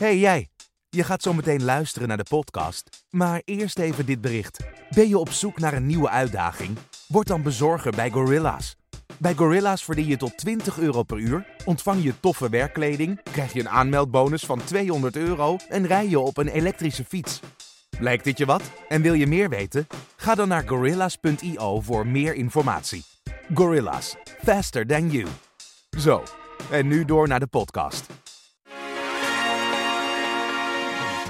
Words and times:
hey 0.00 0.18
jij, 0.18 0.48
je 0.88 1.04
gaat 1.04 1.22
zo 1.22 1.32
meteen 1.32 1.64
luisteren 1.64 2.08
naar 2.08 2.16
de 2.16 2.22
podcast. 2.28 3.04
Maar 3.10 3.42
eerst 3.44 3.78
even 3.78 4.06
dit 4.06 4.20
bericht. 4.20 4.58
Ben 4.94 5.08
je 5.08 5.18
op 5.18 5.30
zoek 5.30 5.58
naar 5.58 5.72
een 5.72 5.86
nieuwe 5.86 6.08
uitdaging? 6.08 6.78
Word 7.08 7.26
dan 7.26 7.42
bezorger 7.42 7.92
bij 7.92 8.10
Gorilla's. 8.10 8.76
Bij 9.18 9.34
Gorilla's 9.34 9.84
verdien 9.84 10.06
je 10.06 10.16
tot 10.16 10.36
20 10.36 10.78
euro 10.78 11.02
per 11.02 11.18
uur, 11.18 11.46
ontvang 11.64 12.02
je 12.02 12.20
toffe 12.20 12.48
werkkleding, 12.48 13.22
krijg 13.22 13.52
je 13.52 13.60
een 13.60 13.68
aanmeldbonus 13.68 14.44
van 14.44 14.64
200 14.64 15.16
euro 15.16 15.56
en 15.68 15.86
rij 15.86 16.08
je 16.08 16.18
op 16.18 16.36
een 16.36 16.48
elektrische 16.48 17.04
fiets. 17.04 17.40
Lijkt 17.98 18.24
dit 18.24 18.38
je 18.38 18.46
wat? 18.46 18.62
En 18.88 19.02
wil 19.02 19.14
je 19.14 19.26
meer 19.26 19.48
weten? 19.48 19.86
Ga 20.16 20.34
dan 20.34 20.48
naar 20.48 20.68
gorillas.io 20.68 21.80
voor 21.80 22.06
meer 22.06 22.34
informatie. 22.34 23.04
Gorillas, 23.54 24.16
faster 24.44 24.86
than 24.86 25.10
you. 25.10 25.26
Zo, 25.98 26.22
en 26.70 26.86
nu 26.86 27.04
door 27.04 27.28
naar 27.28 27.40
de 27.40 27.46
podcast. 27.46 28.06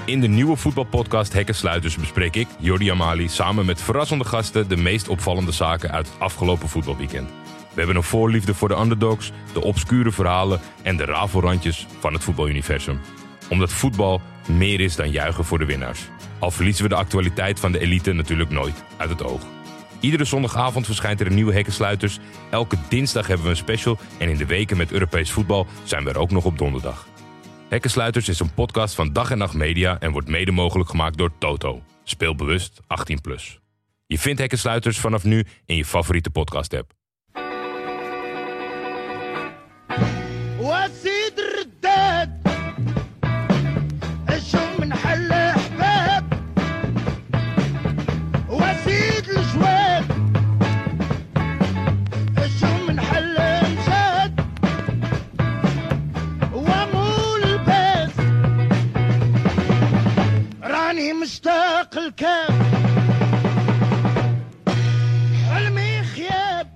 In 0.05 0.21
de 0.21 0.27
nieuwe 0.27 0.55
voetbalpodcast 0.55 1.33
Hekkensluiters 1.33 1.95
bespreek 1.95 2.35
ik, 2.35 2.47
Jordi 2.59 2.91
Amali, 2.91 3.27
samen 3.27 3.65
met 3.65 3.81
verrassende 3.81 4.25
gasten 4.25 4.67
de 4.67 4.77
meest 4.77 5.07
opvallende 5.07 5.51
zaken 5.51 5.91
uit 5.91 6.07
het 6.07 6.19
afgelopen 6.19 6.69
voetbalweekend. 6.69 7.29
We 7.73 7.77
hebben 7.77 7.95
een 7.95 8.03
voorliefde 8.03 8.53
voor 8.53 8.67
de 8.67 8.79
underdogs, 8.79 9.31
de 9.53 9.63
obscure 9.63 10.11
verhalen 10.11 10.59
en 10.81 10.97
de 10.97 11.05
rafelrandjes 11.05 11.87
van 11.99 12.13
het 12.13 12.23
voetbaluniversum. 12.23 12.99
Omdat 13.49 13.71
voetbal 13.71 14.21
meer 14.47 14.79
is 14.79 14.95
dan 14.95 15.11
juichen 15.11 15.45
voor 15.45 15.59
de 15.59 15.65
winnaars. 15.65 16.01
Al 16.39 16.51
verliezen 16.51 16.83
we 16.83 16.89
de 16.89 16.95
actualiteit 16.95 17.59
van 17.59 17.71
de 17.71 17.79
elite 17.79 18.13
natuurlijk 18.13 18.49
nooit 18.49 18.83
uit 18.97 19.09
het 19.09 19.23
oog. 19.23 19.41
Iedere 19.99 20.25
zondagavond 20.25 20.85
verschijnt 20.85 21.19
er 21.19 21.27
een 21.27 21.35
nieuwe 21.35 21.53
Hekkensluiters. 21.53 22.19
Elke 22.49 22.77
dinsdag 22.89 23.27
hebben 23.27 23.45
we 23.45 23.51
een 23.51 23.57
special 23.57 23.97
en 24.17 24.29
in 24.29 24.37
de 24.37 24.45
weken 24.45 24.77
met 24.77 24.91
Europees 24.91 25.31
voetbal 25.31 25.67
zijn 25.83 26.03
we 26.03 26.09
er 26.09 26.19
ook 26.19 26.31
nog 26.31 26.45
op 26.45 26.57
donderdag. 26.57 27.09
Hekkensluiters 27.71 28.29
is 28.29 28.39
een 28.39 28.53
podcast 28.53 28.95
van 28.95 29.13
Dag 29.13 29.31
en 29.31 29.37
Nacht 29.37 29.53
Media 29.53 29.99
en 29.99 30.11
wordt 30.11 30.27
mede 30.27 30.51
mogelijk 30.51 30.89
gemaakt 30.89 31.17
door 31.17 31.31
Toto. 31.37 31.81
Speel 32.03 32.35
bewust 32.35 32.79
18+. 32.81 32.83
Je 34.05 34.19
vindt 34.19 34.39
Hekkensluiters 34.39 34.99
vanaf 34.99 35.23
nu 35.23 35.45
in 35.65 35.75
je 35.75 35.85
favoriete 35.85 36.29
podcast 36.29 36.73
app. 36.73 36.91
مشتاق 62.00 62.00
الكاف 62.00 62.50
حلمي 65.48 66.02
خياب 66.02 66.66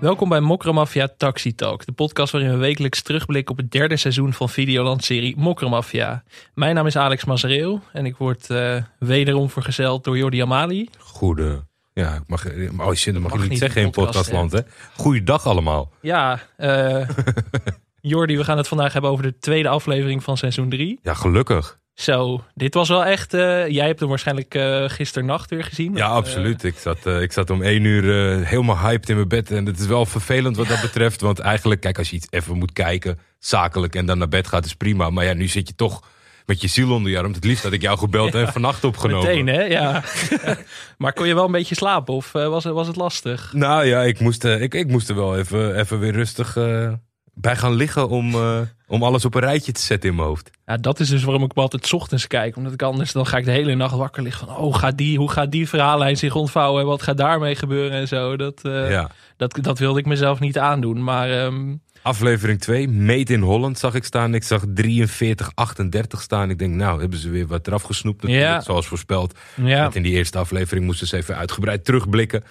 Welkom 0.00 0.28
bij 0.28 0.40
Mokromafia 0.40 1.08
Taxi 1.16 1.54
Talk, 1.54 1.86
de 1.86 1.92
podcast 1.92 2.32
waarin 2.32 2.50
we 2.50 2.56
wekelijks 2.56 3.02
terugblikken 3.02 3.52
op 3.52 3.60
het 3.60 3.70
derde 3.70 3.96
seizoen 3.96 4.32
van 4.32 4.48
Videoland-serie 4.48 5.36
Mokromafia. 5.36 6.22
Mijn 6.54 6.74
naam 6.74 6.86
is 6.86 6.96
Alex 6.96 7.24
Mazereel 7.24 7.80
en 7.92 8.06
ik 8.06 8.16
word 8.16 8.50
eh, 8.50 8.82
wederom 8.98 9.50
vergezeld 9.50 10.04
door 10.04 10.16
Jordi 10.16 10.42
Amali. 10.42 10.88
Goede. 10.98 11.66
Ja, 11.92 12.14
ik 12.14 12.22
mag, 12.26 12.46
oh 12.78 12.92
shit, 12.92 13.12
dat 13.12 13.22
mag, 13.22 13.30
Mag 13.30 13.32
je 13.32 13.38
niet 13.38 13.48
niet 13.48 13.58
zeggen 13.58 13.80
in 13.80 13.86
in 13.86 13.92
podcast, 13.92 14.30
podcastland, 14.30 14.52
hè? 14.52 14.60
Goeiedag 14.96 15.46
allemaal. 15.46 15.90
Ja, 16.00 16.40
eh 16.56 17.08
Jordi, 18.00 18.36
we 18.36 18.44
gaan 18.44 18.56
het 18.56 18.68
vandaag 18.68 18.92
hebben 18.92 19.10
over 19.10 19.24
de 19.24 19.38
tweede 19.38 19.68
aflevering 19.68 20.22
van 20.22 20.36
seizoen 20.36 20.68
3. 20.68 20.98
Ja, 21.02 21.14
gelukkig. 21.14 21.77
Zo, 21.99 22.43
dit 22.53 22.73
was 22.73 22.89
wel 22.89 23.05
echt, 23.05 23.33
eh, 23.33 23.67
jij 23.67 23.85
hebt 23.87 23.99
hem 23.99 24.09
waarschijnlijk 24.09 24.55
eh 24.55 24.83
gisternacht 24.87 25.49
weer 25.49 25.63
gezien. 25.63 25.95
Ja, 25.95 26.09
Of, 26.11 26.17
absoluut. 26.17 26.63
Ik 26.63 26.77
zat, 26.77 27.05
eh, 27.05 27.21
ik 27.21 27.31
zat 27.31 27.49
om 27.49 27.61
één 27.61 27.83
uur 27.83 28.03
eh, 28.39 28.45
helemaal 28.47 28.77
hyped 28.77 29.09
in 29.09 29.15
mijn 29.15 29.27
bed. 29.27 29.51
En 29.51 29.65
het 29.65 29.79
is 29.79 29.85
wel 29.85 30.05
vervelend 30.05 30.57
wat 30.57 30.67
dat 30.67 30.81
betreft. 30.89 31.21
Want 31.21 31.39
eigenlijk, 31.39 31.81
kijk, 31.81 31.97
als 31.97 32.09
je 32.09 32.15
iets 32.15 32.27
even 32.29 32.57
moet 32.57 32.73
kijken, 32.73 33.19
zakelijk, 33.39 33.95
en 33.95 34.05
dan 34.05 34.17
naar 34.17 34.27
bed 34.29 34.47
gaat, 34.47 34.65
is 34.65 34.73
prima. 34.75 35.09
Maar 35.09 35.25
ja, 35.25 35.33
nu 35.33 35.47
zit 35.47 35.67
je 35.67 35.75
toch 35.75 36.03
met 36.45 36.61
je 36.61 36.67
ziel 36.67 36.91
onder 36.91 37.11
je 37.11 37.17
arm. 37.19 37.33
Het 37.33 37.43
liefst 37.43 37.63
had 37.63 37.71
ik 37.73 37.81
jou 37.81 37.97
gebeld 37.97 38.35
en 38.35 38.47
vannacht 38.51 38.83
eh, 38.83 38.89
opgenomen. 38.89 39.27
Meteen, 39.27 39.47
hè? 39.47 39.63
Ja. 39.63 40.03
maar 40.97 41.13
kon 41.13 41.27
je 41.27 41.33
wel 41.33 41.45
een 41.45 41.51
beetje 41.51 41.75
slapen 41.75 42.13
of 42.13 42.35
eh, 42.35 42.47
was, 42.47 42.63
het- 42.63 42.73
was 42.73 42.87
het 42.87 42.95
lastig? 42.95 43.53
Nou 43.53 43.85
ja, 43.85 44.01
ik 44.03 44.19
moest, 44.19 44.45
eh, 44.45 44.61
ik, 44.61 44.73
ik 44.73 44.87
moest 44.87 45.09
er 45.09 45.15
wel 45.15 45.37
even, 45.37 45.79
even 45.79 45.99
weer 45.99 46.11
rustig 46.13 46.55
eh, 46.57 46.93
bij 47.33 47.55
gaan 47.55 47.73
liggen 47.73 48.09
om, 48.09 48.33
eh, 48.33 48.59
om 48.89 49.03
alles 49.03 49.25
op 49.25 49.35
een 49.35 49.41
rijtje 49.41 49.71
te 49.71 49.81
zetten 49.81 50.09
in 50.09 50.15
mijn 50.15 50.27
hoofd. 50.27 50.49
Ja, 50.65 50.77
dat 50.77 50.99
is 50.99 51.09
dus 51.09 51.23
waarom 51.23 51.43
ik 51.43 51.51
hem 51.53 51.63
altijd 51.63 51.87
's 51.87 51.93
ochtends 51.93 52.27
kijk. 52.27 52.55
Omdat 52.55 52.73
ik 52.73 52.81
anders, 52.81 53.11
dan 53.11 53.25
ga 53.27 53.37
ik 53.37 53.45
de 53.45 53.51
hele 53.51 53.75
nacht 53.75 53.95
wakker 53.95 54.23
liggen 54.23 54.47
van... 54.47 54.57
Oh, 54.57 54.75
gaat 54.75 54.97
die, 54.97 55.17
hoe 55.17 55.31
gaat 55.31 55.51
die 55.51 55.69
verhaallijn 55.69 56.17
zich 56.17 56.35
ontvouwen? 56.35 56.81
En 56.81 56.87
wat 56.87 57.01
gaat 57.01 57.17
daarmee 57.17 57.55
gebeuren 57.55 57.91
en 57.99 58.07
zo? 58.07 58.35
Dat, 58.37 58.59
eh, 58.63 58.89
Ja. 58.91 59.11
dat, 59.37 59.57
dat 59.61 59.79
wilde 59.79 59.99
ik 59.99 60.05
mezelf 60.05 60.39
niet 60.39 60.57
aandoen. 60.57 61.03
Maar 61.03 61.31
ehm, 61.31 61.75
Aflevering 62.01 62.59
2, 62.59 62.87
Made 62.87 63.33
in 63.33 63.41
Holland 63.41 63.79
zag 63.79 63.93
ik 63.93 64.03
staan. 64.03 64.33
Ik 64.33 64.43
zag 64.43 64.63
43, 64.73 65.51
38 65.53 66.21
staan. 66.21 66.49
Ik 66.49 66.59
denk, 66.59 66.73
nou, 66.73 66.99
hebben 66.99 67.19
ze 67.19 67.29
weer 67.29 67.47
wat 67.47 67.67
eraf 67.67 67.81
gesnoept 67.83 68.27
Ja. 68.27 68.61
zoals 68.61 68.87
voorspeld. 68.87 69.37
ja, 69.55 69.81
Want 69.81 69.95
in 69.95 70.03
die 70.03 70.13
eerste 70.13 70.37
aflevering 70.37 70.85
moesten 70.85 71.07
ze 71.07 71.17
even 71.17 71.35
uitgebreid 71.35 71.85
terugblikken. 71.85 72.43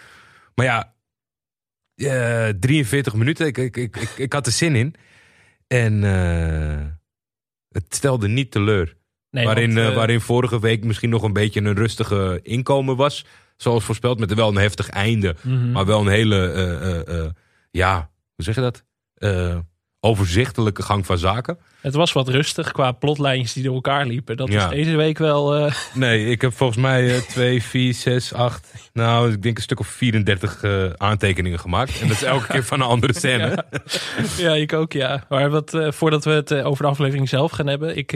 Maar 0.55 0.67
ja, 0.67 0.93
eh, 1.95 2.49
43 2.61 3.15
minuten, 3.15 3.47
ik, 3.47 3.59
ik, 3.59 3.77
ik, 3.77 3.97
ik, 3.97 4.11
ik 4.17 4.33
had 4.33 4.47
er 4.47 4.53
zin 4.53 4.77
in. 4.77 4.95
En 5.69 6.05
eh, 6.05 6.87
het 7.69 7.95
stelde 7.95 8.29
niet 8.29 8.51
teleur. 8.51 8.97
nee, 9.31 9.45
waarin, 9.45 9.75
want, 9.75 9.79
eh, 9.79 9.89
eh, 9.89 9.95
waarin 9.95 10.21
vorige 10.21 10.61
week 10.61 10.85
misschien 10.85 11.11
nog 11.11 11.23
een 11.23 11.33
beetje 11.33 11.61
een 11.61 11.75
rustige 11.75 12.41
inkomen 12.43 12.97
was. 12.97 13.25
Zoals 13.57 13.85
voorspeld, 13.85 14.19
met 14.19 14.35
wel 14.35 14.49
een 14.49 14.57
heftig 14.57 14.89
einde. 14.89 15.37
mhm. 15.43 15.71
Maar 15.71 15.87
wel 15.87 16.01
een 16.01 16.09
hele, 16.09 17.35
ja, 17.71 18.11
hoe 18.35 18.45
zeg 18.45 18.55
je 18.55 18.61
dat? 18.61 18.85
Overzichtelijke 20.09 20.83
gang 20.83 21.07
van 21.07 21.19
zaken. 21.19 21.59
Het 21.81 21.95
was 21.95 22.13
wat 22.13 22.29
rustig 22.29 22.73
qua 22.73 22.93
plotlijntjes 22.93 23.53
die 23.53 23.63
door 23.63 23.75
elkaar 23.75 24.07
liepen. 24.07 24.37
Dat 24.37 24.49
Ja. 24.53 24.65
is 24.71 24.85
deze 24.85 24.97
week 24.97 25.19
wel... 25.19 25.55
eh, 25.55 25.73
Nee, 25.95 26.27
ik 26.31 26.41
heb 26.41 26.53
volgens 26.53 26.79
mij 26.79 27.15
eh 27.15 27.21
2, 27.23 27.63
4, 27.63 27.95
6, 27.95 28.35
8, 28.35 28.73
nou, 28.93 29.33
ik 29.33 29.43
denk 29.43 29.57
een 29.57 29.63
stuk 29.63 29.81
of 29.81 29.87
34 29.87 30.63
eh, 30.63 30.85
aantekeningen 30.97 31.59
gemaakt. 31.59 32.01
En 32.01 32.09
dat 32.09 32.17
is 32.17 32.23
elke 32.23 32.47
keer 32.47 32.65
van 32.65 32.81
een 32.81 32.87
andere 32.87 33.13
scène. 33.15 33.65
ja, 34.39 34.55
ik 34.55 34.73
ook, 34.73 34.93
ja. 34.93 35.25
Maar 35.29 35.51
wat, 35.51 35.75
eh, 35.75 35.91
voordat 35.93 36.25
we 36.25 36.31
het 36.31 36.53
over 36.53 36.85
de 36.85 36.91
aflevering 36.91 37.29
zelf 37.29 37.51
gaan 37.53 37.67
hebben... 37.67 37.97
Ik, 37.97 38.13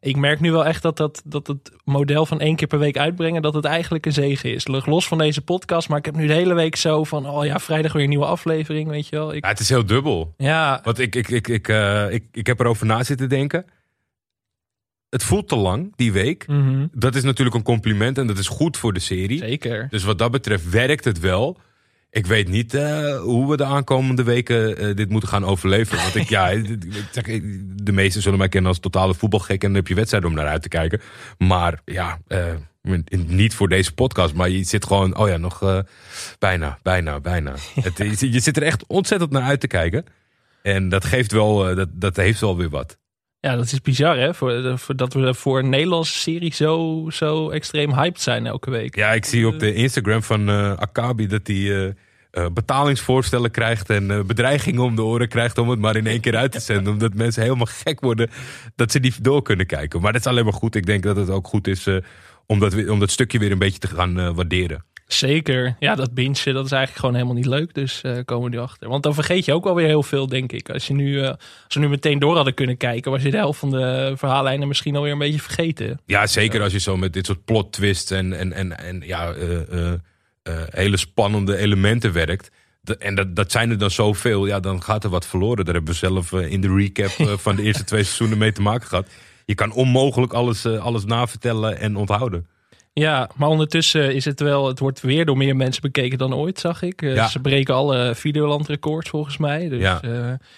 ik 0.00 0.16
merk 0.16 0.40
nu 0.40 0.50
wel 0.52 0.66
echt 0.66 0.82
dat, 0.82 0.96
dat, 0.96 1.22
dat 1.24 1.46
het 1.46 1.70
model 1.84 2.26
van 2.26 2.40
één 2.40 2.56
keer 2.56 2.66
per 2.68 2.78
week 2.78 2.98
uitbrengen... 2.98 3.42
dat 3.42 3.54
het 3.54 3.64
eigenlijk 3.64 4.06
een 4.06 4.12
zegen 4.12 4.52
is. 4.54 4.66
Los 4.66 5.08
van 5.08 5.18
deze 5.18 5.40
podcast, 5.40 5.88
maar 5.88 5.98
ik 5.98 6.04
heb 6.04 6.16
nu 6.16 6.26
de 6.26 6.32
hele 6.32 6.54
week 6.54 6.76
zo 6.76 7.04
van... 7.04 7.26
oh 7.28 7.44
ja, 7.44 7.58
vrijdag 7.58 7.92
weer 7.92 8.02
een 8.02 8.08
nieuwe 8.08 8.24
aflevering, 8.24 8.88
weet 8.88 9.08
je 9.08 9.16
wel. 9.16 9.34
Ik, 9.34 9.44
Ja, 9.44 9.50
het 9.50 9.60
is 9.60 9.68
heel 9.68 9.86
dubbel. 9.86 10.34
ja, 10.36 10.80
Want 10.84 10.98
ik, 10.98 11.14
ik, 11.14 11.28
ik, 11.28 11.48
ik, 11.48 11.68
eh, 11.68 12.12
ik, 12.12 12.24
ik 12.32 12.46
heb 12.46 12.60
erover 12.60 12.86
na 12.86 13.02
zitten 13.02 13.28
denken. 13.28 13.64
Het 15.08 15.24
voelt 15.24 15.48
te 15.48 15.56
lang, 15.56 15.92
die 15.96 16.12
week. 16.12 16.46
mhm, 16.46 16.86
Dat 16.92 17.14
is 17.14 17.22
natuurlijk 17.22 17.56
een 17.56 17.62
compliment 17.62 18.18
en 18.18 18.26
dat 18.26 18.38
is 18.38 18.48
goed 18.48 18.76
voor 18.76 18.92
de 18.92 19.00
serie. 19.00 19.38
zeker. 19.38 19.86
Dus 19.90 20.04
wat 20.04 20.18
dat 20.18 20.30
betreft 20.30 20.70
werkt 20.70 21.04
het 21.04 21.20
wel. 21.20 21.58
Ik 22.10 22.26
weet 22.26 22.48
niet 22.48 22.74
eh, 22.74 23.16
hoe 23.20 23.50
we 23.50 23.56
de 23.56 23.64
aankomende 23.64 24.22
weken 24.22 24.76
eh, 24.76 24.96
dit 24.96 25.08
moeten 25.10 25.28
gaan 25.28 25.44
overleven. 25.44 25.96
Want 25.96 26.14
ik, 26.14 26.28
ja, 26.28 26.48
de 27.84 27.92
meesten 27.92 28.22
zullen 28.22 28.38
mij 28.38 28.48
kennen 28.48 28.70
als 28.70 28.80
totale 28.80 29.14
voetbalgek. 29.14 29.62
En 29.62 29.68
dan 29.68 29.76
heb 29.76 29.86
je 29.88 29.94
wedstrijden 29.94 30.30
om 30.30 30.36
naar 30.36 30.46
uit 30.46 30.62
te 30.62 30.68
kijken. 30.68 31.00
Maar 31.38 31.80
ja, 31.84 32.18
eh, 32.26 32.44
niet 33.26 33.54
voor 33.54 33.68
deze 33.68 33.94
podcast. 33.94 34.34
Maar 34.34 34.48
je 34.48 34.64
zit 34.64 34.86
gewoon, 34.86 35.16
oh 35.16 35.28
ja, 35.28 35.36
nog 35.36 35.84
bijna, 36.38 36.78
bijna, 36.82 37.20
bijna. 37.20 37.54
Het, 37.74 38.00
is- 38.00 38.20
je 38.20 38.40
zit 38.40 38.56
er 38.56 38.62
echt 38.62 38.86
ontzettend 38.86 39.30
naar 39.30 39.42
uit 39.42 39.60
te 39.60 39.66
kijken. 39.66 40.04
En 40.62 40.88
dat 40.88 41.04
geeft 41.04 41.32
wel, 41.32 41.74
dat, 41.74 41.88
dat 41.92 42.16
heeft 42.16 42.40
wel 42.40 42.56
weer 42.56 42.70
wat. 42.70 42.98
Ja, 43.40 43.56
dat 43.56 43.64
is 43.64 43.80
bizar 43.80 44.18
hè, 44.18 44.34
voor, 44.34 44.78
voor, 44.78 44.96
dat 44.96 45.12
we 45.12 45.34
voor 45.34 45.58
een 45.58 45.68
Nederlandse 45.68 46.18
serie 46.18 46.54
zo, 46.54 47.06
zo 47.10 47.50
extreem 47.50 47.94
hyped 47.94 48.20
zijn 48.20 48.46
elke 48.46 48.70
week. 48.70 48.96
Ja, 48.96 49.12
ik 49.12 49.24
zie 49.24 49.46
op 49.46 49.58
de 49.58 49.74
Instagram 49.74 50.22
van 50.22 50.48
eh 50.48 50.72
Akabi 50.72 51.26
dat 51.26 51.46
hij 51.46 51.56
eh, 51.56 51.92
eh, 52.30 52.46
betalingsvoorstellen 52.52 53.50
krijgt 53.50 53.90
en 53.90 54.10
eh, 54.10 54.20
bedreigingen 54.20 54.82
om 54.82 54.96
de 54.96 55.02
oren 55.02 55.28
krijgt 55.28 55.58
om 55.58 55.68
het 55.68 55.78
maar 55.78 55.96
in 55.96 56.06
één 56.06 56.20
keer 56.20 56.36
uit 56.36 56.52
te 56.52 56.60
zenden. 56.60 56.92
Omdat 56.92 57.14
mensen 57.14 57.42
helemaal 57.42 57.66
gek 57.66 58.00
worden 58.00 58.30
dat 58.76 58.92
ze 58.92 58.98
niet 58.98 59.24
door 59.24 59.42
kunnen 59.42 59.66
kijken. 59.66 60.00
Maar 60.00 60.12
dat 60.12 60.20
is 60.20 60.26
alleen 60.26 60.44
maar 60.44 60.52
goed. 60.52 60.74
Ik 60.74 60.86
denk 60.86 61.02
dat 61.02 61.16
het 61.16 61.30
ook 61.30 61.46
goed 61.46 61.66
is 61.66 61.86
eh, 61.86 61.96
om, 62.46 62.58
dat, 62.58 62.88
om 62.88 62.98
dat 62.98 63.10
stukje 63.10 63.38
weer 63.38 63.50
een 63.50 63.58
beetje 63.58 63.78
te 63.78 63.88
gaan 63.88 64.20
eh, 64.20 64.30
waarderen. 64.34 64.84
Zeker. 65.12 65.76
Ja, 65.78 65.94
dat 65.94 66.14
bingen, 66.14 66.54
dat 66.54 66.64
is 66.64 66.72
eigenlijk 66.72 66.92
gewoon 66.92 67.14
helemaal 67.14 67.34
niet 67.34 67.46
leuk. 67.46 67.74
Dus 67.74 68.02
eh, 68.02 68.18
komen 68.24 68.50
we 68.50 68.58
achter. 68.58 68.88
Want 68.88 69.02
dan 69.02 69.14
vergeet 69.14 69.44
je 69.44 69.52
ook 69.52 69.66
alweer 69.66 69.86
heel 69.86 70.02
veel, 70.02 70.26
denk 70.26 70.52
ik. 70.52 70.70
Als, 70.70 70.86
je 70.86 70.94
nu, 70.94 71.20
eh, 71.20 71.28
als 71.28 71.74
we 71.74 71.80
nu 71.80 71.88
meteen 71.88 72.18
door 72.18 72.34
hadden 72.34 72.54
kunnen 72.54 72.76
kijken, 72.76 73.10
was 73.10 73.22
je 73.22 73.30
de 73.30 73.36
helft 73.36 73.58
van 73.58 73.70
de 73.70 74.12
verhaallijnen 74.16 74.68
misschien 74.68 74.96
alweer 74.96 75.12
een 75.12 75.18
beetje 75.18 75.40
vergeten. 75.40 76.00
Ja, 76.06 76.26
zeker 76.26 76.62
als 76.62 76.72
je 76.72 76.78
zo 76.78 76.96
met 76.96 77.12
dit 77.12 77.26
soort 77.26 77.44
plot 77.44 77.72
twists 77.72 78.10
en, 78.10 78.32
en, 78.32 78.52
en, 78.52 78.78
en 78.78 79.02
ja, 79.04 79.32
eh, 79.32 79.92
hele 80.70 80.96
spannende 80.96 81.56
elementen 81.56 82.12
werkt. 82.12 82.50
De- 82.80 82.96
en 82.96 83.14
dat, 83.14 83.36
dat 83.36 83.50
zijn 83.52 83.70
er 83.70 83.78
dan 83.78 83.90
zoveel, 83.90 84.46
ja, 84.46 84.60
dan 84.60 84.82
gaat 84.82 85.04
er 85.04 85.10
wat 85.10 85.26
verloren. 85.26 85.64
Daar 85.64 85.74
hebben 85.74 85.92
we 85.92 85.98
zelf 85.98 86.32
in 86.32 86.60
de 86.60 86.74
recap 86.74 87.10
van 87.40 87.56
de 87.56 87.62
eerste 87.62 87.84
twee 87.84 88.02
seizoenen 88.02 88.38
mee 88.38 88.52
te 88.52 88.62
maken 88.62 88.88
gehad. 88.88 89.06
je 89.44 89.54
kan 89.54 89.72
onmogelijk 89.72 90.32
alles, 90.32 90.66
alles 90.66 91.04
navertellen 91.04 91.78
en 91.78 91.96
onthouden. 91.96 92.46
Ja, 92.92 93.30
maar 93.36 93.48
ondertussen 93.48 94.14
is 94.14 94.24
het 94.24 94.40
wel, 94.40 94.66
het 94.66 94.78
wordt 94.78 95.00
weer 95.00 95.24
door 95.24 95.36
meer 95.36 95.56
mensen 95.56 95.82
bekeken 95.82 96.18
dan 96.18 96.34
ooit, 96.34 96.58
zag 96.60 96.82
ik. 96.82 97.02
Eh, 97.02 97.14
Ja. 97.14 97.28
Ze 97.28 97.40
breken 97.40 97.74
alle 97.74 98.14
Videoland-records 98.14 99.08
volgens 99.10 99.36
mij. 99.36 99.68
Dus, 99.68 99.80
Ja. 99.80 100.00
eh, 100.02 100.10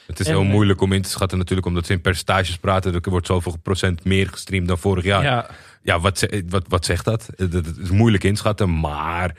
Het 0.06 0.20
is 0.20 0.26
En, 0.26 0.32
heel 0.32 0.42
eh, 0.42 0.48
moeilijk 0.48 0.80
om 0.80 0.92
in 0.92 1.02
te 1.02 1.08
schatten 1.08 1.38
natuurlijk, 1.38 1.66
omdat 1.66 1.86
ze 1.86 1.92
in 1.92 2.00
percentages 2.00 2.56
praten. 2.56 2.94
Er 2.94 3.10
wordt 3.10 3.26
zoveel 3.26 3.56
procent 3.62 4.04
meer 4.04 4.28
gestreamd 4.28 4.68
dan 4.68 4.78
vorig 4.78 5.04
jaar. 5.04 5.22
ja. 5.22 5.46
Ja, 5.84 6.00
wat, 6.00 6.26
wat, 6.48 6.64
wat 6.68 6.84
zegt 6.84 7.04
dat? 7.04 7.28
Dat 7.36 7.52
dat 7.52 7.66
is 7.82 7.90
moeilijk 7.90 8.24
inschatten, 8.24 8.80
maar 8.80 9.28
ik 9.30 9.36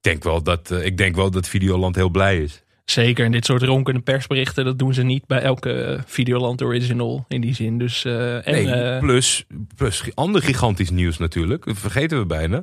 denk 0.00 0.22
wel 0.22 0.42
dat, 0.42 0.70
ik 0.82 0.96
denk 0.96 1.16
wel 1.16 1.30
dat 1.30 1.48
Videoland 1.48 1.94
heel 1.94 2.08
blij 2.08 2.38
is. 2.42 2.62
Zeker, 2.90 3.24
en 3.24 3.32
dit 3.32 3.44
soort 3.44 3.62
ronkende 3.62 4.00
persberichten, 4.00 4.64
dat 4.64 4.78
doen 4.78 4.94
ze 4.94 5.02
niet 5.02 5.26
bij 5.26 5.40
elke 5.40 5.72
eh, 5.72 6.00
Videoland 6.06 6.62
Original 6.62 7.24
in 7.28 7.40
die 7.40 7.54
zin. 7.54 7.78
Dus, 7.78 8.04
eh, 8.04 8.46
en, 8.46 8.52
Nee, 8.52 8.70
eh, 8.70 8.98
plus, 9.00 9.44
plus 9.76 10.02
ander 10.14 10.42
gigantisch 10.42 10.90
nieuws 10.90 11.18
natuurlijk. 11.18 11.64
Dat 11.64 11.78
vergeten 11.78 12.18
we 12.18 12.26
bijna. 12.26 12.62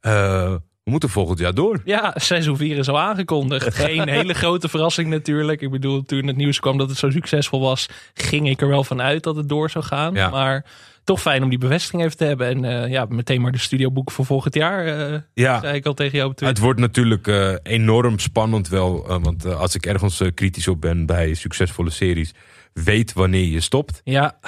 We 0.00 0.60
moeten 0.94 1.08
volgend 1.08 1.38
jaar 1.38 1.54
door. 1.54 1.80
ja, 1.84 2.12
seizoen 2.14 2.56
4 2.56 2.78
is 2.78 2.88
al 2.88 2.98
aangekondigd. 2.98 3.74
Geen 3.84 4.08
hele 4.08 4.34
grote 4.34 4.68
verrassing 4.68 5.08
natuurlijk. 5.08 5.60
Ik 5.60 5.70
bedoel, 5.70 6.02
toen 6.02 6.26
het 6.26 6.36
nieuws 6.36 6.60
kwam 6.60 6.78
dat 6.78 6.88
het 6.88 6.98
zo 6.98 7.10
succesvol 7.10 7.60
was, 7.60 7.88
ging 8.14 8.48
ik 8.48 8.60
er 8.60 8.68
wel 8.68 8.84
van 8.84 9.02
uit 9.02 9.22
dat 9.22 9.36
het 9.36 9.48
door 9.48 9.70
zou 9.70 9.84
gaan. 9.84 10.14
Ja. 10.14 10.28
Maar 10.28 10.64
toch 11.08 11.20
fijn 11.20 11.42
om 11.42 11.48
die 11.48 11.58
bevestiging 11.58 12.02
even 12.02 12.16
te 12.16 12.24
hebben. 12.24 12.46
En 12.48 12.64
eh, 12.64 12.90
ja, 12.90 13.06
meteen 13.08 13.40
maar 13.40 13.52
de 13.52 13.58
studioboeken 13.58 14.14
voor 14.14 14.24
volgend 14.24 14.54
jaar, 14.54 14.86
eh, 14.86 15.20
Ja, 15.34 15.60
zei 15.60 15.76
ik 15.76 15.86
al 15.86 15.94
tegen 15.94 16.18
jou 16.18 16.32
het 16.36 16.58
wordt 16.58 16.80
natuurlijk 16.80 17.26
eh, 17.26 17.54
enorm 17.62 18.18
spannend 18.18 18.68
wel. 18.68 19.20
want 19.22 19.44
als 19.44 19.74
ik 19.74 19.86
ergens 19.86 20.22
kritisch 20.34 20.68
op 20.68 20.80
ben 20.80 21.06
bij 21.06 21.34
succesvolle 21.34 21.90
series, 21.90 22.34
weet 22.72 23.12
wanneer 23.12 23.44
je 23.44 23.60
stopt. 23.60 24.00
Ja, 24.04 24.38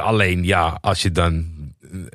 alleen 0.00 0.44
ja, 0.44 0.78
als 0.80 1.02
je 1.02 1.10
dan 1.10 1.52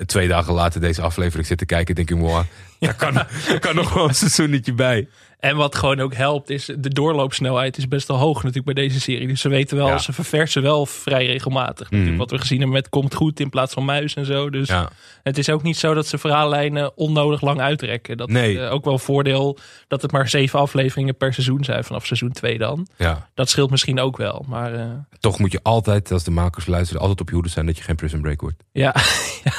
twee 0.06 0.28
dagen 0.28 0.54
later 0.54 0.80
deze 0.80 1.02
aflevering 1.02 1.46
zit 1.46 1.58
te 1.58 1.66
kijken, 1.66 1.94
denk 1.94 2.10
ik, 2.10 2.18
wow, 2.18 2.44
daar, 2.80 2.94
kan, 2.94 3.14
daar 3.14 3.58
kan 3.60 3.74
nog 3.74 3.92
wel 3.94 4.08
een 4.08 4.14
seizoenetje 4.14 4.72
bij. 4.74 5.08
En 5.38 5.56
wat 5.56 5.74
gewoon 5.74 6.00
ook 6.00 6.14
helpt, 6.14 6.50
is 6.50 6.64
de 6.78 6.88
doorloopsnelheid 6.88 7.76
is 7.78 7.88
best 7.88 8.08
wel 8.08 8.16
hoog 8.16 8.36
natuurlijk 8.42 8.74
bij 8.74 8.84
deze 8.86 9.00
serie. 9.00 9.26
Dus 9.28 9.40
ze 9.40 9.48
weten 9.48 9.76
wel, 9.76 9.86
Ja. 9.86 9.98
ze 9.98 10.12
verversen 10.12 10.62
wel 10.62 10.86
vrij 10.86 11.26
regelmatig. 11.26 11.90
Mhm. 11.90 12.16
Wat 12.16 12.30
we 12.30 12.38
gezien 12.38 12.58
hebben 12.58 12.76
met 12.76 12.88
Komt 12.88 13.14
Goed 13.14 13.40
in 13.40 13.50
plaats 13.50 13.72
van 13.74 13.84
Muis 13.84 14.14
en 14.14 14.24
zo. 14.26 14.50
Dus 14.50 14.68
Ja. 14.68 14.90
het 15.22 15.38
is 15.38 15.48
ook 15.48 15.62
niet 15.62 15.76
zo 15.76 15.94
dat 15.94 16.06
ze 16.06 16.18
verhaallijnen 16.18 16.96
onnodig 16.96 17.40
lang 17.40 17.60
uitrekken. 17.60 18.16
Dat 18.16 18.28
Nee. 18.30 18.52
is 18.54 18.60
eh, 18.60 18.72
ook 18.72 18.84
wel 18.84 18.92
een 18.92 18.98
voordeel 18.98 19.58
dat 19.88 20.02
het 20.02 20.12
maar 20.12 20.28
zeven 20.28 20.58
afleveringen 20.58 21.16
per 21.16 21.32
seizoen 21.34 21.64
zijn, 21.64 21.84
vanaf 21.84 22.06
seizoen 22.06 22.32
2 22.32 22.58
dan. 22.58 22.86
Ja. 22.96 23.28
Dat 23.34 23.48
scheelt 23.50 23.70
misschien 23.70 24.00
ook 24.00 24.16
wel. 24.16 24.44
Maar 24.48 24.74
eh, 24.74 24.86
Toch 25.20 25.38
moet 25.38 25.52
je 25.52 25.60
altijd, 25.62 26.12
als 26.12 26.24
de 26.24 26.30
makers 26.30 26.66
luisteren, 26.66 27.00
altijd 27.00 27.20
op 27.20 27.28
je 27.28 27.34
hoede 27.34 27.48
zijn 27.48 27.66
dat 27.66 27.76
je 27.76 27.82
geen 27.82 27.96
prison 27.96 28.20
break 28.20 28.40
wordt. 28.40 28.62
ja, 28.72 28.94
ja, 29.44 29.52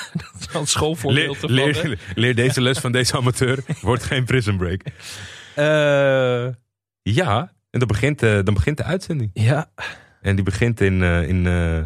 een 0.53 0.67
schoolvoorbeeld 0.67 1.49
Leer, 1.49 1.75
hè? 1.75 1.81
leer, 1.87 1.99
leer 2.15 2.35
deze 2.35 2.61
les 2.61 2.77
van 2.79 2.91
deze 2.91 3.17
amateur. 3.17 3.59
Wordt 3.81 4.03
geen 4.03 4.25
prison 4.25 4.57
break. 4.57 4.81
Eh, 5.55 6.53
ja, 7.01 7.51
en 7.69 7.79
dan 7.79 7.87
begint, 7.87 8.23
eh, 8.23 8.39
dan 8.43 8.53
begint 8.53 8.77
de 8.77 8.83
uitzending. 8.83 9.29
Ja, 9.33 9.71
En 10.21 10.35
die 10.35 10.43
begint 10.43 10.81
in, 10.81 11.03
eh 11.03 11.27
in 11.27 11.47
eh 11.47 11.81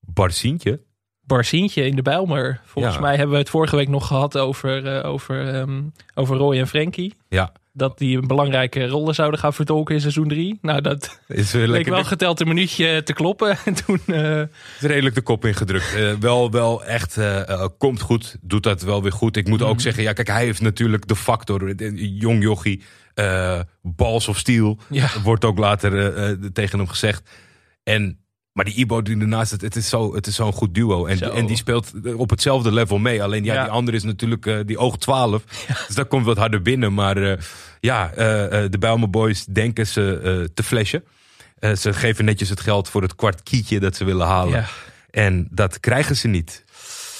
Barsientje. 0.00 0.80
Barsientje 1.20 1.86
in 1.86 1.96
de 1.96 2.02
Bijlmer. 2.02 2.60
Volgens 2.64 2.94
Ja. 2.94 3.00
mij 3.00 3.16
hebben 3.16 3.32
we 3.32 3.38
het 3.40 3.50
vorige 3.50 3.76
week 3.76 3.88
nog 3.88 4.06
gehad 4.06 4.38
over, 4.38 5.04
over, 5.04 5.54
ehm, 5.54 5.82
over 6.14 6.36
Roy 6.36 6.58
en 6.58 6.68
Frankie. 6.68 7.14
Ja, 7.28 7.52
Dat 7.76 7.98
die 7.98 8.16
een 8.18 8.26
belangrijke 8.26 8.86
rollen 8.86 9.14
zouden 9.14 9.40
gaan 9.40 9.52
vertolken 9.52 9.94
in 9.94 10.00
seizoen 10.00 10.28
3. 10.28 10.58
Nou, 10.62 10.80
dat 10.80 11.20
is, 11.28 11.54
eh, 11.54 11.66
leek 11.66 11.86
wel 11.88 12.04
geteld 12.04 12.40
een 12.40 12.48
minuutje 12.48 13.02
te 13.02 13.12
kloppen. 13.12 13.56
En 13.64 13.74
toen, 13.74 14.00
eh, 14.06 14.40
is 14.40 14.48
redelijk 14.80 15.14
de 15.14 15.20
kop 15.22 15.44
ingedrukt. 15.44 15.94
Eh, 15.94 16.12
wel, 16.12 16.50
wel 16.50 16.84
echt, 16.84 17.16
eh, 17.16 17.64
komt 17.78 18.00
goed. 18.00 18.36
Doet 18.40 18.62
dat 18.62 18.82
wel 18.82 19.02
weer 19.02 19.12
goed. 19.12 19.36
Ik 19.36 19.48
moet 19.48 19.60
Mhm. 19.60 19.68
ook 19.68 19.80
zeggen, 19.80 20.02
ja, 20.02 20.12
kijk, 20.12 20.28
hij 20.28 20.44
heeft 20.44 20.60
natuurlijk 20.60 21.08
de 21.08 21.16
factor. 21.16 21.74
Jong 21.94 22.42
jochie, 22.42 22.82
balls 23.82 24.28
of 24.28 24.38
steel. 24.38 24.78
ja, 24.90 25.08
Wordt 25.22 25.44
ook 25.44 25.58
later 25.58 25.92
tegen 26.52 26.78
hem 26.78 26.88
gezegd. 26.88 27.30
En, 27.82 28.18
maar 28.56 28.64
die 28.64 28.74
Ibo 28.74 29.02
die 29.02 29.18
ernaast 29.18 29.50
zit, 29.50 29.60
het 29.60 29.76
is 29.76 29.88
zo- 29.88 30.14
het 30.14 30.26
is 30.26 30.34
zo'n 30.34 30.52
goed 30.52 30.74
duo. 30.74 31.06
En, 31.06 31.16
Zo. 31.16 31.30
en 31.30 31.46
die 31.46 31.56
speelt 31.56 31.92
op 32.16 32.30
hetzelfde 32.30 32.72
level 32.72 32.98
mee. 32.98 33.22
Alleen 33.22 33.44
ja, 33.44 33.54
Ja. 33.54 33.62
die 33.62 33.72
andere 33.72 33.96
is 33.96 34.02
natuurlijk 34.02 34.46
eh, 34.46 34.58
die 34.66 34.78
oog 34.78 34.96
12. 34.98 35.42
Dus 35.86 35.94
dat 35.96 36.08
komt 36.08 36.24
wat 36.24 36.36
harder 36.36 36.62
binnen. 36.62 36.94
Maar 36.94 37.16
eh, 37.16 37.38
ja, 37.80 38.10
eh, 38.10 38.16
de 38.70 38.78
Bijlmer 38.78 39.10
Boys 39.10 39.44
denken 39.44 39.86
ze 39.86 40.50
te 40.54 40.62
flashen. 40.62 41.04
Ze 41.78 41.92
geven 41.92 42.24
netjes 42.24 42.48
het 42.48 42.60
geld 42.60 42.88
voor 42.88 43.02
het 43.02 43.14
kwart 43.14 43.42
kietje 43.42 43.80
dat 43.80 43.96
ze 43.96 44.04
willen 44.04 44.26
halen. 44.26 44.52
ja. 44.58 44.64
En 45.10 45.48
dat 45.50 45.80
krijgen 45.80 46.16
ze 46.16 46.28
niet. 46.28 46.64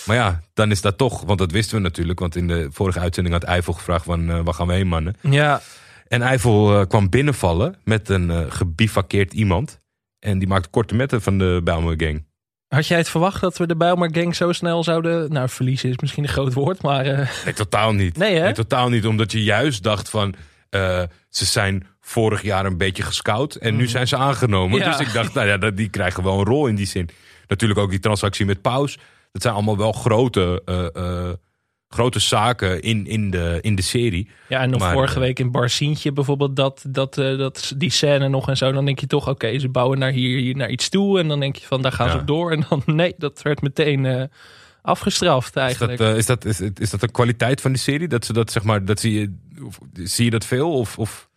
Maar 0.06 0.17
ja, 0.17 0.41
dan 0.55 0.71
is 0.71 0.81
dat 0.81 0.99
toch, 0.99 1.23
want 1.23 1.38
dat 1.38 1.50
wisten 1.53 1.77
we 1.77 1.83
natuurlijk. 1.83 2.19
Want 2.19 2.37
in 2.37 2.47
de 2.47 2.69
vorige 2.71 3.00
uitzending 3.00 3.35
had 3.35 3.44
Eiffel 3.44 3.73
gevraagd 3.73 4.05
van, 4.05 4.44
waar 4.44 4.55
gaan 4.55 4.67
we 4.67 4.73
heen 4.73 4.88
mannen? 4.88 5.17
ja, 5.21 5.61
En 6.09 6.23
Eiffel 6.23 6.87
kwam 6.87 7.09
binnenvallen 7.11 7.77
met 7.85 8.09
een 8.09 8.53
gebivakkeerd 8.53 9.33
iemand. 9.33 9.81
En 10.19 10.39
die 10.39 10.49
maakte 10.49 10.69
korte 10.69 10.95
metten 10.95 11.23
van 11.23 11.39
de 11.39 11.61
Bijlmer 11.65 11.95
Gang. 11.97 12.25
Had 12.69 12.87
jij 12.87 12.99
het 12.99 13.09
verwacht 13.09 13.41
dat 13.41 13.59
we 13.59 13.67
de 13.67 13.77
Bijlmer 13.77 14.09
Gang 14.13 14.37
zo 14.37 14.53
snel 14.53 14.85
zouden... 14.85 15.33
Nou, 15.33 15.49
verliezen 15.49 15.91
is 15.91 15.99
misschien 15.99 16.23
een 16.23 16.29
groot 16.29 16.53
woord, 16.53 16.83
maar... 16.83 17.05
eh, 17.07 17.29
Nee, 17.45 17.55
totaal 17.55 17.93
niet. 17.93 18.17
Nee, 18.17 18.37
hè? 18.37 18.55
totaal 18.55 18.89
niet. 18.89 19.07
Omdat 19.07 19.33
je 19.33 19.45
juist 19.45 19.83
dacht 19.83 20.11
van, 20.11 20.35
eh, 20.71 21.03
ze 21.29 21.45
zijn 21.45 21.87
vorig 22.01 22.43
jaar 22.43 22.67
een 22.67 22.77
beetje 22.77 23.03
gescout. 23.03 23.55
En 23.55 23.77
nu 23.77 23.87
zijn 23.89 24.09
ze 24.09 24.17
aangenomen. 24.17 24.79
Mm. 24.79 24.85
Ja. 24.85 24.97
Dus 24.97 25.07
ik 25.07 25.13
dacht, 25.13 25.35
nou 25.35 25.47
ja, 25.47 25.71
die 25.71 25.89
krijgen 25.89 26.23
wel 26.23 26.39
een 26.39 26.45
rol 26.45 26.67
in 26.67 26.75
die 26.75 26.87
zin. 26.87 27.09
Natuurlijk 27.47 27.81
ook 27.81 27.91
die 27.91 27.99
transactie 27.99 28.47
met 28.47 28.61
Paus. 28.62 28.99
Dat 29.33 29.43
zijn 29.43 29.55
allemaal 29.55 29.77
wel 29.77 29.93
grote, 29.93 30.62
eh, 30.65 31.29
grote 31.88 32.19
zaken 32.19 32.83
in, 32.83 33.06
in, 33.06 33.31
de, 33.31 33.59
in 33.61 33.75
de 33.75 33.83
serie. 33.83 34.29
ja, 34.49 34.61
en 34.61 34.71
nog 34.71 34.81
Maar, 34.81 34.93
vorige 34.93 35.15
eh, 35.15 35.21
week 35.21 35.38
in 35.38 35.50
Barsientje 35.50 36.12
bijvoorbeeld 36.12 36.56
dat, 36.56 36.85
dat, 36.88 37.19
eh, 37.19 37.38
dat, 37.38 37.73
die 37.77 37.91
scène 37.91 38.29
nog 38.29 38.49
en 38.49 38.56
zo. 38.56 38.73
Dan 38.73 38.85
denk 38.85 38.99
je 38.99 39.06
toch, 39.06 39.29
oké, 39.29 39.59
ze 39.59 39.69
bouwen 39.69 39.99
naar 39.99 40.11
hier, 40.11 40.38
hier 40.38 40.56
naar 40.56 40.71
iets 40.71 40.88
toe. 40.88 41.19
En 41.19 41.29
dan 41.29 41.41
denk 41.41 41.56
je 41.56 41.67
van, 41.67 41.83
daar 41.83 41.93
gaan 41.93 42.11
ze 42.11 42.19
op 42.19 42.27
door. 42.27 42.53
En 42.53 42.65
dan, 42.69 42.83
nee, 42.97 43.15
dat 43.19 43.43
werd 43.43 43.62
meteen 43.62 44.06
eh, 44.06 44.23
afgestraft 44.83 45.47
Is 45.47 45.53
dat, 45.53 45.62
eigenlijk. 45.62 46.17
is, 46.17 46.27
dat, 46.27 46.44
is, 46.44 46.61
is 46.61 46.91
dat 46.91 47.03
een 47.03 47.11
kwaliteit 47.11 47.61
van 47.61 47.73
die 47.73 47.81
serie? 47.81 48.09
Dat 48.09 48.25
ze 48.25 48.33
dat 48.33 48.53
zeg 48.53 48.62
maar, 48.62 48.85
dat 48.85 49.00
zie 49.00 49.12
je, 49.21 49.35
zie 49.93 50.25
je 50.25 50.31
dat 50.31 50.44
veel? 50.44 50.73
Of, 50.73 50.99
of 50.99 51.29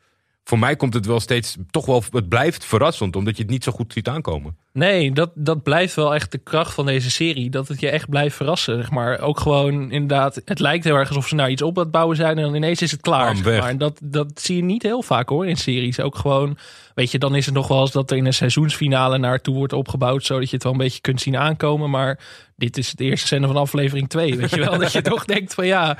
voor 0.43 0.59
mij 0.59 0.75
komt 0.75 0.93
het 0.93 1.05
wel 1.05 1.19
steeds, 1.19 1.57
toch 1.71 1.85
wel, 1.85 2.03
het 2.11 2.29
blijft 2.29 2.65
verrassend, 2.65 3.15
omdat 3.15 3.35
je 3.35 3.41
het 3.41 3.51
niet 3.51 3.63
zo 3.63 3.71
goed 3.71 3.93
ziet 3.93 4.07
aankomen. 4.07 4.57
Nee, 4.79 5.11
dat, 5.11 5.31
dat 5.35 5.63
blijft 5.63 5.95
wel 5.95 6.15
echt 6.15 6.31
de 6.31 6.37
kracht 6.37 6.73
van 6.73 6.85
deze 6.85 7.11
serie. 7.11 7.49
Dat 7.49 7.67
het 7.67 7.79
je 7.79 7.89
echt 7.89 8.09
blijft 8.09 8.35
verrassen. 8.35 8.75
Zeg 8.75 8.91
maar. 8.91 9.19
Ook 9.19 9.39
gewoon 9.39 9.91
inderdaad, 9.91 10.41
het 10.45 10.59
lijkt 10.59 10.83
heel 10.83 10.95
erg 10.95 11.07
alsof 11.07 11.27
ze 11.27 11.35
nou 11.35 11.49
iets 11.49 11.61
op 11.61 11.77
aan 11.77 11.83
het 11.83 11.91
bouwen 11.91 12.15
zijn. 12.15 12.37
En 12.37 12.43
dan 12.43 12.55
ineens 12.55 12.81
is 12.81 12.91
het 12.91 13.01
klaar. 13.01 13.35
Zeg 13.35 13.59
maar. 13.59 13.69
En 13.69 13.77
dat, 13.77 13.99
dat 14.03 14.27
zie 14.41 14.55
je 14.55 14.63
niet 14.63 14.83
heel 14.83 15.01
vaak 15.01 15.29
hoor 15.29 15.47
in 15.47 15.57
series. 15.57 15.99
Ook 15.99 16.15
gewoon, 16.15 16.57
weet 16.95 17.11
je, 17.11 17.19
dan 17.19 17.35
is 17.35 17.45
het 17.45 17.55
nog 17.55 17.67
wel 17.67 17.81
eens 17.81 17.91
dat 17.91 18.11
er 18.11 18.17
in 18.17 18.25
een 18.25 18.33
seizoensfinale 18.33 19.17
naartoe 19.17 19.55
wordt 19.55 19.73
opgebouwd. 19.73 20.23
Zodat 20.25 20.49
je 20.49 20.55
het 20.55 20.63
wel 20.63 20.71
een 20.71 20.77
beetje 20.77 21.01
kunt 21.01 21.21
zien 21.21 21.37
aankomen. 21.37 21.89
Maar 21.89 22.19
dit 22.55 22.77
is 22.77 22.91
de 22.93 23.03
eerste 23.03 23.27
scène 23.27 23.47
van 23.47 23.55
aflevering 23.55 24.09
2. 24.09 24.35
Weet 24.37 24.49
je 24.49 24.59
wel, 24.59 24.77
dat 24.77 24.91
je 24.91 25.01
toch 25.11 25.25
denkt 25.25 25.53
van 25.53 25.65
ja. 25.67 25.97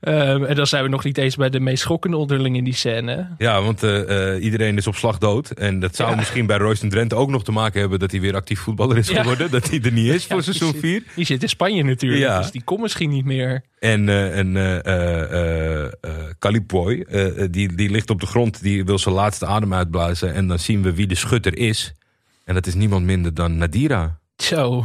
ehm, 0.00 0.44
en 0.44 0.54
dan 0.54 0.66
zijn 0.66 0.82
we 0.82 0.88
nog 0.88 1.04
niet 1.04 1.18
eens 1.18 1.36
bij 1.36 1.50
de 1.50 1.60
meest 1.60 1.82
schokkende 1.82 2.16
onderling 2.16 2.56
in 2.56 2.64
die 2.64 2.74
scène. 2.74 3.28
Ja, 3.38 3.62
want 3.62 3.82
eh, 3.82 4.34
eh, 4.34 4.42
iedereen 4.44 4.76
is 4.76 4.86
op 4.86 4.94
slag 4.94 5.18
dood. 5.18 5.50
En 5.50 5.80
dat 5.80 5.96
zou 5.96 6.10
Ja. 6.10 6.16
misschien 6.16 6.46
bij 6.46 6.56
Royston 6.56 6.88
Drenthe 6.88 7.14
ook 7.16 7.30
nog 7.30 7.44
te 7.44 7.52
maken 7.52 7.80
hebben 7.80 7.98
dat 7.98 8.10
hij 8.10 8.19
weer 8.20 8.34
actief 8.34 8.60
voetballer 8.60 8.96
is 8.96 9.08
Ja. 9.08 9.20
geworden. 9.20 9.50
Dat 9.50 9.70
hij 9.70 9.80
er 9.82 9.92
niet 9.92 10.14
is 10.14 10.26
voor 10.26 10.36
Ja, 10.36 10.42
seizoen 10.42 10.72
die 10.72 10.80
4. 10.80 11.02
Die 11.14 11.24
zit 11.24 11.42
in 11.42 11.48
Spanje 11.48 11.82
natuurlijk. 11.82 12.22
Ja. 12.22 12.38
Dus 12.38 12.50
die 12.50 12.62
komt 12.62 12.80
misschien 12.80 13.10
niet 13.10 13.24
meer. 13.24 13.62
En, 13.78 14.08
eh 14.08 14.38
en 14.38 14.56
eh, 14.56 15.86
die, 17.50 17.74
die 17.74 17.90
ligt 17.90 18.10
op 18.10 18.20
de 18.20 18.26
grond, 18.26 18.62
die 18.62 18.84
wil 18.84 18.98
zijn 18.98 19.14
laatste 19.14 19.46
adem 19.46 19.74
uitblazen. 19.74 20.34
En 20.34 20.48
dan 20.48 20.58
zien 20.58 20.82
we 20.82 20.94
wie 20.94 21.06
de 21.06 21.14
schutter 21.14 21.58
is. 21.58 21.92
En 22.44 22.54
dat 22.54 22.66
is 22.66 22.74
niemand 22.74 23.04
minder 23.04 23.34
dan 23.34 23.56
Nadira. 23.56 24.18
Zo, 24.36 24.84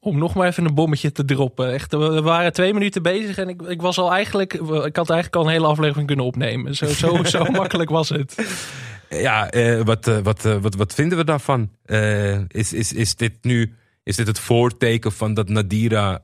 om 0.00 0.18
nog 0.18 0.34
maar 0.34 0.46
even 0.46 0.64
een 0.64 0.74
bommetje 0.74 1.12
te 1.12 1.24
droppen. 1.24 1.72
Echt, 1.72 1.92
we 1.92 2.22
waren 2.22 2.52
twee 2.52 2.72
minuten 2.72 3.02
bezig 3.02 3.38
en 3.38 3.48
ik, 3.48 3.62
ik 3.62 3.82
was 3.82 3.98
al 3.98 4.12
eigenlijk... 4.12 4.52
Ik 4.54 4.96
had 4.96 5.10
eigenlijk 5.10 5.36
al 5.36 5.44
een 5.44 5.52
hele 5.52 5.66
aflevering 5.66 6.06
kunnen 6.06 6.24
opnemen. 6.24 6.74
Zo, 6.74 6.86
zo, 6.86 7.24
zo 7.36 7.44
makkelijk 7.44 7.90
was 7.90 8.08
het. 8.08 8.34
Ja, 9.10 9.50
eh, 9.50 9.80
wat, 9.80 10.06
eh, 10.06 10.18
wat, 10.18 10.44
eh, 10.44 10.56
wat, 10.56 10.74
wat 10.74 10.94
vinden 10.94 11.18
we 11.18 11.24
daarvan? 11.24 11.70
Is, 12.48 12.72
is, 12.72 12.92
is 12.92 13.16
dit 13.16 13.32
nu 13.42 13.74
is 14.02 14.16
dit 14.16 14.26
het 14.26 14.38
voorteken 14.38 15.12
van 15.12 15.34
dat 15.34 15.48
Nadira 15.48 16.20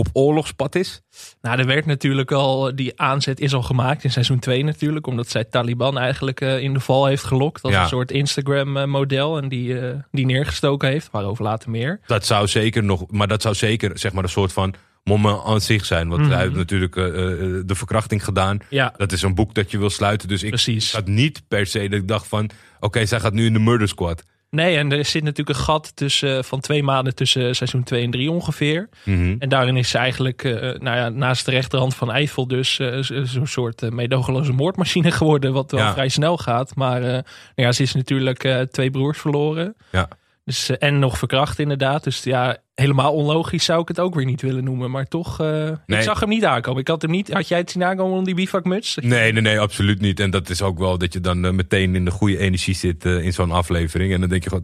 op 0.00 0.08
oorlogspad 0.12 0.74
is? 0.74 1.00
Nou, 1.40 1.58
er 1.58 1.66
werd 1.66 1.86
natuurlijk 1.86 2.32
al... 2.32 2.76
Die 2.76 3.00
aanzet 3.00 3.40
is 3.40 3.54
al 3.54 3.62
gemaakt 3.62 4.04
in 4.04 4.10
seizoen 4.10 4.38
2 4.38 4.64
natuurlijk. 4.64 5.06
Omdat 5.06 5.28
zij 5.28 5.44
Taliban 5.44 5.98
eigenlijk 5.98 6.40
eh, 6.40 6.58
in 6.62 6.72
de 6.72 6.80
val 6.80 7.06
heeft 7.06 7.24
gelokt. 7.24 7.62
Als 7.62 7.72
Ja. 7.72 7.82
een 7.82 7.88
soort 7.88 8.10
Instagram-model. 8.10 9.36
En 9.38 9.48
die, 9.48 9.78
eh, 9.80 9.94
die 10.10 10.26
neergestoken 10.26 10.88
heeft. 10.88 11.08
Waarover 11.10 11.44
later 11.44 11.70
meer. 11.70 12.00
Dat 12.06 12.26
zou 12.26 12.46
zeker 12.48 12.84
nog, 12.84 13.10
maar 13.10 13.28
dat 13.28 13.42
zou 13.42 13.54
zeker 13.54 13.98
zeg 13.98 14.12
maar 14.12 14.22
een 14.24 14.28
soort 14.30 14.52
van 14.52 14.74
moment 15.04 15.44
aan 15.44 15.60
zich 15.60 15.84
zijn. 15.84 16.08
Want 16.08 16.20
Mhm. 16.22 16.30
hij 16.30 16.40
heeft 16.42 16.54
natuurlijk 16.54 16.96
eh, 16.96 17.06
eh, 17.06 17.62
de 17.66 17.74
verkrachting 17.74 18.24
gedaan. 18.24 18.58
Ja, 18.68 18.94
Dat 18.96 19.12
is 19.12 19.22
een 19.22 19.34
boek 19.34 19.54
dat 19.54 19.70
je 19.70 19.78
wil 19.78 19.90
sluiten. 19.90 20.28
Dus 20.28 20.42
ik 20.42 20.48
precies. 20.48 20.92
had 20.92 21.06
niet 21.06 21.42
per 21.48 21.66
se 21.66 21.78
dat 21.88 21.98
ik 22.00 22.08
dacht 22.08 22.26
van, 22.28 22.50
oké, 22.80 23.06
zij 23.06 23.20
gaat 23.20 23.32
nu 23.32 23.46
in 23.46 23.52
de 23.52 23.58
murder 23.58 23.88
squad. 23.88 24.22
Nee, 24.50 24.76
en 24.76 24.92
er 24.92 25.04
zit 25.04 25.22
natuurlijk 25.22 25.58
een 25.58 25.64
gat 25.64 25.96
tussen, 25.96 26.44
van 26.44 26.60
twee 26.60 26.82
maanden 26.82 27.14
tussen 27.14 27.56
seizoen 27.56 27.82
2 27.82 28.04
en 28.04 28.10
3 28.10 28.30
ongeveer. 28.30 28.88
Mhm. 29.04 29.34
En 29.38 29.48
daarin 29.48 29.76
is 29.76 29.90
ze 29.90 29.98
eigenlijk, 29.98 30.44
eh, 30.44 30.52
nou 30.60 30.96
ja, 30.96 31.08
naast 31.08 31.44
de 31.44 31.50
rechterhand 31.50 31.94
van 31.94 32.10
Eiffel 32.12 32.46
dus 32.48 32.78
eh, 32.78 32.98
zo- 32.98 33.24
zo'n 33.24 33.46
soort 33.46 33.82
uh, 33.82 33.90
meedogenloze 33.90 34.52
moordmachine 34.52 35.10
geworden, 35.20 35.52
wat 35.52 35.70
wel 35.70 35.80
Ja. 35.80 35.92
vrij 35.92 36.08
snel 36.08 36.36
gaat. 36.36 36.74
Maar 36.74 37.02
eh, 37.02 37.08
nou 37.10 37.22
ja, 37.54 37.72
ze 37.72 37.82
is 37.82 37.94
natuurlijk 37.94 38.44
eh, 38.44 38.60
twee 38.60 38.90
broers 38.90 39.18
verloren. 39.18 39.74
Ja. 39.92 40.08
Dus, 40.50 40.68
eh, 40.68 40.88
en 40.88 40.98
nog 40.98 41.18
verkracht 41.18 41.58
inderdaad. 41.58 42.04
Dus 42.04 42.22
ja, 42.22 42.56
helemaal 42.74 43.12
onlogisch 43.12 43.64
zou 43.64 43.80
ik 43.80 43.88
het 43.88 44.00
ook 44.00 44.14
weer 44.14 44.24
niet 44.24 44.42
willen 44.42 44.64
noemen. 44.64 44.90
Maar 44.90 45.08
toch, 45.08 45.40
eh, 45.40 45.46
Nee. 45.86 45.98
ik 45.98 46.02
zag 46.04 46.20
hem 46.20 46.28
niet 46.28 46.44
aankomen. 46.44 46.80
Ik 46.80 46.88
had 46.88 47.02
hem 47.02 47.10
niet, 47.10 47.32
had 47.32 47.48
jij 47.48 47.58
het 47.58 47.70
zien 47.70 47.84
aankomen 47.84 48.18
om 48.18 48.24
die 48.24 48.34
bivakmuts? 48.34 48.96
Nee, 49.00 49.32
nee, 49.32 49.42
nee, 49.42 49.60
absoluut 49.60 50.00
niet. 50.00 50.20
En 50.20 50.30
dat 50.30 50.48
is 50.50 50.62
ook 50.62 50.78
wel 50.78 50.98
dat 50.98 51.12
je 51.12 51.20
dan 51.20 51.44
eh, 51.44 51.52
meteen 51.52 51.94
in 51.94 52.04
de 52.04 52.10
goede 52.10 52.38
energie 52.38 52.74
zit 52.74 53.04
in 53.04 53.32
zo'n 53.32 53.50
aflevering. 53.50 54.12
En 54.12 54.20
dan 54.20 54.28
denk 54.28 54.44
je, 54.44 54.50
God, 54.50 54.62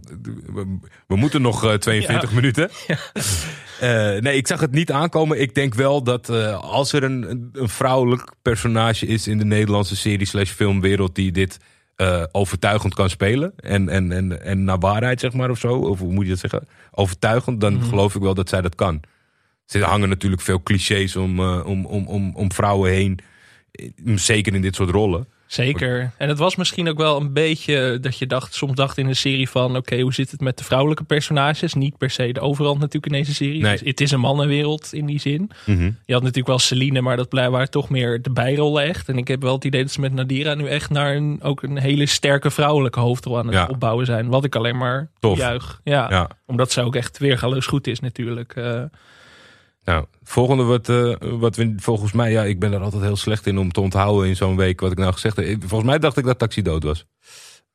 we, 0.53 0.79
we 1.07 1.17
moeten 1.17 1.43
nog 1.43 1.65
eh, 1.65 1.73
42 1.75 2.33
minuten. 2.41 2.71
Nee, 4.21 4.37
ik 4.37 4.47
zag 4.47 4.61
het 4.61 4.73
niet 4.73 4.93
aankomen. 4.93 5.41
Ik 5.41 5.55
denk 5.55 5.75
wel 5.75 6.03
dat 6.03 6.29
als 6.61 6.93
er 6.93 7.03
een, 7.03 7.51
een 7.53 7.69
vrouwelijk 7.69 8.33
personage 8.43 9.07
is 9.07 9.29
in 9.29 9.39
de 9.39 9.45
Nederlandse 9.45 9.97
serie 9.97 10.27
slash 10.27 10.51
filmwereld 10.51 11.15
die 11.15 11.33
dit 11.33 11.59
eh, 11.97 12.23
overtuigend 12.33 12.95
kan 12.95 13.11
spelen. 13.11 13.53
En, 13.57 13.89
en, 13.89 14.13
en, 14.13 14.43
en 14.43 14.65
naar 14.65 14.79
waarheid, 14.79 15.21
zeg 15.21 15.33
maar, 15.33 15.51
of 15.51 15.59
zo. 15.59 15.75
Of 15.79 15.99
hoe 15.99 16.13
moet 16.13 16.25
je 16.25 16.31
dat 16.31 16.39
zeggen? 16.39 16.69
Overtuigend, 16.91 17.61
dan 17.61 17.83
geloof 17.83 18.15
ik 18.15 18.23
wel 18.23 18.35
dat 18.35 18.49
zij 18.49 18.61
dat 18.61 18.75
kan. 18.75 19.01
Er 19.67 19.83
hangen 19.83 20.09
natuurlijk 20.09 20.43
veel 20.43 20.63
clichés 20.63 21.17
om, 21.17 21.41
eh, 21.41 21.67
om, 21.67 21.87
om, 21.87 22.07
om, 22.07 22.33
om 22.35 22.53
vrouwen 22.53 22.91
heen. 22.91 23.19
Eh, 23.71 24.17
Zeker 24.17 24.55
in 24.55 24.63
dit 24.63 24.75
soort 24.75 24.91
rollen. 24.91 25.29
Zeker. 25.47 26.11
En 26.19 26.29
het 26.29 26.39
was 26.39 26.57
misschien 26.57 26.89
ook 26.89 26.99
wel 26.99 27.21
een 27.21 27.33
beetje 27.33 27.99
dat 28.01 28.19
je 28.19 28.27
dacht, 28.27 28.55
soms 28.55 28.75
dacht 28.75 28.99
in 28.99 29.07
een 29.07 29.17
serie 29.17 29.49
van, 29.49 29.77
oké, 29.77 30.01
hoe 30.01 30.15
zit 30.15 30.31
het 30.31 30.41
met 30.41 30.59
de 30.59 30.65
vrouwelijke 30.65 31.05
personages? 31.05 31.75
Niet 31.75 31.99
per 31.99 32.11
se 32.11 32.33
de 32.33 32.41
overhand 32.41 32.79
natuurlijk 32.79 33.13
in 33.13 33.19
deze 33.19 33.35
serie. 33.35 33.63
Nee. 33.63 33.73
Dus 33.73 33.81
het 33.89 34.01
is 34.01 34.11
een 34.11 34.21
mannenwereld 34.21 34.93
in 34.93 35.07
die 35.07 35.21
zin. 35.21 35.51
Je 36.05 36.13
had 36.13 36.21
natuurlijk 36.23 36.47
wel 36.47 36.59
Celine, 36.59 37.01
maar 37.01 37.17
dat 37.17 37.33
waren 37.33 37.71
toch 37.71 37.89
meer 37.89 38.23
de 38.23 38.31
bijrollen 38.31 38.83
echt. 38.85 39.09
En 39.09 39.17
ik 39.19 39.29
heb 39.29 39.43
wel 39.43 39.55
het 39.55 39.65
idee 39.65 39.83
dat 39.83 39.93
ze 39.93 40.01
met 40.01 40.13
Nadira 40.13 40.55
nu 40.55 40.67
echt 40.69 40.91
naar 40.91 41.15
een, 41.17 41.39
ook 41.43 41.63
een 41.63 41.79
hele 41.79 42.07
sterke 42.07 42.51
vrouwelijke 42.51 43.01
hoofdrol 43.01 43.39
aan 43.39 43.47
het 43.47 43.55
Ja. 43.55 43.67
opbouwen 43.67 44.07
zijn. 44.07 44.29
Wat 44.29 44.45
ik 44.45 44.57
alleen 44.57 44.77
maar 44.77 45.09
Tof. 45.21 45.39
juich. 45.39 45.81
Ja, 45.85 46.07
Ja. 46.11 46.29
omdat 46.47 46.73
ze 46.73 46.83
ook 46.83 46.97
echt 46.97 47.19
weergaloos 47.19 47.67
goed 47.67 47.87
is 47.87 48.01
natuurlijk. 48.01 48.57
Eh, 48.57 48.83
Nou, 49.87 50.05
volgende 50.23 50.63
wat, 50.63 50.89
eh, 50.89 51.15
wat 51.21 51.57
we 51.57 51.75
volgens 51.77 52.13
mij, 52.13 52.31
ja, 52.31 52.43
ik 52.45 52.59
ben 52.59 52.73
er 52.73 52.81
altijd 52.81 53.03
heel 53.03 53.17
slecht 53.17 53.47
in 53.47 53.59
om 53.59 53.73
te 53.73 53.81
onthouden 53.81 54.29
in 54.29 54.37
zo'n 54.37 54.57
week 54.57 54.81
wat 54.81 54.91
ik 54.93 54.99
nou 54.99 55.13
gezegd 55.13 55.37
heb. 55.37 55.47
Volgens 55.61 55.91
mij 55.91 55.99
dacht 55.99 56.17
ik 56.17 56.25
dat 56.25 56.39
Taxi 56.39 56.63
dood 56.63 56.83
was. 56.83 57.05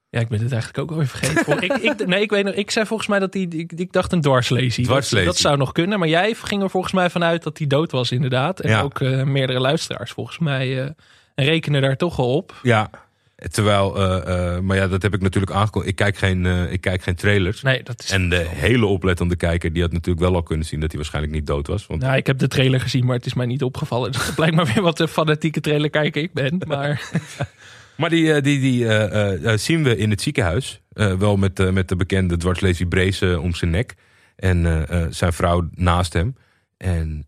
ja, 0.10 0.20
ik 0.20 0.28
ben 0.28 0.40
het 0.42 0.52
eigenlijk 0.52 0.82
ook 0.84 0.92
alweer 0.92 1.08
vergeten. 1.08 1.62
Ik, 1.62 1.74
ik, 1.74 2.06
nee, 2.08 2.22
ik 2.22 2.30
weet 2.30 2.44
nog, 2.44 2.54
ik 2.54 2.72
zei 2.72 2.86
volgens 2.86 3.10
mij 3.10 3.20
dat 3.20 3.34
hij, 3.34 3.42
ik, 3.50 3.72
ik 3.72 3.92
dacht 3.92 4.12
een 4.12 4.22
dwarslazy. 4.22 4.84
Dwarslazy. 4.84 5.26
Dat, 5.26 5.34
dat 5.34 5.42
zou 5.42 5.58
nog 5.58 5.72
kunnen, 5.72 6.00
maar 6.00 6.08
jij 6.08 6.34
ging 6.34 6.62
er 6.64 6.70
volgens 6.70 6.94
mij 6.94 7.10
vanuit 7.10 7.44
dat 7.44 7.58
hij 7.58 7.68
dood 7.68 7.92
was 7.92 8.12
inderdaad. 8.12 8.60
En 8.60 8.70
Ja. 8.70 8.82
ook 8.82 9.00
eh, 9.02 9.24
meerdere 9.24 9.60
luisteraars 9.60 10.12
volgens 10.12 10.40
mij 10.40 10.84
eh, 10.84 10.90
rekenen 11.36 11.82
daar 11.82 11.98
toch 11.98 12.16
wel 12.16 12.36
op. 12.36 12.60
Ja. 12.64 12.90
Terwijl, 13.50 13.98
eh, 13.98 14.56
eh, 14.56 14.62
maar 14.62 14.78
ja, 14.78 14.88
dat 14.88 15.02
heb 15.02 15.14
ik 15.14 15.22
natuurlijk 15.22 15.52
aangekondigd. 15.52 15.92
Ik 15.92 15.98
kijk 15.98 16.18
geen, 16.18 16.46
eh, 16.46 16.72
ik 16.72 16.82
kijk 16.82 17.04
geen 17.04 17.16
trailers. 17.16 17.62
Nee, 17.62 17.84
dat 17.84 18.04
is... 18.04 18.10
En 18.12 18.30
de 18.30 18.46
hele 18.48 18.86
oplettende 18.86 19.36
kijker, 19.36 19.74
die 19.74 19.82
had 19.82 19.92
natuurlijk 19.92 20.26
wel 20.26 20.36
al 20.36 20.44
kunnen 20.44 20.66
zien 20.66 20.80
dat 20.80 20.90
hij 20.90 20.98
waarschijnlijk 20.98 21.34
niet 21.34 21.48
dood 21.48 21.68
was. 21.68 21.88
Want 21.88 22.02
Nou, 22.02 22.16
ik 22.16 22.28
heb 22.28 22.38
de 22.38 22.48
trailer 22.48 22.80
gezien, 22.82 23.06
maar 23.06 23.16
het 23.16 23.26
is 23.26 23.34
mij 23.34 23.46
niet 23.46 23.64
opgevallen. 23.64 24.12
Dus 24.36 24.36
maar 24.36 24.66
weer 24.66 24.82
wat 24.82 25.00
een 25.00 25.08
fanatieke 25.08 25.62
trailer 25.62 25.90
kijker 25.90 26.22
ik 26.22 26.34
ben. 26.34 26.62
Maar 26.68 27.02
Maar 27.98 28.10
die, 28.10 28.42
die, 28.42 28.60
die 28.60 29.58
zien 29.58 29.84
we 29.84 29.98
in 29.98 30.10
het 30.10 30.22
ziekenhuis. 30.22 30.82
Wel 30.94 31.38
met, 31.38 31.72
met 31.74 31.90
de 31.90 31.96
bekende 31.96 32.38
dwarslazy 32.38 32.86
brace 32.86 33.32
eh, 33.32 33.44
om 33.44 33.54
zijn 33.54 33.72
nek. 33.72 33.96
En 34.36 34.86
zijn 35.10 35.34
vrouw 35.34 35.70
naast 35.72 36.14
hem. 36.14 36.36
En 36.78 37.26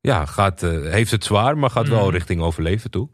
ja, 0.00 0.26
gaat, 0.26 0.60
heeft 0.84 1.10
het 1.10 1.24
zwaar, 1.24 1.58
maar 1.58 1.70
gaat 1.70 1.88
wel 1.88 2.04
Mhm. 2.04 2.12
richting 2.12 2.40
overleven 2.40 2.90
toe. 2.90 3.08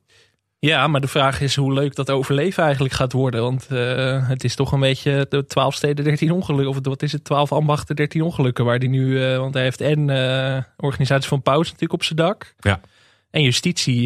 Ja, 0.58 0.86
maar 0.86 1.00
de 1.00 1.08
vraag 1.08 1.40
is 1.40 1.56
hoe 1.56 1.72
leuk 1.72 1.94
dat 1.94 2.10
overleven 2.10 2.62
eigenlijk 2.64 2.94
gaat 2.94 3.12
worden. 3.12 3.42
Want 3.42 3.66
eh, 3.66 4.28
het 4.28 4.44
is 4.44 4.54
toch 4.54 4.72
een 4.72 4.80
beetje 4.80 5.26
de 5.28 5.46
12 5.46 5.74
steden 5.74 6.04
13 6.04 6.30
ongelukken. 6.32 6.68
Of 6.68 6.78
wat 6.82 7.02
is 7.02 7.12
het, 7.12 7.24
12 7.24 7.52
ambachten 7.52 7.96
13 7.96 8.22
ongelukken. 8.22 8.64
Waar 8.64 8.78
die 8.78 8.88
nu, 8.88 9.24
eh, 9.24 9.38
want 9.38 9.54
hij 9.54 9.62
heeft 9.62 9.80
en 9.80 10.10
eh, 10.10 10.62
organisatie 10.76 11.28
van 11.28 11.42
Paus 11.42 11.64
natuurlijk 11.64 11.92
op 11.92 12.04
zijn 12.04 12.18
dak. 12.18 12.54
Ja. 12.58 12.80
En 13.30 13.42
justitie, 13.42 14.02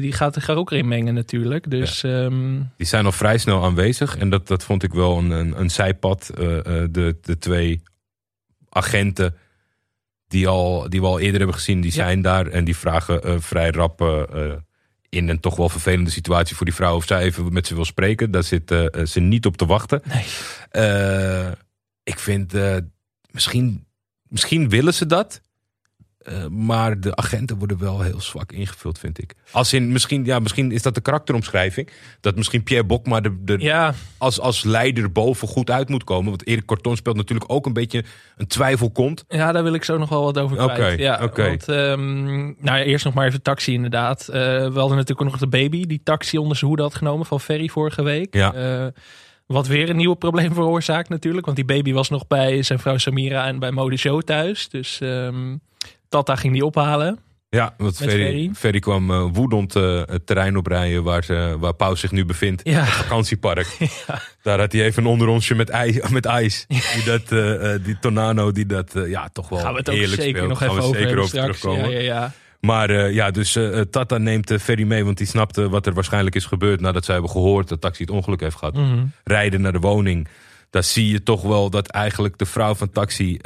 die 0.00 0.12
gaat 0.12 0.36
er 0.36 0.56
ook 0.56 0.72
in 0.72 0.88
mengen 0.88 1.14
natuurlijk. 1.14 1.70
Dus 1.70 2.02
ehm, 2.02 2.60
Die 2.76 2.86
zijn 2.86 3.04
al 3.04 3.12
vrij 3.12 3.38
snel 3.38 3.64
aanwezig. 3.64 4.16
En 4.16 4.30
dat, 4.30 4.46
dat 4.46 4.64
vond 4.64 4.82
ik 4.82 4.92
wel 4.92 5.18
een, 5.18 5.30
een, 5.30 5.60
een 5.60 5.70
zijpad. 5.70 6.30
De, 6.34 7.16
de 7.22 7.38
twee 7.38 7.82
agenten 8.68 9.36
die, 10.28 10.48
al, 10.48 10.88
die 10.88 11.00
we 11.00 11.06
al 11.06 11.18
eerder 11.18 11.38
hebben 11.38 11.56
gezien, 11.56 11.80
die 11.80 11.90
Ja. 11.90 11.96
zijn 11.96 12.22
daar. 12.22 12.46
En 12.46 12.64
die 12.64 12.76
vragen 12.76 13.42
vrij 13.42 13.70
rap 13.70 14.00
in 15.08 15.28
een 15.28 15.40
toch 15.40 15.56
wel 15.56 15.68
vervelende 15.68 16.10
situatie 16.10 16.56
voor 16.56 16.66
die 16.66 16.74
vrouw... 16.74 16.96
of 16.96 17.06
zij 17.06 17.22
even 17.22 17.52
met 17.52 17.66
ze 17.66 17.74
wil 17.74 17.84
spreken. 17.84 18.30
Daar 18.30 18.42
zit 18.42 18.70
eh, 18.70 18.84
eh, 18.94 19.06
ze 19.06 19.20
niet 19.20 19.46
op 19.46 19.56
te 19.56 19.66
wachten. 19.66 20.02
nee. 20.04 20.24
Eh, 20.70 21.52
ik 22.02 22.18
vind, 22.18 22.52
misschien, 23.30 23.86
misschien 24.22 24.68
willen 24.68 24.94
ze 24.94 25.06
dat. 25.06 25.40
Eh, 26.28 26.46
maar 26.46 27.00
de 27.00 27.16
agenten 27.16 27.58
worden 27.58 27.78
wel 27.78 28.00
heel 28.00 28.20
zwak 28.20 28.52
ingevuld, 28.52 28.98
vind 28.98 29.22
ik. 29.22 29.34
Als 29.50 29.72
in, 29.72 29.92
misschien, 29.92 30.24
ja, 30.24 30.38
misschien 30.38 30.72
is 30.72 30.82
dat 30.82 30.94
de 30.94 31.00
karakteromschrijving. 31.00 31.90
Dat 32.20 32.36
misschien 32.36 32.62
Pierre 32.62 32.86
Bokma 32.86 33.20
de, 33.20 33.44
de, 33.44 33.56
Ja, 33.58 33.94
als, 34.18 34.40
als 34.40 34.64
leider 34.64 35.12
boven 35.12 35.48
goed 35.48 35.70
uit 35.70 35.88
moet 35.88 36.04
komen. 36.04 36.30
Want 36.30 36.46
Erik 36.46 36.66
Corton 36.66 36.96
speelt 36.96 37.16
natuurlijk 37.16 37.52
ook 37.52 37.66
een 37.66 37.72
beetje 37.72 38.04
een 38.36 38.46
twijfelkont. 38.46 39.24
Ja, 39.28 39.52
daar 39.52 39.62
wil 39.62 39.74
ik 39.74 39.84
zo 39.84 39.98
nog 39.98 40.08
wel 40.08 40.22
wat 40.22 40.38
over 40.38 40.56
kwijt. 40.56 40.92
Oké, 40.92 41.02
ja, 41.02 41.22
oké. 41.22 41.46
Want, 41.46 41.68
ehm, 41.68 42.44
nou 42.44 42.78
ja, 42.78 42.82
eerst 42.82 43.04
nog 43.04 43.14
maar 43.14 43.26
even 43.26 43.42
taxi 43.42 43.72
inderdaad. 43.72 44.28
Eh, 44.28 44.42
we 44.42 44.78
hadden 44.78 44.96
natuurlijk 44.96 45.20
ook 45.20 45.30
nog 45.30 45.38
de 45.38 45.46
baby 45.46 45.86
die 45.86 46.00
taxi 46.04 46.38
onder 46.38 46.56
zijn 46.56 46.68
hoede 46.68 46.82
had 46.84 46.94
genomen 46.94 47.26
van 47.26 47.40
Ferry 47.40 47.68
vorige 47.68 48.02
week. 48.02 48.34
Ja. 48.34 48.54
Eh, 48.54 48.86
wat 49.46 49.66
weer 49.66 49.90
een 49.90 49.96
nieuw 49.96 50.14
probleem 50.14 50.54
veroorzaakt 50.60 51.08
natuurlijk. 51.08 51.44
Want 51.44 51.56
die 51.56 51.66
baby 51.66 51.92
was 51.92 52.08
nog 52.08 52.26
bij 52.26 52.62
zijn 52.62 52.78
vrouw 52.78 52.98
Samira 52.98 53.46
en 53.46 53.58
bij 53.58 53.70
Mode 53.70 53.96
Show 53.96 54.22
thuis. 54.22 54.68
Dus 54.68 55.00
ehm, 55.00 55.56
Tata 56.08 56.36
ging 56.36 56.52
die 56.52 56.64
ophalen. 56.64 57.18
Ja, 57.50 57.74
want 57.76 57.96
Ferry, 57.96 58.50
Ferry. 58.54 58.78
Kwam 58.78 59.10
eh, 59.10 59.24
woedend 59.32 59.76
eh, 59.76 60.02
het 60.04 60.26
terrein 60.26 60.56
oprijden 60.56 61.02
waar, 61.02 61.24
ze, 61.24 61.56
waar 61.58 61.74
Paus 61.74 62.00
zich 62.00 62.10
nu 62.12 62.24
bevindt. 62.24 62.60
Ja. 62.64 62.80
Het 62.80 62.88
vakantiepark. 62.88 63.76
Daar 64.42 64.58
had 64.58 64.72
hij 64.72 64.82
even 64.82 65.02
een 65.02 65.08
onderonsje 65.08 65.54
met 65.64 65.68
ijs. 65.68 66.08
Met 66.08 66.24
ijs. 66.24 66.64
Die, 66.68 67.04
dat, 67.04 67.32
eh, 67.32 67.84
die 67.84 67.98
Tornado 67.98 68.52
die 68.52 68.66
dat 68.66 68.92
ja, 69.06 69.28
toch 69.32 69.48
wel 69.48 69.58
Gaan 69.58 69.72
we 69.72 69.78
het 69.78 69.88
ook 69.88 69.94
heerlijk 69.94 70.20
zeker 70.22 70.36
speelt. 70.36 70.48
nog 70.48 70.58
Gaan 70.58 70.68
even 70.68 70.80
we 70.80 70.88
over 70.88 71.00
zeker 71.00 71.16
over 71.18 71.28
straks. 71.28 71.60
terugkomen. 71.60 71.90
Ja, 71.90 71.98
ja, 71.98 72.04
ja. 72.04 72.32
Maar 72.60 73.12
ja, 73.12 73.30
dus 73.30 73.58
Tata 73.90 74.18
neemt 74.18 74.52
Ferry 74.60 74.82
mee, 74.82 75.04
want 75.04 75.18
die 75.18 75.26
snapte 75.26 75.68
wat 75.68 75.86
er 75.86 75.94
waarschijnlijk 75.94 76.36
is 76.36 76.44
gebeurd 76.44 76.80
nadat 76.80 77.04
zij 77.04 77.14
hebben 77.14 77.32
gehoord 77.32 77.68
dat 77.68 77.80
Taxi 77.80 78.02
het 78.02 78.12
ongeluk 78.12 78.40
heeft 78.40 78.56
gehad. 78.56 78.74
Mhm. 78.74 79.04
Rijden 79.24 79.60
naar 79.60 79.72
de 79.72 79.78
woning. 79.78 80.28
Daar 80.70 80.84
zie 80.84 81.10
je 81.10 81.22
toch 81.22 81.42
wel 81.42 81.70
dat 81.70 81.86
eigenlijk 81.88 82.38
de 82.38 82.46
vrouw 82.46 82.74
van 82.74 82.90
Taxi 82.90 83.38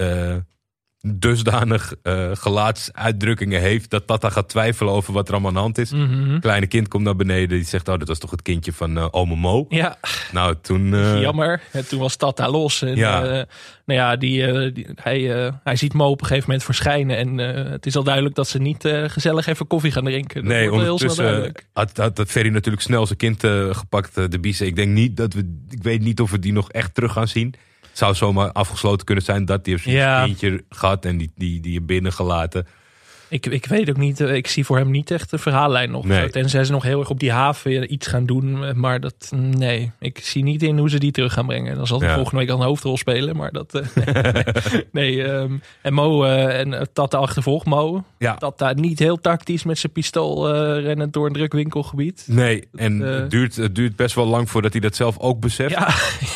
dusdanig 1.09 1.95
eh, 2.03 2.31
gelaatsuitdrukkingen 2.35 3.61
heeft 3.61 3.91
dat 3.91 4.07
Tata 4.07 4.31
gaat 4.31 4.49
twijfelen 4.49 4.93
over 4.93 5.13
wat 5.13 5.27
er 5.29 5.33
allemaal 5.33 5.51
aan 5.51 5.57
de 5.57 5.63
hand 5.63 5.79
is. 5.79 5.93
Mhm. 5.93 6.39
Kleine 6.41 6.67
kind 6.67 6.89
komt 6.89 7.05
naar 7.05 7.17
beneden, 7.17 7.49
die 7.49 7.67
zegt, 7.67 7.89
oh, 7.89 7.99
dat 7.99 8.09
was 8.09 8.19
toch 8.19 8.31
het 8.31 8.43
kindje 8.43 8.73
van 8.73 9.13
ome 9.13 9.37
Mo. 9.37 9.67
Ja, 9.69 9.97
Nou, 10.33 10.55
toen... 10.63 10.95
eh, 10.95 11.21
jammer. 11.21 11.63
En 11.73 11.89
toen 11.89 11.99
was 12.01 12.17
Tata 12.17 12.51
los. 12.51 12.83
En, 12.83 12.97
Ja. 12.97 13.21
nou 13.23 14.01
ja, 14.01 14.17
die, 14.17 14.73
die- 14.73 14.87
hij, 14.95 15.53
hij 15.65 15.77
ziet 15.77 15.93
Mo 15.95 16.09
op 16.11 16.21
een 16.21 16.27
gegeven 16.27 16.47
moment 16.49 16.65
verschijnen. 16.67 17.17
En 17.17 17.39
het 17.71 17.87
is 17.87 17.97
al 17.97 18.05
duidelijk 18.05 18.35
dat 18.35 18.49
ze 18.49 18.59
niet 18.59 18.89
gezellig 19.07 19.47
even 19.47 19.67
koffie 19.67 19.91
gaan 19.93 20.05
drinken. 20.05 20.45
Dat 20.45 20.53
Nee, 20.53 20.73
ondertussen 20.73 21.53
had, 21.73 21.97
had, 21.97 22.17
had 22.17 22.31
Ferry 22.31 22.49
natuurlijk 22.49 22.83
snel 22.83 23.07
zijn 23.07 23.19
kind 23.19 23.41
gepakt, 23.77 24.15
de 24.31 24.41
biezen. 24.41 24.67
Ik 24.67 24.77
denk 24.77 24.93
niet 24.93 25.17
dat 25.17 25.33
we, 25.35 25.65
ik 25.71 25.83
weet 25.83 26.01
niet 26.01 26.21
of 26.21 26.31
we 26.31 26.39
die 26.39 26.53
nog 26.53 26.71
echt 26.71 26.95
terug 26.95 27.13
gaan 27.13 27.29
zien. 27.29 27.55
Het 27.93 28.01
zou 28.01 28.15
zomaar 28.15 28.53
afgesloten 28.53 29.07
kunnen 29.07 29.25
zijn 29.25 29.45
dat 29.45 29.65
die 29.65 29.73
heeft 29.73 29.85
zo'n 29.85 29.93
Ja. 29.93 30.25
kindje 30.25 30.65
gehad 30.69 31.05
en 31.05 31.19
die, 31.19 31.33
die, 31.37 31.61
die 31.61 31.73
je 31.73 31.81
binnengelaten. 31.83 32.67
Ik, 33.33 33.47
ik 33.47 33.67
weet 33.67 33.91
ook 33.91 33.97
niet, 33.97 34.21
eh, 34.21 34.35
ik 34.35 34.47
zie 34.47 34.65
voor 34.65 34.77
hem 34.77 34.91
niet 34.91 35.11
echt 35.11 35.33
een 35.33 35.39
verhaallijn 35.39 35.91
nog. 35.91 36.05
Nee. 36.05 36.31
Tenzij 36.31 36.65
ze 36.65 36.73
nog 36.73 36.83
heel 36.83 37.01
erg 37.01 37.11
op 37.11 37.21
die 37.21 37.33
haven 37.33 37.93
iets 37.93 38.07
gaan 38.07 38.27
doen. 38.27 38.65
eh, 38.65 38.73
Maar 38.73 39.01
dat, 39.01 39.31
nee, 39.35 39.91
ik 39.99 40.19
zie 40.23 40.43
niet 40.43 40.63
in 40.63 40.79
hoe 40.79 40.91
ze 40.91 40.99
die 40.99 41.11
terug 41.13 41.33
gaan 41.33 41.47
brengen. 41.47 41.77
Dan 41.77 41.87
zal 41.87 41.99
hij 42.01 42.09
Ja. 42.09 42.15
volgende 42.15 42.41
week 42.41 42.51
al 42.51 42.61
een 42.61 42.67
hoofdrol 42.67 42.97
spelen. 42.97 43.37
Maar 43.37 43.51
dat, 43.53 43.75
eh, 43.75 43.83
nee. 44.35 44.85
nee 44.93 45.23
ehm, 45.25 45.53
en 45.83 45.95
Mo 45.95 46.25
en 46.25 46.89
Tata 46.93 47.19
achtervolgt 47.19 47.67
Mo. 47.67 48.05
Ja. 48.19 48.35
Tata 48.35 48.73
niet 48.73 48.99
heel 48.99 49.21
tactisch 49.21 49.65
met 49.65 49.79
zijn 49.79 49.93
pistool 49.93 50.55
eh, 50.55 50.83
rennend 50.83 51.13
door 51.13 51.27
een 51.27 51.33
druk 51.33 51.53
winkelgebied. 51.53 52.25
Nee, 52.29 52.69
en 52.75 53.01
het, 53.01 53.31
duurt, 53.31 53.57
het 53.57 53.75
duurt 53.75 53.97
best 53.97 54.15
wel 54.15 54.27
lang 54.27 54.51
voordat 54.51 54.73
hij 54.73 54.81
dat 54.81 54.97
zelf 54.97 55.19
ook 55.19 55.41
beseft. 55.41 55.71
Ja, 55.71 55.89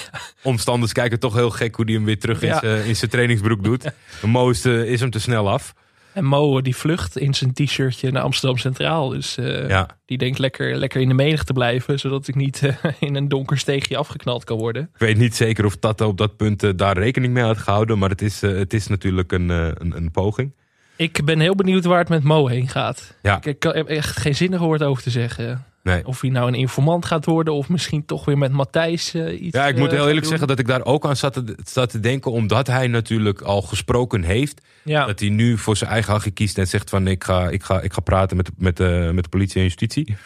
Omstanders 0.42 0.92
kijken 0.92 1.18
toch 1.20 1.34
heel 1.34 1.50
gek 1.50 1.74
hoe 1.74 1.84
hij 1.84 1.94
hem 1.94 2.04
weer 2.04 2.18
terug 2.18 2.42
in 2.42 2.54
zijn- 2.54 2.84
in 2.84 2.96
zijn 2.96 3.10
trainingsbroek 3.10 3.64
doet. 3.64 3.90
Mo 4.22 4.50
is, 4.50 4.64
is 4.66 5.00
hem 5.00 5.10
te 5.10 5.20
snel 5.20 5.50
af. 5.50 5.74
En 6.16 6.24
Mo 6.24 6.60
die 6.60 6.76
vlucht 6.76 7.18
in 7.18 7.34
zijn 7.34 7.52
t-shirtje 7.52 8.10
naar 8.10 8.22
Amsterdam 8.22 8.58
Centraal. 8.58 9.08
Dus 9.08 9.36
eh, 9.36 9.68
Ja, 9.68 9.98
die 10.04 10.18
denkt 10.18 10.38
lekker, 10.38 10.76
lekker 10.76 11.00
in 11.00 11.08
de 11.08 11.14
menigte 11.14 11.44
te 11.44 11.52
blijven. 11.52 11.98
Zodat 11.98 12.28
ik 12.28 12.34
niet 12.34 12.62
eh, 12.62 12.92
in 13.08 13.14
een 13.14 13.28
donker 13.28 13.58
steegje 13.58 13.96
afgeknald 13.96 14.44
kan 14.44 14.58
worden. 14.58 14.82
ik 14.82 14.98
weet 14.98 15.16
niet 15.16 15.34
zeker 15.34 15.64
of 15.64 15.76
Tata 15.76 16.06
op 16.06 16.18
dat 16.18 16.36
punt 16.36 16.62
eh, 16.62 16.70
daar 16.76 16.98
rekening 16.98 17.32
mee 17.32 17.44
had 17.44 17.58
gehouden. 17.58 17.98
Maar 17.98 18.10
het 18.10 18.22
is, 18.22 18.40
het 18.40 18.74
is 18.74 18.86
natuurlijk 18.86 19.32
een, 19.32 19.48
een, 19.48 19.96
een 19.96 20.10
poging. 20.10 20.52
Ik 20.96 21.24
ben 21.24 21.40
heel 21.40 21.54
benieuwd 21.54 21.84
waar 21.84 21.98
het 21.98 22.08
met 22.08 22.22
Mo 22.22 22.46
heen 22.46 22.68
gaat. 22.68 23.14
Ja. 23.22 23.36
Ik, 23.36 23.44
ik 23.44 23.62
heb 23.62 23.88
echt 23.88 24.16
geen 24.16 24.34
zinnig 24.34 24.60
woord 24.60 24.82
over 24.82 25.02
te 25.02 25.10
zeggen. 25.10 25.64
Nee. 25.82 26.06
Of 26.06 26.20
hij 26.20 26.30
nou 26.30 26.48
een 26.48 26.54
informant 26.54 27.04
gaat 27.04 27.24
worden. 27.24 27.54
Of 27.54 27.68
misschien 27.68 28.04
toch 28.04 28.24
weer 28.24 28.38
met 28.38 28.52
Matthijs 28.52 29.14
eh, 29.14 29.40
iets 29.42 29.56
Ja, 29.56 29.66
ik 29.66 29.76
moet 29.76 29.88
eh, 29.88 29.92
heel 29.94 30.06
eerlijk 30.06 30.20
doen. 30.20 30.28
zeggen 30.28 30.48
dat 30.48 30.58
ik 30.58 30.66
daar 30.66 30.84
ook 30.84 31.06
aan 31.06 31.16
zat 31.16 31.32
te, 31.32 31.56
zat 31.64 31.90
te 31.90 32.00
denken. 32.00 32.30
Omdat 32.32 32.66
hij 32.66 32.86
natuurlijk 32.86 33.40
al 33.40 33.62
gesproken 33.62 34.22
heeft. 34.22 34.60
Ja, 34.82 35.06
Dat 35.06 35.20
hij 35.20 35.28
nu 35.28 35.58
voor 35.58 35.76
zijn 35.76 35.90
eigen 35.90 36.12
hachje 36.12 36.30
kiest 36.30 36.58
en 36.58 36.66
zegt 36.66 36.90
van 36.90 37.06
ik 37.06 37.24
ga, 37.24 37.48
ik 37.48 37.62
ga, 37.62 37.80
ik 37.80 37.92
ga 37.92 38.00
praten 38.00 38.36
met, 38.36 38.50
met, 38.56 38.80
eh, 38.80 39.10
met 39.10 39.24
de 39.24 39.30
politie 39.30 39.56
en 39.56 39.62
justitie. 39.62 40.16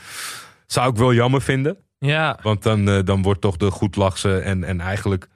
Zou 0.66 0.90
ik 0.90 0.96
wel 0.96 1.14
jammer 1.14 1.42
vinden. 1.42 1.76
ja, 1.98 2.38
Want 2.42 2.62
dan, 2.62 3.04
dan 3.04 3.22
wordt 3.22 3.40
toch 3.40 3.56
de 3.56 3.70
goedlachse 3.70 4.38
en, 4.38 4.64
en 4.64 4.80
eigenlijk 4.80 5.28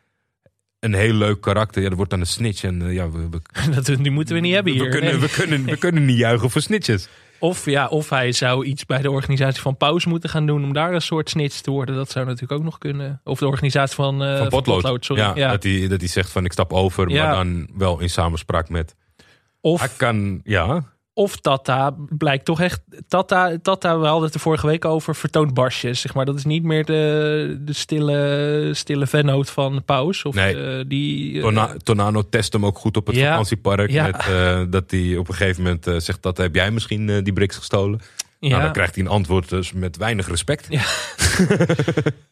een 0.84 0.94
heel 0.94 1.12
leuk 1.12 1.40
karakter. 1.40 1.82
Ja, 1.82 1.88
dat 1.88 1.96
wordt 1.96 2.10
dan 2.10 2.20
een 2.20 2.26
snitch. 2.26 2.62
En 2.64 2.82
eh, 2.82 2.94
ja, 2.94 3.10
we, 3.10 3.28
we, 3.30 3.40
dat, 3.74 3.86
die 3.86 4.10
moeten 4.10 4.34
we 4.34 4.40
niet 4.40 4.54
hebben 4.54 4.72
hier. 4.72 4.84
we, 4.84 4.88
kunnen, 4.90 5.10
Nee. 5.10 5.20
we, 5.20 5.28
kunnen, 5.28 5.64
we 5.64 5.76
kunnen 5.76 6.04
niet 6.04 6.18
juichen 6.18 6.50
voor 6.50 6.60
snitches. 6.60 7.08
Of, 7.38 7.64
ja, 7.66 7.88
of 7.88 8.08
hij 8.10 8.32
zou 8.32 8.64
iets 8.64 8.86
bij 8.86 9.02
de 9.02 9.10
organisatie 9.10 9.60
van 9.62 9.76
Paus 9.76 10.04
moeten 10.04 10.30
gaan 10.30 10.46
doen 10.46 10.64
om 10.64 10.72
daar 10.72 10.94
een 10.94 11.00
soort 11.00 11.30
snitch 11.30 11.60
te 11.60 11.70
worden. 11.70 11.94
Dat 11.94 12.10
zou 12.10 12.24
natuurlijk 12.24 12.52
ook 12.52 12.62
nog 12.62 12.78
kunnen. 12.78 13.20
Of 13.24 13.38
de 13.38 13.46
organisatie 13.46 13.94
van, 13.94 14.22
eh 14.22 14.38
Van 14.38 14.48
potlood. 14.48 15.04
sorry. 15.04 15.22
ja, 15.22 15.32
Ja. 15.34 15.50
Dat, 15.50 15.62
hij, 15.62 15.88
dat 15.88 16.00
hij 16.00 16.08
zegt 16.08 16.30
van 16.30 16.44
ik 16.44 16.52
stap 16.52 16.72
over. 16.72 17.08
Ja. 17.10 17.24
Maar 17.26 17.34
dan 17.34 17.68
wel 17.76 18.00
in 18.00 18.10
samenspraak 18.10 18.68
met... 18.68 18.94
Hij 19.16 19.24
Of, 19.60 19.96
kan, 19.96 20.40
ja... 20.44 20.92
of 21.14 21.36
Tata 21.36 21.94
blijkt 22.08 22.44
toch 22.44 22.60
echt. 22.60 22.80
Tata, 23.08 23.58
Tata, 23.62 23.98
we 23.98 24.06
hadden 24.06 24.24
het 24.24 24.34
er 24.34 24.40
vorige 24.40 24.66
week 24.66 24.84
over, 24.84 25.14
vertoont 25.14 25.54
barsjes. 25.54 26.00
Zeg 26.00 26.14
maar. 26.14 26.24
Dat 26.24 26.36
is 26.36 26.44
niet 26.44 26.62
meer 26.62 26.84
de, 26.84 27.56
de 27.60 27.72
stille, 27.72 28.70
stille 28.72 29.06
vennoot 29.06 29.50
van 29.50 29.82
Paus. 29.84 30.24
Of 30.24 30.34
Nee. 30.34 30.78
eh, 30.78 30.84
die, 30.88 31.42
Tonano 31.82 32.28
test 32.28 32.52
hem 32.52 32.66
ook 32.66 32.78
goed 32.78 32.96
op 32.96 33.06
het 33.06 33.16
Ja. 33.16 33.28
vakantiepark. 33.28 33.90
Ja. 33.90 34.06
Met, 34.06 34.16
eh, 34.16 34.62
dat 34.68 34.90
hij 34.90 35.16
op 35.16 35.28
een 35.28 35.34
gegeven 35.34 35.62
moment 35.62 36.02
zegt 36.04 36.22
dat 36.22 36.36
heb 36.36 36.54
jij 36.54 36.70
misschien 36.70 37.22
die 37.22 37.32
bricks 37.32 37.56
gestolen. 37.56 38.00
ja. 38.40 38.48
Nou, 38.48 38.62
dan 38.62 38.72
krijgt 38.72 38.94
hij 38.94 39.04
een 39.04 39.10
antwoord 39.10 39.48
dus 39.48 39.72
met 39.72 39.96
weinig 39.96 40.28
respect. 40.28 40.66
Ja. 40.68 40.82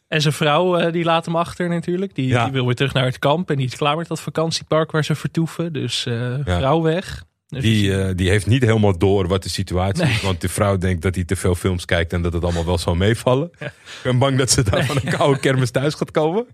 En 0.07 0.21
zijn 0.21 0.33
vrouw, 0.33 0.91
die 0.91 1.03
laat 1.03 1.25
hem 1.25 1.35
achter 1.35 1.69
natuurlijk. 1.69 2.15
Die, 2.15 2.37
wil 2.51 2.65
weer 2.65 2.75
terug 2.75 2.93
naar 2.93 3.05
het 3.05 3.19
kamp. 3.19 3.49
En 3.49 3.55
die 3.55 3.65
is 3.65 3.75
klaar 3.75 3.97
met 3.97 4.07
dat 4.07 4.21
vakantiepark 4.21 4.91
waar 4.91 5.03
ze 5.03 5.15
vertoeven. 5.15 5.73
Dus 5.73 6.07
vrouw 6.45 6.81
weg. 6.81 7.23
Die, 7.61 7.97
eh, 7.97 8.15
die 8.15 8.29
heeft 8.29 8.47
niet 8.47 8.63
helemaal 8.63 8.97
door 8.97 9.27
wat 9.27 9.43
de 9.43 9.49
situatie 9.49 10.03
Nee. 10.03 10.13
is. 10.13 10.21
Want 10.21 10.41
de 10.41 10.49
vrouw 10.49 10.77
denkt 10.77 11.01
dat 11.01 11.15
hij 11.15 11.23
te 11.23 11.35
veel 11.35 11.55
films 11.55 11.85
kijkt 11.85 12.13
en 12.13 12.21
dat 12.21 12.33
het 12.33 12.43
allemaal 12.43 12.65
wel 12.65 12.77
zal 12.77 12.95
meevallen. 12.95 13.51
Ik 13.59 13.99
ben 14.03 14.17
bang 14.17 14.37
dat 14.37 14.51
ze 14.51 14.63
daar 14.63 14.85
van 14.85 14.95
een 15.03 15.11
koude 15.17 15.39
kermis 15.39 15.71
thuis 15.71 15.93
gaat 15.93 16.11
komen. 16.11 16.45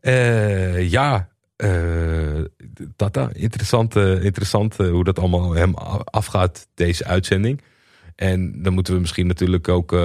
Eh, 0.00 0.90
ja, 0.90 1.28
eh, 1.56 1.70
Tata, 2.96 3.30
interessant, 3.32 3.96
interessant 3.96 4.76
hoe 4.76 5.04
dat 5.04 5.18
allemaal 5.18 5.54
hem 5.54 5.74
afgaat, 6.04 6.68
deze 6.74 7.04
uitzending. 7.04 7.62
En 8.16 8.62
dan 8.62 8.72
moeten 8.72 8.94
we 8.94 9.00
misschien 9.00 9.26
natuurlijk 9.26 9.68
ook 9.68 9.96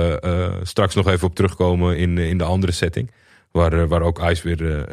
straks 0.63 0.95
nog 0.95 1.07
even 1.07 1.27
op 1.27 1.35
terugkomen 1.35 1.97
in, 1.97 2.17
in 2.17 2.37
de 2.37 2.43
andere 2.43 2.71
setting. 2.71 3.11
Waar, 3.51 3.87
waar 3.87 4.01
ook 4.01 4.21
Ice 4.29 4.43
weer... 4.43 4.85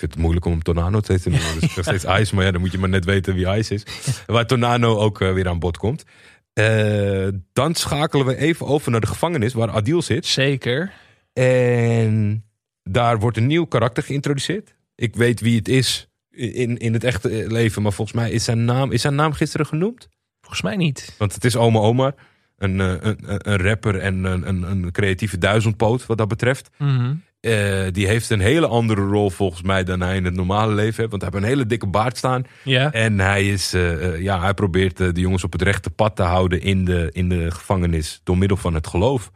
ik 0.00 0.08
vind 0.08 0.14
het 0.14 0.22
moeilijk 0.22 0.46
om 0.46 0.62
Tornado 0.62 1.00
te 1.00 1.18
noemen. 1.24 1.54
Dus 1.54 1.62
ik 1.62 1.70
zeg 1.70 1.84
steeds 1.84 2.04
Ice, 2.20 2.34
maar 2.34 2.44
ja, 2.44 2.50
dan 2.50 2.60
moet 2.60 2.72
je 2.72 2.78
maar 2.78 2.88
net 2.88 3.04
weten 3.04 3.34
wie 3.34 3.46
Ice 3.46 3.74
is. 3.74 3.82
Waar 4.26 4.46
Tornado 4.46 4.98
ook 4.98 5.20
eh, 5.20 5.32
weer 5.32 5.48
aan 5.48 5.58
bod 5.58 5.76
komt. 5.76 6.04
Eh, 6.52 7.28
dan 7.52 7.74
schakelen 7.74 8.26
we 8.26 8.36
even 8.36 8.66
over 8.66 8.90
naar 8.90 9.00
de 9.00 9.06
gevangenis 9.06 9.52
waar 9.52 9.70
Adil 9.70 10.02
zit. 10.02 10.26
Zeker. 10.26 10.92
En 11.32 12.44
daar 12.82 13.18
wordt 13.18 13.36
een 13.36 13.46
nieuw 13.46 13.64
karakter 13.64 14.02
geïntroduceerd. 14.02 14.74
Ik 14.94 15.16
weet 15.16 15.40
wie 15.40 15.56
het 15.56 15.68
is 15.68 16.08
in, 16.30 16.78
in 16.78 16.92
het 16.92 17.04
echte 17.04 17.44
leven, 17.48 17.82
maar 17.82 17.92
volgens 17.92 18.16
mij 18.16 18.30
is 18.30 18.44
zijn 18.44 18.64
naam, 18.64 18.92
is 18.92 19.00
zijn 19.00 19.14
naam 19.14 19.32
gisteren 19.32 19.66
genoemd. 19.66 20.08
Volgens 20.40 20.62
mij 20.62 20.76
niet. 20.76 21.14
Want 21.18 21.34
het 21.34 21.44
is 21.44 21.56
Oma 21.56 21.78
Omar, 21.78 22.14
een, 22.56 22.80
eh, 22.80 22.94
een, 23.00 23.18
een 23.50 23.62
rapper 23.62 23.98
en 23.98 24.24
een, 24.24 24.48
een, 24.48 24.62
een 24.62 24.92
creatieve 24.92 25.38
duizendpoot 25.38 26.06
wat 26.06 26.18
dat 26.18 26.28
betreft. 26.28 26.70
Mhm. 26.78 27.14
Eh, 27.40 27.86
die 27.90 28.06
heeft 28.06 28.30
een 28.30 28.40
hele 28.40 28.66
andere 28.66 29.00
rol 29.02 29.30
volgens 29.30 29.62
mij 29.62 29.84
dan 29.84 30.00
hij 30.00 30.16
in 30.16 30.24
het 30.24 30.34
normale 30.34 30.74
leven 30.74 30.96
heeft. 30.96 31.10
Want 31.10 31.22
hij 31.22 31.30
heeft 31.32 31.44
een 31.44 31.50
hele 31.50 31.66
dikke 31.66 31.86
baard 31.86 32.16
staan. 32.16 32.44
Ja. 32.64 32.92
En 32.92 33.18
hij, 33.18 33.48
is, 33.48 33.74
eh, 33.74 34.06
eh, 34.06 34.20
ja, 34.22 34.40
hij 34.40 34.54
probeert 34.54 34.96
de 34.96 35.20
jongens 35.20 35.44
op 35.44 35.52
het 35.52 35.62
rechte 35.62 35.90
pad 35.90 36.16
te 36.16 36.22
houden 36.22 36.60
in 36.62 36.84
de, 36.84 37.08
in 37.12 37.28
de 37.28 37.50
gevangenis. 37.50 38.20
Door 38.24 38.38
middel 38.38 38.56
van 38.56 38.74
het 38.74 38.86
geloof. 38.86 39.30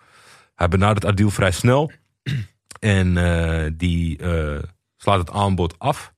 Hij 0.54 0.68
benadert 0.68 1.04
Adil 1.04 1.30
vrij 1.30 1.50
snel. 1.50 1.90
En 2.80 3.14
die 3.76 4.18
slaat 4.96 5.18
het 5.18 5.30
aanbod 5.30 5.74
af. 5.78 6.12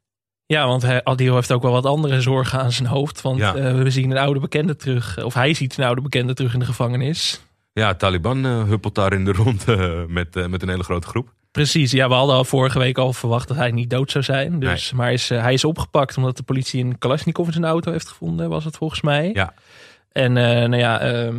Ja, 0.46 0.66
want 0.66 0.82
hij, 0.82 1.04
Adil 1.04 1.34
heeft 1.34 1.52
ook 1.52 1.62
wel 1.62 1.72
wat 1.72 1.86
andere 1.86 2.20
zorgen 2.20 2.58
aan 2.58 2.72
zijn 2.72 2.88
hoofd. 2.88 3.20
Want 3.20 3.38
Ja. 3.38 3.74
we 3.74 3.90
zien 3.90 4.10
een 4.10 4.16
oude 4.16 4.40
bekende 4.40 4.76
terug. 4.76 5.24
Of 5.24 5.34
hij 5.34 5.54
ziet 5.54 5.78
een 5.78 5.84
oude 5.84 6.00
bekende 6.00 6.34
terug 6.34 6.52
in 6.52 6.58
de 6.58 6.64
gevangenis. 6.64 7.44
Ja, 7.72 7.94
Taliban 7.94 8.44
huppelt 8.44 8.94
daar 8.94 9.12
in 9.12 9.24
de 9.24 9.32
rond 9.32 9.64
met, 10.18 10.48
met 10.48 10.62
een 10.62 10.68
hele 10.68 10.82
grote 10.82 11.06
groep. 11.06 11.34
Precies, 11.56 11.90
ja, 11.90 12.08
we 12.08 12.14
hadden 12.14 12.36
al 12.36 12.44
vorige 12.44 12.78
week 12.78 12.98
al 12.98 13.12
verwacht 13.12 13.48
dat 13.48 13.56
hij 13.56 13.70
niet 13.70 13.90
dood 13.90 14.10
zou 14.10 14.24
zijn. 14.24 14.58
Dus, 14.60 14.92
Maar 14.92 15.04
hij 15.04 15.14
is, 15.14 15.30
eh, 15.30 15.40
hij 15.42 15.52
is 15.52 15.64
opgepakt 15.64 16.16
omdat 16.16 16.36
de 16.36 16.42
politie 16.42 16.84
een 16.84 16.98
Kalashnikov 16.98 17.46
in 17.46 17.52
zijn 17.52 17.64
auto 17.64 17.90
heeft 17.92 18.08
gevonden, 18.08 18.48
was 18.48 18.64
het 18.64 18.76
volgens 18.76 19.00
mij. 19.00 19.30
Ja. 19.32 19.54
En 20.12 20.36
eh, 20.36 20.44
nou 20.68 20.76
ja, 20.76 21.00
ehm, 21.00 21.36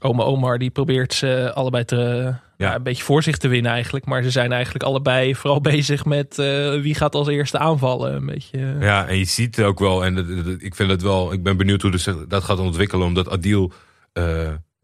oma 0.00 0.22
Omar 0.22 0.58
die 0.58 0.70
probeert 0.70 1.12
ze 1.14 1.50
allebei 1.54 1.84
te, 1.84 2.34
ja, 2.56 2.74
een 2.74 2.82
beetje 2.82 3.02
voor 3.04 3.22
zich 3.22 3.36
te 3.36 3.48
winnen 3.48 3.72
eigenlijk. 3.72 4.06
Maar 4.06 4.22
ze 4.22 4.30
zijn 4.30 4.52
eigenlijk 4.52 4.84
allebei 4.84 5.34
vooral 5.34 5.60
bezig 5.74 6.04
met 6.04 6.38
eh, 6.38 6.80
wie 6.80 6.94
gaat 6.94 7.14
als 7.14 7.28
eerste 7.28 7.58
aanvallen. 7.58 8.14
Een 8.14 8.26
beetje. 8.26 8.76
Ja, 8.80 9.06
en 9.06 9.18
je 9.18 9.24
ziet 9.24 9.62
ook 9.62 9.78
wel, 9.78 10.04
en 10.04 10.14
dat- 10.14 10.28
dat- 10.28 10.46
ik 10.58 10.74
vind 10.74 10.90
het 10.90 11.02
wel, 11.02 11.32
ik 11.32 11.42
ben 11.42 11.56
benieuwd 11.56 11.82
hoe 11.82 11.90
de- 11.90 12.24
dat 12.28 12.44
gaat 12.44 12.58
ontwikkelen. 12.58 13.06
Omdat 13.06 13.30
Adil 13.30 13.72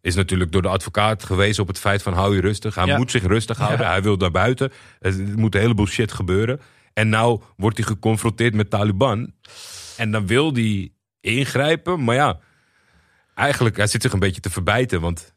is 0.07 0.15
natuurlijk 0.15 0.53
door 0.53 0.63
de 0.63 0.69
advocaat 0.69 1.25
gewezen 1.25 1.63
op 1.63 1.69
het 1.69 1.79
feit 1.79 2.03
van 2.03 2.13
hou 2.13 2.35
je 2.35 2.41
rustig. 2.41 2.75
Hij 2.75 2.87
Ja. 2.87 2.97
moet 2.97 3.11
zich 3.11 3.23
rustig 3.23 3.59
houden, 3.59 3.87
Ja. 3.87 3.91
hij 3.93 4.03
wil 4.03 4.19
daar 4.19 4.31
buiten. 4.31 4.73
Er 5.01 5.15
moet 5.37 5.55
een 5.55 5.61
heleboel 5.61 5.87
shit 5.87 6.13
gebeuren. 6.13 6.61
En 6.93 7.09
nou 7.09 7.41
wordt 7.57 7.77
hij 7.77 7.87
geconfronteerd 7.87 8.55
met 8.55 8.71
Taliban. 8.71 9.33
En 9.97 10.11
dan 10.11 10.27
wil 10.27 10.53
hij 10.55 10.93
ingrijpen, 11.21 12.05
maar 12.05 12.15
ja, 12.15 12.39
eigenlijk, 13.35 13.77
hij 13.77 13.87
zit 13.87 14.03
zich 14.03 14.13
een 14.13 14.19
beetje 14.19 14.41
te 14.41 14.51
verbijten. 14.51 15.01
Want 15.01 15.35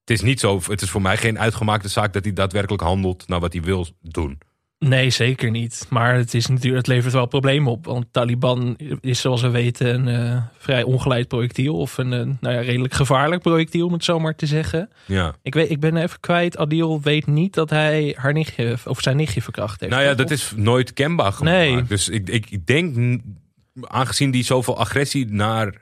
het 0.00 0.10
is 0.10 0.20
niet 0.20 0.40
zo, 0.40 0.60
het 0.66 0.82
is 0.82 0.90
voor 0.90 1.02
mij 1.02 1.16
geen 1.16 1.38
uitgemaakte 1.38 1.88
zaak 1.88 2.12
dat 2.12 2.24
hij 2.24 2.32
daadwerkelijk 2.32 2.82
handelt 2.82 3.28
naar 3.28 3.40
wat 3.40 3.52
hij 3.52 3.62
wil 3.62 3.86
doen. 4.00 4.38
Nee, 4.88 5.10
zeker 5.10 5.50
niet. 5.50 5.86
Maar 5.88 6.14
het, 6.14 6.34
is 6.34 6.46
natuurlijk, 6.46 6.86
het 6.86 6.86
levert 6.86 7.12
wel 7.12 7.26
problemen 7.26 7.72
op. 7.72 7.84
Want 7.84 8.06
Taliban 8.10 8.76
is 9.00 9.20
zoals 9.20 9.42
we 9.42 9.50
weten 9.50 9.94
een 9.94 10.08
eh, 10.08 10.42
vrij 10.58 10.82
ongeleid 10.82 11.28
projectiel. 11.28 11.78
Of 11.78 11.98
een 11.98 12.12
eh, 12.12 12.18
nou 12.40 12.54
ja, 12.54 12.60
redelijk 12.60 12.94
gevaarlijk 12.94 13.42
projectiel, 13.42 13.86
om 13.86 13.92
het 13.92 14.04
zo 14.04 14.18
maar 14.18 14.34
te 14.34 14.46
zeggen. 14.46 14.90
Ja. 15.06 15.34
Ik, 15.42 15.54
weet, 15.54 15.70
ik 15.70 15.80
ben 15.80 15.96
even 15.96 16.20
kwijt. 16.20 16.56
Adil 16.56 17.00
weet 17.00 17.26
niet 17.26 17.54
dat 17.54 17.70
hij 17.70 18.14
haar 18.18 18.32
nichtje, 18.32 18.76
of 18.84 19.00
zijn 19.00 19.16
nichtje 19.16 19.42
verkracht 19.42 19.80
heeft. 19.80 19.92
Nou 19.92 20.04
ja, 20.04 20.10
Of- 20.10 20.16
dat 20.16 20.30
is 20.30 20.52
nooit 20.56 20.92
kenbaar 20.92 21.32
gemaakt. 21.32 21.56
Nee. 21.56 21.82
Dus 21.82 22.08
ik, 22.08 22.28
ik, 22.28 22.66
denk, 22.66 23.20
aangezien 23.80 24.30
die 24.30 24.44
zoveel 24.44 24.78
agressie 24.78 25.26
naar 25.32 25.74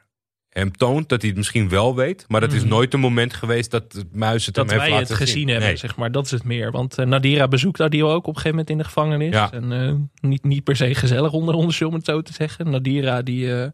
hem 0.51 0.73
toont, 0.73 1.09
dat 1.09 1.21
hij 1.21 1.29
het 1.29 1.39
misschien 1.39 1.69
wel 1.69 1.95
weet. 1.97 2.25
Maar 2.29 2.41
dat 2.41 2.53
is 2.53 2.61
Mhm. 2.61 2.69
nooit 2.69 2.95
een 2.95 3.01
moment 3.01 3.35
geweest 3.35 3.71
dat 3.71 3.83
het 3.93 4.07
muis 4.17 4.47
het 4.47 4.55
dat 4.55 4.71
hem 4.71 4.79
heeft 4.79 4.91
wij 4.91 4.99
het 5.01 5.09
laten 5.09 5.25
gezien 5.27 5.39
zien. 5.39 5.49
hebben, 5.49 5.67
Nee. 5.69 5.77
zeg 5.77 5.97
maar. 5.97 6.13
Dat 6.13 6.25
is 6.25 6.31
het 6.31 6.45
meer. 6.45 6.71
Want 6.71 6.99
eh, 6.99 7.07
Nadira 7.07 7.49
bezoekt 7.49 7.81
Adil 7.81 8.11
ook 8.13 8.27
op 8.27 8.27
een 8.27 8.41
gegeven 8.41 8.51
moment 8.51 8.71
in 8.71 8.79
de 8.79 8.85
gevangenis. 8.85 9.35
Ja. 9.35 9.53
En 9.53 9.73
eh, 9.73 10.29
niet, 10.29 10.45
niet 10.45 10.65
per 10.65 10.77
se 10.77 10.95
gezellig 10.95 11.33
onder 11.33 11.55
ons, 11.55 11.83
om 11.83 11.95
het 11.95 12.05
zo 12.05 12.23
te 12.23 12.33
zeggen. 12.33 12.71
Nadira 12.71 13.23
die, 13.23 13.61
eh, 13.63 13.69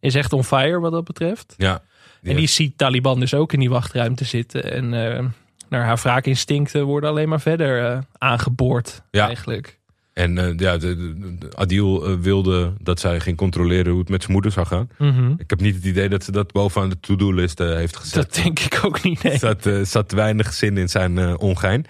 is 0.00 0.14
echt 0.14 0.32
on 0.32 0.44
fire 0.44 0.80
wat 0.80 0.92
dat 0.92 1.04
betreft. 1.04 1.54
Ja. 1.56 1.82
En 2.22 2.36
die 2.36 2.46
ziet 2.46 2.78
Taliban 2.78 3.20
dus 3.20 3.34
ook 3.34 3.52
in 3.52 3.60
die 3.60 3.70
wachtruimte 3.70 4.24
zitten. 4.24 4.72
En 4.72 4.94
eh 5.14 5.24
naar 5.68 5.84
haar 5.84 5.96
wraakinstincten 6.02 6.84
worden 6.84 7.10
alleen 7.10 7.28
maar 7.28 7.40
verder 7.40 7.84
eh, 7.90 7.98
aangeboord 8.18 9.02
Ja. 9.10 9.26
eigenlijk. 9.26 9.80
En 10.12 10.38
eh, 10.38 10.56
ja, 10.56 10.76
de, 10.76 10.96
de- 10.96 11.34
de- 11.38 11.56
Adil 11.56 12.06
eh, 12.06 12.14
wilde 12.20 12.72
dat 12.80 13.00
zij 13.00 13.20
ging 13.20 13.36
controleren 13.36 13.90
hoe 13.90 14.00
het 14.00 14.08
met 14.08 14.20
zijn 14.20 14.32
moeder 14.32 14.52
zou 14.52 14.66
gaan. 14.66 14.88
Mhm. 14.98 15.30
Ik 15.38 15.50
heb 15.50 15.60
niet 15.60 15.74
het 15.74 15.84
idee 15.84 16.08
dat 16.08 16.24
ze 16.24 16.32
dat 16.32 16.52
bovenaan 16.52 16.88
de 16.88 17.00
to-do-list 17.00 17.60
eh, 17.60 17.74
heeft 17.74 17.96
gezet. 17.96 18.14
Dat 18.14 18.34
denk 18.44 18.58
ik 18.58 18.80
ook 18.84 19.02
niet. 19.02 19.22
Nee. 19.22 19.32
Er 19.32 19.38
zat, 19.38 19.88
zat 19.88 20.12
weinig 20.12 20.52
zin 20.52 20.76
in 20.76 20.88
zijn 20.88 21.38
ongein. 21.38 21.86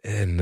En 0.00 0.36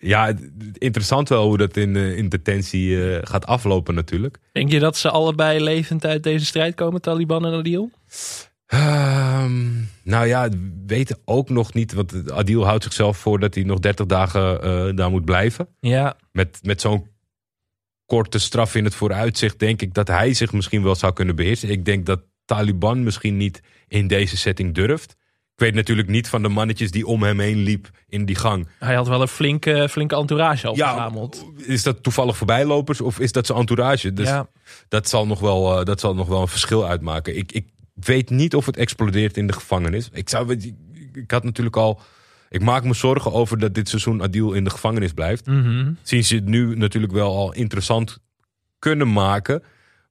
ja, 0.00 0.32
interessant 0.72 1.28
wel 1.28 1.46
hoe 1.46 1.56
dat 1.56 1.76
in, 1.76 1.96
in 1.96 2.28
detentie 2.28 2.98
gaat 3.26 3.46
aflopen 3.46 3.94
natuurlijk. 3.94 4.38
Denk 4.52 4.70
je 4.70 4.78
dat 4.78 4.96
ze 4.96 5.10
allebei 5.10 5.62
levend 5.62 6.04
uit 6.06 6.22
deze 6.22 6.44
strijd 6.46 6.74
komen, 6.74 7.00
Taliban 7.00 7.46
en 7.46 7.52
Adil? 7.52 7.90
Ehm, 8.74 9.62
nou 10.02 10.26
ja, 10.26 10.48
we 10.48 10.82
weten 10.86 11.18
ook 11.24 11.48
nog 11.48 11.74
niet. 11.74 11.92
Want 11.92 12.30
Adil 12.32 12.64
houdt 12.66 12.84
zichzelf 12.84 13.16
voor 13.16 13.38
dat 13.38 13.54
hij 13.54 13.64
nog 13.64 13.78
30 13.78 14.06
dagen 14.06 14.62
eh, 14.62 14.96
daar 14.96 15.10
moet 15.10 15.24
blijven. 15.24 15.68
Ja, 15.80 16.16
Met, 16.32 16.58
met 16.62 16.80
zo'n 16.80 17.06
korte 18.06 18.38
straf 18.38 18.74
in 18.74 18.84
het 18.84 18.94
vooruitzicht, 18.94 19.58
denk 19.58 19.82
ik 19.82 19.94
dat 19.94 20.08
hij 20.08 20.34
zich 20.34 20.52
misschien 20.52 20.82
wel 20.82 20.94
zou 20.94 21.12
kunnen 21.12 21.36
beheersen. 21.36 21.68
Ik 21.70 21.84
denk 21.84 22.06
dat 22.06 22.20
Taliban 22.44 23.02
misschien 23.02 23.36
niet 23.36 23.62
in 23.88 24.06
deze 24.06 24.36
setting 24.36 24.74
durft. 24.74 25.16
Ik 25.56 25.60
weet 25.60 25.74
natuurlijk 25.74 26.08
niet 26.08 26.28
van 26.28 26.42
de 26.42 26.48
mannetjes 26.48 26.90
die 26.90 27.06
om 27.06 27.22
hem 27.22 27.40
heen 27.40 27.56
liep 27.56 27.90
in 28.08 28.24
die 28.24 28.36
gang. 28.36 28.68
Hij 28.78 28.94
had 28.94 29.08
wel 29.08 29.20
een 29.20 29.28
flinke, 29.28 29.88
flinke 29.90 30.16
entourage 30.16 30.66
Ja, 30.66 30.74
verzameld. 30.74 31.46
is 31.56 31.82
dat 31.82 32.02
toevallig 32.02 32.36
voorbijlopers 32.36 33.00
of 33.00 33.18
is 33.18 33.32
dat 33.32 33.46
zijn 33.46 33.58
entourage? 33.58 34.12
Dus 34.12 34.28
ja. 34.28 34.48
dat, 34.88 35.08
zal 35.08 35.26
nog 35.26 35.40
wel, 35.40 35.78
eh, 35.78 35.84
dat 35.84 36.00
zal 36.00 36.14
nog 36.14 36.28
wel 36.28 36.40
een 36.40 36.48
verschil 36.48 36.86
uitmaken. 36.86 37.36
Ik, 37.36 37.52
ik 37.52 37.66
weet 37.94 38.30
niet 38.30 38.54
of 38.54 38.66
het 38.66 38.76
explodeert 38.76 39.36
in 39.36 39.46
de 39.46 39.52
gevangenis. 39.52 40.08
Ik, 40.12 40.28
zou, 40.28 40.52
ik, 41.12 41.30
had 41.30 41.44
natuurlijk 41.44 41.76
al... 41.76 42.00
Ik 42.48 42.62
maak 42.62 42.84
me 42.84 42.94
zorgen 42.94 43.32
over 43.32 43.58
dat 43.58 43.74
dit 43.74 43.88
seizoen 43.88 44.22
Adil 44.22 44.52
in 44.52 44.64
de 44.64 44.70
gevangenis 44.70 45.12
blijft. 45.12 45.46
Mhm. 45.46 45.92
Zien 46.02 46.24
ze 46.24 46.34
het 46.34 46.44
nu 46.44 46.76
natuurlijk 46.76 47.12
wel 47.12 47.36
al 47.36 47.52
interessant 47.52 48.18
kunnen 48.78 49.12
maken. 49.12 49.62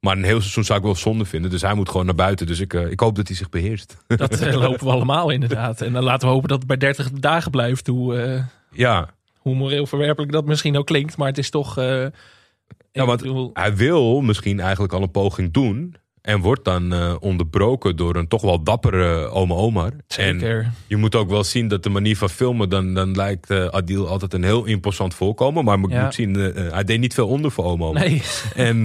Maar 0.04 0.18
een 0.18 0.24
heel 0.24 0.40
seizoen 0.40 0.64
zou 0.64 0.80
ik 0.80 0.86
wel 0.86 0.96
zonde 0.96 1.26
vinden. 1.26 1.52
Dus 1.52 1.62
hij 1.62 1.74
moet 1.74 1.90
gewoon 1.90 2.06
naar 2.06 2.16
buiten. 2.16 2.48
Dus 2.48 2.60
ik, 2.60 2.74
eh, 2.74 2.92
ik 2.92 3.00
hoop 3.00 3.16
dat 3.16 3.28
hij 3.28 3.36
zich 3.36 3.50
beheerst. 3.50 3.98
Dat 4.08 4.42
eh, 4.42 4.54
lopen 4.68 4.86
we 4.86 4.92
allemaal 4.92 5.30
inderdaad. 5.30 5.82
En 5.82 5.94
dan 5.94 6.04
laten 6.04 6.28
we 6.28 6.34
hopen 6.34 6.50
dat 6.50 6.58
het 6.58 6.68
bij 6.68 6.78
30 6.78 7.12
dagen 7.12 7.52
blijft. 7.52 7.88
Hoe, 7.88 8.18
eh, 8.18 8.44
ja, 8.72 9.10
hoe 9.38 9.56
moreel 9.56 9.86
verwerpelijk 9.86 10.32
dat 10.32 10.46
misschien 10.46 10.78
ook 10.78 10.86
klinkt. 10.86 11.18
Maar 11.18 11.28
het 11.28 11.38
is 11.38 11.50
toch... 11.50 11.76
Ja, 11.76 13.06
want 13.06 13.22
bedoel, 13.22 13.50
hij 13.54 13.76
wil 13.76 14.22
misschien 14.22 14.60
eigenlijk 14.60 14.94
al 14.94 15.02
een 15.02 15.12
poging 15.12 15.54
doen. 15.54 15.96
En 16.24 16.40
wordt 16.40 16.66
dan 16.66 16.94
eh, 16.94 17.16
onderbroken 17.20 17.96
door 17.96 18.16
een 18.16 18.28
toch 18.28 18.42
wel 18.42 18.64
dappere 18.64 19.28
oma 19.28 19.54
Omar. 19.54 19.92
En 19.92 20.40
zeker. 20.40 20.72
je 20.88 20.98
moet 20.98 21.16
ook 21.16 21.30
wel 21.30 21.44
zien 21.44 21.68
dat 21.68 21.84
de 21.84 21.90
manier 21.90 22.18
van 22.18 22.30
filmen... 22.30 22.70
dan, 22.70 22.94
dan 22.94 23.16
lijkt 23.16 23.50
eh, 23.50 23.66
Adil 23.66 24.08
altijd 24.08 24.34
een 24.34 24.44
heel 24.44 24.66
imposant 24.66 25.14
voorkomen. 25.14 25.66
Maar 25.66 25.80
Ja. 25.90 26.04
moet 26.04 26.14
zien, 26.14 26.36
eh, 26.36 26.72
hij 26.72 26.84
deed 26.84 27.00
niet 27.00 27.14
veel 27.14 27.28
onder 27.28 27.52
voor 27.52 27.66
oma 27.66 27.86
Omar. 27.86 28.02
Nee, 28.02 28.22
En 28.56 28.84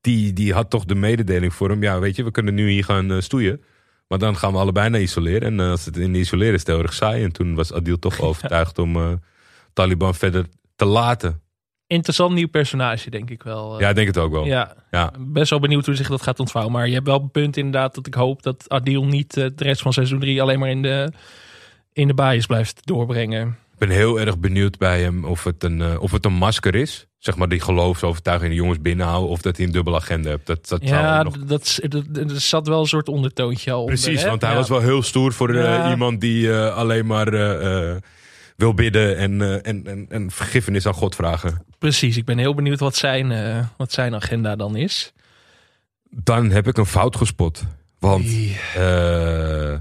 die, 0.00 0.32
die 0.32 0.52
had 0.52 0.70
toch 0.70 0.84
de 0.84 0.94
mededeling 0.94 1.54
voor 1.54 1.68
hem. 1.68 1.82
Ja, 1.82 1.98
weet 1.98 2.16
je, 2.16 2.24
we 2.24 2.30
kunnen 2.30 2.54
nu 2.54 2.70
hier 2.70 2.84
gaan 2.84 3.22
stoeien. 3.22 3.62
Maar 4.08 4.18
dan 4.18 4.36
gaan 4.36 4.52
we 4.52 4.58
allebei 4.58 4.90
naar 4.90 5.00
isoleren. 5.00 5.42
En 5.42 5.70
als 5.70 5.84
het 5.84 5.96
in 5.96 6.14
isoleren 6.14 6.54
is, 6.54 6.60
het 6.60 6.68
heel 6.68 6.82
erg 6.82 6.94
saai. 6.94 7.24
En 7.24 7.32
toen 7.32 7.54
was 7.54 7.72
Adil 7.72 7.98
toch 7.98 8.20
overtuigd 8.28 8.78
om 8.78 9.20
Taliban 9.72 10.14
verder 10.14 10.46
te 10.76 10.84
laten. 10.84 11.40
Interessant 11.90 12.34
nieuw 12.34 12.48
personage 12.48 13.10
denk 13.10 13.30
ik 13.30 13.42
wel. 13.42 13.74
eh. 13.74 13.80
Ja, 13.80 13.88
ik 13.88 13.94
denk 13.94 14.06
het 14.06 14.18
ook 14.18 14.32
wel. 14.32 14.44
ja. 14.44 14.74
Ja. 14.90 15.12
Best 15.18 15.50
wel 15.50 15.60
benieuwd 15.60 15.86
hoe 15.86 15.94
zich 15.94 16.08
dat 16.08 16.22
gaat 16.22 16.40
ontvouwen. 16.40 16.74
Maar 16.74 16.86
je 16.88 16.94
hebt 16.94 17.06
wel 17.06 17.20
een 17.20 17.30
punt 17.30 17.56
inderdaad 17.56 17.94
dat 17.94 18.06
ik 18.06 18.14
hoop 18.14 18.42
dat 18.42 18.64
Adil 18.68 19.04
niet 19.04 19.36
eh, 19.36 19.46
de 19.54 19.64
rest 19.64 19.82
van 19.82 19.92
seizoen 19.92 20.20
3 20.20 20.42
alleen 20.42 20.58
maar 20.58 20.70
in 20.70 20.82
de, 20.82 21.12
in 21.92 22.06
de 22.06 22.14
baaiers 22.14 22.46
blijft 22.46 22.80
doorbrengen. 22.86 23.48
Ik 23.72 23.88
ben 23.88 23.96
heel 23.96 24.20
erg 24.20 24.38
benieuwd 24.38 24.78
bij 24.78 25.02
hem 25.02 25.24
of 25.24 25.44
het 25.44 25.64
een, 25.64 25.80
eh, 25.82 26.02
of 26.02 26.10
het 26.12 26.24
een 26.24 26.32
masker 26.32 26.74
is. 26.74 27.06
Zeg 27.18 27.36
maar 27.36 27.48
die 27.48 27.60
geloofsovertuiging 27.60 28.50
de 28.50 28.56
jongens 28.56 28.80
binnenhouden. 28.80 29.30
Of 29.30 29.40
dat 29.42 29.56
hij 29.56 29.66
een 29.66 29.72
dubbele 29.72 29.96
agenda 29.96 30.28
hebt. 30.30 30.46
Dat, 30.46 30.68
dat 30.68 30.80
zou 30.84 31.00
Ja, 31.02 31.22
nog... 31.22 31.38
dat, 31.38 31.78
dat, 31.88 32.04
er 32.30 32.40
zat 32.40 32.66
wel 32.68 32.80
een 32.80 32.86
soort 32.86 33.08
ondertoontje 33.08 33.72
al 33.72 33.84
Precies, 33.84 34.06
onder, 34.08 34.28
want 34.28 34.40
hij 34.42 34.50
Ja. 34.50 34.56
was 34.56 34.68
wel 34.68 34.80
heel 34.80 35.02
stoer 35.02 35.32
voor 35.32 35.54
iemand 35.90 36.20
die 36.20 36.52
alleen 36.52 37.06
maar 37.06 37.32
wil 38.60 38.74
bidden 38.74 39.16
en, 39.16 39.42
eh, 39.42 39.54
en, 39.54 39.86
en, 39.86 40.06
en 40.08 40.30
vergiffenis 40.30 40.86
aan 40.86 40.94
God 40.94 41.14
vragen. 41.14 41.64
Precies, 41.78 42.16
ik 42.16 42.24
ben 42.24 42.38
heel 42.38 42.54
benieuwd 42.54 42.80
wat 42.80 42.96
zijn, 42.96 43.32
eh, 43.32 43.66
wat 43.76 43.92
zijn 43.92 44.14
agenda 44.14 44.56
dan 44.56 44.76
is. 44.76 45.12
Dan 46.10 46.50
heb 46.50 46.66
ik 46.66 46.76
een 46.76 46.86
fout 46.86 47.16
gespot. 47.16 47.64
Want 47.98 48.26
eh, 48.74 49.80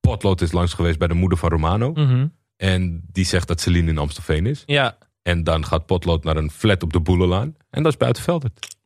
Potlood 0.00 0.40
is 0.40 0.52
langs 0.52 0.72
geweest 0.72 0.98
bij 0.98 1.08
de 1.08 1.14
moeder 1.14 1.38
van 1.38 1.48
Romano. 1.48 1.92
Mhm. 1.92 2.26
En 2.56 3.02
die 3.12 3.24
zegt 3.24 3.48
dat 3.48 3.60
Celine 3.60 3.90
in 3.90 3.98
Amstelveen 3.98 4.46
is. 4.46 4.62
Ja, 4.66 4.98
En 5.22 5.44
dan 5.44 5.66
gaat 5.66 5.86
Potlood 5.86 6.24
naar 6.24 6.36
een 6.36 6.50
flat 6.50 6.82
op 6.82 6.92
de 6.92 7.00
Boelenlaan. 7.00 7.56
En 7.70 7.82
dat 7.82 7.92
is 7.92 7.98
buiten 7.98 8.22
Veldert. 8.22 8.76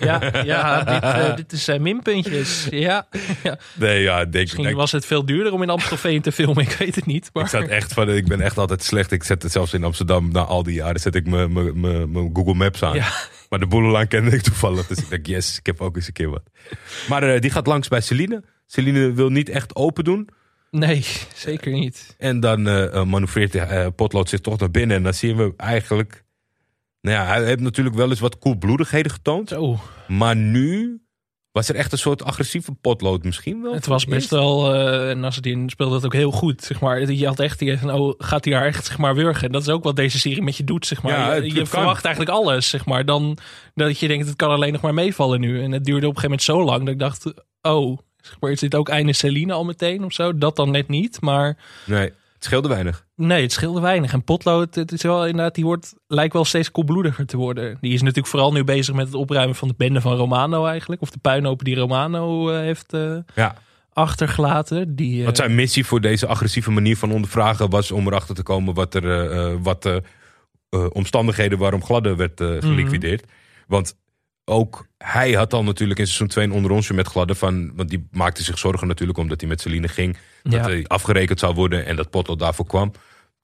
Ja, 0.00 0.30
ja 0.44 0.82
dit, 0.84 1.02
eh, 1.02 1.36
dit 1.36 1.52
is 1.52 1.64
zijn 1.64 1.82
minpuntjes. 1.82 2.66
Ja. 2.70 3.08
ja. 3.42 3.58
Nee, 3.74 4.02
ja, 4.02 4.18
denk, 4.18 4.32
Misschien 4.34 4.64
denk- 4.64 4.76
was 4.76 4.92
het 4.92 5.06
veel 5.06 5.24
duurder 5.26 5.52
om 5.52 5.62
in 5.62 5.70
Amstelveen 5.70 6.22
te 6.22 6.32
filmen, 6.32 6.62
ik 6.64 6.70
weet 6.72 6.94
het 6.94 7.06
niet. 7.06 7.30
Maar... 7.32 7.42
Ik, 7.44 7.48
zat 7.50 7.66
echt 7.68 7.92
van, 7.92 8.10
ik 8.10 8.26
ben 8.26 8.40
echt 8.40 8.58
altijd 8.58 8.82
slecht. 8.82 9.12
Ik 9.12 9.24
zet 9.24 9.42
het 9.42 9.52
zelfs 9.52 9.72
in 9.74 9.84
Amsterdam 9.84 10.32
na 10.32 10.40
al 10.44 10.62
die 10.62 10.74
jaren 10.74 11.00
zet 11.00 11.14
ik 11.14 11.26
mijn- 11.26 12.30
Google 12.32 12.54
Maps 12.54 12.82
aan. 12.82 12.94
Ja. 12.94 13.08
Maar 13.48 13.58
de 13.58 13.66
Boelenlaan 13.66 14.08
kende 14.08 14.30
ik 14.30 14.40
toevallig. 14.42 14.86
Dus 14.86 14.98
ik 14.98 15.10
dacht, 15.10 15.26
yes, 15.26 15.58
ik 15.58 15.66
heb 15.66 15.80
ook 15.80 15.96
eens 15.96 16.06
een 16.06 16.12
keer 16.12 16.30
wat. 16.30 16.42
Maar 17.08 17.22
eh, 17.34 17.40
die 17.40 17.50
gaat 17.50 17.66
langs 17.66 17.88
bij 17.88 18.00
Celine. 18.00 18.42
Celine 18.66 19.12
wil 19.12 19.28
niet 19.28 19.48
echt 19.48 19.76
open 19.76 20.04
doen. 20.04 20.28
Nee, 20.70 21.04
zeker 21.34 21.72
niet. 21.72 22.14
En 22.18 22.40
dan 22.40 22.66
eh 22.68 22.84
eh, 22.84 23.04
manoeuvreert 23.04 23.52
de 23.52 23.60
eh, 23.60 23.86
potlood 23.96 24.28
zich 24.28 24.40
toch 24.40 24.58
naar 24.58 24.70
binnen. 24.70 24.96
En 24.96 25.02
dan 25.02 25.14
zien 25.14 25.36
we 25.36 25.52
eigenlijk... 25.56 26.24
Nou 27.00 27.16
ja, 27.16 27.26
hij 27.26 27.44
heeft 27.44 27.60
natuurlijk 27.60 27.96
wel 27.96 28.10
eens 28.10 28.20
wat 28.20 28.38
koelbloedigheden 28.38 29.12
getoond. 29.12 29.48
Zo, 29.48 29.78
Maar 30.06 30.36
nu 30.36 31.00
was 31.52 31.68
er 31.68 31.74
echt 31.74 31.92
een 31.92 31.98
soort 31.98 32.22
agressieve 32.22 32.72
potlood 32.72 33.24
misschien 33.24 33.62
wel. 33.62 33.72
het 33.74 33.86
was 33.86 34.04
best 34.04 34.30
wel, 34.30 34.74
en 34.74 35.20
Nasreddin 35.20 35.68
speelde 35.68 35.94
dat 35.94 36.04
ook 36.04 36.12
heel 36.12 36.30
goed, 36.30 36.62
zeg 36.62 36.80
maar. 36.80 37.12
Je 37.12 37.26
had 37.26 37.40
echt 37.40 37.58
die 37.58 37.78
van, 37.78 37.90
oh, 37.90 38.14
gaat 38.18 38.44
hij 38.44 38.54
haar 38.54 38.66
echt, 38.66 38.86
zeg 38.86 38.98
maar, 38.98 39.14
wurgen? 39.14 39.52
Dat 39.52 39.62
is 39.62 39.68
ook 39.68 39.84
wat 39.84 39.96
deze 39.96 40.18
serie 40.18 40.42
met 40.42 40.56
je 40.56 40.64
doet, 40.64 40.86
zeg 40.86 41.02
maar. 41.02 41.12
Ja, 41.12 41.34
je 41.34 41.54
je 41.54 41.66
verwacht 41.66 42.04
eigenlijk 42.04 42.36
alles, 42.36 42.68
zeg 42.68 42.84
maar. 42.84 43.04
Dan 43.04 43.38
dat 43.74 43.98
je 43.98 44.08
denkt, 44.08 44.26
het 44.26 44.36
kan 44.36 44.50
alleen 44.50 44.72
nog 44.72 44.80
maar 44.80 44.94
meevallen 44.94 45.40
nu. 45.40 45.62
En 45.62 45.72
het 45.72 45.84
duurde 45.84 46.06
op 46.08 46.14
een 46.14 46.20
gegeven 46.20 46.22
moment 46.22 46.42
zo 46.42 46.64
lang 46.64 46.84
dat 46.84 46.94
ik 46.94 46.98
dacht, 46.98 47.44
oh, 47.62 47.98
zeg 48.16 48.40
maar, 48.40 48.50
is 48.50 48.60
dit 48.60 48.74
ook 48.74 48.88
einde 48.88 49.12
Celine 49.12 49.52
al 49.52 49.64
meteen 49.64 50.04
of 50.04 50.12
zo? 50.12 50.38
Dat 50.38 50.56
dan 50.56 50.70
net 50.70 50.88
niet, 50.88 51.20
maar... 51.20 51.56
Nee, 51.86 52.12
het 52.38 52.46
scheelde 52.46 52.68
weinig. 52.68 53.06
Nee, 53.16 53.42
het 53.42 53.52
scheelde 53.52 53.80
weinig. 53.80 54.12
En 54.12 54.24
Potlood, 54.24 54.74
het 54.74 54.92
is 54.92 55.02
wel 55.02 55.26
inderdaad, 55.26 55.54
die 55.54 55.64
wordt, 55.64 55.94
lijkt 56.06 56.32
wel 56.32 56.44
steeds 56.44 56.70
koelbloediger 56.70 57.26
te 57.26 57.36
worden. 57.36 57.78
Die 57.80 57.92
is 57.92 58.00
natuurlijk 58.00 58.26
vooral 58.26 58.52
nu 58.52 58.64
bezig 58.64 58.94
met 58.94 59.06
het 59.06 59.14
opruimen 59.14 59.56
van 59.56 59.68
de 59.68 59.74
bende 59.76 60.00
van 60.00 60.16
Romano 60.16 60.66
eigenlijk. 60.66 61.02
Of 61.02 61.10
de 61.10 61.18
puinhopen 61.18 61.64
die 61.64 61.74
Romano 61.76 62.50
eh, 62.50 62.58
heeft 62.58 62.92
eh, 62.92 63.16
Ja. 63.34 63.54
achtergelaten. 63.92 64.96
Die, 64.96 65.20
eh, 65.20 65.24
Wat 65.26 65.36
zijn 65.36 65.54
missie 65.54 65.86
voor 65.86 66.00
deze 66.00 66.26
agressieve 66.26 66.70
manier 66.70 66.96
van 66.96 67.12
ondervragen 67.12 67.70
was 67.70 67.90
om 67.90 68.06
erachter 68.06 68.34
te 68.34 68.42
komen 68.42 68.74
wat 68.74 68.94
er 68.94 69.04
eh, 69.10 69.46
eh, 69.52 69.58
wat 69.62 69.82
de 69.82 70.02
eh, 70.70 70.86
omstandigheden 70.92 71.58
waarom 71.58 71.84
Gladde 71.84 72.16
werd 72.16 72.40
eh, 72.40 72.48
geliquideerd. 72.60 73.24
Want 73.66 73.96
ook 74.48 74.86
hij 74.98 75.32
had 75.32 75.52
al 75.52 75.64
natuurlijk 75.64 75.98
in 75.98 76.06
seizoen 76.06 76.26
2 76.28 76.44
een 76.44 76.52
onderonsje 76.52 76.94
met 76.94 77.06
Gladde 77.06 77.34
van, 77.34 77.72
want 77.76 77.88
die 77.88 78.08
maakte 78.10 78.42
zich 78.42 78.58
zorgen 78.58 78.86
natuurlijk 78.86 79.18
omdat 79.18 79.40
hij 79.40 79.48
met 79.48 79.60
Celine 79.60 79.88
ging, 79.88 80.16
dat 80.42 80.52
Ja. 80.52 80.62
hij 80.62 80.84
afgerekend 80.86 81.38
zou 81.38 81.54
worden 81.54 81.86
en 81.86 81.96
dat 81.96 82.10
Potlot 82.10 82.38
daarvoor 82.38 82.66
kwam. 82.66 82.92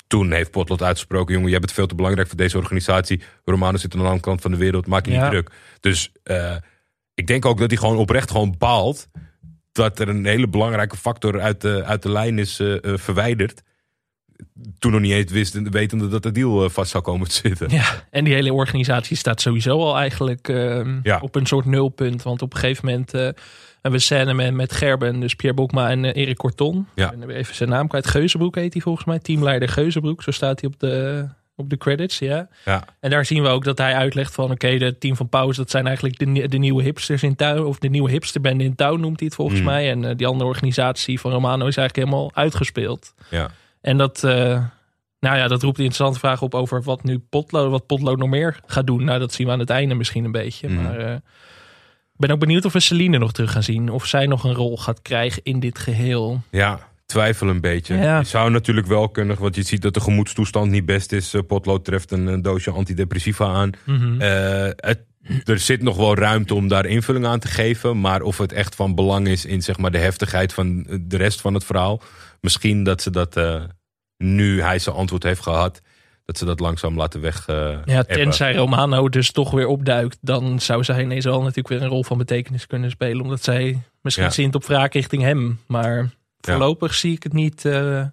Toen 0.07 0.33
heeft 0.33 0.51
Potlot 0.51 0.83
uitgesproken, 0.83 1.35
jongen, 1.35 1.51
jij 1.51 1.59
bent 1.59 1.73
veel 1.73 1.87
te 1.87 1.95
belangrijk 1.95 2.29
voor 2.29 2.37
deze 2.37 2.59
organisatie. 2.59 3.23
Romano 3.45 3.77
zit 3.77 3.93
aan 3.93 3.99
de 4.01 4.05
andere 4.05 4.25
kant 4.25 4.41
van 4.41 4.51
de 4.51 4.57
wereld, 4.57 4.87
maak 4.87 5.07
je 5.07 5.13
Ja. 5.13 5.21
niet 5.23 5.31
druk. 5.31 5.51
Dus 5.81 6.13
eh, 6.23 6.57
ik 7.15 7.27
denk 7.27 7.45
ook 7.45 7.59
dat 7.59 7.71
hij 7.71 7.79
gewoon 7.79 7.97
oprecht 7.97 8.31
gewoon 8.31 8.55
baalt 8.59 9.09
dat 9.73 9.99
er 9.99 10.09
een 10.09 10.25
hele 10.27 10.49
belangrijke 10.49 10.97
factor 10.97 11.41
uit 11.41 11.61
de, 11.61 11.85
uit 11.85 12.03
de 12.03 12.11
lijn 12.11 12.39
is 12.39 12.61
eh, 12.61 12.85
eh, 12.85 12.99
verwijderd. 12.99 13.63
Toen 14.79 14.93
nog 14.93 15.01
niet 15.01 15.13
eens 15.13 15.33
wist, 15.33 15.69
wetende 15.71 16.09
dat 16.09 16.23
de 16.23 16.33
deal 16.33 16.65
eh, 16.65 16.71
vast 16.71 16.91
zou 16.91 17.03
komen 17.05 17.29
te 17.29 17.35
zitten. 17.35 17.71
Ja, 17.71 17.85
en 18.11 18.25
die 18.25 18.35
hele 18.35 18.53
organisatie 18.53 19.17
staat 19.17 19.41
sowieso 19.41 19.81
al 19.81 19.97
eigenlijk 19.99 20.49
ehm, 20.49 20.99
Ja. 21.03 21.19
op 21.23 21.35
een 21.35 21.47
soort 21.47 21.65
nulpunt. 21.65 22.23
Want 22.23 22.43
op 22.43 22.53
een 22.55 22.59
gegeven 22.59 22.87
moment 22.87 23.15
eh, 23.15 23.21
hebben 23.21 23.91
we 23.91 23.99
scène 23.99 24.35
met, 24.35 24.55
met 24.55 24.73
Gerben, 24.73 25.21
dus 25.21 25.35
Pierre 25.35 25.57
Bokma 25.59 25.91
en 25.91 26.05
eh, 26.05 26.23
Erik 26.23 26.37
Corton. 26.37 26.87
Ja. 26.95 27.13
En 27.13 27.31
even 27.31 27.55
zijn 27.55 27.69
naam 27.69 27.89
kwijt. 27.89 28.07
Geuzenbroek 28.07 28.55
heet 28.55 28.73
hij 28.73 28.83
volgens 28.83 29.05
mij. 29.07 29.19
Teamleider 29.19 29.69
Geuzenbroek, 29.69 30.23
zo 30.23 30.31
staat 30.31 30.61
hij 30.61 30.71
op 30.71 30.81
de, 30.81 31.27
op 31.57 31.71
de 31.71 31.77
credits, 31.77 32.19
ja. 32.19 32.49
Ja. 32.65 32.85
En 33.01 33.11
daar 33.11 33.25
zien 33.25 33.43
we 33.43 33.49
ook 33.49 33.65
dat 33.65 33.79
hij 33.79 33.95
uitlegt 33.95 34.35
van... 34.35 34.51
oké, 34.51 34.79
de 34.79 34.99
team 34.99 35.17
van 35.17 35.29
Pauze, 35.29 35.61
dat 35.61 35.71
zijn 35.71 35.87
eigenlijk 35.87 36.19
de, 36.19 36.49
de 36.49 36.59
nieuwe 36.59 36.83
hipsters 36.83 37.23
in 37.23 37.37
touw... 37.37 37.65
of 37.65 37.79
de 37.79 37.89
nieuwe 37.89 38.11
hipsterbende 38.11 38.65
in 38.65 38.75
touw 38.75 38.97
noemt 38.97 39.19
hij 39.19 39.27
het 39.27 39.37
volgens 39.37 39.59
Hmm. 39.61 39.69
mij. 39.69 39.91
En 39.91 40.17
die 40.17 40.27
andere 40.27 40.49
organisatie 40.49 41.21
van 41.21 41.31
Romano 41.31 41.67
is 41.67 41.77
eigenlijk 41.77 42.09
helemaal 42.09 42.31
uitgespeeld. 42.35 43.15
Ja. 43.31 43.51
En 43.85 43.97
dat, 43.97 44.25
eh, 44.25 44.65
nou 45.21 45.37
ja, 45.37 45.49
dat 45.49 45.63
roept 45.63 45.79
een 45.79 45.85
interessante 45.85 46.19
vraag 46.19 46.43
op 46.43 46.55
over 46.55 46.83
wat 46.83 47.03
nu 47.03 47.19
Potlood, 47.19 47.71
wat 47.71 47.87
Potlood 47.87 48.19
nog 48.19 48.29
meer 48.29 48.61
gaat 48.67 48.87
doen. 48.87 49.05
Nou, 49.05 49.19
dat 49.19 49.33
zien 49.33 49.47
we 49.47 49.53
aan 49.53 49.59
het 49.59 49.71
einde 49.71 49.95
misschien 49.95 50.25
een 50.25 50.33
beetje. 50.33 50.69
Mhm. 50.69 50.83
Maar 50.83 50.99
eh, 50.99 51.15
ik 51.15 52.17
ben 52.17 52.31
ook 52.31 52.39
benieuwd 52.39 52.65
of 52.65 52.73
we 52.73 52.81
Celine 52.81 53.19
nog 53.19 53.33
terug 53.33 53.53
gaan 53.53 53.63
zien. 53.63 53.91
Of 53.91 54.07
zij 54.07 54.27
nog 54.27 54.45
een 54.45 54.55
rol 54.55 54.77
gaat 54.77 55.03
krijgen 55.03 55.43
in 55.43 55.61
dit 55.61 55.79
geheel. 55.79 56.43
ja, 56.51 56.89
twijfel 57.07 57.49
een 57.49 57.61
beetje. 57.61 57.95
Ja. 57.95 58.25
Zou 58.25 58.51
natuurlijk 58.51 58.87
wel 58.87 59.09
kunnen, 59.09 59.39
want 59.39 59.55
je 59.55 59.63
ziet 59.63 59.83
dat 59.83 59.95
de 59.95 60.01
gemoedstoestand 60.01 60.71
niet 60.71 60.87
best 60.87 61.13
is. 61.13 61.35
Eh, 61.35 61.41
Potlood 61.47 61.85
treft 61.85 62.11
een, 62.11 62.27
een 62.27 62.43
doosje 62.43 62.71
antidepressiva 62.71 63.47
aan. 63.47 63.71
Mhm. 63.85 64.21
Het, 64.77 65.01
er 65.45 65.59
zit 65.59 65.83
nog 65.83 65.97
wel 65.97 66.15
ruimte 66.15 66.55
om 66.55 66.69
daar 66.69 66.87
invulling 66.87 67.27
aan 67.27 67.39
te 67.39 67.49
geven. 67.49 68.01
Maar 68.01 68.23
of 68.23 68.39
het 68.39 68.53
echt 68.53 68.75
van 68.75 68.95
belang 68.95 69.29
is 69.29 69.45
in 69.45 69.63
zeg 69.63 69.79
maar, 69.79 69.91
de 69.91 69.99
heftigheid 69.99 70.53
van 70.53 70.87
de 71.01 71.17
rest 71.17 71.41
van 71.41 71.55
het 71.55 71.65
verhaal. 71.65 72.03
Misschien 72.45 72.85
dat 72.85 73.03
ze 73.03 73.11
dat 73.11 73.37
eh, 73.37 73.63
nu 74.17 74.61
hij 74.63 74.79
zijn 74.79 74.97
antwoord 74.97 75.23
heeft 75.23 75.41
gehad. 75.43 75.81
Dat 76.25 76.39
ze 76.39 76.45
dat 76.45 76.61
langzaam 76.61 76.97
laten 76.97 77.21
weg. 77.21 77.49
eh, 77.49 77.79
ja, 77.85 77.99
appen. 77.99 78.15
tenzij 78.15 78.55
Romano 78.55 79.09
dus 79.09 79.31
toch 79.33 79.51
weer 79.51 79.67
opduikt, 79.67 80.19
dan 80.21 80.61
zou 80.61 80.85
zij 80.85 81.03
ineens 81.03 81.25
wel 81.25 81.39
natuurlijk 81.41 81.69
weer 81.69 81.83
een 81.83 81.89
rol 81.89 82.05
van 82.05 82.19
betekenis 82.19 82.67
kunnen 82.67 82.91
spelen. 82.91 83.23
Omdat 83.23 83.43
zij 83.43 83.81
misschien 84.03 84.25
Ja. 84.25 84.31
zint 84.31 84.55
op 84.55 84.65
wraak 84.65 84.93
richting 84.93 85.23
hem. 85.23 85.59
Maar 85.67 86.11
voorlopig 86.41 86.95
zie 86.95 87.13
ik 87.13 87.23
het 87.23 87.33
niet. 87.33 87.65
eh, 87.65 88.05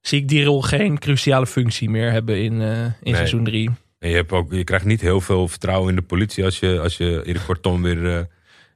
zie 0.00 0.20
ik 0.20 0.28
die 0.28 0.44
rol 0.44 0.62
geen 0.62 0.98
cruciale 0.98 1.46
functie 1.46 1.90
meer 1.90 2.10
hebben 2.12 2.42
in, 2.42 2.52
in 2.60 2.92
Nee. 3.02 3.14
seizoen 3.14 3.44
3. 3.44 3.70
En 3.98 4.08
je, 4.08 4.14
hebt 4.16 4.32
ook, 4.32 4.52
je 4.52 4.64
krijgt 4.64 4.84
niet 4.84 5.00
heel 5.00 5.20
veel 5.20 5.48
vertrouwen 5.48 5.88
in 5.90 5.96
de 5.96 6.02
politie 6.02 6.44
als 6.44 6.58
je, 6.60 6.80
als 6.80 6.96
je 6.96 7.22
Erik 7.24 7.42
Kortom 7.46 7.82
weer, 7.82 8.28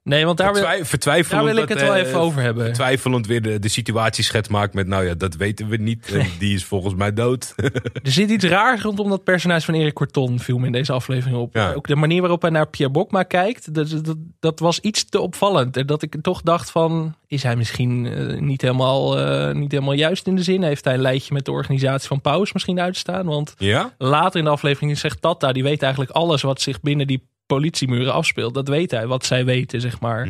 Nee, 0.04 0.24
want 0.24 0.38
daar 0.38 0.52
Vertwij- 0.52 0.84
vertwijfelend 0.84 1.44
daar 1.44 1.54
wil 1.54 1.62
ik 1.62 1.68
dat, 1.68 1.78
het 1.78 1.88
wel 1.88 1.96
eh, 1.96 2.06
even 2.06 2.20
over 2.20 2.42
hebben. 2.42 2.72
Twijfelend 2.72 3.26
weer 3.26 3.42
de, 3.42 3.58
de 3.58 3.68
situatieschets 3.68 4.48
maakt 4.48 4.74
met, 4.74 4.86
nou 4.86 5.06
ja, 5.06 5.14
dat 5.14 5.34
weten 5.34 5.68
we 5.68 5.76
niet. 5.76 6.18
Die 6.38 6.54
is 6.54 6.64
volgens 6.64 6.94
mij 6.94 7.12
dood. 7.12 7.52
Er 8.02 8.10
zit 8.10 8.30
iets 8.30 8.44
raars 8.44 8.82
rondom 8.82 9.08
dat 9.08 9.24
personage 9.24 9.64
van 9.64 9.74
Erik 9.74 9.94
Corton 9.94 10.38
viel 10.38 10.58
me 10.58 10.66
in 10.66 10.72
deze 10.72 10.92
aflevering 10.92 11.36
op. 11.36 11.54
Ja. 11.54 11.72
Ook 11.72 11.86
de 11.86 11.96
manier 11.96 12.20
waarop 12.20 12.42
hij 12.42 12.50
naar 12.50 12.68
Pierre 12.68 12.92
Bokma 12.92 13.22
kijkt, 13.22 13.74
dat, 13.74 14.04
dat, 14.04 14.16
dat 14.40 14.58
was 14.60 14.80
iets 14.80 15.04
te 15.04 15.20
opvallend. 15.20 15.76
En 15.76 15.86
Dat 15.86 16.02
ik 16.02 16.16
toch 16.22 16.42
dacht 16.42 16.70
van, 16.70 17.14
is 17.26 17.42
hij 17.42 17.56
misschien 17.56 18.06
eh, 18.06 18.40
niet, 18.40 18.60
helemaal, 18.62 19.18
eh, 19.18 19.54
niet 19.54 19.72
helemaal 19.72 19.94
juist 19.94 20.26
in 20.26 20.36
de 20.36 20.42
zin? 20.42 20.62
Heeft 20.62 20.84
hij 20.84 20.94
een 20.94 21.00
lijntje 21.00 21.34
met 21.34 21.44
de 21.44 21.52
organisatie 21.52 22.08
van 22.08 22.20
Paus 22.20 22.52
misschien 22.52 22.80
uitstaan? 22.80 23.26
Want 23.26 23.54
ja? 23.58 23.94
later 23.98 24.38
in 24.38 24.44
de 24.44 24.50
aflevering 24.50 24.98
zegt 24.98 25.20
Tata, 25.20 25.52
die 25.52 25.62
weet 25.62 25.82
eigenlijk 25.82 26.12
alles 26.12 26.42
wat 26.42 26.60
zich 26.60 26.80
binnen 26.80 27.06
die 27.06 27.32
politiemuren 27.46 28.12
afspeelt. 28.12 28.54
Dat 28.54 28.68
weet 28.68 28.90
hij, 28.90 29.07
wat 29.07 29.24
zij 29.24 29.44
weten, 29.44 29.80
zeg 29.80 30.00
maar. 30.00 30.28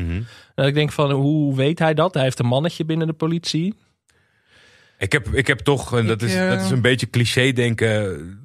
En 0.55 0.67
ik 0.67 0.75
denk 0.75 0.93
van, 0.93 1.11
hoe 1.11 1.57
weet 1.57 1.79
hij 1.79 1.95
dat? 1.95 2.15
Hij 2.15 2.23
heeft 2.23 2.39
een 2.39 2.47
mannetje 2.47 2.85
binnen 2.85 3.07
de 3.07 3.13
politie. 3.13 3.75
Ik 4.99 5.13
heb, 5.13 5.29
ik 5.35 5.47
heb 5.47 5.59
toch, 5.59 5.99
en 5.99 6.07
dat, 6.07 6.23
Ik, 6.23 6.29
is, 6.29 6.35
eh, 6.35 6.49
dat 6.49 6.61
is 6.61 6.71
een 6.71 6.81
beetje 6.81 7.11
cliché 7.11 7.53
denken. 7.53 8.39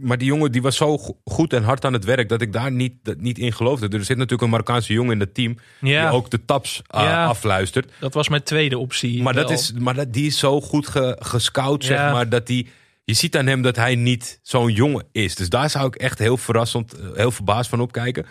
Maar 0.00 0.18
die 0.18 0.26
jongen 0.26 0.52
die 0.52 0.62
was 0.62 0.76
zo 0.76 0.98
go- 0.98 1.18
goed 1.24 1.52
en 1.52 1.62
hard 1.62 1.84
aan 1.84 1.92
het 1.92 2.04
werk 2.04 2.28
dat 2.28 2.42
ik 2.42 2.52
daar 2.52 2.72
niet, 2.72 2.92
dat 3.02 3.16
niet 3.20 3.38
in 3.38 3.52
geloofde. 3.52 3.88
Er 3.88 4.04
zit 4.04 4.16
natuurlijk 4.16 4.42
een 4.42 4.50
Marokkaanse 4.50 4.92
jongen 4.92 5.12
in 5.12 5.20
het 5.20 5.34
team 5.34 5.56
Ja, 5.80 6.08
die 6.08 6.16
ook 6.18 6.30
de 6.30 6.44
taps 6.44 6.82
uh, 6.94 7.00
Ja. 7.00 7.24
afluistert. 7.26 7.92
dat 8.00 8.14
was 8.14 8.28
mijn 8.28 8.42
tweede 8.42 8.78
optie. 8.78 9.22
Maar, 9.22 9.34
dat 9.34 9.50
is, 9.50 9.72
maar 9.72 9.94
dat, 9.94 10.12
die 10.12 10.26
is 10.26 10.38
zo 10.38 10.60
goed 10.60 10.86
ge, 10.88 11.16
gescout, 11.20 11.84
zeg 11.84 11.98
maar, 11.98 12.28
dat 12.28 12.46
die... 12.46 12.68
Je 13.08 13.14
ziet 13.14 13.36
aan 13.36 13.46
hem 13.46 13.62
dat 13.62 13.76
hij 13.76 13.94
niet 13.94 14.38
zo'n 14.42 14.72
jongen 14.72 15.06
is. 15.12 15.34
Dus 15.34 15.48
daar 15.48 15.70
zou 15.70 15.86
ik 15.86 15.94
echt 15.96 16.18
heel 16.18 16.36
verrassend, 16.36 16.92
eh, 16.92 17.06
heel 17.14 17.30
verbaasd 17.30 17.70
van 17.70 17.80
opkijken. 17.80 18.26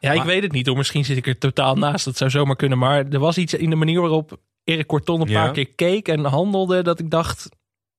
Ja, 0.00 0.12
ik 0.12 0.22
weet 0.22 0.42
het 0.42 0.52
niet 0.52 0.66
hoor. 0.66 0.76
Misschien 0.76 1.04
zit 1.04 1.16
ik 1.16 1.26
er 1.26 1.38
totaal 1.38 1.74
naast. 1.76 2.04
Dat 2.04 2.16
zou 2.16 2.30
zomaar 2.30 2.56
kunnen. 2.56 2.78
Maar 2.78 3.06
er 3.08 3.18
was 3.18 3.38
iets 3.38 3.54
in 3.54 3.70
de 3.70 3.76
manier 3.76 4.00
waarop 4.00 4.40
Erik 4.64 4.86
Corton 4.86 5.20
een 5.20 5.28
Ja. 5.28 5.44
paar 5.44 5.52
keer 5.52 5.68
keek 5.74 6.08
en 6.08 6.24
handelde. 6.24 6.82
Dat 6.82 6.98
ik 7.00 7.10
dacht, 7.10 7.48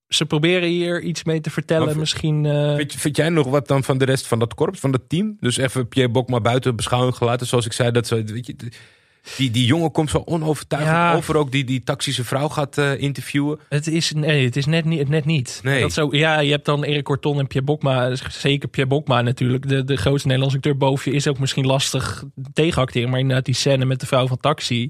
ze 0.07 0.25
proberen 0.25 0.69
hier 0.69 1.01
iets 1.01 1.23
mee 1.23 1.41
te 1.41 1.49
vertellen. 1.49 1.85
Maar 1.87 1.97
Misschien... 1.97 2.45
eh, 2.45 2.75
Vind, 2.75 2.93
vind 2.93 3.15
jij 3.17 3.29
nog 3.29 3.47
wat 3.47 3.67
dan 3.67 3.83
van 3.83 3.97
de 3.97 4.05
rest 4.05 4.27
van 4.27 4.39
dat 4.39 4.53
korps, 4.53 4.79
van 4.79 4.91
dat 4.91 5.01
team? 5.09 5.37
Dus 5.39 5.57
even 5.57 5.87
Pierre 5.87 6.11
Bok 6.11 6.29
maar 6.29 6.41
buiten 6.41 6.75
beschouwing 6.75 7.15
gelaten. 7.15 7.47
Zoals 7.47 7.65
ik 7.65 7.73
zei, 7.73 7.91
dat 7.91 8.07
ze, 8.07 8.23
weet 8.23 8.45
je, 8.45 8.55
die, 9.35 9.51
die 9.51 9.65
jongen 9.65 9.91
komt 9.91 10.09
zo 10.09 10.21
onovertuigend 10.25 10.95
Ja. 10.95 11.13
over. 11.13 11.35
Ook 11.37 11.51
die, 11.51 11.63
die 11.63 11.83
taxische 11.83 12.23
vrouw 12.23 12.47
gaat 12.49 12.77
eh, 12.77 13.01
interviewen. 13.01 13.59
het 13.69 13.87
is, 13.87 14.11
nee, 14.11 14.45
het 14.45 14.55
is 14.55 14.65
net 14.65 14.85
niet. 14.85 15.09
Net 15.09 15.25
niet. 15.25 15.59
Nee. 15.63 15.81
Dat 15.81 15.93
zo, 15.93 16.07
ja, 16.11 16.39
je 16.39 16.51
hebt 16.51 16.65
dan 16.65 16.83
Erik 16.83 17.03
Corton 17.03 17.39
en 17.39 17.47
Pierre 17.47 17.65
Bokma. 17.65 18.15
Zeker 18.29 18.69
Pierre 18.69 18.91
Bokma 18.91 19.21
natuurlijk. 19.21 19.69
De, 19.69 19.83
de 19.83 19.95
grootste 19.97 20.27
Nederlandse 20.27 20.57
acteur 20.57 20.77
boven 20.77 21.11
je 21.11 21.17
is 21.17 21.27
ook 21.27 21.39
misschien 21.39 21.65
lastig 21.65 22.23
tegenacteren. 22.53 23.09
Maar 23.09 23.19
inderdaad 23.19 23.45
die 23.45 23.55
scène 23.55 23.85
met 23.85 23.99
de 23.99 24.05
vrouw 24.05 24.27
van 24.27 24.37
Taxi. 24.39 24.89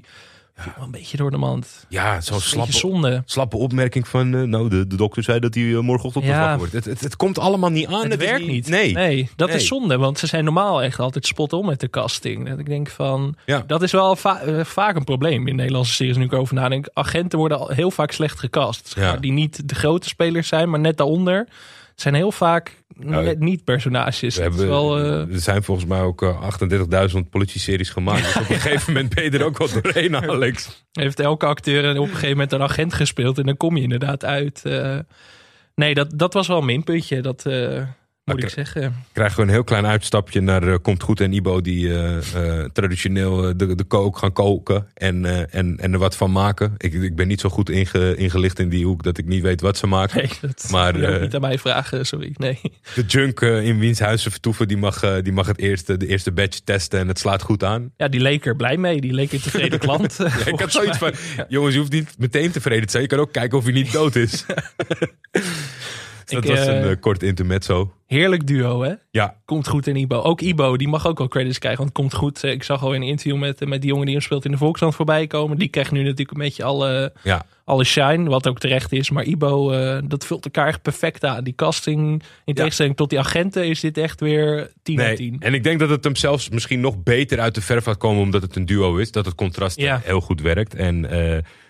Wel 0.76 0.84
een 0.84 0.90
beetje 0.90 1.16
door 1.16 1.30
de 1.30 1.36
mand. 1.36 1.86
Ja, 1.88 2.20
zo'n 2.20 2.34
Dat 2.36 2.42
slappe, 2.46 2.72
zonde. 2.72 3.22
slappe 3.24 3.56
opmerking 3.56 4.08
van... 4.08 4.34
eh, 4.34 4.42
nou, 4.42 4.68
de, 4.68 4.86
de 4.86 4.96
dokter 4.96 5.22
zei 5.22 5.40
dat 5.40 5.54
hij 5.54 5.72
eh, 5.74 5.78
morgenochtend 5.78 6.24
Ja. 6.24 6.38
wakker 6.40 6.58
wordt. 6.58 6.72
Het, 6.72 6.84
het, 6.84 7.00
het 7.00 7.16
komt 7.16 7.38
allemaal 7.38 7.70
niet 7.70 7.86
aan. 7.86 8.10
Het, 8.10 8.16
werkt 8.20 8.46
niet. 8.46 8.68
Nee. 8.68 9.28
dat 9.36 9.48
Nee. 9.48 9.56
is 9.56 9.66
zonde. 9.66 9.96
Want 9.96 10.18
ze 10.18 10.26
zijn 10.26 10.44
normaal 10.44 10.82
echt 10.82 10.98
altijd 10.98 11.26
spot 11.26 11.52
on 11.52 11.66
met 11.66 11.80
de 11.80 11.90
casting. 11.90 12.48
Dat 12.48 12.58
ik 12.58 12.66
denk 12.66 12.88
van, 12.88 13.34
Ja. 13.46 13.64
dat 13.66 13.82
is 13.82 13.92
wel 13.92 14.16
va- 14.16 14.40
eh, 14.40 14.64
vaak 14.64 14.96
een 14.96 15.04
probleem 15.04 15.46
in 15.48 15.56
Nederlandse 15.56 15.92
series 15.94 16.16
nu 16.16 16.24
ik 16.24 16.32
over 16.32 16.54
nadenk. 16.54 16.88
Agenten 16.92 17.38
worden 17.38 17.58
al 17.58 17.68
heel 17.68 17.90
vaak 17.90 18.12
slecht 18.12 18.38
gecast. 18.38 18.92
Ja. 18.96 19.16
Die 19.16 19.32
niet 19.32 19.68
de 19.68 19.74
grote 19.74 20.08
spelers 20.08 20.48
zijn, 20.48 20.70
maar 20.70 20.80
net 20.80 20.96
daaronder. 20.96 21.48
Zijn 22.00 22.14
heel 22.14 22.32
vaak 22.32 22.82
Nou, 22.96 23.36
niet 23.38 23.64
personages. 23.64 24.36
We 24.36 24.42
hebben, 24.42 24.68
wel, 24.68 24.98
eh, 24.98 25.20
Er 25.34 25.40
zijn 25.40 25.62
volgens 25.62 25.86
mij 25.86 26.00
ook 26.00 26.22
eh, 26.22 26.42
38.000 27.12 27.18
politie-series 27.30 27.90
gemaakt. 27.90 28.22
Dus 28.34 28.36
op 28.36 28.48
een 28.48 28.60
gegeven 28.60 28.92
moment 28.92 29.14
ben 29.14 29.24
je 29.24 29.30
er 29.30 29.44
ook 29.44 29.58
wel 29.58 29.68
doorheen, 29.82 30.16
Alex. 30.16 30.84
heeft 30.92 31.20
elke 31.20 31.46
acteur 31.46 31.90
op 31.90 31.96
een 32.06 32.08
gegeven 32.08 32.28
moment 32.30 32.52
een 32.52 32.62
agent 32.62 32.94
gespeeld. 32.94 33.38
En 33.38 33.44
dan 33.46 33.56
kom 33.56 33.76
je 33.76 33.82
inderdaad 33.82 34.24
uit. 34.24 34.64
eh. 34.64 34.98
nee, 35.74 35.94
dat, 35.94 36.12
dat 36.14 36.32
was 36.32 36.46
wel 36.46 36.58
een 36.58 36.64
minpuntje. 36.64 37.20
Dat 37.20 37.46
eh, 37.46 37.82
moet 38.28 38.42
ik 38.42 38.48
zeggen. 38.48 38.94
Krijgen 39.12 39.36
we 39.36 39.42
een 39.42 39.48
heel 39.48 39.64
klein 39.64 39.86
uitstapje 39.86 40.40
naar 40.40 40.68
eh, 40.68 40.74
Komt 40.82 41.02
Goed 41.02 41.20
en 41.20 41.32
Ibo... 41.32 41.60
die 41.60 41.94
eh, 41.94 42.16
eh, 42.16 42.64
traditioneel 42.72 43.56
de, 43.56 43.74
de 43.74 43.84
kook 43.84 44.18
gaan 44.18 44.32
koken 44.32 44.86
en, 44.94 45.50
en, 45.50 45.76
en 45.78 45.92
er 45.92 45.98
wat 45.98 46.16
van 46.16 46.32
maken. 46.32 46.74
Ik, 46.76 46.92
ik 46.92 47.16
ben 47.16 47.28
niet 47.28 47.40
zo 47.40 47.48
goed 47.48 47.70
inge, 47.70 48.16
ingelicht 48.16 48.58
in 48.58 48.68
die 48.68 48.84
hoek 48.84 49.02
dat 49.02 49.18
ik 49.18 49.26
niet 49.26 49.42
weet 49.42 49.60
wat 49.60 49.76
ze 49.76 49.86
maken. 49.86 50.16
Nee, 50.16 50.30
dat 50.40 50.68
Maar, 50.70 51.20
niet 51.20 51.34
aan 51.34 51.40
mij 51.40 51.58
vragen. 51.58 52.06
Sorry, 52.06 52.34
nee. 52.36 52.60
De 52.94 53.04
junk 53.06 53.40
in 53.40 53.78
wiens 53.78 53.98
huis 53.98 54.22
ze 54.22 54.30
vertoeven, 54.30 54.68
die 54.68 54.76
mag, 54.76 55.22
die 55.22 55.32
mag 55.32 55.46
het 55.46 55.58
eerste, 55.58 55.96
de 55.96 56.06
eerste 56.06 56.32
batch 56.32 56.58
testen 56.64 57.00
en 57.00 57.08
het 57.08 57.18
slaat 57.18 57.42
goed 57.42 57.64
aan. 57.64 57.92
Ja, 57.96 58.08
die 58.08 58.20
leek 58.20 58.46
er 58.46 58.56
blij 58.56 58.76
mee. 58.76 59.00
Die 59.00 59.12
leek 59.12 59.32
een 59.32 59.40
tevreden 59.40 59.78
klant. 59.78 60.16
Ja, 60.28 60.46
ik 60.46 60.60
had 60.60 60.72
zoiets 60.72 60.98
mij. 60.98 61.14
van, 61.14 61.46
jongens, 61.48 61.74
je 61.74 61.80
hoeft 61.80 61.92
niet 61.92 62.14
meteen 62.18 62.50
tevreden 62.50 62.84
te 62.84 62.90
zijn. 62.90 63.02
Je 63.02 63.08
kan 63.08 63.18
ook 63.18 63.32
kijken 63.32 63.58
of 63.58 63.64
hij 63.64 63.72
niet 63.72 63.92
dood 63.92 64.16
is. 64.16 64.44
Dat 66.30 66.44
Ik, 66.44 66.50
was 66.50 66.66
een 66.66 66.72
eh, 66.74 66.90
eh, 66.90 67.00
kort 67.00 67.22
intermezzo. 67.22 67.92
Heerlijk 68.06 68.46
duo, 68.46 68.82
hè? 68.82 68.92
Ja, 69.10 69.36
Komt 69.44 69.68
goed 69.68 69.86
in 69.86 69.96
Ibo. 69.96 70.20
Ook 70.20 70.40
Ibo, 70.40 70.76
die 70.76 70.88
mag 70.88 71.06
ook 71.06 71.18
wel 71.18 71.28
credits 71.28 71.58
krijgen. 71.58 71.80
Want 71.84 71.90
het 71.96 72.00
komt 72.00 72.14
goed. 72.14 72.44
Eh, 72.44 72.52
Ik 72.52 72.62
zag 72.62 72.82
al 72.82 72.94
in 72.94 73.02
een 73.02 73.08
interview 73.08 73.36
met, 73.38 73.66
met 73.66 73.80
die 73.80 73.90
jongen 73.90 74.04
die 74.06 74.14
hem 74.14 74.24
speelt 74.24 74.44
in 74.44 74.50
de 74.50 74.56
Volkskrant 74.56 74.94
voorbij 74.94 75.26
komen. 75.26 75.58
Die 75.58 75.68
krijgt 75.68 75.90
nu 75.90 76.02
natuurlijk 76.02 76.30
een 76.30 76.38
beetje 76.44 76.64
alle, 76.64 77.12
ja. 77.22 77.44
alle 77.64 77.84
shine. 77.84 78.28
Wat 78.30 78.48
ook 78.48 78.58
terecht 78.58 78.92
is. 78.92 79.10
Maar 79.10 79.24
Ibo, 79.24 79.70
dat 80.06 80.26
vult 80.26 80.44
elkaar 80.44 80.66
echt 80.66 80.82
perfect 80.82 81.24
aan. 81.24 81.44
Die 81.44 81.54
casting, 81.54 82.22
in 82.44 82.54
tegenstelling 82.54 82.96
tot 82.96 83.10
die 83.10 83.18
agenten, 83.18 83.66
is 83.66 83.80
dit 83.80 83.98
echt 83.98 84.20
weer 84.20 84.72
10 84.82 85.00
uit 85.00 85.16
10. 85.16 85.36
En 85.40 85.54
ik 85.54 85.62
denk 85.62 85.78
dat 85.78 85.88
het 85.90 86.04
hem 86.04 86.16
zelfs 86.16 86.48
misschien 86.48 86.80
nog 86.80 87.02
beter 87.02 87.40
uit 87.40 87.54
de 87.54 87.60
verf 87.60 87.86
laat 87.86 87.96
komen 87.96 88.22
omdat 88.22 88.42
het 88.42 88.56
een 88.56 88.66
duo 88.66 88.96
is. 88.96 89.12
Dat 89.12 89.24
het 89.24 89.34
contrast 89.34 89.80
Ja. 89.80 90.00
heel 90.04 90.20
goed 90.20 90.40
werkt. 90.40 90.74
En 90.74 91.06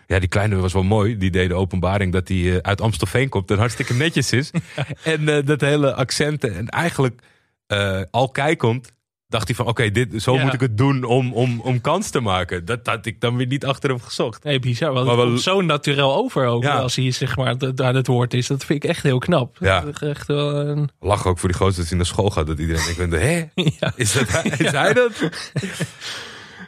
ja, 0.09 0.18
die 0.18 0.29
kleine 0.29 0.57
was 0.57 0.73
wel 0.73 0.83
mooi. 0.83 1.16
Die 1.18 1.31
deed 1.31 1.49
de 1.49 1.55
openbaring 1.55 2.12
dat 2.12 2.29
hij 2.29 2.53
eh, 2.53 2.57
uit 2.62 2.81
Amstelveen 2.81 3.29
komt 3.29 3.51
en 3.51 3.59
hartstikke 3.59 3.94
netjes 3.94 4.33
is. 4.33 4.51
En 5.03 5.29
eh, 5.29 5.47
dat 5.47 5.61
hele 5.61 5.94
accenten. 5.94 6.55
En 6.57 6.68
eigenlijk 6.68 7.21
eh, 7.66 8.01
al 8.11 8.29
kijkend 8.31 8.92
dacht 9.27 9.47
hij 9.47 9.57
van 9.57 9.66
oké, 9.66 9.90
dit 9.90 10.23
zo 10.23 10.35
Ja. 10.35 10.44
moet 10.44 10.53
ik 10.53 10.61
het 10.61 10.79
doen 10.79 11.05
om, 11.05 11.33
om, 11.33 11.61
om 11.61 11.81
kans 11.81 12.11
te 12.11 12.21
maken. 12.21 12.64
Dat 12.64 12.81
had 12.87 13.07
ik 13.07 13.21
dan 13.21 13.37
weer 13.37 13.47
niet 13.47 13.64
achter 13.64 13.90
hem 13.90 14.01
gezocht. 14.01 14.44
Nee, 14.44 14.59
bizar. 14.59 14.92
Want 14.92 15.07
Maar 15.07 15.16
wel- 15.16 15.37
zo 15.38 15.61
naturel 15.61 16.14
over 16.16 16.47
ook. 16.47 16.62
Ja. 16.62 16.79
Als 16.79 16.97
hij 16.97 17.11
zeg 17.11 17.37
maar 17.37 17.57
aan 17.77 17.94
het 17.94 18.07
woord 18.07 18.35
is. 18.35 18.47
Dat 18.47 18.64
vind 18.64 18.85
ik 18.85 18.90
echt 18.90 19.03
heel 19.03 19.18
knap. 19.18 19.57
Ja. 19.61 19.85
Echt 20.01 20.27
wel 20.27 20.55
een... 20.55 20.88
Lach 21.01 21.27
ook 21.27 21.38
voor 21.38 21.49
die 21.49 21.59
gozer 21.59 21.77
dat 21.81 21.88
hij 21.88 21.97
naar 21.97 22.07
school 22.07 22.31
gaat. 22.31 22.47
Dat 22.47 22.59
iedereen 22.59 22.94
denkt, 22.97 23.14
hè? 23.14 23.62
Ja. 23.81 23.92
Is, 23.97 24.12
dat, 24.12 24.44
is 24.59 24.71
hij 24.71 24.92
dat? 24.92 25.12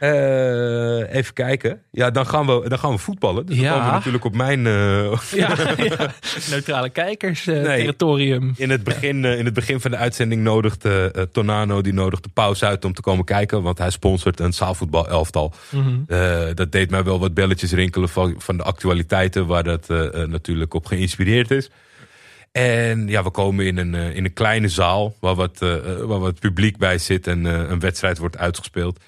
Eh, 0.01 1.13
even 1.15 1.33
kijken. 1.33 1.81
Ja, 1.91 2.11
dan 2.11 2.27
gaan 2.27 2.45
we, 2.45 2.69
dan 2.69 2.79
gaan 2.79 2.91
we 2.91 2.97
voetballen. 2.97 3.45
Dus 3.45 3.57
dan 3.57 3.65
komen 3.69 3.85
we 3.85 3.91
natuurlijk 3.91 4.25
op 4.25 4.35
mijn... 4.35 4.67
eh, 4.67 5.11
Ja, 5.31 5.55
ja. 5.77 6.13
neutrale 6.49 6.89
kijkers 6.89 7.47
eh, 7.47 7.61
Nee. 7.61 7.77
territorium. 7.77 8.53
in, 8.57 8.69
het 8.69 8.83
begin, 8.83 9.25
in 9.25 9.45
het 9.45 9.53
begin 9.53 9.79
van 9.81 9.91
de 9.91 9.97
uitzending 9.97 10.41
nodigde 10.41 11.27
Tonano 11.31 11.81
die 11.81 11.93
nodigde 11.93 12.29
Paus 12.29 12.63
uit 12.63 12.85
om 12.85 12.93
te 12.93 13.01
komen 13.01 13.25
kijken. 13.25 13.61
Want 13.61 13.77
hij 13.77 13.89
sponsort 13.89 14.39
een 14.39 14.53
zaalvoetbal 14.53 15.07
elftal. 15.07 15.53
Mhm. 15.69 16.53
Dat 16.53 16.71
deed 16.71 16.89
mij 16.89 17.03
wel 17.03 17.19
wat 17.19 17.33
belletjes 17.33 17.71
rinkelen 17.71 18.09
van, 18.09 18.35
van 18.37 18.57
de 18.57 18.63
actualiteiten 18.63 19.47
waar 19.47 19.63
dat 19.63 19.87
natuurlijk 20.27 20.73
op 20.73 20.85
geïnspireerd 20.85 21.51
is. 21.51 21.69
En 22.51 23.07
ja, 23.07 23.23
we 23.23 23.29
komen 23.31 23.65
in 23.65 23.77
een, 23.77 23.93
in 23.93 24.25
een 24.25 24.33
kleine 24.33 24.67
zaal 24.67 25.15
waar 25.19 25.35
wat, 25.35 25.59
waar 25.99 26.19
wat 26.19 26.39
publiek 26.39 26.77
bij 26.77 26.97
zit 26.97 27.27
en 27.27 27.45
een 27.45 27.79
wedstrijd 27.79 28.17
wordt 28.17 28.37
uitgespeeld. 28.37 28.99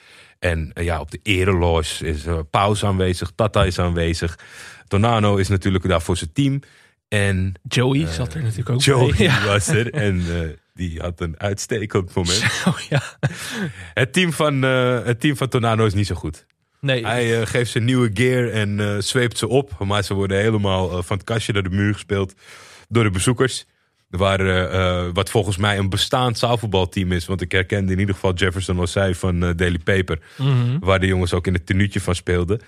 En 0.43 0.71
eh, 0.73 0.83
ja, 0.83 0.99
op 0.99 1.11
de 1.11 1.19
ereloge 1.23 2.07
is 2.07 2.25
eh, 2.25 2.39
Paus 2.49 2.85
aanwezig, 2.85 3.31
Tata 3.35 3.65
is 3.65 3.79
aanwezig. 3.79 4.39
Tonano 4.87 5.35
is 5.35 5.47
natuurlijk 5.47 5.87
daar 5.87 6.01
voor 6.01 6.17
zijn 6.17 6.33
team. 6.33 6.59
En 7.07 7.53
Joey 7.67 8.07
zat 8.07 8.33
er 8.33 8.41
natuurlijk 8.41 8.69
ook 8.69 8.81
Joey 8.81 9.13
bij. 9.17 9.25
Ja. 9.25 9.45
was 9.45 9.67
er 9.67 9.93
en 9.93 10.23
eh, 10.29 10.49
die 10.73 10.99
had 10.99 11.21
een 11.21 11.35
uitstekend 11.39 12.13
moment. 12.13 12.43
Ja. 12.89 13.01
Het 13.93 14.13
team 14.13 14.33
van, 14.33 14.63
eh, 14.63 15.03
het 15.03 15.19
team 15.19 15.37
van 15.37 15.47
Tornado 15.47 15.85
is 15.85 15.93
niet 15.93 16.07
zo 16.07 16.15
goed. 16.15 16.45
Nee, 16.83 17.05
Hij 17.05 17.39
eh, 17.39 17.47
geeft 17.47 17.71
ze 17.71 17.79
nieuwe 17.79 18.09
gear 18.13 18.49
en 18.49 18.79
eh, 18.79 18.97
zweept 18.99 19.37
ze 19.37 19.47
op. 19.47 19.79
Maar 19.79 20.03
ze 20.03 20.13
worden 20.13 20.37
helemaal 20.37 20.91
eh, 20.91 21.03
van 21.03 21.17
het 21.17 21.25
kastje 21.25 21.53
naar 21.53 21.63
de 21.63 21.69
muur 21.69 21.93
gespeeld 21.93 22.33
door 22.89 23.03
de 23.03 23.09
bezoekers. 23.09 23.65
Waar, 24.17 24.39
eh, 24.39 24.63
eh, 24.63 25.09
wat 25.13 25.29
volgens 25.29 25.57
mij 25.57 25.77
een 25.77 25.89
bestaand 25.89 26.37
zaalvoetbalteam 26.37 27.11
is. 27.11 27.25
Want 27.25 27.41
ik 27.41 27.51
herkende 27.51 27.91
in 27.91 27.99
ieder 27.99 28.15
geval 28.15 28.33
Jefferson 28.33 28.79
Osei 28.79 29.15
van 29.15 29.43
eh, 29.43 29.49
Daily 29.55 29.79
Paper. 29.79 30.19
Mhm. 30.37 30.79
Waar 30.79 30.99
de 30.99 31.07
jongens 31.07 31.33
ook 31.33 31.47
in 31.47 31.53
het 31.53 31.65
tenuutje 31.65 32.01
van 32.01 32.15
speelden. 32.15 32.61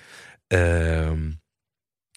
Ehm, 0.48 1.20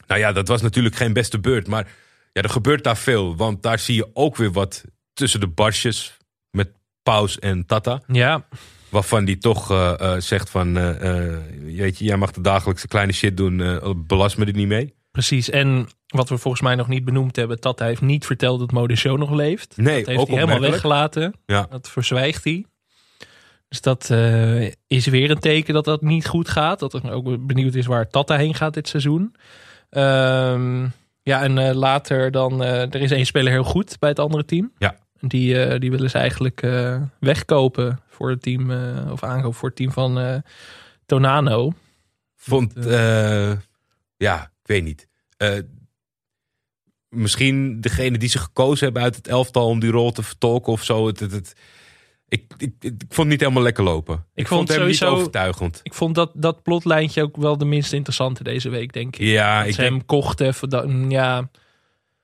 nou 0.06 0.20
ja, 0.20 0.32
dat 0.32 0.48
was 0.48 0.62
natuurlijk 0.62 0.96
geen 0.96 1.12
beste 1.12 1.38
beurt. 1.38 1.66
Maar 1.66 1.88
ja, 2.32 2.42
er 2.42 2.50
gebeurt 2.50 2.84
daar 2.84 2.96
veel. 2.96 3.36
Want 3.36 3.62
daar 3.62 3.78
zie 3.78 3.94
je 3.94 4.10
ook 4.12 4.36
weer 4.36 4.52
wat 4.52 4.84
tussen 5.12 5.40
de 5.40 5.48
barsjes. 5.48 6.16
Met 6.50 6.70
Paus 7.02 7.38
en 7.38 7.66
Tata. 7.66 8.02
ja. 8.06 8.46
Waarvan 8.88 9.24
die 9.24 9.38
toch 9.38 9.66
zegt 10.18 10.50
van... 10.50 10.76
eh, 10.76 11.32
eh, 11.32 11.40
weet 11.64 11.98
je, 11.98 12.04
jij 12.04 12.16
mag 12.16 12.30
de 12.30 12.40
dagelijkse 12.40 12.88
kleine 12.88 13.12
shit 13.12 13.36
doen. 13.36 13.80
belast 14.06 14.38
me 14.38 14.44
er 14.44 14.52
niet 14.52 14.68
mee. 14.68 14.94
Precies. 15.18 15.50
En 15.50 15.88
wat 16.07 16.28
we 16.28 16.38
volgens 16.38 16.62
mij 16.62 16.74
nog 16.74 16.88
niet 16.88 17.04
benoemd 17.04 17.37
hebben, 17.37 17.61
Tata 17.61 17.85
heeft 17.85 18.00
niet 18.00 18.26
verteld 18.26 18.59
dat 18.59 18.72
Mode 18.72 18.96
Show 18.96 19.18
nog 19.18 19.31
leeft. 19.31 19.76
Nee, 19.76 19.98
dat 19.98 20.07
heeft 20.07 20.20
ook 20.20 20.28
hij 20.28 20.37
helemaal 20.37 20.61
weggelaten. 20.61 21.35
Ja. 21.46 21.66
Dat 21.70 21.88
verzwijgt 21.88 22.44
hij. 22.44 22.64
Dus 23.68 23.81
dat 23.81 24.11
eh, 24.11 24.66
is 24.87 25.07
weer 25.07 25.31
een 25.31 25.38
teken 25.38 25.74
dat 25.74 25.85
dat 25.85 26.02
niet 26.02 26.26
goed 26.26 26.48
gaat. 26.48 26.78
Dat 26.78 26.92
er 26.92 27.11
ook 27.11 27.46
benieuwd 27.46 27.74
is 27.74 27.87
waar 27.87 28.09
Tata 28.09 28.37
heen 28.37 28.54
gaat 28.54 28.74
dit 28.74 28.88
seizoen. 28.88 29.35
Ehm, 29.90 30.87
ja, 31.22 31.42
en 31.42 31.59
eh, 31.59 31.74
later 31.74 32.31
dan... 32.31 32.62
eh, 32.62 32.81
er 32.81 33.00
is 33.00 33.11
één 33.11 33.26
speler 33.26 33.52
heel 33.52 33.64
goed 33.64 33.98
bij 33.98 34.09
het 34.09 34.18
andere 34.18 34.44
team. 34.44 34.72
Ja. 34.78 34.96
Die, 35.20 35.78
die 35.78 35.90
willen 35.90 36.11
ze 36.11 36.18
eigenlijk 36.18 36.66
wegkopen 37.20 38.00
voor 38.09 38.31
het 38.31 38.42
team... 38.42 38.70
of 39.11 39.22
aankopen 39.22 39.59
voor 39.59 39.68
het 39.68 39.76
team 39.76 39.92
van 39.92 40.42
Tonano. 41.07 41.72
Vond, 42.37 42.72
ja, 44.16 44.42
ik 44.42 44.66
weet 44.66 44.85
niet. 44.85 45.08
Eh, 45.38 45.59
misschien 47.09 47.81
degene 47.81 48.18
die 48.18 48.29
ze 48.29 48.38
gekozen 48.38 48.85
hebben 48.85 49.03
uit 49.03 49.16
het 49.16 49.29
elftal 49.29 49.66
om 49.68 49.81
die 49.81 49.90
rol 49.90 50.12
te 50.12 50.22
vertolken 50.22 50.72
of 50.72 50.85
zo. 50.85 51.07
Het, 51.07 51.20
het, 51.20 51.33
het- 51.33 51.53
ik, 52.29 52.44
ik, 52.59 52.72
ik, 52.81 52.92
vond 52.98 53.16
het 53.16 53.27
niet 53.27 53.40
helemaal 53.40 53.62
lekker 53.62 53.85
lopen. 53.85 54.14
Ik, 54.35 54.46
vond 54.46 54.59
vond 54.59 54.68
hem 54.68 54.79
sowieso- 54.79 55.09
niet 55.11 55.14
overtuigend. 55.18 55.81
Ik 55.83 55.94
vond 55.94 56.14
dat, 56.14 56.31
dat 56.35 56.62
plotlijntje 56.62 57.22
ook 57.22 57.37
wel 57.37 57.59
de 57.59 57.64
minst 57.64 57.92
interessante 57.92 58.42
deze 58.42 58.68
week, 58.68 58.92
denk 58.92 59.16
ik. 59.16 59.27
Ja, 59.27 59.59
dat 59.59 59.66
ik 59.68 59.74
ze 59.74 59.81
denk 59.81 59.92
hem 59.92 60.05
kochten. 60.07 60.55
voor 60.55 60.68
dat- 60.68 60.90
Ja, 61.09 61.51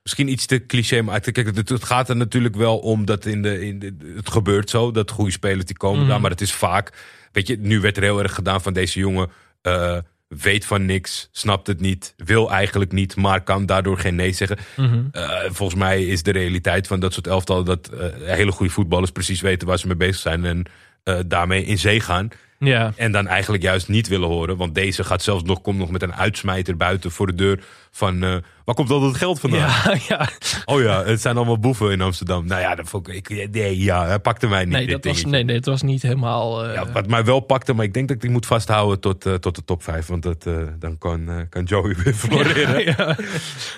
misschien 0.02 0.28
iets 0.28 0.46
te 0.46 0.66
cliché. 0.66 1.02
Maar 1.02 1.20
kijk, 1.20 1.56
het, 1.56 1.68
het 1.68 1.84
gaat 1.84 2.08
er 2.08 2.16
natuurlijk 2.16 2.56
wel 2.56 2.78
om 2.78 3.04
dat 3.04 3.26
in 3.26 3.42
de, 3.42 3.66
in 3.66 3.78
de, 3.78 4.12
het 4.16 4.30
gebeurt 4.30 4.70
zo. 4.70 4.90
Dat 4.90 5.10
goede 5.10 5.30
spelers 5.30 5.64
die 5.64 5.76
komen 5.76 6.00
Mhm. 6.00 6.08
daar. 6.08 6.20
Maar 6.20 6.30
het 6.30 6.40
is 6.40 6.52
vaak, 6.52 6.92
weet 7.32 7.46
je, 7.46 7.56
nu 7.58 7.80
werd 7.80 7.96
er 7.96 8.02
heel 8.02 8.22
erg 8.22 8.34
gedaan 8.34 8.60
van 8.62 8.72
deze 8.72 8.98
jongen. 8.98 9.30
eh, 9.62 9.98
weet 10.28 10.66
van 10.66 10.84
niks, 10.84 11.28
snapt 11.32 11.66
het 11.66 11.80
niet, 11.80 12.14
wil 12.16 12.50
eigenlijk 12.50 12.92
niet, 12.92 13.16
maar 13.16 13.42
kan 13.42 13.66
daardoor 13.66 13.98
geen 13.98 14.14
nee 14.14 14.32
zeggen. 14.32 14.58
mhm. 14.76 15.02
Eh, 15.12 15.40
volgens 15.50 15.78
mij 15.78 16.04
is 16.04 16.22
de 16.22 16.32
realiteit 16.32 16.86
van 16.86 17.00
dat 17.00 17.12
soort 17.12 17.26
elftallen 17.26 17.64
dat 17.64 17.88
eh, 17.88 18.06
hele 18.34 18.52
goede 18.52 18.72
voetballers 18.72 19.10
precies 19.10 19.40
weten 19.40 19.68
waar 19.68 19.78
ze 19.78 19.86
mee 19.86 19.96
bezig 19.96 20.20
zijn 20.20 20.44
en 20.44 20.64
eh, 21.02 21.18
daarmee 21.26 21.64
in 21.64 21.78
zee 21.78 22.00
gaan. 22.00 22.28
Ja. 22.66 22.92
En 22.96 23.12
dan 23.12 23.26
eigenlijk 23.26 23.62
juist 23.62 23.88
niet 23.88 24.08
willen 24.08 24.28
horen. 24.28 24.56
Want 24.56 24.74
deze 24.74 25.04
gaat 25.04 25.22
zelfs 25.22 25.42
nog, 25.42 25.60
komt 25.60 25.78
nog 25.78 25.90
met 25.90 26.02
een 26.02 26.14
uitsmijter 26.14 26.76
buiten 26.76 27.10
voor 27.10 27.26
de 27.26 27.34
deur 27.34 27.64
van 27.90 28.22
eh, 28.22 28.36
waar 28.64 28.74
komt 28.74 28.90
al 28.90 29.00
dat 29.00 29.16
geld 29.16 29.40
vandaan? 29.40 29.60
Ja, 29.60 29.96
ja. 30.08 30.28
Oh 30.64 30.80
ja, 30.82 31.04
het 31.04 31.20
zijn 31.20 31.36
allemaal 31.36 31.58
boeven 31.58 31.90
in 31.90 32.00
Amsterdam. 32.00 32.46
Nou 32.46 32.60
ja, 32.60 32.74
dat 32.74 32.88
vond 32.88 33.08
ik, 33.08 33.48
nee, 33.50 33.78
ja, 33.78 34.06
hij 34.06 34.18
pakte 34.18 34.46
mij 34.46 34.64
niet. 34.64 34.72
Nee, 34.72 34.86
dit 34.86 35.02
dat 35.02 35.12
was, 35.12 35.24
nee, 35.24 35.44
nee, 35.44 35.56
het 35.56 35.66
was 35.66 35.82
niet 35.82 36.02
helemaal... 36.02 36.64
eh, 36.64 36.74
Ja, 36.74 36.92
wat 36.92 37.06
mij 37.08 37.24
wel 37.24 37.40
pakte, 37.40 37.72
maar 37.72 37.84
ik 37.84 37.94
denk 37.94 38.06
dat 38.08 38.16
ik 38.16 38.22
die 38.22 38.30
moet 38.30 38.46
vasthouden 38.46 39.00
tot, 39.00 39.26
eh, 39.26 39.34
tot 39.34 39.54
de 39.54 39.64
top 39.64 39.82
5. 39.82 40.06
Want 40.06 40.22
dat, 40.22 40.46
dan 40.78 40.98
kan, 40.98 41.46
kan 41.50 41.64
Joey 41.64 41.94
weer 42.04 42.14
floreren. 42.14 42.84
ja. 42.84 43.16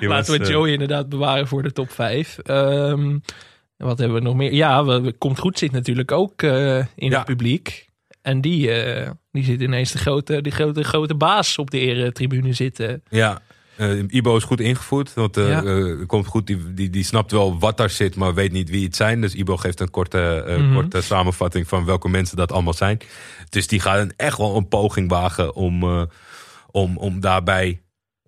Laten 0.00 0.32
we 0.32 0.38
was, 0.38 0.48
Joey 0.48 0.72
inderdaad 0.72 1.08
bewaren 1.08 1.48
voor 1.48 1.62
de 1.62 1.72
top 1.72 1.90
5. 1.90 2.38
Ehm, 2.38 3.18
wat 3.76 3.98
hebben 3.98 4.16
we 4.16 4.22
nog 4.22 4.34
meer? 4.34 4.52
Ja, 4.52 4.84
we, 4.84 5.12
Komt 5.18 5.38
Goed 5.38 5.58
zit 5.58 5.72
natuurlijk 5.72 6.12
ook 6.12 6.42
in 6.42 7.12
het 7.12 7.24
publiek. 7.24 7.85
En 8.26 8.40
die, 8.40 8.70
eh, 8.70 9.10
die 9.32 9.44
zit 9.44 9.60
ineens 9.60 9.92
de 9.92 9.98
grote, 9.98 10.40
die 10.40 10.52
grote, 10.52 10.82
grote 10.84 11.14
baas 11.14 11.58
op 11.58 11.70
de 11.70 11.78
eretribune 11.78 12.52
zitten. 12.52 13.02
Ja, 13.08 13.42
eh, 13.76 14.02
Ibo 14.08 14.36
is 14.36 14.42
goed 14.44 14.60
ingevoerd. 14.60 15.14
Want 15.14 15.36
eh 15.36 15.48
Ja. 15.48 16.04
komt 16.06 16.26
goed, 16.26 16.46
die, 16.46 16.74
die, 16.74 16.90
die 16.90 17.04
snapt 17.04 17.30
wel 17.30 17.58
wat 17.58 17.76
daar 17.76 17.90
zit, 17.90 18.16
maar 18.16 18.34
weet 18.34 18.52
niet 18.52 18.70
wie 18.70 18.84
het 18.84 18.96
zijn. 18.96 19.20
Dus 19.20 19.34
Ibo 19.34 19.56
geeft 19.56 19.80
een 19.80 19.90
korte, 19.90 20.44
Mhm. 20.58 20.74
korte 20.74 21.00
samenvatting 21.00 21.68
van 21.68 21.84
welke 21.84 22.08
mensen 22.08 22.36
dat 22.36 22.52
allemaal 22.52 22.74
zijn. 22.74 22.98
Dus 23.48 23.66
die 23.66 23.80
gaan 23.80 24.10
echt 24.16 24.38
wel 24.38 24.56
een 24.56 24.68
poging 24.68 25.10
wagen 25.10 25.54
om, 25.54 26.06
om, 26.70 26.96
om, 26.96 27.20
daarbij, 27.20 27.80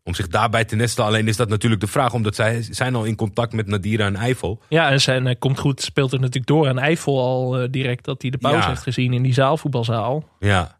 om 0.08 0.14
zich 0.14 0.28
daarbij 0.28 0.64
te 0.64 0.76
nestelen. 0.76 1.08
Alleen 1.08 1.28
is 1.28 1.36
dat 1.36 1.48
natuurlijk 1.48 1.80
de 1.80 1.86
vraag, 1.86 2.12
omdat 2.12 2.34
zij 2.34 2.62
zijn 2.70 2.94
al 2.94 3.04
in 3.04 3.16
contact 3.16 3.52
met 3.52 3.66
Nadira 3.66 4.06
en 4.06 4.16
Eiffel. 4.16 4.60
Ja, 4.68 4.90
en 4.90 5.00
zijn 5.00 5.26
eh, 5.26 5.34
Komt 5.38 5.58
Goed 5.58 5.82
speelt 5.82 6.12
er 6.12 6.18
natuurlijk 6.18 6.46
door 6.46 6.68
aan 6.68 6.78
Eiffel 6.78 7.18
al 7.20 7.58
eh, 7.58 7.68
direct 7.70 8.04
dat 8.04 8.22
hij 8.22 8.30
de 8.30 8.38
pauze 8.38 8.58
Ja. 8.60 8.68
heeft 8.68 8.82
gezien 8.82 9.12
in 9.12 9.22
die 9.22 9.32
zaalvoetbalzaal. 9.32 10.24
Ja, 10.38 10.78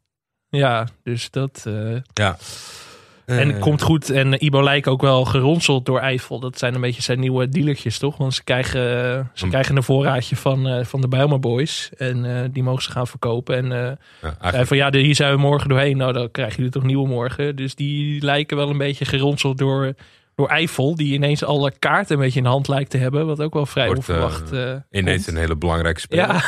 Ja, 0.51 0.87
dus 1.03 1.31
dat... 1.31 1.65
eh, 1.67 1.97
ja. 2.15 2.37
En 3.29 3.55
Eh, 3.55 3.61
komt 3.61 3.83
goed. 3.83 4.11
En 4.11 4.45
Ibo 4.45 4.63
lijkt 4.63 4.89
ook 4.89 5.01
wel 5.01 5.25
geronseld 5.25 5.87
door 5.87 5.99
Eiffel. 5.99 6.41
Dat 6.41 6.59
zijn 6.59 6.75
een 6.75 6.81
beetje 6.81 7.03
zijn 7.03 7.21
nieuwe 7.21 7.49
dealertjes, 7.49 7.99
toch? 7.99 8.17
Want 8.17 8.35
ze 8.35 8.45
krijgen, 8.45 8.81
ze 9.35 9.45
Hm. 9.45 9.51
krijgen 9.51 9.77
een 9.77 9.83
voorraadje 9.83 10.37
van, 10.37 10.67
eh, 10.69 10.85
van 10.85 11.01
de 11.01 11.09
Bijlmer 11.09 11.41
Boys. 11.41 11.91
En 11.97 12.25
eh, 12.37 12.49
die 12.53 12.63
mogen 12.63 12.83
ze 12.83 12.91
gaan 12.91 13.07
verkopen. 13.07 13.57
En 13.57 13.65
eh 13.73 13.93
ja, 14.23 14.37
eigenlijk- 14.41 14.67
van 14.67 14.77
ja, 14.77 14.91
hier 14.93 15.15
zijn 15.15 15.33
we 15.35 15.39
morgen 15.41 15.69
doorheen. 15.69 15.97
Nou, 15.97 16.13
dan 16.13 16.31
krijgen 16.31 16.57
jullie 16.57 16.71
toch 16.73 16.83
nieuwe 16.83 17.09
morgen. 17.09 17.57
Dus 17.57 17.75
die 17.75 18.23
lijken 18.25 18.57
wel 18.57 18.71
een 18.71 18.79
beetje 18.79 19.05
geronseld 19.05 19.59
door, 19.59 19.93
door 20.35 20.49
Eiffel. 20.49 20.95
Die 20.95 21.13
ineens 21.15 21.45
alle 21.45 21.73
kaarten 21.79 22.15
een 22.17 22.23
beetje 22.23 22.39
in 22.39 22.45
de 22.45 22.51
hand 22.51 22.69
lijkt 22.69 22.91
te 22.91 22.99
hebben. 22.99 23.27
Wat 23.27 23.41
ook 23.41 23.55
wel 23.55 23.67
vrij 23.67 23.87
Wordt, 23.87 24.09
eh, 24.09 24.15
onverwacht 24.17 24.53
eh, 24.53 24.75
ineens 25.01 25.25
komt. 25.25 25.37
een 25.37 25.43
hele 25.43 25.57
belangrijke 25.57 26.01
speler. 26.01 26.27
Ja, 26.27 26.43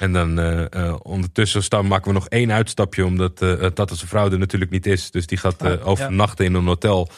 En 0.00 0.12
dan 0.12 0.38
eh, 0.38 0.72
eh, 0.72 0.96
ondertussen 1.02 1.62
staan, 1.62 1.86
maken 1.86 2.08
we 2.08 2.18
nog 2.18 2.28
één 2.28 2.52
uitstapje, 2.52 3.04
omdat 3.04 3.42
eh 3.42 3.52
Tata 3.52 3.94
zijn 3.94 4.08
vrouw 4.08 4.30
er 4.30 4.38
natuurlijk 4.38 4.70
niet 4.70 4.86
is. 4.86 5.10
Dus 5.10 5.26
die 5.26 5.38
gaat 5.38 5.62
eh, 5.62 5.70
ja. 5.70 5.78
overnachten 5.78 6.44
in 6.44 6.54
een 6.54 6.66
hotel. 6.66 7.08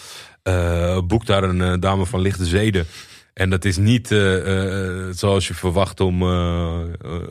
Boekt 1.07 1.27
daar 1.27 1.43
een 1.43 1.81
dame 1.81 2.07
van 2.07 2.21
lichte 2.21 2.45
zeden. 2.45 2.87
En 3.35 3.51
dat 3.51 3.65
is 3.65 3.77
niet 3.77 4.07
zoals 5.11 5.49
je 5.49 5.55
verwacht 5.55 6.01
om, 6.01 6.23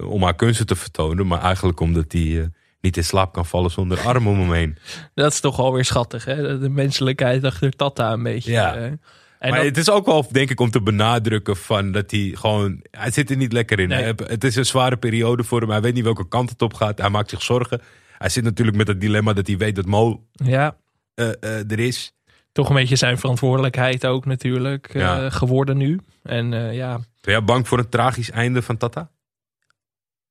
om 0.02 0.24
haar 0.24 0.36
kunsten 0.36 0.66
te 0.66 0.76
vertonen. 0.76 1.28
Maar 1.28 1.42
eigenlijk 1.42 1.80
omdat 1.80 2.10
die 2.10 2.50
niet 2.82 2.98
in 2.98 3.04
slaap 3.04 3.34
kan 3.34 3.46
vallen 3.46 3.72
zonder 3.72 4.00
arm 4.00 4.28
om 4.28 4.40
hem 4.40 4.54
heen. 4.54 4.78
dat 5.14 5.32
is 5.32 5.40
toch 5.40 5.60
alweer 5.60 5.86
schattig. 5.86 6.26
Hè? 6.26 6.60
De 6.60 6.70
menselijkheid 6.70 7.44
achter 7.44 7.76
Tata 7.76 8.12
een 8.12 8.24
beetje. 8.24 8.52
Ja. 8.52 8.98
En 9.40 9.50
maar 9.50 9.58
dat- 9.58 9.68
het 9.68 9.78
is 9.78 9.90
ook 9.90 10.06
wel, 10.06 10.26
denk 10.32 10.50
ik, 10.50 10.60
om 10.60 10.72
te 10.72 10.82
benadrukken 10.82 11.58
van 11.58 11.92
dat 11.92 12.12
hij 12.12 12.32
gewoon... 12.34 12.84
Hij 12.92 13.12
zit 13.12 13.30
er 13.30 13.38
niet 13.38 13.54
lekker 13.54 13.80
in. 13.80 13.88
Nee. 13.88 14.14
Het 14.26 14.44
is 14.44 14.56
een 14.56 14.66
zware 14.66 14.98
periode 14.98 15.44
voor 15.44 15.62
hem. 15.62 15.70
Hij 15.70 15.82
weet 15.82 15.94
niet 15.94 16.04
welke 16.04 16.28
kant 16.28 16.50
het 16.50 16.62
op 16.62 16.74
gaat. 16.74 16.98
Hij 16.98 17.10
maakt 17.10 17.30
zich 17.30 17.42
zorgen. 17.42 17.82
Hij 18.18 18.30
zit 18.30 18.44
natuurlijk 18.44 18.78
met 18.78 18.88
het 18.88 19.02
dilemma 19.02 19.34
dat 19.34 19.48
hij 19.48 19.58
weet 19.58 19.76
dat 19.76 19.86
Mo 19.86 20.24
ja, 20.32 20.76
eh, 21.14 21.28
eh, 21.30 21.72
er 21.72 21.80
is. 21.80 22.14
toch 22.52 22.70
een 22.70 22.76
beetje 22.76 22.96
zijn 22.96 23.18
verantwoordelijkheid 23.18 24.06
ook 24.06 24.26
natuurlijk 24.26 24.88
eh, 24.94 25.02
Ja. 25.02 25.30
geworden 25.30 25.78
nu. 25.78 26.00
En 26.24 26.52
ja, 26.74 26.94
Ben 27.22 27.34
jij 27.34 27.44
bang 27.44 27.68
voor 27.68 27.78
een 27.78 27.90
tragisch 27.90 28.32
einde 28.32 28.62
van 28.62 28.78
Tata? 28.78 29.10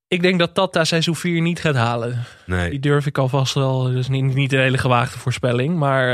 ik 0.08 0.22
denk 0.22 0.38
dat 0.38 0.54
Tata 0.54 0.84
seizoen 0.84 1.16
4 1.16 1.40
niet 1.40 1.60
gaat 1.60 1.74
halen. 1.74 2.24
Die 2.46 2.54
Nee. 2.56 2.78
durf 2.80 3.06
ik 3.06 3.18
alvast 3.18 3.54
wel. 3.54 3.82
Dus 3.82 4.08
niet, 4.08 4.34
niet 4.34 4.52
een 4.52 4.58
hele 4.60 4.78
gewaagde 4.78 5.18
voorspelling. 5.18 5.76
Maar 5.76 6.08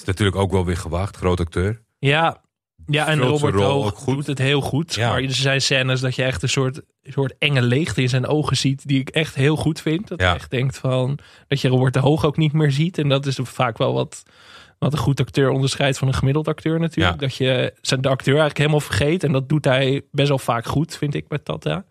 Is 0.00 0.04
natuurlijk 0.06 0.36
ook 0.36 0.50
wel 0.50 0.64
weer 0.64 0.76
gewaagd. 0.76 1.16
Groot 1.16 1.40
acteur. 1.40 1.82
ja, 1.98 2.40
ja, 2.86 3.06
en 3.06 3.18
Robert 3.18 3.54
Hoog 3.54 3.86
ook 3.86 3.96
goed. 3.96 4.14
doet 4.14 4.26
het 4.26 4.38
heel 4.38 4.60
goed. 4.60 4.94
Ja. 4.94 5.08
Maar 5.10 5.22
er 5.22 5.32
zijn 5.32 5.60
scènes 5.62 6.00
dat 6.00 6.14
je 6.14 6.22
echt 6.22 6.42
een 6.42 6.48
soort, 6.48 6.80
soort 7.02 7.34
enge 7.38 7.62
leegte 7.62 8.02
in 8.02 8.08
zijn 8.08 8.26
ogen 8.26 8.56
ziet. 8.56 8.88
Die 8.88 9.00
ik 9.00 9.08
echt 9.08 9.34
heel 9.34 9.56
goed 9.56 9.80
vind. 9.80 10.08
Dat 10.08 10.20
Ja. 10.20 10.28
je 10.28 10.34
echt 10.34 10.50
denkt 10.50 10.78
van, 10.78 11.18
dat 11.46 11.60
je 11.60 11.68
Robert 11.68 11.94
de 11.94 11.98
Hoog 12.00 12.24
ook 12.24 12.36
niet 12.36 12.52
meer 12.52 12.70
ziet. 12.70 12.98
En 12.98 13.08
dat 13.08 13.26
is 13.26 13.38
vaak 13.42 13.78
wel 13.78 13.92
wat, 13.92 14.22
wat 14.78 14.92
een 14.92 14.98
goed 14.98 15.20
acteur 15.20 15.50
onderscheidt 15.50 15.98
van 15.98 16.08
een 16.08 16.14
gemiddeld 16.14 16.48
acteur 16.48 16.80
natuurlijk. 16.80 17.20
Ja. 17.20 17.26
Dat 17.26 17.36
je 17.36 17.74
zijn 17.80 18.00
de 18.00 18.08
acteur 18.08 18.32
eigenlijk 18.38 18.58
helemaal 18.58 18.80
vergeet. 18.80 19.24
En 19.24 19.32
dat 19.32 19.48
doet 19.48 19.64
hij 19.64 20.02
best 20.10 20.28
wel 20.28 20.38
vaak 20.38 20.66
goed, 20.66 20.96
vind 20.96 21.14
ik, 21.14 21.24
met 21.28 21.44
Tata. 21.44 21.84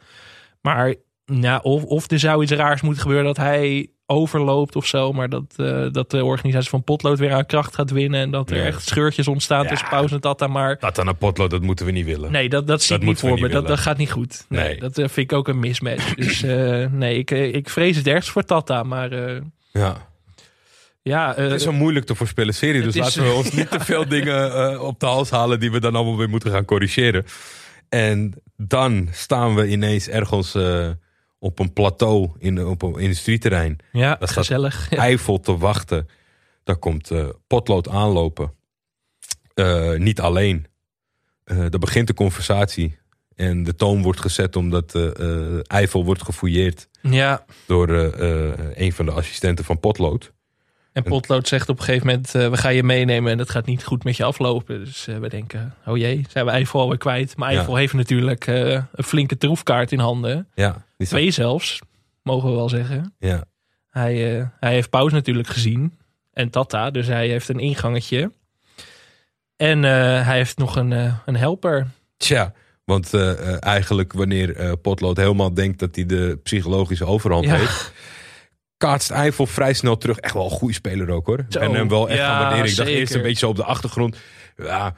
Maar 0.61 0.95
nou, 1.25 1.63
of, 1.63 1.83
of 1.83 2.11
er 2.11 2.19
zou 2.19 2.43
iets 2.43 2.51
raars 2.51 2.81
moeten 2.81 3.01
gebeuren 3.01 3.25
dat 3.25 3.37
hij 3.37 3.89
overloopt 4.09 4.75
of 4.75 4.85
zo. 4.85 5.11
Maar 5.13 5.29
dat, 5.29 5.43
eh, 5.55 5.85
dat 5.91 6.11
de 6.11 6.25
organisatie 6.25 6.69
van 6.69 6.83
Potlood 6.83 7.19
weer 7.19 7.33
aan 7.33 7.45
kracht 7.45 7.75
gaat 7.75 7.91
winnen. 7.91 8.19
En 8.21 8.31
dat 8.31 8.49
er 8.49 8.57
Ja. 8.57 8.63
echt 8.63 8.87
scheurtjes 8.87 9.27
ontstaan 9.27 9.63
Ja. 9.63 9.69
tussen 9.69 9.87
pauze 9.89 10.13
en 10.15 10.21
Tata. 10.21 10.47
Maar 10.47 10.77
Tata 10.77 11.03
naar 11.03 11.13
potlood, 11.15 11.49
dat 11.49 11.61
moeten 11.61 11.85
we 11.85 11.91
niet 11.91 12.05
willen. 12.05 12.31
nee, 12.31 12.49
dat, 12.49 12.67
dat 12.67 12.81
zie 12.81 12.89
Dat 12.91 13.01
ik 13.01 13.07
niet 13.07 13.19
voor 13.19 13.29
me. 13.29 13.35
niet 13.35 13.43
Dat, 13.43 13.51
willen. 13.53 13.67
dat 13.69 13.79
gaat 13.79 13.97
niet 13.97 14.11
goed. 14.11 14.45
Nee, 14.49 14.63
Nee. 14.63 14.79
Dat 14.79 14.97
eh, 14.97 15.07
vind 15.07 15.31
ik 15.31 15.37
ook 15.37 15.47
een 15.47 15.59
mismatch. 15.59 16.13
dus 16.15 16.43
eh, 16.43 16.85
nee, 16.91 17.17
ik, 17.17 17.31
ik 17.31 17.69
vrees 17.69 17.95
het 17.95 18.07
ergst 18.07 18.29
voor 18.29 18.43
Tata. 18.43 18.83
Maar 18.83 19.13
Ja. 19.71 20.07
ja, 21.01 21.33
Het 21.35 21.51
is 21.51 21.65
een 21.65 21.75
moeilijk 21.75 22.05
te 22.05 22.15
voorspellen 22.15 22.53
serie. 22.53 22.81
Dus 22.81 22.95
is- 22.95 23.01
laten 23.01 23.23
we 23.23 23.31
ons 23.33 23.51
niet 23.57 23.71
te 23.71 23.79
veel 23.79 24.07
dingen 24.07 24.81
op 24.81 24.99
de 24.99 25.05
hals 25.05 25.29
halen 25.29 25.59
die 25.59 25.71
we 25.71 25.79
dan 25.79 25.95
allemaal 25.95 26.17
weer 26.17 26.29
moeten 26.29 26.51
gaan 26.51 26.65
corrigeren. 26.65 27.25
En 27.89 28.33
dan 28.57 29.07
staan 29.11 29.55
we 29.55 29.67
ineens 29.67 30.07
ergens 30.07 30.55
op 31.39 31.60
een 31.60 31.73
plateau 31.73 32.30
in, 32.38 32.65
op 32.65 32.82
een 32.82 32.99
industrieterrein. 32.99 33.78
ja 33.91 34.15
dat 34.15 34.32
gezellig. 34.32 34.89
Ja. 34.89 34.97
Eiffel 34.97 35.39
te 35.39 35.58
wachten. 35.58 36.08
Daar 36.63 36.78
komt 36.78 37.12
eh, 37.12 37.30
potlood 37.47 37.89
aanlopen. 37.89 38.54
Eh, 39.54 39.93
niet 39.93 40.19
alleen. 40.19 40.65
Eh 41.43 41.73
er 41.73 41.80
begint 41.80 42.08
de 42.08 42.13
conversatie. 42.13 42.98
En 43.35 43.63
de 43.63 43.75
toon 43.75 44.02
wordt 44.02 44.19
gezet 44.19 44.56
omdat 44.56 44.96
Eiffel 45.67 46.06
wordt 46.06 46.23
gefouilleerd 46.23 46.90
ja, 47.02 47.46
door 47.65 47.90
een 48.73 48.94
van 48.94 49.06
de 49.06 49.12
assistenten 49.12 49.65
van 49.65 49.79
potlood. 49.79 50.33
En 50.92 51.04
Potlood 51.04 51.48
zegt 51.48 51.69
op 51.69 51.77
een 51.79 51.83
gegeven 51.83 52.08
moment, 52.08 52.35
eh, 52.35 52.50
we 52.50 52.58
gaan 52.58 52.75
je 52.75 52.83
meenemen 52.83 53.31
en 53.31 53.37
dat 53.37 53.50
gaat 53.50 53.65
niet 53.65 53.83
goed 53.83 54.04
met 54.04 54.17
je 54.17 54.23
aflopen. 54.23 54.85
Dus 54.85 55.08
eh, 55.08 55.17
we 55.17 55.29
denken, 55.29 55.73
oh 55.85 55.98
jee, 55.98 56.25
zijn 56.29 56.46
we 56.46 56.52
Eiffel 56.52 56.79
alweer 56.79 56.98
kwijt. 56.98 57.37
Maar 57.37 57.50
Ja. 57.52 57.56
Eiffel 57.56 57.75
heeft 57.75 57.94
natuurlijk 57.94 58.48
eh, 58.48 58.71
een 58.71 59.04
flinke 59.04 59.37
troefkaart 59.37 59.92
in 59.92 60.00
handen. 60.00 60.48
Ja, 60.54 60.85
Twee 60.98 61.31
zelfs, 61.31 61.79
mogen 62.23 62.50
we 62.50 62.56
wel 62.56 62.69
zeggen. 62.69 63.13
ja. 63.19 63.44
Hij, 63.90 64.48
hij 64.60 64.73
heeft 64.73 64.90
pauze 64.90 65.15
natuurlijk 65.15 65.48
gezien. 65.48 65.98
En 66.33 66.50
Tata, 66.50 66.92
dus 66.92 67.08
hij 67.08 67.27
heeft 67.27 67.50
een 67.50 67.60
ingangetje. 67.60 68.31
En 69.56 69.83
hij 69.83 70.37
heeft 70.37 70.58
nog 70.58 70.75
een, 70.75 70.92
een 71.25 71.35
helper. 71.35 71.87
Tja, 72.17 72.54
Want 72.85 73.13
eigenlijk 73.60 74.13
wanneer 74.13 74.77
Potlood 74.77 75.17
helemaal 75.17 75.54
denkt 75.54 75.79
dat 75.79 75.96
hij 75.96 76.06
de 76.06 76.40
psychologische 76.44 77.06
overhand 77.06 77.46
Ja. 77.46 77.56
heeft... 77.56 77.92
kaatst 78.80 79.12
Eiffel 79.12 79.46
vrij 79.46 79.73
snel 79.73 79.98
terug. 79.98 80.17
Echt 80.17 80.34
wel 80.34 80.44
een 80.44 80.50
goede 80.50 80.73
speler 80.73 81.10
ook 81.10 81.25
hoor. 81.27 81.46
Zo. 81.50 81.60
En 81.60 81.73
hem 81.73 81.88
wel 81.90 82.10
echt 82.10 82.17
Ja, 82.19 82.25
gaan 82.27 82.40
waarderen. 82.40 82.65
Ik 82.69 82.75
dacht 82.75 82.88
zeker. 82.88 83.02
eerst 83.02 83.13
een 83.15 83.21
beetje 83.21 83.38
zo 83.40 83.50
op 83.50 83.56
de 83.56 83.63
achtergrond. 83.63 84.17
Ja, 84.58 84.96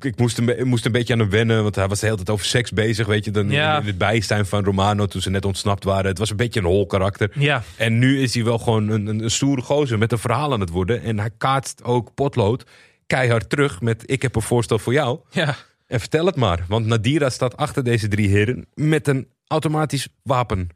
ik 0.00 0.18
moest 0.18 0.38
een, 0.38 0.68
moest 0.68 0.86
een 0.86 0.92
beetje 0.92 1.12
aan 1.12 1.18
hem 1.18 1.30
wennen. 1.30 1.62
Want 1.62 1.74
hij 1.74 1.88
was 1.88 1.98
de 2.00 2.04
hele 2.04 2.16
tijd 2.16 2.30
over 2.30 2.46
seks 2.46 2.70
bezig. 2.70 3.06
Weet 3.06 3.24
je, 3.24 3.30
dan 3.30 3.50
Ja. 3.50 3.80
in 3.80 3.86
het 3.86 3.98
bijstaan 3.98 4.46
van 4.46 4.64
Romano 4.64 5.06
toen 5.06 5.20
ze 5.20 5.30
net 5.30 5.44
ontsnapt 5.44 5.84
waren. 5.84 6.06
Het 6.06 6.18
was 6.18 6.30
een 6.30 6.36
beetje 6.36 6.60
een 6.60 6.66
hol 6.66 6.86
karakter. 6.86 7.30
Ja, 7.34 7.62
En 7.76 7.98
nu 7.98 8.20
is 8.22 8.34
hij 8.34 8.44
wel 8.44 8.58
gewoon 8.58 8.88
een, 8.88 9.06
een, 9.06 9.22
een 9.22 9.30
stoere 9.30 9.62
gozer 9.62 9.98
met 9.98 10.12
een 10.12 10.18
verhaal 10.18 10.52
aan 10.52 10.60
het 10.60 10.70
worden. 10.70 11.02
En 11.02 11.18
hij 11.18 11.30
kaatst 11.38 11.84
ook 11.84 12.14
Potlood 12.14 12.64
keihard 13.06 13.48
terug 13.50 13.80
met 13.80 14.02
ik 14.06 14.22
heb 14.22 14.34
een 14.36 14.42
voorstel 14.42 14.78
voor 14.78 14.92
jou. 14.92 15.18
ja. 15.30 15.56
En 15.86 16.00
vertel 16.00 16.26
het 16.26 16.36
maar. 16.36 16.64
Want 16.68 16.86
Nadira 16.86 17.30
staat 17.30 17.56
achter 17.56 17.84
deze 17.84 18.08
drie 18.08 18.28
heren 18.28 18.66
met 18.74 19.08
een 19.08 19.28
automatisch 19.46 20.08
wapen. 20.22 20.68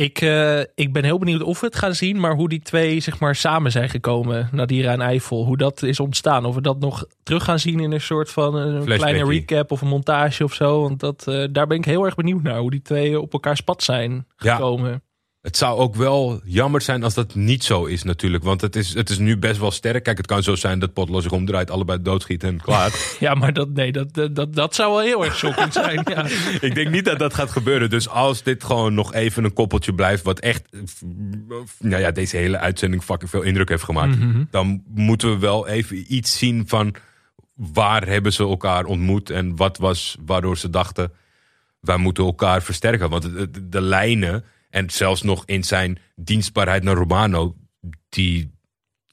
Ik, 0.00 0.20
eh, 0.20 0.60
ik 0.60 0.92
ben 0.92 1.04
heel 1.04 1.18
benieuwd 1.18 1.42
of 1.42 1.60
we 1.60 1.66
het 1.66 1.76
gaan 1.76 1.94
zien, 1.94 2.20
maar 2.20 2.34
hoe 2.34 2.48
die 2.48 2.60
twee 2.60 3.00
zeg 3.00 3.18
maar 3.18 3.34
samen 3.34 3.70
zijn 3.70 3.88
gekomen, 3.88 4.48
Nadira 4.52 4.92
en 4.92 5.00
Eiffel, 5.00 5.44
hoe 5.44 5.56
dat 5.56 5.82
is 5.82 6.00
ontstaan. 6.00 6.44
Of 6.44 6.54
we 6.54 6.60
dat 6.60 6.78
nog 6.78 7.04
terug 7.22 7.44
gaan 7.44 7.58
zien 7.58 7.80
in 7.80 7.92
een 7.92 8.00
soort 8.00 8.30
van 8.30 8.58
eh, 8.58 8.64
een 8.64 8.84
kleine 8.84 9.24
recap 9.24 9.70
of 9.70 9.80
een 9.80 9.88
montage 9.88 10.44
of 10.44 10.54
zo. 10.54 10.80
Want 10.82 11.00
dat, 11.00 11.26
eh, 11.26 11.44
daar 11.50 11.66
ben 11.66 11.76
ik 11.76 11.84
heel 11.84 12.04
erg 12.04 12.14
benieuwd 12.14 12.42
naar, 12.42 12.58
hoe 12.58 12.70
die 12.70 12.82
twee 12.82 13.20
op 13.20 13.32
elkaars 13.32 13.60
pad 13.60 13.82
zijn 13.82 14.26
Ja. 14.36 14.58
Het 15.40 15.56
zou 15.56 15.78
ook 15.78 15.94
wel 15.94 16.40
jammer 16.44 16.80
zijn 16.80 17.02
als 17.02 17.14
dat 17.14 17.34
niet 17.34 17.64
zo 17.64 17.84
is 17.84 18.02
natuurlijk. 18.02 18.44
Want 18.44 18.60
het 18.60 18.76
is, 18.76 18.94
het 18.94 19.10
is 19.10 19.18
nu 19.18 19.36
best 19.36 19.60
wel 19.60 19.70
sterk. 19.70 20.02
Kijk, 20.02 20.16
het 20.16 20.26
kan 20.26 20.42
zo 20.42 20.54
zijn 20.54 20.78
dat 20.78 20.92
Potlood 20.92 21.22
zich 21.22 21.32
omdraait, 21.32 21.70
allebei 21.70 22.02
doodschiet 22.02 22.44
en 22.44 22.60
klaar. 22.60 22.92
Ja, 23.20 23.34
maar 23.34 23.52
dat, 23.52 23.68
nee, 23.70 23.92
dat, 23.92 24.34
dat, 24.34 24.54
dat, 24.54 24.74
zou 24.74 24.90
wel 24.92 25.00
heel 25.00 25.24
erg 25.24 25.36
shocking 25.36 25.72
zijn. 25.72 26.00
Ja. 26.04 26.26
Ik 26.68 26.74
denk 26.74 26.90
niet 26.90 27.04
dat 27.04 27.18
dat 27.18 27.34
gaat 27.34 27.50
gebeuren. 27.50 27.90
Dus 27.90 28.08
als 28.08 28.42
dit 28.42 28.64
gewoon 28.64 28.94
nog 28.94 29.14
even 29.14 29.44
een 29.44 29.52
koppeltje 29.52 29.94
blijft... 29.94 30.22
wat 30.22 30.38
echt 30.38 30.68
nou 31.78 32.02
ja, 32.02 32.10
deze 32.10 32.36
hele 32.36 32.58
uitzending 32.58 33.02
fucking 33.02 33.30
veel 33.30 33.42
indruk 33.42 33.68
heeft 33.68 33.84
gemaakt... 33.84 34.18
Mhm. 34.18 34.44
dan 34.50 34.82
moeten 34.94 35.30
we 35.30 35.38
wel 35.38 35.66
even 35.68 36.14
iets 36.14 36.38
zien 36.38 36.68
van... 36.68 36.94
waar 37.54 38.06
hebben 38.06 38.32
ze 38.32 38.42
elkaar 38.42 38.84
ontmoet... 38.84 39.30
en 39.30 39.56
wat 39.56 39.78
was 39.78 40.16
waardoor 40.26 40.58
ze 40.58 40.70
dachten... 40.70 41.12
wij 41.80 41.96
moeten 41.96 42.24
elkaar 42.24 42.62
versterken. 42.62 43.10
Want 43.10 43.22
de, 43.22 43.50
de- 43.50 43.68
de 43.68 43.80
lijnen 43.80 44.44
en 44.70 44.90
zelfs 44.90 45.22
nog 45.22 45.42
in 45.46 45.64
zijn 45.64 45.98
dienstbaarheid 46.16 46.82
naar 46.82 46.94
Romano... 46.94 47.54
die 48.08 48.50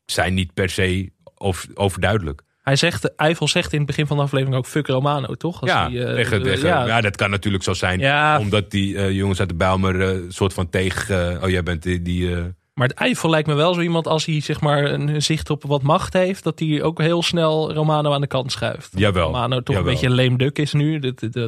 zijn 0.06 0.34
niet 0.34 0.54
per 0.54 0.70
se 0.70 1.12
over- 1.38 1.70
overduidelijk. 1.74 2.42
Hij 2.62 2.76
zegt, 2.76 3.16
Eiffel 3.16 3.48
zegt 3.48 3.72
in 3.72 3.78
het 3.78 3.88
begin 3.88 4.08
van 4.08 4.18
de 4.18 4.24
aflevering 4.24 4.58
ook 4.58 4.66
fuck 4.66 4.88
Romano, 4.88 5.34
toch? 5.36 5.62
Als 5.62 5.70
Ja, 5.70 5.90
hij, 5.90 6.06
eh, 6.06 6.16
tegen, 6.16 6.38
eh, 6.38 6.44
tegen, 6.44 6.68
ja. 6.70 7.02
dat 7.02 7.16
kan 7.16 7.30
natuurlijk 7.30 7.64
zo 7.64 7.74
zijn. 7.74 8.00
Ja. 8.00 8.40
Omdat 8.40 8.72
die 8.72 8.98
eh, 8.98 9.12
jongens 9.12 9.40
uit 9.40 9.50
de 9.50 9.56
Bijlmer 9.56 10.02
eh, 10.02 10.22
soort 10.30 10.54
van 10.54 10.70
tegen... 10.70 11.44
oh, 11.44 11.50
jij 11.50 11.64
bent 11.64 11.84
die... 11.84 12.02
die 12.02 12.30
Maar 12.74 12.88
het 12.88 12.98
Eiffel 12.98 13.30
lijkt 13.30 13.48
me 13.48 13.54
wel 13.54 13.74
zo 13.74 13.82
iemand 13.82 14.08
als 14.08 14.26
hij 14.26 14.42
zeg 14.42 14.62
maar 14.62 14.84
een 14.86 15.22
zicht 15.22 15.50
op 15.50 15.64
wat 15.64 15.82
macht 15.82 16.14
heeft, 16.14 16.44
dat 16.44 16.60
hij 16.60 16.82
ook 16.84 17.02
heel 17.02 17.24
snel 17.24 17.74
Romano 17.74 18.14
aan 18.14 18.22
de 18.22 18.28
kant 18.28 18.52
schuift. 18.52 18.90
Jawel, 18.96 19.26
Romano 19.26 19.62
toch 19.62 19.76
jawel. 19.76 19.92
een 19.92 20.00
beetje 20.00 20.08
een 20.16 20.26
lame 20.26 20.38
duck 20.38 20.58
is 20.60 20.74
nu. 20.74 21.00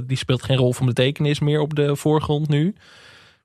Die 0.05 0.17
speelt 0.17 0.43
geen 0.43 0.57
rol 0.57 0.73
van 0.73 0.85
betekenis 0.85 1.39
meer 1.39 1.59
op 1.59 1.75
de 1.75 1.95
voorgrond 1.95 2.47
nu. 2.47 2.75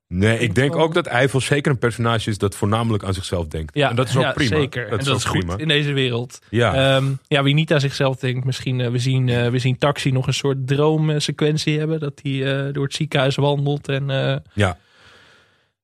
Nee, 0.09 0.39
ik 0.39 0.55
denk 0.55 0.77
ook 0.77 0.95
dat 0.95 1.07
Eiffel 1.07 1.41
zeker 1.41 1.73
een 1.73 1.79
personage 1.79 2.31
is 2.31 2.39
dat 2.39 2.55
voornamelijk 2.55 3.05
aan 3.05 3.15
zichzelf 3.15 3.47
denkt. 3.47 3.75
Ja, 3.75 3.91
en 3.91 3.97
dat 3.97 4.09
is 4.09 4.17
ook 4.17 4.23
ja, 4.23 4.33
prima. 4.33 4.57
Zeker. 4.57 4.83
Dat 4.83 4.93
en 4.93 4.99
is 4.99 5.05
dat 5.05 5.17
is 5.17 5.25
goed 5.25 5.61
in 5.61 5.69
deze 5.69 5.93
wereld. 5.93 6.39
Ja, 6.51 6.97
Ehm, 6.97 7.05
ja, 7.27 7.43
wie 7.43 7.55
niet 7.55 7.73
aan 7.73 7.81
zichzelf 7.81 8.17
denkt, 8.17 8.45
misschien 8.45 8.81
eh, 8.81 8.91
we, 8.91 8.99
zien, 8.99 9.29
eh, 9.29 9.49
we 9.49 9.59
zien 9.59 9.79
Taxi 9.79 10.11
nog 10.11 10.27
een 10.27 10.35
soort 10.35 10.67
droomsequentie 10.67 11.79
hebben. 11.79 12.01
Dat 12.01 12.21
hij 12.23 12.67
eh, 12.67 12.73
door 12.73 12.85
het 12.85 12.95
ziekenhuis 12.95 13.37
wandelt. 13.37 13.89
En 13.89 14.07
ja. 14.55 14.79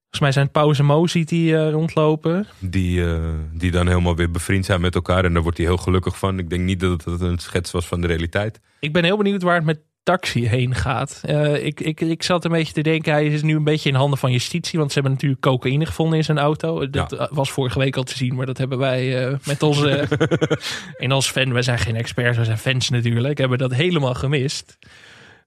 volgens 0.00 0.20
mij 0.20 0.32
zijn 0.32 0.50
Pauze 0.50 0.82
Mo 0.82 1.06
ziet 1.06 1.30
hij 1.30 1.66
eh, 1.66 1.70
rondlopen. 1.70 2.46
Die, 2.58 3.04
die 3.52 3.70
dan 3.70 3.86
helemaal 3.86 4.16
weer 4.16 4.30
bevriend 4.30 4.64
zijn 4.64 4.80
met 4.80 4.94
elkaar. 4.94 5.24
En 5.24 5.32
daar 5.32 5.42
wordt 5.42 5.58
hij 5.58 5.66
heel 5.66 5.76
gelukkig 5.76 6.18
van. 6.18 6.38
Ik 6.38 6.50
denk 6.50 6.62
niet 6.62 6.80
dat 6.80 7.04
het 7.04 7.20
een 7.20 7.38
schets 7.38 7.70
was 7.70 7.86
van 7.86 8.00
de 8.00 8.06
realiteit. 8.06 8.60
Ik 8.80 8.92
ben 8.92 9.04
heel 9.04 9.16
benieuwd 9.16 9.42
waar 9.42 9.54
het 9.54 9.64
met 9.64 9.80
Taxi 10.02 10.46
heen 10.48 10.74
gaat. 10.74 11.20
Eh, 11.24 11.64
ik, 11.64 11.80
ik, 11.80 12.00
ik 12.00 12.22
zat 12.22 12.44
een 12.44 12.50
beetje 12.50 12.72
te 12.72 12.82
denken, 12.82 13.12
hij 13.12 13.26
is 13.26 13.42
nu 13.42 13.56
een 13.56 13.64
beetje 13.64 13.88
in 13.88 13.94
handen 13.94 14.18
van 14.18 14.32
justitie. 14.32 14.78
Want 14.78 14.88
ze 14.92 14.94
hebben 14.94 15.12
natuurlijk 15.12 15.42
cocaïne 15.42 15.86
gevonden 15.86 16.18
in 16.18 16.24
zijn 16.24 16.38
auto. 16.38 16.90
Dat 16.90 17.10
Ja. 17.10 17.28
was 17.32 17.50
vorige 17.50 17.78
week 17.78 17.96
al 17.96 18.02
te 18.02 18.16
zien, 18.16 18.34
maar 18.34 18.46
dat 18.46 18.58
hebben 18.58 18.78
wij 18.78 19.26
eh, 19.26 19.36
met 19.46 19.62
onze... 19.62 20.08
en 20.96 21.10
als 21.12 21.30
fan, 21.30 21.52
wij 21.52 21.62
zijn 21.62 21.78
geen 21.78 21.96
experts, 21.96 22.36
wij 22.36 22.44
zijn 22.46 22.58
fans 22.58 22.88
natuurlijk. 22.90 23.38
Hebben 23.38 23.58
dat 23.58 23.74
helemaal 23.74 24.14
gemist. 24.14 24.78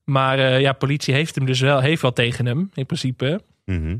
Maar 0.03 0.39
eh, 0.39 0.59
ja, 0.61 0.73
politie 0.73 1.13
heeft 1.13 1.35
hem 1.35 1.45
dus 1.45 1.59
wel, 1.59 1.79
heeft 1.79 2.01
wel 2.01 2.13
tegen 2.13 2.45
hem, 2.45 2.69
in 2.73 2.85
principe. 2.85 3.41
Mhm. 3.65 3.97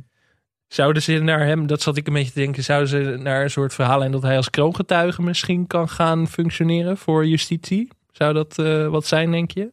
Zouden 0.68 1.02
ze 1.02 1.18
naar 1.20 1.46
hem, 1.46 1.68
dat 1.68 1.82
zat 1.82 1.98
ik 1.98 2.08
een 2.08 2.14
beetje 2.14 2.32
te 2.32 2.40
denken, 2.40 2.64
zouden 2.64 2.90
ze 2.90 3.18
naar 3.22 3.44
een 3.44 3.50
soort 3.50 3.74
verhaal 3.74 4.04
en 4.04 4.12
dat 4.12 4.22
hij 4.22 4.36
als 4.38 4.50
kroongetuige 4.50 5.22
misschien 5.22 5.68
kan 5.68 5.90
gaan 5.90 6.28
functioneren 6.28 6.98
voor 6.98 7.28
justitie? 7.28 7.88
Zou 8.12 8.34
dat 8.34 8.56
wat 8.90 9.06
zijn, 9.06 9.32
denk 9.32 9.52
je? 9.52 9.72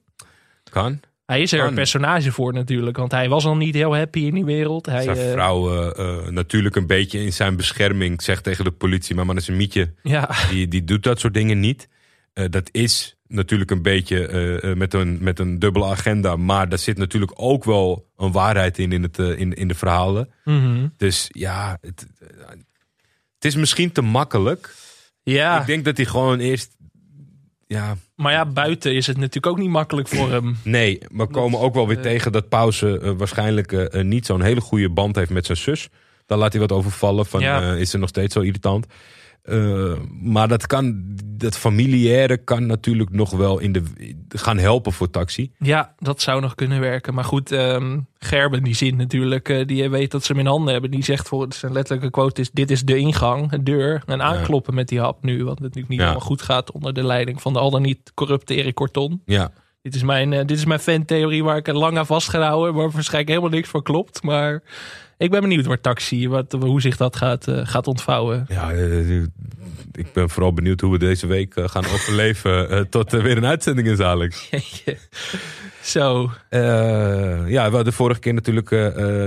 Kan. 0.71 1.01
Hij 1.27 1.41
is 1.41 1.53
er 1.53 1.59
Kan. 1.59 1.69
een 1.69 1.75
personage 1.75 2.33
voor 2.33 2.53
natuurlijk, 2.53 2.97
want 2.97 3.13
hij 3.13 3.29
was 3.29 3.45
al 3.45 3.57
niet 3.57 3.75
heel 3.75 3.97
happy 3.97 4.19
in 4.21 4.35
die 4.35 4.45
wereld. 4.45 4.87
Hij, 4.87 5.03
Zijn 5.03 5.17
eh, 5.17 5.31
vrouw 5.31 5.93
eh, 5.93 5.99
eh, 5.99 6.27
natuurlijk 6.29 6.77
een 6.77 6.87
beetje 6.87 7.19
in 7.23 7.33
zijn 7.33 7.57
bescherming 7.57 8.23
zegt 8.23 8.45
tegen 8.45 8.65
de 8.65 8.71
politie... 8.71 9.15
maar 9.15 9.27
man 9.27 9.37
is 9.37 9.49
een 9.49 9.57
mietje. 9.57 9.95
ja, 10.03 10.31
Die, 10.51 10.69
die 10.69 10.85
doet 10.85 11.03
dat 11.03 11.21
soort 11.21 11.35
dingen 11.35 11.61
niet. 11.61 11.89
Dat 12.33 12.69
is 12.73 13.17
natuurlijk 13.27 13.71
een 13.71 13.83
beetje 13.83 14.75
met, 14.77 14.95
een, 14.95 15.19
met 15.21 15.39
een 15.39 15.59
dubbele 15.59 15.85
agenda. 15.85 16.37
Maar 16.37 16.69
daar 16.69 16.79
zit 16.79 16.99
natuurlijk 16.99 17.33
ook 17.35 17.65
wel 17.65 18.07
een 18.17 18.33
waarheid 18.33 18.79
in 18.79 18.93
in, 18.93 19.03
het, 19.03 19.19
in, 19.19 19.53
in 19.53 19.69
de 19.69 19.75
verhalen. 19.75 20.29
Mhm. 20.45 20.87
Dus 20.97 21.29
ja, 21.33 21.79
het, 21.81 22.07
het 23.35 23.45
is 23.45 23.57
misschien 23.57 23.93
te 23.93 24.03
makkelijk. 24.03 24.75
ja. 25.23 25.61
Ik 25.61 25.67
denk 25.67 25.85
dat 25.85 25.97
hij 25.97 26.07
gewoon 26.07 26.39
eerst... 26.39 26.77
Ja, 27.73 27.97
maar 28.15 28.33
ja, 28.33 28.47
buiten 28.47 28.95
is 28.95 29.07
het 29.07 29.17
natuurlijk 29.17 29.47
ook 29.47 29.59
niet 29.59 29.69
makkelijk 29.71 30.09
voor 30.09 30.31
hem. 30.31 30.57
nee, 30.65 30.99
we 31.13 31.27
komen 31.27 31.61
ook 31.61 31.75
wel 31.75 31.87
weer 31.87 31.97
eh, 31.97 32.03
tegen 32.03 32.33
dat 32.33 32.49
Pauze 32.49 32.99
eh, 32.99 33.11
waarschijnlijk 33.17 33.73
eh, 33.73 34.03
niet 34.03 34.27
zo'n 34.27 34.43
hele 34.43 34.61
goede 34.61 34.89
band 34.91 35.17
heeft 35.17 35.31
met 35.31 35.47
zijn 35.47 35.59
zus. 35.59 35.89
Daar 36.27 36.39
laat 36.39 36.53
hij 36.53 36.61
wat 36.61 36.73
over 36.73 36.91
vallen. 36.91 37.27
Van, 37.27 37.41
Ja. 37.41 37.75
is 37.75 37.91
ze 37.91 37.99
nog 37.99 38.09
steeds 38.09 38.35
zo 38.35 38.41
irritant? 38.41 38.87
Eh, 39.43 39.93
maar 40.23 40.49
dat 40.49 40.67
kan, 40.67 41.03
dat 41.25 41.57
familiaire 41.57 42.37
kan 42.37 42.67
natuurlijk 42.67 43.11
nog 43.11 43.31
wel 43.31 43.59
in 43.59 43.73
de, 43.73 43.83
gaan 44.29 44.59
helpen 44.59 44.93
voor 44.93 45.11
taxi. 45.11 45.53
Ja, 45.59 45.95
dat 45.99 46.21
zou 46.21 46.41
nog 46.41 46.55
kunnen 46.55 46.81
werken. 46.81 47.15
Maar 47.15 47.25
goed, 47.25 47.53
ehm, 47.53 47.99
Gerben 48.19 48.63
die 48.63 48.75
zin 48.75 48.97
natuurlijk, 48.97 49.49
eh, 49.49 49.67
die 49.67 49.89
weet 49.89 50.11
dat 50.11 50.25
ze 50.25 50.33
hem 50.33 50.41
in 50.41 50.47
handen 50.47 50.73
hebben. 50.73 50.91
Die 50.91 51.05
zegt 51.05 51.29
voor 51.29 51.47
zijn 51.49 51.73
letterlijke 51.73 52.11
quote 52.11 52.41
is: 52.41 52.51
dit 52.51 52.71
is 52.71 52.83
de 52.83 52.97
ingang, 52.97 53.51
de 53.51 53.63
deur. 53.63 54.03
En 54.07 54.23
aankloppen 54.23 54.75
met 54.75 54.89
die 54.89 55.01
hap 55.01 55.23
nu, 55.25 55.45
wat 55.45 55.61
natuurlijk 55.61 55.89
niet 55.89 55.99
Ja. 55.99 56.05
helemaal 56.07 56.27
goed 56.27 56.43
gaat 56.43 56.73
onder 56.73 56.93
de 56.95 57.05
leiding 57.05 57.43
van 57.43 57.53
de 57.53 57.59
al 57.59 57.71
dan 57.71 57.83
niet 57.83 58.13
corrupte 58.15 58.55
Erik 58.55 58.75
Korton. 58.75 59.23
Ja, 59.25 59.53
Dit 59.83 59.95
is 59.95 60.03
mijn, 60.03 60.33
eh, 60.33 60.39
dit 60.39 60.57
is 60.57 60.65
mijn 60.65 60.81
fantheorie 60.81 61.45
waar 61.45 61.57
ik 61.57 61.69
er 61.69 61.77
lang 61.77 61.99
aan 61.99 62.07
vastgehouden, 62.07 62.75
waar 62.75 62.91
waarschijnlijk 62.91 63.29
helemaal 63.29 63.51
niks 63.51 63.69
van 63.69 63.83
klopt. 63.83 64.23
Maar 64.23 64.63
ik 65.17 65.31
ben 65.31 65.41
benieuwd 65.41 65.67
waar 65.67 65.81
taxi, 65.81 66.29
wat, 66.29 66.53
hoe 66.53 66.81
zich 66.81 66.97
dat 66.97 67.17
gaat, 67.17 67.49
eh, 67.49 67.67
gaat 67.67 67.87
ontvouwen. 67.87 68.47
ja 68.49 68.73
eh, 68.73 69.23
ik 69.93 70.13
ben 70.13 70.31
vooral 70.31 70.53
benieuwd 70.53 70.81
hoe 70.81 70.93
we 70.93 70.99
deze 70.99 71.27
week 71.27 71.53
gaan 71.55 71.85
overleven 71.85 72.89
tot 72.91 73.13
er 73.13 73.23
weer 73.23 73.37
een 73.37 73.47
uitzending 73.47 73.89
is, 73.89 74.01
Alex. 74.01 74.51
Zo, 75.83 76.31
ja, 77.47 77.71
we 77.71 77.75
hadden 77.77 77.93
vorige 77.93 78.21
keer 78.21 78.35
natuurlijk 78.35 78.71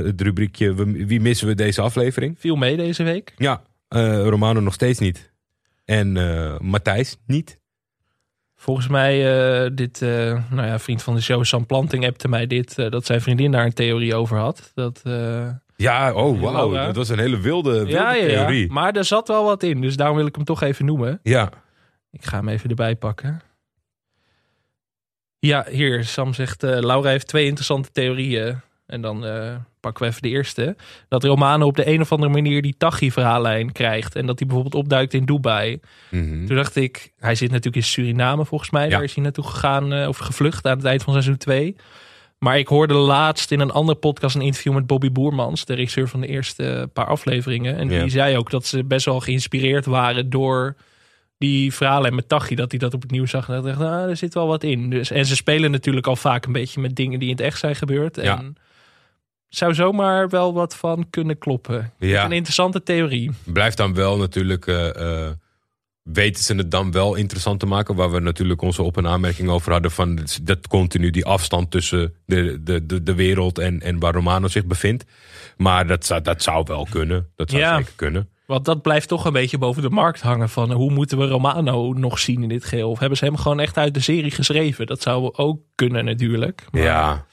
het 0.05 0.21
rubriekje 0.21 0.73
Wie 1.07 1.21
missen 1.21 1.47
we 1.47 1.55
deze 1.55 1.81
aflevering? 1.81 2.35
viel 2.39 2.55
mee 2.55 2.77
deze 2.77 3.03
week. 3.03 3.33
Ja, 3.37 3.61
Romano 4.23 4.59
nog 4.59 4.73
steeds 4.73 4.99
niet. 4.99 5.31
En 5.85 6.11
Matthijs 6.61 7.17
niet. 7.25 7.61
Volgens 8.64 8.88
mij, 8.88 9.16
eh, 9.64 9.70
dit, 9.74 10.01
eh, 10.01 10.09
nou 10.49 10.68
ja, 10.68 10.80
vriend 10.80 11.03
van 11.03 11.16
de 11.16 11.22
show, 11.22 11.43
Sam 11.43 11.66
Planting, 11.66 12.05
appte 12.07 12.28
mij 12.28 12.47
dit, 12.47 12.78
eh, 12.78 12.89
dat 12.89 13.05
zijn 13.05 13.22
vriendin 13.22 13.51
daar 13.51 13.66
een 13.66 13.74
theorie 13.74 14.16
over 14.16 14.38
had. 14.38 14.72
Dat, 14.74 15.01
Ja, 15.76 16.14
oh 16.14 16.41
wauw. 16.41 16.72
Dat 16.72 16.95
was 16.95 17.09
een 17.09 17.20
hele 17.20 17.39
wilde, 17.39 17.72
wilde 17.72 17.91
ja, 17.91 18.14
ja, 18.14 18.24
ja, 18.24 18.28
theorie. 18.28 18.72
maar 18.72 18.95
er 18.95 19.05
zat 19.05 19.28
wel 19.28 19.43
wat 19.43 19.64
in, 19.64 19.82
dus 19.82 19.95
daarom 19.95 20.18
wil 20.18 20.26
ik 20.26 20.36
hem 20.36 20.43
toch 20.43 20.61
even 20.61 20.86
noemen. 20.86 21.20
Ja. 21.24 21.49
Ik 22.11 22.26
ga 22.26 22.38
hem 22.38 22.47
even 22.47 22.70
erbij 22.70 22.95
pakken. 22.95 23.41
Ja, 25.39 25.66
hier, 25.70 26.03
Sam 26.03 26.34
zegt, 26.34 26.61
Laura 26.61 27.09
heeft 27.09 27.28
twee 27.28 27.45
interessante 27.45 27.91
theorieën. 27.91 28.59
En 28.86 29.01
dan 29.01 29.24
pakken 29.84 30.03
we 30.03 30.09
even 30.09 30.21
de 30.21 30.29
eerste. 30.29 30.75
Dat 31.07 31.23
Romano 31.23 31.65
op 31.65 31.75
de 31.75 31.88
een 31.88 32.01
of 32.01 32.11
andere 32.11 32.31
manier 32.31 32.61
die 32.61 32.75
Tachi-verhaallijn 32.77 33.71
krijgt. 33.71 34.15
En 34.15 34.25
dat 34.25 34.39
hij 34.39 34.47
bijvoorbeeld 34.47 34.84
opduikt 34.84 35.13
in 35.13 35.25
Dubai. 35.25 35.79
Mhm. 36.09 36.45
Toen 36.45 36.55
dacht 36.55 36.75
ik, 36.75 37.11
hij 37.19 37.36
zit 37.36 37.49
natuurlijk 37.49 37.75
in 37.75 37.84
Suriname 37.84 38.45
volgens 38.45 38.69
mij. 38.69 38.84
Ja. 38.84 38.89
Daar 38.89 39.03
is 39.03 39.13
hij 39.13 39.23
naartoe 39.23 39.43
gegaan 39.47 39.93
eh, 39.93 40.07
of 40.07 40.17
gevlucht 40.17 40.65
aan 40.67 40.77
het 40.77 40.86
eind 40.86 41.03
van 41.03 41.13
seizoen 41.13 41.38
2. 41.38 41.75
Maar 42.38 42.57
ik 42.57 42.67
hoorde 42.67 42.93
laatst 42.93 43.51
in 43.51 43.59
een 43.59 43.71
andere 43.71 43.97
podcast 43.97 44.36
een 44.36 44.41
interview 44.41 44.73
met 44.73 44.88
Bobby 44.88 45.11
Boermans, 45.11 45.65
de 45.65 45.73
regisseur 45.73 46.07
van 46.07 46.21
de 46.21 46.27
eerste 46.27 46.89
paar 46.93 47.05
afleveringen. 47.07 47.77
En 47.77 47.89
Ja. 47.89 48.01
die 48.01 48.09
zei 48.11 48.38
ook 48.38 48.49
dat 48.49 48.65
ze 48.65 48.84
best 48.84 49.05
wel 49.05 49.19
geïnspireerd 49.19 49.86
waren 49.86 50.29
door 50.29 50.75
die 51.38 51.73
verhalen 51.73 52.15
met 52.15 52.29
Tachi, 52.29 52.55
dat 52.55 52.71
hij 52.71 52.79
dat 52.79 52.93
op 52.93 53.01
het 53.01 53.11
nieuws 53.11 53.29
zag. 53.29 53.47
En 53.47 53.53
dat 53.53 53.63
dacht, 53.63 53.79
nou, 53.79 54.09
er 54.09 54.17
zit 54.17 54.34
wel 54.34 54.47
wat 54.47 54.63
in. 54.63 54.89
Dus, 54.89 55.11
en 55.11 55.25
ze 55.25 55.36
spelen 55.36 55.71
natuurlijk 55.71 56.07
al 56.07 56.15
vaak 56.15 56.45
een 56.45 56.51
beetje 56.51 56.81
met 56.81 56.95
dingen 56.95 57.19
die 57.19 57.29
in 57.29 57.36
het 57.36 57.45
echt 57.45 57.59
zijn 57.59 57.75
gebeurd. 57.75 58.17
En 58.17 58.23
Ja. 58.23 58.43
Zou 59.55 59.73
zomaar 59.73 60.29
wel 60.29 60.53
wat 60.53 60.75
van 60.75 61.09
kunnen 61.09 61.37
kloppen. 61.37 61.91
Ja. 61.99 62.25
Een 62.25 62.31
interessante 62.31 62.83
theorie. 62.83 63.31
Blijft 63.43 63.77
dan 63.77 63.93
wel 63.93 64.17
natuurlijk. 64.17 64.67
eh, 64.67 65.25
eh, 65.25 65.31
weten 66.03 66.43
ze 66.43 66.55
het 66.55 66.71
dan 66.71 66.91
wel 66.91 67.15
interessant 67.15 67.59
te 67.59 67.65
maken? 67.65 67.95
Waar 67.95 68.11
we 68.11 68.19
natuurlijk 68.19 68.61
onze 68.61 68.83
op- 68.83 68.97
en 68.97 69.07
aanmerking 69.07 69.49
over 69.49 69.71
hadden. 69.71 69.91
Van 69.91 70.19
dat 70.41 70.67
continu 70.67 71.09
die 71.09 71.25
afstand 71.25 71.71
tussen 71.71 72.13
de, 72.25 72.63
de, 72.63 72.85
de, 72.85 73.03
de 73.03 73.13
wereld 73.15 73.59
en, 73.59 73.81
en 73.81 73.99
waar 73.99 74.13
Romano 74.13 74.47
zich 74.47 74.65
bevindt. 74.65 75.05
Maar 75.57 75.87
dat 75.87 76.05
zou, 76.05 76.21
dat 76.21 76.43
zou 76.43 76.63
wel 76.67 76.87
kunnen. 76.89 77.29
Dat 77.35 77.49
zou 77.49 77.61
Ja. 77.61 77.77
zeker 77.77 77.93
kunnen. 77.95 78.29
Want 78.45 78.65
dat 78.65 78.81
blijft 78.81 79.07
toch 79.07 79.25
een 79.25 79.33
beetje 79.33 79.57
boven 79.57 79.81
de 79.81 79.89
markt 79.89 80.21
hangen. 80.21 80.49
Van 80.49 80.69
eh, 80.69 80.75
hoe 80.75 80.91
moeten 80.91 81.17
we 81.17 81.27
Romano 81.27 81.93
nog 81.93 82.19
zien 82.19 82.41
in 82.43 82.49
dit 82.49 82.65
geheel? 82.65 82.89
Of 82.89 82.99
hebben 82.99 83.17
ze 83.17 83.25
hem 83.25 83.37
gewoon 83.37 83.59
echt 83.59 83.77
uit 83.77 83.93
de 83.93 83.99
serie 83.99 84.31
geschreven? 84.31 84.85
Dat 84.85 85.01
zou 85.01 85.33
ook 85.35 85.59
kunnen 85.75 86.05
natuurlijk. 86.05 86.65
Maar- 86.71 86.81
Ja. 86.81 87.25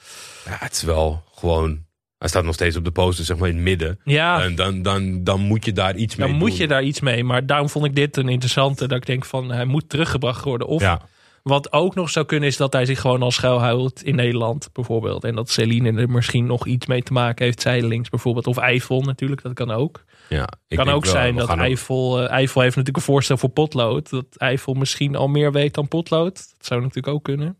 ja, 0.45 0.55
het 0.59 0.71
is 0.71 0.81
wel 0.83 1.23
gewoon. 1.35 1.89
Hij 2.21 2.29
staat 2.29 2.43
nog 2.43 2.53
steeds 2.53 2.75
op 2.75 2.83
de 2.83 2.91
poster, 2.91 3.25
zeg 3.25 3.37
maar 3.37 3.49
in 3.49 3.55
het 3.55 3.63
midden. 3.63 3.99
Ja, 4.03 4.41
En 4.43 4.55
dan, 4.55 4.81
dan, 4.81 5.23
dan 5.23 5.39
moet 5.41 5.65
je 5.65 5.73
daar 5.73 5.95
iets 5.95 6.15
mee 6.15 6.27
dan 6.27 6.37
moet 6.37 6.49
doen. 6.49 6.57
je 6.57 6.67
daar 6.67 6.83
iets 6.83 6.99
mee. 6.99 7.23
Maar 7.23 7.45
daarom 7.45 7.69
vond 7.69 7.85
ik 7.85 7.95
dit 7.95 8.17
een 8.17 8.29
interessante. 8.29 8.87
Dat 8.87 8.97
ik 8.97 9.05
denk 9.05 9.25
van 9.25 9.51
hij 9.51 9.65
moet 9.65 9.89
teruggebracht 9.89 10.43
worden. 10.43 10.67
Of 10.67 10.81
Ja, 10.81 11.01
wat 11.43 11.73
ook 11.73 11.95
nog 11.95 12.09
zou 12.09 12.25
kunnen 12.25 12.49
is 12.49 12.57
dat 12.57 12.73
hij 12.73 12.85
zich 12.85 13.01
gewoon 13.01 13.21
al 13.21 13.31
schuilhoudt 13.31 14.03
in 14.03 14.15
Nederland 14.15 14.69
bijvoorbeeld. 14.73 15.23
En 15.23 15.35
dat 15.35 15.49
Celine 15.49 16.01
er 16.01 16.09
misschien 16.09 16.45
nog 16.45 16.67
iets 16.67 16.85
mee 16.85 17.01
te 17.03 17.13
maken 17.13 17.45
heeft. 17.45 17.61
Zijdelings 17.61 18.09
bijvoorbeeld. 18.09 18.47
Of 18.47 18.57
Eiffel 18.57 19.01
natuurlijk, 19.01 19.41
dat 19.41 19.53
kan 19.53 19.71
ook. 19.71 20.03
ja. 20.29 20.47
Ik 20.67 20.77
kan 20.77 20.89
ook 20.89 21.03
wel, 21.03 21.13
zijn 21.13 21.35
dat 21.35 21.49
Eiffel... 21.49 22.21
eh, 22.21 22.29
Eiffel 22.29 22.61
heeft 22.61 22.75
natuurlijk 22.75 23.05
een 23.05 23.13
voorstel 23.13 23.37
voor 23.37 23.49
potlood. 23.49 24.09
Dat 24.09 24.25
Eiffel 24.37 24.73
misschien 24.73 25.15
al 25.15 25.27
meer 25.27 25.51
weet 25.51 25.73
dan 25.73 25.87
potlood. 25.87 26.35
Dat 26.35 26.65
zou 26.67 26.81
natuurlijk 26.81 27.13
ook 27.15 27.23
kunnen. 27.23 27.55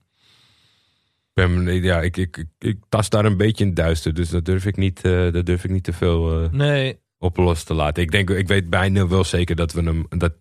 Ben, 1.47 1.81
ja, 1.83 2.01
ik, 2.01 2.17
ik, 2.17 2.37
ik, 2.37 2.47
ik 2.59 2.77
tast 2.89 3.11
daar 3.11 3.25
een 3.25 3.37
beetje 3.37 3.63
in 3.65 3.73
duister. 3.73 4.13
Dus 4.13 4.29
dat 4.29 4.45
durf 4.45 4.65
ik 4.65 4.77
niet, 4.77 5.01
eh, 5.01 5.31
dat 5.31 5.45
durf 5.45 5.63
ik 5.63 5.69
niet 5.71 5.83
te 5.83 5.93
veel 5.93 6.43
eh, 6.43 6.49
Nee, 6.51 6.99
op 7.17 7.37
los 7.37 7.63
te 7.63 7.73
laten. 7.73 8.03
Ik 8.03 8.11
denk, 8.11 8.29
ik 8.29 8.47
weet 8.47 8.69
bijna 8.69 9.07
wel 9.07 9.23
zeker 9.23 9.55
dat 9.55 9.73
we 9.73 9.81
hem 9.81 10.05
dat, 10.09 10.33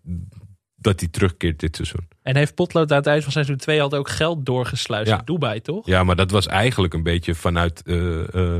dat 0.75 0.99
hij 0.99 1.09
terugkeert 1.09 1.59
dit 1.59 1.75
seizoen. 1.75 2.07
En 2.21 2.35
heeft 2.35 2.55
Potlood 2.55 2.91
aan 2.91 2.97
het 2.97 3.07
eind 3.07 3.23
van 3.23 3.31
seizoen 3.31 3.57
2 3.57 3.79
had 3.79 3.95
ook 3.95 4.09
geld 4.09 4.45
doorgesluist 4.45 5.09
Ja. 5.09 5.17
in 5.17 5.25
Dubai, 5.25 5.61
toch? 5.61 5.85
Ja, 5.85 6.03
maar 6.03 6.15
dat 6.15 6.31
was 6.31 6.47
eigenlijk 6.47 6.93
een 6.93 7.03
beetje 7.03 7.35
vanuit 7.35 7.81
eh, 7.83 8.57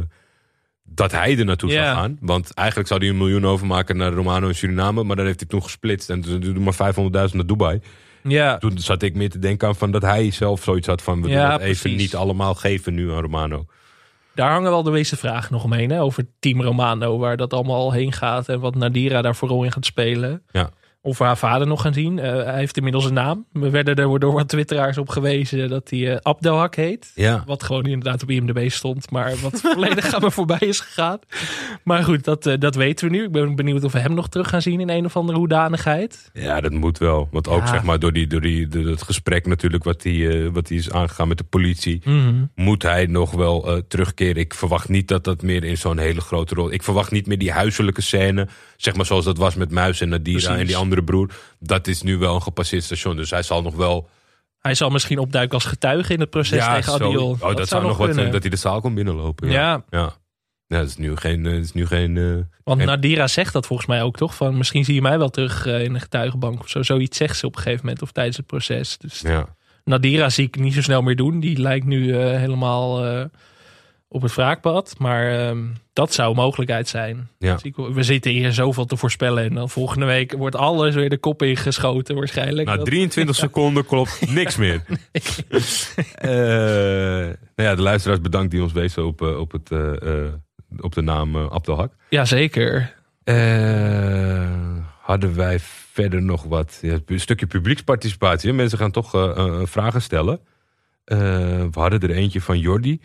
dat 0.83 1.11
hij 1.11 1.37
er 1.37 1.45
naartoe 1.45 1.71
zou 1.71 1.83
gaan. 1.83 2.17
Want 2.21 2.53
eigenlijk 2.53 2.87
zou 2.87 2.99
hij 2.99 3.09
een 3.09 3.17
miljoen 3.17 3.45
overmaken 3.45 3.97
naar 3.97 4.11
Romano 4.13 4.47
en 4.47 4.55
Suriname. 4.55 5.03
Maar 5.03 5.15
daar 5.15 5.25
heeft 5.25 5.39
hij 5.39 5.49
toen 5.49 5.63
gesplitst. 5.63 6.09
En 6.09 6.21
toen 6.21 6.39
doe 6.39 6.59
maar 6.59 6.93
500.000 7.29 7.35
naar 7.35 7.45
Dubai. 7.45 7.79
Ja, 8.23 8.57
Toen 8.57 8.77
zat 8.77 9.01
ik 9.01 9.15
meer 9.15 9.29
te 9.29 9.39
denken 9.39 9.67
aan 9.67 9.75
van 9.75 9.91
dat 9.91 10.01
hij 10.01 10.31
zelf 10.31 10.63
zoiets 10.63 10.87
had 10.87 11.01
van... 11.01 11.21
we 11.21 11.29
Ja, 11.29 11.41
doen 11.43 11.51
het 11.51 11.61
even 11.61 11.81
precies. 11.81 12.01
niet 12.01 12.15
allemaal 12.15 12.55
geven 12.55 12.93
nu 12.93 13.11
aan 13.11 13.21
Romano. 13.21 13.65
daar 14.35 14.51
hangen 14.51 14.71
wel 14.71 14.83
de 14.83 14.91
meeste 14.91 15.17
vragen 15.17 15.53
nog 15.53 15.63
omheen. 15.63 15.89
Hè? 15.89 16.01
Over 16.01 16.27
Team 16.39 16.61
Romano, 16.61 17.17
waar 17.17 17.37
dat 17.37 17.53
allemaal 17.53 17.91
heen 17.91 18.11
gaat. 18.11 18.49
En 18.49 18.59
wat 18.59 18.75
Nadira 18.75 19.21
daar 19.21 19.35
vooral 19.35 19.63
in 19.63 19.71
gaat 19.71 19.85
spelen. 19.85 20.43
Ja. 20.51 20.69
Of 21.03 21.17
we 21.17 21.23
haar 21.23 21.37
vader 21.37 21.67
nog 21.67 21.81
gaan 21.81 21.93
zien. 21.93 22.19
Eh, 22.19 22.43
hij 22.43 22.57
heeft 22.57 22.77
inmiddels 22.77 23.05
een 23.05 23.13
naam. 23.13 23.45
We 23.51 23.69
werden 23.69 23.95
er 23.95 24.19
door 24.19 24.33
wat 24.33 24.47
twitteraars 24.47 24.97
op 24.97 25.09
gewezen 25.09 25.69
dat 25.69 25.89
hij 25.89 26.11
eh, 26.11 26.17
Abdelhak 26.21 26.75
heet. 26.75 27.11
Ja. 27.15 27.43
Wat 27.45 27.63
gewoon 27.63 27.83
inderdaad 27.83 28.23
op 28.23 28.29
IMDb 28.29 28.69
stond. 28.69 29.11
Maar 29.11 29.33
wat 29.41 29.61
volledig 29.73 30.13
aan 30.13 30.21
me 30.21 30.31
voorbij 30.31 30.57
is 30.59 30.79
gegaan. 30.79 31.19
Maar 31.83 32.03
goed, 32.03 32.23
dat, 32.23 32.45
eh, 32.45 32.59
dat 32.59 32.75
weten 32.75 33.09
we 33.09 33.15
nu. 33.15 33.23
Ik 33.23 33.31
ben 33.31 33.55
benieuwd 33.55 33.83
of 33.83 33.91
we 33.91 33.99
hem 33.99 34.13
nog 34.13 34.29
terug 34.29 34.49
gaan 34.49 34.61
zien 34.61 34.79
in 34.79 34.89
een 34.89 35.05
of 35.05 35.15
andere 35.15 35.37
hoedanigheid. 35.37 36.29
Ja, 36.33 36.61
dat 36.61 36.71
moet 36.71 36.97
wel. 36.97 37.27
Want 37.31 37.47
ook 37.47 37.59
Ja. 37.59 37.67
zeg 37.67 37.83
maar 37.83 37.99
door, 37.99 38.13
die, 38.13 38.27
door 38.27 38.41
die, 38.41 38.67
door 38.67 38.85
het 38.85 39.01
gesprek 39.01 39.45
natuurlijk 39.45 39.83
wat 39.83 40.03
hij 40.03 40.51
wat 40.51 40.67
hij 40.67 40.77
is 40.77 40.91
aangegaan 40.91 41.27
met 41.27 41.37
de 41.37 41.43
politie... 41.43 42.01
Mhm. 42.03 42.45
moet 42.55 42.83
hij 42.83 43.05
nog 43.05 43.31
wel 43.31 43.81
terugkeren. 43.87 44.35
Ik 44.35 44.53
verwacht 44.53 44.89
niet 44.89 45.07
dat 45.07 45.23
dat 45.23 45.41
meer 45.41 45.63
in 45.63 45.77
zo'n 45.77 45.97
hele 45.97 46.21
grote 46.21 46.55
rol... 46.55 46.71
Ik 46.71 46.83
verwacht 46.83 47.11
niet 47.11 47.27
meer 47.27 47.37
die 47.37 47.51
huiselijke 47.51 48.01
scène. 48.01 48.47
Zeg 48.77 48.95
maar 48.95 49.05
zoals 49.05 49.25
dat 49.25 49.37
was 49.37 49.55
met 49.55 49.71
Muis 49.71 50.01
en 50.01 50.09
Nadira 50.09 50.57
en 50.57 50.65
die 50.65 50.77
andere 50.77 50.89
broer. 51.03 51.29
Dat 51.59 51.87
is 51.87 52.01
nu 52.01 52.17
wel 52.17 52.35
een 52.35 52.41
gepasseerd 52.41 52.83
station. 52.83 53.15
Dus 53.15 53.29
hij 53.29 53.43
zal 53.43 53.61
nog 53.61 53.75
wel... 53.75 54.09
Hij 54.59 54.73
zal 54.75 54.89
misschien 54.89 55.17
opduiken 55.19 55.53
als 55.53 55.65
getuige 55.65 56.13
in 56.13 56.19
het 56.19 56.29
proces 56.29 56.65
tegen 56.65 56.83
zo- 56.83 56.93
Adiel. 57.07 57.37
Oh, 57.39 57.55
dat, 57.55 57.67
zou 57.67 57.83
nog 57.83 57.97
wat 57.97 58.13
zijn 58.13 58.31
dat 58.31 58.41
hij 58.41 58.49
de 58.49 58.55
zaal 58.57 58.81
kon 58.81 58.93
binnenlopen. 58.93 59.49
Ja. 59.49 59.61
Ja. 59.61 59.83
Ja, 59.99 60.13
ja 60.67 60.77
dat 60.77 60.87
is 60.87 60.97
nu 60.97 61.15
geen... 61.15 61.45
eh, 61.45 61.51
Dat 61.53 61.63
is 61.63 61.73
nu 61.73 61.85
geen 61.87 62.17
eh, 62.17 62.23
Want 62.63 62.83
Nadira 62.85 63.27
zegt 63.27 63.53
dat 63.53 63.65
volgens 63.65 63.87
mij 63.87 64.01
ook 64.03 64.17
toch? 64.17 64.35
Van 64.35 64.57
misschien 64.57 64.85
zie 64.85 64.93
je 64.95 65.01
mij 65.01 65.17
wel 65.17 65.29
terug 65.29 65.65
eh, 65.65 65.83
in 65.83 65.93
de 65.93 65.99
getuigenbank 65.99 66.59
of 66.59 66.69
zo. 66.69 66.83
Zoiets 66.83 67.17
zegt 67.17 67.37
ze 67.37 67.45
op 67.45 67.55
een 67.55 67.61
gegeven 67.61 67.85
moment 67.85 68.01
of 68.03 68.11
tijdens 68.11 68.37
het 68.37 68.45
proces. 68.45 68.97
Dus 68.97 69.19
ja. 69.19 69.45
Nadira 69.83 70.29
zie 70.29 70.45
ik 70.47 70.59
niet 70.59 70.73
zo 70.73 70.81
snel 70.81 71.01
meer 71.01 71.15
doen. 71.15 71.39
Die 71.39 71.59
lijkt 71.59 71.85
nu 71.85 72.13
eh, 72.17 72.37
helemaal 72.39 73.05
eh, 73.05 73.25
op 74.13 74.21
het 74.21 74.35
wraakpad. 74.35 74.95
Maar 74.97 75.39
ehm, 75.47 75.63
dat 75.93 76.13
zou 76.13 76.29
een 76.29 76.35
mogelijkheid 76.35 76.87
zijn. 76.87 77.29
Ja. 77.37 77.57
Zie 77.57 77.73
ik- 77.77 77.93
We 77.95 78.03
zitten 78.03 78.31
hier 78.31 78.53
zoveel 78.53 78.85
te 78.85 78.97
voorspellen. 78.97 79.43
En 79.43 79.53
dan 79.53 79.69
volgende 79.69 80.05
week 80.05 80.31
wordt 80.33 80.55
alles 80.55 80.95
weer 80.95 81.09
de 81.09 81.17
kop 81.17 81.41
ingeschoten 81.43 82.15
waarschijnlijk. 82.15 82.67
Na 82.67 82.75
Dat- 82.75 82.85
23 82.85 83.35
seconden 83.45 83.85
klopt 83.85 84.31
niks 84.31 84.55
meer. 84.57 84.81
Eh, 86.15 86.29
nou 87.55 87.69
ja, 87.69 87.75
de 87.75 87.81
luisteraars 87.81 88.21
bedankt 88.21 88.51
die 88.51 88.61
ons 88.63 88.71
wezen 88.71 89.05
op, 89.05 89.21
eh, 89.21 89.39
op, 89.39 89.51
het, 89.51 89.71
eh, 89.71 90.23
op 90.79 90.93
de 90.93 91.01
naam 91.01 91.37
Abdelhak. 91.37 91.93
Jazeker. 92.09 92.93
Hadden 95.01 95.35
wij 95.35 95.59
verder 95.91 96.21
nog 96.21 96.43
wat? 96.43 96.79
Ja, 96.81 96.97
een 97.05 97.19
stukje 97.19 97.45
publieksparticipatie. 97.47 98.53
Mensen 98.53 98.77
gaan 98.77 98.91
toch 98.91 99.09
vragen 99.63 100.01
stellen. 100.01 100.39
We 101.05 101.69
hadden 101.71 101.99
er 102.01 102.11
eentje 102.11 102.41
van 102.41 102.59
Jordi. 102.59 103.01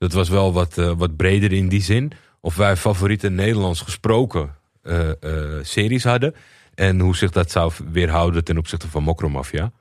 Dat 0.00 0.12
was 0.12 0.28
wel 0.28 0.52
wat, 0.52 0.78
eh, 0.78 0.92
wat 0.96 1.16
breder 1.16 1.52
in 1.52 1.68
die 1.68 1.82
zin. 1.82 2.12
Of 2.40 2.56
wij 2.56 2.76
favoriete 2.76 3.30
Nederlands 3.30 3.80
gesproken 3.80 4.54
eh, 4.82 5.08
eh, 5.10 5.14
series 5.62 6.04
hadden. 6.04 6.34
En 6.74 7.00
hoe 7.00 7.16
zich 7.16 7.30
dat 7.30 7.50
zou 7.50 7.72
weerhouden 7.92 8.44
ten 8.44 8.58
opzichte 8.58 8.88
van 8.88 9.02
Mokromafia. 9.02 9.72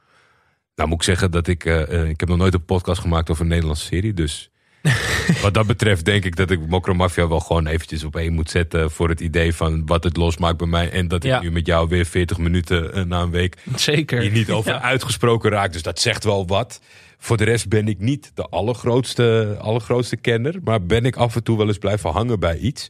Nou 0.76 0.90
moet 0.90 0.98
ik 0.98 1.04
zeggen 1.04 1.32
dat 1.32 1.48
ik... 1.48 1.64
ik 2.08 2.20
heb 2.20 2.28
nog 2.30 2.38
nooit 2.38 2.54
een 2.54 2.66
podcast 2.66 3.02
gemaakt 3.02 3.30
over 3.30 3.42
een 3.44 3.50
Nederlandse 3.50 3.86
serie. 3.86 4.14
Dus 4.14 4.50
wat 5.42 5.54
dat 5.54 5.68
betreft 5.68 6.06
denk 6.06 6.26
ik 6.26 6.36
dat 6.36 6.52
ik 6.52 6.68
Mokromafia 6.68 7.28
wel 7.28 7.40
gewoon 7.40 7.68
eventjes 7.68 8.04
op 8.04 8.16
één 8.16 8.34
moet 8.34 8.50
zetten. 8.50 8.92
Voor 8.92 9.10
het 9.10 9.20
idee 9.20 9.56
van 9.56 9.86
wat 9.86 10.04
het 10.04 10.18
losmaakt 10.18 10.58
bij 10.58 10.68
mij. 10.68 10.92
En 10.92 11.08
dat 11.08 11.24
ik 11.24 11.30
Ja. 11.30 11.42
nu 11.42 11.52
met 11.52 11.66
jou 11.66 11.88
weer 11.88 12.06
40 12.06 12.38
minuten 12.38 13.08
na 13.08 13.22
een 13.22 13.32
week 13.32 13.58
Zeker. 13.76 14.22
hier 14.22 14.32
niet 14.32 14.52
over 14.52 14.72
Ja. 14.72 14.82
uitgesproken 14.82 15.52
raak. 15.52 15.74
Dus 15.74 15.84
dat 15.84 16.00
zegt 16.00 16.24
wel 16.24 16.48
wat. 16.48 16.82
Voor 17.22 17.38
de 17.38 17.44
rest 17.44 17.70
ben 17.70 17.88
ik 17.88 18.00
niet 18.00 18.32
de 18.34 18.44
allergrootste, 18.44 19.58
allergrootste 19.60 20.16
kenner. 20.18 20.56
Maar 20.64 20.86
ben 20.86 21.06
ik 21.06 21.16
af 21.16 21.36
en 21.36 21.44
toe 21.44 21.58
wel 21.58 21.68
eens 21.68 21.78
blijven 21.78 22.10
hangen 22.12 22.40
bij 22.40 22.58
iets. 22.58 22.88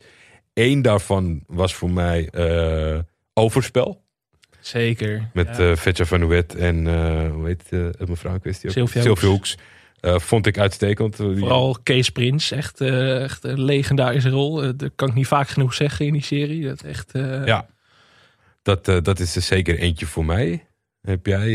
Eén 0.53 0.81
daarvan 0.81 1.43
was 1.47 1.75
voor 1.75 1.91
mij 1.91 2.29
eh, 2.29 2.99
Overspel. 3.33 4.03
Zeker. 4.59 5.29
Met 5.33 5.57
Ja. 5.57 5.69
eh 5.69 5.75
Vetja 5.75 6.05
van 6.05 6.19
Nuet 6.19 6.55
en 6.55 6.87
eh, 6.87 7.31
hoe 7.31 7.45
heet 7.47 7.63
eh, 7.69 8.07
mevrouw 8.07 8.39
kwestie 8.39 8.69
ook? 8.69 8.75
Sylvia 8.75 9.01
Sylvia 9.01 9.29
Hoeks. 9.29 9.57
Vond 10.01 10.45
ik 10.45 10.57
uitstekend. 10.57 11.15
Vooral 11.15 11.77
Kees 11.83 12.09
Prins, 12.09 12.51
echt, 12.51 12.81
echt 12.81 13.43
een 13.43 13.63
legendarische 13.63 14.29
rol. 14.29 14.75
Dat 14.75 14.91
kan 14.95 15.07
ik 15.07 15.13
niet 15.13 15.27
vaak 15.27 15.47
genoeg 15.49 15.73
zeggen 15.73 16.05
in 16.05 16.13
die 16.13 16.23
serie. 16.23 16.63
Dat 16.67 16.81
echt, 16.81 17.09
Ja. 17.45 17.67
Dat, 18.61 18.85
dat 18.85 19.19
is 19.19 19.35
er 19.35 19.41
zeker 19.41 19.77
eentje 19.77 20.05
voor 20.05 20.25
mij. 20.25 20.67
Heb 21.01 21.25
jij... 21.25 21.47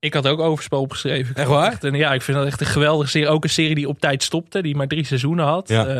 Ik 0.00 0.14
had 0.14 0.26
ook 0.26 0.38
Overspel 0.40 0.80
opgeschreven. 0.80 1.34
Echt 1.34 1.48
waar? 1.48 1.72
Echt 1.72 1.84
een, 1.84 1.94
ja, 1.94 2.12
ik 2.12 2.22
vind 2.22 2.36
dat 2.36 2.46
echt 2.46 2.60
een 2.60 2.66
geweldige 2.66 3.10
serie. 3.10 3.28
Ook 3.28 3.44
een 3.44 3.50
serie 3.50 3.74
die 3.74 3.88
op 3.88 4.00
tijd 4.00 4.22
stopte, 4.22 4.62
die 4.62 4.76
maar 4.76 4.86
drie 4.86 5.04
seizoenen 5.04 5.44
had. 5.44 5.68
Ja. 5.68 5.86
Eh, 5.86 5.96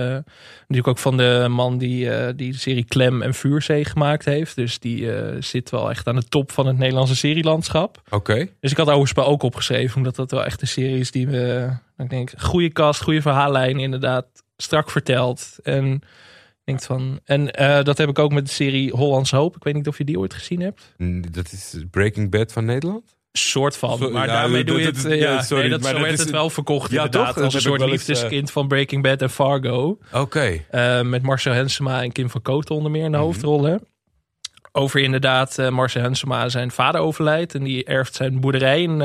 natuurlijk 0.59 0.89
ook 0.89 0.99
van 0.99 1.17
de 1.17 1.47
man 1.51 1.79
die, 1.79 2.11
eh, 2.11 2.33
die 2.37 2.53
de 2.53 2.59
serie 2.59 2.85
Klem 2.85 3.23
en 3.23 3.35
Vuurzee 3.35 3.85
gemaakt 3.85 4.25
heeft. 4.25 4.57
Dus 4.57 4.79
die 4.79 5.13
eh, 5.13 5.37
zit 5.41 5.71
wel 5.71 5.91
echt 5.91 6.07
aan 6.07 6.17
de 6.17 6.29
top 6.29 6.53
van 6.53 6.67
het 6.67 6.79
Nederlandse 6.79 7.17
serielandschap. 7.17 8.03
Oké. 8.11 8.49
Dus 8.61 8.71
ik 8.71 8.77
had 8.77 8.91
Overspel 8.91 9.27
ook 9.27 9.43
opgeschreven, 9.43 9.97
omdat 9.97 10.17
dat 10.17 10.31
wel 10.31 10.45
echt 10.45 10.63
een 10.63 10.69
serie 10.69 10.99
is 10.99 11.11
die 11.11 11.29
we, 11.29 11.71
ik 11.97 12.11
denk, 12.11 12.33
goede 12.37 12.73
cast, 12.73 13.03
goede 13.03 13.23
verhaallijn, 13.23 13.79
inderdaad, 13.79 14.27
strak 14.57 14.91
verteld. 14.91 15.57
En 15.63 15.93
ik 15.95 16.65
denk 16.65 16.83
van, 16.83 17.21
en 17.25 17.45
dat 17.85 17.99
heb 17.99 18.09
ik 18.09 18.19
ook 18.19 18.33
met 18.33 18.47
de 18.47 18.53
serie 18.53 18.91
Hollands 18.91 19.31
Hoop. 19.31 19.57
Ik 19.57 19.65
weet 19.65 19.75
niet 19.75 19.89
of 19.89 19.99
je 19.99 20.05
die 20.05 20.19
ooit 20.19 20.35
gezien 20.35 20.61
hebt. 20.61 20.95
Mm, 20.97 21.33
Dat 21.33 21.53
is 21.53 21.77
Breaking 21.91 22.31
Bad 22.31 22.53
van 22.53 22.65
Nederland? 22.65 23.17
Soort 23.39 23.77
van, 23.77 24.13
maar 24.13 24.27
ja, 24.27 24.33
daarmee 24.33 24.65
doe 24.65 24.81
je 24.81 24.87
het. 24.87 25.03
ja, 25.03 25.13
ja, 25.15 25.43
sorry, 25.43 25.63
nee, 25.63 25.71
dat, 25.71 25.81
maar 25.81 25.89
zo 25.91 25.97
dat 25.97 26.07
werd 26.07 26.19
is- 26.19 26.25
het 26.25 26.31
wel 26.35 26.51
verkocht 26.51 26.91
Ja, 26.91 27.05
inderdaad. 27.05 27.35
toch? 27.35 27.45
Als 27.45 27.55
een 27.55 27.61
soort 27.61 27.81
eh, 27.83 27.89
liefdeskind 27.89 28.51
van 28.51 28.69
Breaking 28.69 29.03
Bad 29.03 29.23
en 29.23 29.31
Fargo. 29.31 29.99
Oké. 30.13 30.65
Eh, 30.71 31.03
met 31.03 31.23
Marcel 31.23 31.53
Hensema 31.53 32.03
en 32.03 32.13
Kim 32.13 32.31
van 32.31 32.43
Kooten 32.43 32.75
onder 32.75 32.91
meer 32.91 33.05
in 33.05 33.11
de 33.11 33.17
Mhm. 33.17 33.27
hoofdrollen. 33.27 33.87
Over 34.73 35.01
inderdaad, 35.01 35.59
eh, 35.59 35.69
Marcel 35.69 36.03
Hensema, 36.03 36.49
zijn 36.49 36.71
vader 36.71 37.01
overlijdt. 37.01 37.55
En 37.55 37.65
die 37.65 37.85
erft 37.85 38.15
zijn 38.15 38.41
boerderij 38.41 38.83
in 38.83 38.97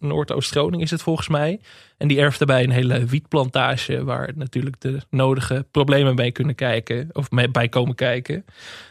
Noordoost-Groningen 0.00 0.84
is 0.84 0.90
het 0.90 1.02
volgens 1.02 1.28
mij. 1.28 1.60
En 1.98 2.08
die 2.08 2.18
erft 2.20 2.38
daarbij 2.38 2.62
een 2.64 2.70
hele 2.70 3.04
wietplantage. 3.04 4.04
Waar 4.04 4.30
natuurlijk 4.34 4.80
de 4.80 4.98
nodige 5.10 5.66
problemen 5.70 6.14
bij 6.16 6.32
kunnen 6.32 6.54
kijken. 6.54 7.08
Of 7.12 7.30
mee- 7.30 7.50
bij 7.50 7.68
komen 7.68 7.94
kijken. 7.94 8.44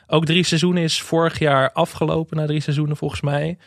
Ook 0.07 0.25
drie 0.25 0.43
seizoenen 0.43 0.83
is 0.83 1.01
vorig 1.01 1.39
jaar 1.39 1.71
afgelopen. 1.71 2.37
Na 2.37 2.45
drie 2.45 2.59
seizoenen 2.61 2.97
volgens 2.97 3.21
mij. 3.21 3.57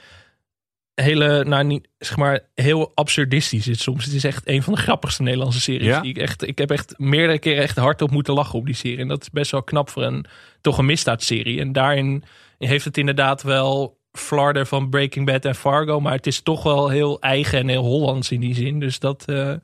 Hele, 1.03 1.45
nou 1.45 1.65
niet, 1.65 1.89
zeg 1.99 2.17
maar, 2.17 2.41
heel 2.55 2.93
absurdistisch 2.95 3.69
is 3.69 3.83
soms. 3.83 4.05
Het 4.05 4.15
is 4.15 4.25
echt 4.25 4.49
een 4.49 4.63
van 4.63 4.73
de 4.73 4.81
grappigste 4.81 5.23
Nederlandse 5.23 5.61
series. 5.61 5.87
Ja? 5.87 6.01
Die 6.01 6.11
ik, 6.11 6.19
echt, 6.19 6.47
ik 6.47 6.59
heb 6.59 6.71
echt 6.71 6.95
meerdere 6.97 7.39
keren 7.39 7.63
echt 7.63 7.77
hardop 7.77 8.11
moeten 8.11 8.35
lachen 8.35 8.59
op 8.59 8.67
die 8.67 8.75
serie. 8.75 8.99
En 8.99 9.09
dat 9.09 9.23
is 9.23 9.31
best 9.31 9.51
wel 9.51 9.63
knap 9.63 9.91
voor 9.91 10.03
een, 10.03 10.25
toch 10.61 10.79
een 10.79 10.87
misdaadserie. 10.87 11.61
En 11.61 11.73
daarin 11.73 12.25
heeft 12.59 12.85
het 12.85 12.99
inderdaad 12.99 13.43
wel 13.43 13.99
flarden 14.13 14.67
van 14.67 14.89
Breaking 14.91 15.27
Bad 15.27 15.45
en 15.45 15.55
Fargo. 15.55 16.01
Maar 16.01 16.13
het 16.13 16.27
is 16.27 16.41
toch 16.41 16.63
wel 16.63 16.89
heel 16.89 17.21
eigen 17.21 17.59
en 17.59 17.69
heel 17.69 17.85
Hollands 17.85 18.31
in 18.31 18.41
die 18.41 18.55
zin. 18.55 18.81
Dus 18.81 18.99
dat... 18.99 19.25
eh, 19.27 19.55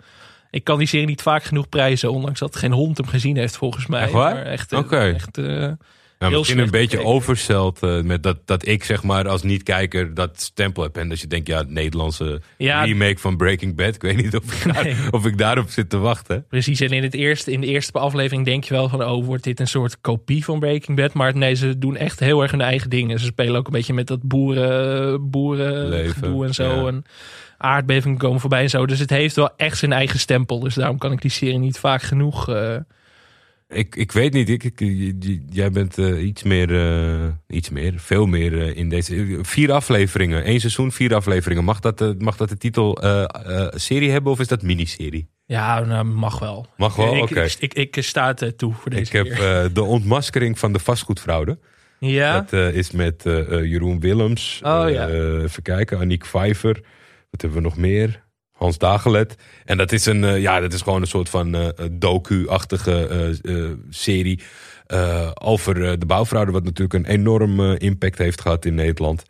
ik 0.51 0.64
kan 0.64 0.78
die 0.78 0.87
serie 0.87 1.07
niet 1.07 1.22
vaak 1.22 1.43
genoeg 1.43 1.68
prijzen, 1.68 2.12
ondanks 2.12 2.41
dat 2.41 2.57
geen 2.57 2.72
hond 2.72 2.97
hem 2.97 3.07
gezien 3.07 3.37
heeft 3.37 3.57
volgens 3.57 3.87
mij. 3.87 4.03
Echt 4.03 4.12
waar? 4.12 4.35
Maar 4.35 4.45
echt, 4.45 4.72
eh, 4.72 4.78
Oké. 4.78 5.12
echt 5.14 5.39
eh, 5.39 5.72
Heel 6.28 6.38
misschien 6.38 6.58
een 6.58 6.70
beetje 6.70 7.04
oversteld 7.04 7.82
eh, 7.82 8.00
met 8.00 8.22
dat, 8.22 8.38
dat 8.44 8.66
ik 8.66 8.84
zeg 8.84 9.02
maar 9.02 9.28
als 9.28 9.42
niet-kijker 9.42 10.14
dat 10.14 10.40
stempel 10.42 10.82
heb. 10.82 10.96
En 10.96 11.08
dat 11.08 11.20
je 11.20 11.26
denkt, 11.26 11.46
ja, 11.46 11.58
het 11.58 11.70
Nederlandse 11.70 12.40
Ja. 12.58 12.84
remake 12.84 13.18
van 13.18 13.36
Breaking 13.36 13.76
Bad. 13.76 13.94
Ik 13.94 14.02
weet 14.02 14.16
niet 14.16 14.36
of 14.36 14.64
ik, 14.64 14.72
daar- 14.74 14.84
Nee. 14.84 14.94
of 15.10 15.26
ik 15.26 15.38
daarop 15.38 15.70
zit 15.70 15.90
te 15.90 15.98
wachten. 15.98 16.44
Precies, 16.48 16.80
en 16.80 16.90
in, 16.90 17.02
het 17.02 17.14
eerste, 17.14 17.52
in 17.52 17.60
de 17.60 17.66
eerste 17.66 17.98
aflevering 17.98 18.44
denk 18.44 18.64
je 18.64 18.74
wel 18.74 18.88
van... 18.88 19.04
oh, 19.04 19.24
wordt 19.24 19.44
dit 19.44 19.60
een 19.60 19.66
soort 19.68 20.00
kopie 20.00 20.44
van 20.44 20.58
Breaking 20.60 20.96
Bad? 20.96 21.12
Maar 21.12 21.36
nee, 21.36 21.54
ze 21.54 21.78
doen 21.78 21.96
echt 21.96 22.20
heel 22.20 22.42
erg 22.42 22.50
hun 22.50 22.60
eigen 22.60 22.90
dingen. 22.90 23.18
Ze 23.18 23.26
spelen 23.26 23.56
ook 23.56 23.66
een 23.66 23.72
beetje 23.72 23.94
met 23.94 24.06
dat 24.06 24.22
boeren, 24.22 25.30
boeren 25.30 25.92
en 26.46 26.54
zo. 26.54 26.64
ja. 26.80 26.86
En 26.86 27.04
aardbevingen 27.58 28.18
komen 28.18 28.40
voorbij 28.40 28.62
en 28.62 28.70
zo. 28.70 28.86
Dus 28.86 28.98
het 28.98 29.10
heeft 29.10 29.36
wel 29.36 29.50
echt 29.56 29.78
zijn 29.78 29.92
eigen 29.92 30.18
stempel. 30.18 30.60
Dus 30.60 30.74
daarom 30.74 30.98
kan 30.98 31.12
ik 31.12 31.20
die 31.22 31.30
serie 31.30 31.58
niet 31.58 31.78
vaak 31.78 32.02
genoeg... 32.02 32.48
eh, 32.48 32.76
Ik, 33.68 33.96
ik 33.96 34.12
weet 34.12 34.32
niet, 34.32 34.48
ik, 34.48 34.72
jij 35.50 35.70
bent 35.70 35.98
eh, 35.98 36.24
iets 36.26 36.42
meer, 36.42 36.74
eh, 36.74 37.28
iets 37.48 37.70
meer, 37.70 37.92
veel 37.96 38.26
meer 38.26 38.60
eh, 38.62 38.76
in 38.76 38.88
deze. 38.88 39.38
Vier 39.42 39.72
afleveringen, 39.72 40.44
één 40.44 40.60
seizoen, 40.60 40.92
vier 40.92 41.14
afleveringen. 41.14 41.64
Mag 41.64 41.80
dat, 41.80 42.14
mag 42.18 42.36
dat 42.36 42.48
de 42.48 42.56
titel 42.56 42.98
serie 43.70 44.10
hebben 44.10 44.32
of 44.32 44.40
is 44.40 44.48
dat 44.48 44.62
miniserie? 44.62 45.28
ja, 45.46 45.80
nou, 45.80 46.04
mag 46.04 46.38
wel. 46.38 46.66
Mag 46.76 46.96
wel, 46.96 47.16
Ik, 47.16 47.22
oké. 47.22 47.42
ik, 47.58 47.74
ik, 47.74 47.96
ik 47.96 48.04
sta 48.04 48.26
het 48.26 48.42
eh, 48.42 48.48
toe 48.48 48.72
voor 48.72 48.90
deze 48.90 49.02
Ik 49.02 49.12
heb 49.12 49.36
keer. 49.36 49.72
de 49.72 49.82
ontmaskering 49.82 50.58
van 50.58 50.72
de 50.72 50.78
vastgoedfraude. 50.78 51.58
Ja? 51.98 52.40
Dat 52.40 52.74
is 52.74 52.90
met 52.90 53.22
Jeroen 53.46 54.00
Willems. 54.00 54.60
Oh, 54.64 54.90
ja. 54.90 55.08
even 55.08 55.62
kijken, 55.62 55.98
Aniek 55.98 56.24
Vijver. 56.24 56.80
Wat 57.30 57.40
hebben 57.42 57.62
we 57.62 57.68
nog 57.68 57.76
meer? 57.76 58.23
Hans 58.55 58.78
Dagelet. 58.78 59.34
En 59.64 59.76
dat 59.76 59.92
is, 59.92 60.07
een, 60.07 60.24
eh, 60.24 60.40
ja, 60.40 60.61
dat 60.61 60.72
is 60.72 60.80
gewoon 60.82 61.00
een 61.00 61.07
soort 61.07 61.28
van 61.28 61.55
eh, 61.55 61.68
docu-achtige 61.92 63.07
eh, 63.42 63.64
serie. 63.90 64.40
over 65.34 65.98
de 66.00 66.07
bouwfraude. 66.07 66.52
Wat 66.52 66.64
natuurlijk 66.64 66.94
een 66.94 67.14
enorm 67.14 67.61
impact 67.61 68.18
heeft 68.18 68.40
gehad 68.40 68.64
in 68.64 68.74
Nederland. 68.74 69.22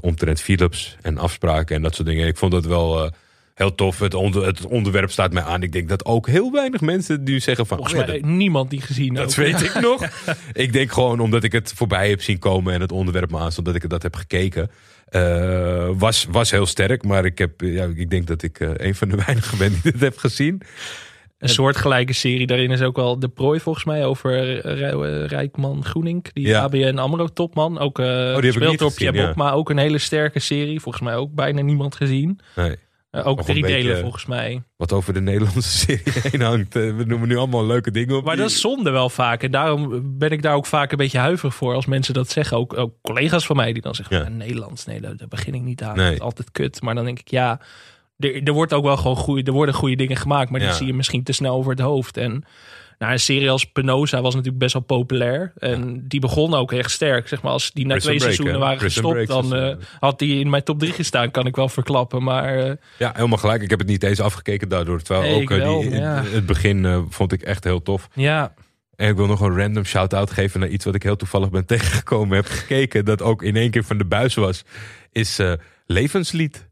omtrent 0.00 0.40
Philips 0.40 0.96
en 1.02 1.18
afspraken 1.18 1.76
en 1.76 1.82
dat 1.82 1.94
soort 1.94 2.08
dingen. 2.08 2.26
Ik 2.26 2.36
vond 2.36 2.52
dat 2.52 2.64
wel 2.64 3.10
heel 3.54 3.74
tof. 3.74 3.98
Het, 3.98 4.14
onder, 4.14 4.46
het 4.46 4.66
onderwerp 4.66 5.10
staat 5.10 5.32
mij 5.32 5.42
aan. 5.42 5.62
Ik 5.62 5.72
denk 5.72 5.88
dat 5.88 6.04
ook 6.04 6.26
heel 6.26 6.52
weinig 6.52 6.80
mensen 6.80 7.22
nu 7.22 7.40
zeggen 7.40 7.66
van... 7.66 7.76
Volgens 7.76 7.98
ja, 7.98 8.06
mij 8.06 8.20
dat- 8.20 8.30
niemand 8.30 8.70
die 8.70 8.80
gezien 8.80 9.14
dat 9.14 9.28
ook. 9.28 9.34
weet 9.34 9.62
ik 9.62 9.80
nog. 9.90 10.04
Ik 10.52 10.72
denk 10.72 10.92
gewoon 10.92 11.20
omdat 11.20 11.44
ik 11.44 11.52
het 11.52 11.72
voorbij 11.76 12.08
heb 12.08 12.22
zien 12.22 12.38
komen 12.38 12.74
en 12.74 12.80
het 12.80 12.92
onderwerp 12.92 13.30
me 13.30 13.38
aanstond 13.38 13.66
dat 13.66 13.74
ik 13.74 13.88
dat 13.88 14.02
heb 14.02 14.16
gekeken. 14.16 14.70
Eh, 15.10 15.90
was, 15.98 16.26
was 16.30 16.50
heel 16.50 16.66
sterk, 16.66 17.04
maar 17.04 17.24
ik, 17.24 17.38
heb, 17.38 17.60
ja, 17.60 17.84
ik 17.94 18.10
denk 18.10 18.26
dat 18.26 18.42
ik 18.42 18.60
eh, 18.60 18.70
een 18.74 18.94
van 18.94 19.08
de 19.08 19.16
weinigen 19.26 19.58
ben 19.58 19.72
die 19.82 19.92
dit 19.92 20.00
heb 20.00 20.16
gezien. 20.18 20.62
Een 21.38 21.48
soortgelijke 21.48 22.12
serie. 22.12 22.46
Daarin 22.46 22.70
is 22.70 22.80
ook 22.82 22.96
wel 22.96 23.18
De 23.18 23.28
Prooi 23.28 23.60
volgens 23.60 23.84
mij 23.84 24.04
over 24.04 24.60
Rij- 24.76 25.26
Rijkman 25.26 25.84
Groenink. 25.84 26.34
Die 26.34 26.46
Ja. 26.46 26.60
ABN 26.62 26.98
AMRO 26.98 27.26
topman. 27.26 27.78
Ook 27.78 27.98
eh 27.98 28.06
speelt 28.36 28.54
door 28.54 28.90
gezien, 28.90 28.92
Pierre 28.94 29.16
ja. 29.18 29.26
Bokma. 29.26 29.50
Ook 29.52 29.70
een 29.70 29.78
hele 29.78 29.98
sterke 29.98 30.38
serie. 30.38 30.80
Volgens 30.80 31.04
mij 31.04 31.14
ook 31.16 31.34
bijna 31.34 31.60
niemand 31.60 31.94
gezien. 31.94 32.40
Nee. 32.56 32.76
Eh, 33.10 33.26
ook 33.26 33.42
drie 33.42 33.62
delen 33.66 33.98
volgens 34.00 34.26
mij. 34.26 34.62
Wat 34.76 34.92
over 34.92 35.12
de 35.12 35.20
Nederlandse 35.20 35.70
serie 35.86 36.02
heen 36.30 36.40
hangt. 36.40 36.76
Eh, 36.76 36.96
we 36.96 37.04
noemen 37.04 37.28
nu 37.28 37.36
allemaal 37.36 37.66
leuke 37.66 37.90
dingen 37.90 38.16
op. 38.16 38.24
Maar 38.24 38.34
die- 38.34 38.42
dat 38.42 38.50
is 38.52 38.60
zonde 38.60 38.90
wel 38.90 39.08
vaak. 39.10 39.42
En 39.42 39.50
daarom 39.50 40.02
ben 40.18 40.30
ik 40.30 40.42
daar 40.42 40.54
ook 40.54 40.66
vaak 40.66 40.90
een 40.90 40.96
beetje 40.98 41.18
huiverig 41.18 41.54
voor 41.54 41.74
als 41.74 41.86
mensen 41.86 42.14
dat 42.14 42.30
zeggen. 42.30 42.56
Ook, 42.56 42.76
ook 42.78 42.92
collega's 43.02 43.46
van 43.46 43.56
mij 43.56 43.72
die 43.72 43.82
dan 43.82 43.94
zeggen: 43.94 44.16
Ja. 44.16 44.22
"Ah, 44.22 44.30
Nederlands, 44.30 44.84
nee, 44.86 45.00
daar, 45.00 45.16
daar 45.16 45.28
begin 45.28 45.54
ik 45.54 45.62
niet 45.62 45.82
aan. 45.82 45.96
Nee. 45.96 46.04
Dat 46.06 46.14
is 46.14 46.20
altijd 46.20 46.50
kut. 46.50 46.80
Maar 46.82 46.94
dan 46.94 47.04
denk 47.04 47.18
ik, 47.18 47.28
ja, 47.28 47.60
er, 48.18 48.42
er 48.42 48.52
wordt 48.52 48.72
ook 48.72 48.84
wel 48.84 48.96
gewoon 48.96 49.16
goede, 49.16 49.42
er 49.42 49.52
worden 49.52 49.74
goede 49.74 49.96
dingen 49.96 50.16
gemaakt. 50.16 50.50
Maar 50.50 50.60
Ja. 50.60 50.66
die 50.66 50.76
zie 50.76 50.86
je 50.86 50.94
misschien 50.94 51.22
te 51.22 51.32
snel 51.32 51.54
over 51.54 51.70
het 51.70 51.80
hoofd. 51.80 52.16
En 52.16 52.44
nou, 53.00 53.12
een 53.12 53.20
serie 53.20 53.50
als 53.50 53.64
Penosa 53.64 54.20
was 54.20 54.34
natuurlijk 54.34 54.62
best 54.62 54.72
wel 54.72 54.82
populair. 54.82 55.52
En 55.56 56.04
die 56.08 56.20
begon 56.20 56.54
ook 56.54 56.72
echt 56.72 56.90
sterk. 56.90 57.28
Zeg 57.28 57.42
maar, 57.42 57.52
als 57.52 57.72
die 57.72 57.86
na 57.86 57.94
Prison 57.94 58.10
twee 58.10 58.18
Break, 58.18 58.34
seizoenen 58.34 58.66
waren 58.66 58.78
Prison 58.78 59.14
gestopt, 59.14 59.28
dan 59.28 59.54
eh, 59.54 59.70
eh, 59.70 59.76
had 60.00 60.18
die 60.18 60.40
in 60.40 60.50
mijn 60.50 60.62
top 60.62 60.78
3 60.78 60.92
gestaan, 60.92 61.30
kan 61.30 61.46
ik 61.46 61.56
wel 61.56 61.68
verklappen. 61.68 62.22
Maar 62.22 62.58
eh, 62.58 62.72
Ja, 62.98 63.12
helemaal 63.14 63.38
gelijk. 63.38 63.62
Ik 63.62 63.70
heb 63.70 63.78
het 63.78 63.88
niet 63.88 64.02
eens 64.02 64.20
afgekeken 64.20 64.68
daardoor. 64.68 65.02
Terwijl 65.02 65.30
Nee, 65.30 65.42
ook 65.42 65.48
wel, 65.48 65.80
die, 65.80 65.90
ja. 65.90 66.24
het 66.24 66.46
begin 66.46 67.06
vond 67.08 67.32
ik 67.32 67.42
echt 67.42 67.64
heel 67.64 67.82
tof. 67.82 68.08
ja, 68.14 68.54
En 68.96 69.08
ik 69.08 69.16
wil 69.16 69.26
nog 69.26 69.40
een 69.40 69.56
random 69.56 69.84
shout-out 69.84 70.30
geven 70.30 70.60
naar 70.60 70.68
iets 70.68 70.84
wat 70.84 70.94
ik 70.94 71.02
heel 71.02 71.16
toevallig 71.16 71.50
ben 71.50 71.66
tegengekomen. 71.76 72.36
Heb 72.36 72.46
gekeken 72.46 73.04
dat 73.04 73.22
ook 73.22 73.42
in 73.42 73.56
één 73.56 73.70
keer 73.70 73.84
van 73.84 73.98
de 73.98 74.06
buis 74.06 74.34
was. 74.34 74.64
Is 75.12 75.40
Levenslied. 75.86 76.69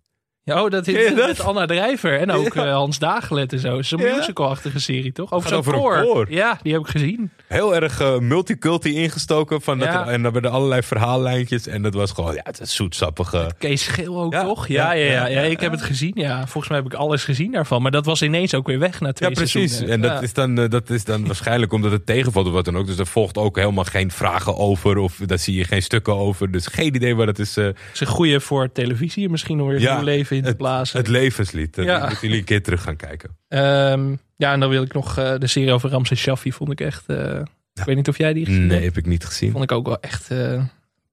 Ja, 0.48 0.64
oh, 0.64 0.70
dat 0.70 0.86
is 0.86 1.14
dat? 1.14 1.26
met 1.26 1.40
Anna 1.40 1.66
Drijver 1.66 2.18
en 2.20 2.30
ook 2.30 2.54
Ja. 2.54 2.64
eh, 2.66 2.72
Hans 2.72 2.98
Dagelet 2.98 3.52
en 3.52 3.58
zo. 3.58 3.70
Het 3.76 3.84
is 3.84 3.90
een 3.90 4.00
musicalachtige 4.16 4.80
serie, 4.80 5.12
toch? 5.12 5.32
Over 5.32 5.48
zo'n 5.48 5.62
koor. 5.62 6.02
koor. 6.02 6.26
Ja, 6.30 6.58
die 6.62 6.72
heb 6.72 6.82
ik 6.82 6.88
gezien. 6.88 7.30
Heel 7.46 7.74
erg 7.74 8.00
eh, 8.00 8.18
multiculti 8.18 8.94
ingestoken. 8.94 9.60
Van 9.62 9.78
dat 9.78 9.88
er- 9.88 10.06
en 10.06 10.22
dan 10.22 10.32
werden 10.32 10.50
allerlei 10.50 10.82
verhaallijntjes. 10.82 11.66
En 11.66 11.82
dat 11.82 11.94
was 11.94 12.10
gewoon, 12.12 12.34
ja, 12.34 12.40
het 12.44 12.60
is 12.60 12.74
zoetsappige. 12.74 13.50
Kees 13.58 13.82
Scheel 13.84 14.20
ook, 14.22 14.34
toch? 14.34 14.66
Ja, 14.68 14.92
ja, 14.92 15.26
ja, 15.26 15.40
ik 15.40 15.60
heb 15.60 15.70
het 15.70 15.82
gezien, 15.82 16.12
ja. 16.14 16.36
Volgens 16.46 16.68
mij 16.68 16.76
heb 16.82 16.86
ik 16.86 16.94
alles 16.94 17.24
gezien 17.24 17.52
daarvan. 17.52 17.82
Maar 17.82 17.90
dat 17.90 18.04
was 18.04 18.22
ineens 18.22 18.54
ook 18.54 18.66
weer 18.66 18.78
weg 18.78 19.00
na 19.00 19.12
twee 19.12 19.28
Ja, 19.28 19.34
precies. 19.34 19.52
seizoenen. 19.76 19.94
En 19.94 20.00
dat, 20.14 20.22
is 20.22 20.32
dan, 20.32 20.58
eh, 20.58 20.68
dat 20.68 20.90
is 20.90 21.04
dan 21.04 21.26
waarschijnlijk 21.26 21.72
omdat 21.72 21.90
het 21.92 22.06
tegenvalt 22.06 22.46
of 22.46 22.52
wat 22.52 22.64
dan 22.64 22.76
ook. 22.76 22.86
Dus 22.86 22.98
er 22.98 23.06
volgt 23.06 23.36
ook 23.38 23.56
helemaal 23.56 23.84
geen 23.84 24.10
vragen 24.10 24.56
over. 24.56 24.96
Of 24.98 25.16
daar 25.26 25.38
zie 25.38 25.54
je 25.56 25.64
geen 25.64 25.82
stukken 25.82 26.14
over. 26.14 26.50
Dus 26.50 26.66
geen 26.66 26.94
idee 26.94 27.16
waar 27.16 27.26
dat 27.26 27.38
is. 27.38 27.56
eh, 27.56 27.64
Het 27.64 27.76
is 27.94 28.00
een 28.00 28.06
goede 28.06 28.40
voor 28.40 28.72
televisie, 28.72 29.28
misschien 29.28 29.60
om 29.60 29.68
weer 29.68 29.80
Ja, 29.80 30.02
leven 30.02 30.36
in 30.38 30.42
te 30.44 30.48
het, 30.48 30.58
blazen. 30.58 30.98
het 30.98 31.08
levenslied. 31.08 31.74
Dat 31.74 31.84
Ja. 31.84 31.98
moeten 31.98 32.18
jullie 32.20 32.38
een 32.38 32.44
keer 32.44 32.62
terug 32.62 32.82
gaan 32.82 32.96
kijken. 32.96 33.36
Ehm, 33.48 34.14
ja, 34.36 34.52
en 34.52 34.60
dan 34.60 34.68
wil 34.68 34.82
ik 34.82 34.92
nog 34.92 35.18
eh, 35.18 35.34
de 35.38 35.46
serie 35.46 35.72
over 35.72 35.90
Ramses 35.90 36.20
Shaffi, 36.20 36.52
vond 36.52 36.70
ik 36.72 36.80
echt... 36.80 37.04
eh, 37.06 37.40
Ik 37.74 37.84
weet 37.84 37.96
niet 37.96 38.08
of 38.08 38.18
jij 38.18 38.32
die 38.32 38.44
gezien 38.44 38.66
Nee, 38.66 38.70
hebt. 38.80 38.84
heb 38.84 38.96
ik 38.96 39.06
niet 39.10 39.24
gezien. 39.24 39.50
Vond 39.52 39.64
ik 39.64 39.72
ook 39.72 39.86
wel 39.86 40.00
echt 40.00 40.30
eh 40.30 40.62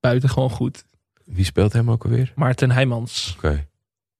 buitengewoon 0.00 0.50
goed. 0.50 0.84
Wie 1.24 1.44
speelt 1.44 1.72
hem 1.72 1.90
ook 1.90 2.04
alweer? 2.04 2.32
Maarten 2.34 2.70
Heijmans. 2.70 3.34
Oké. 3.36 3.66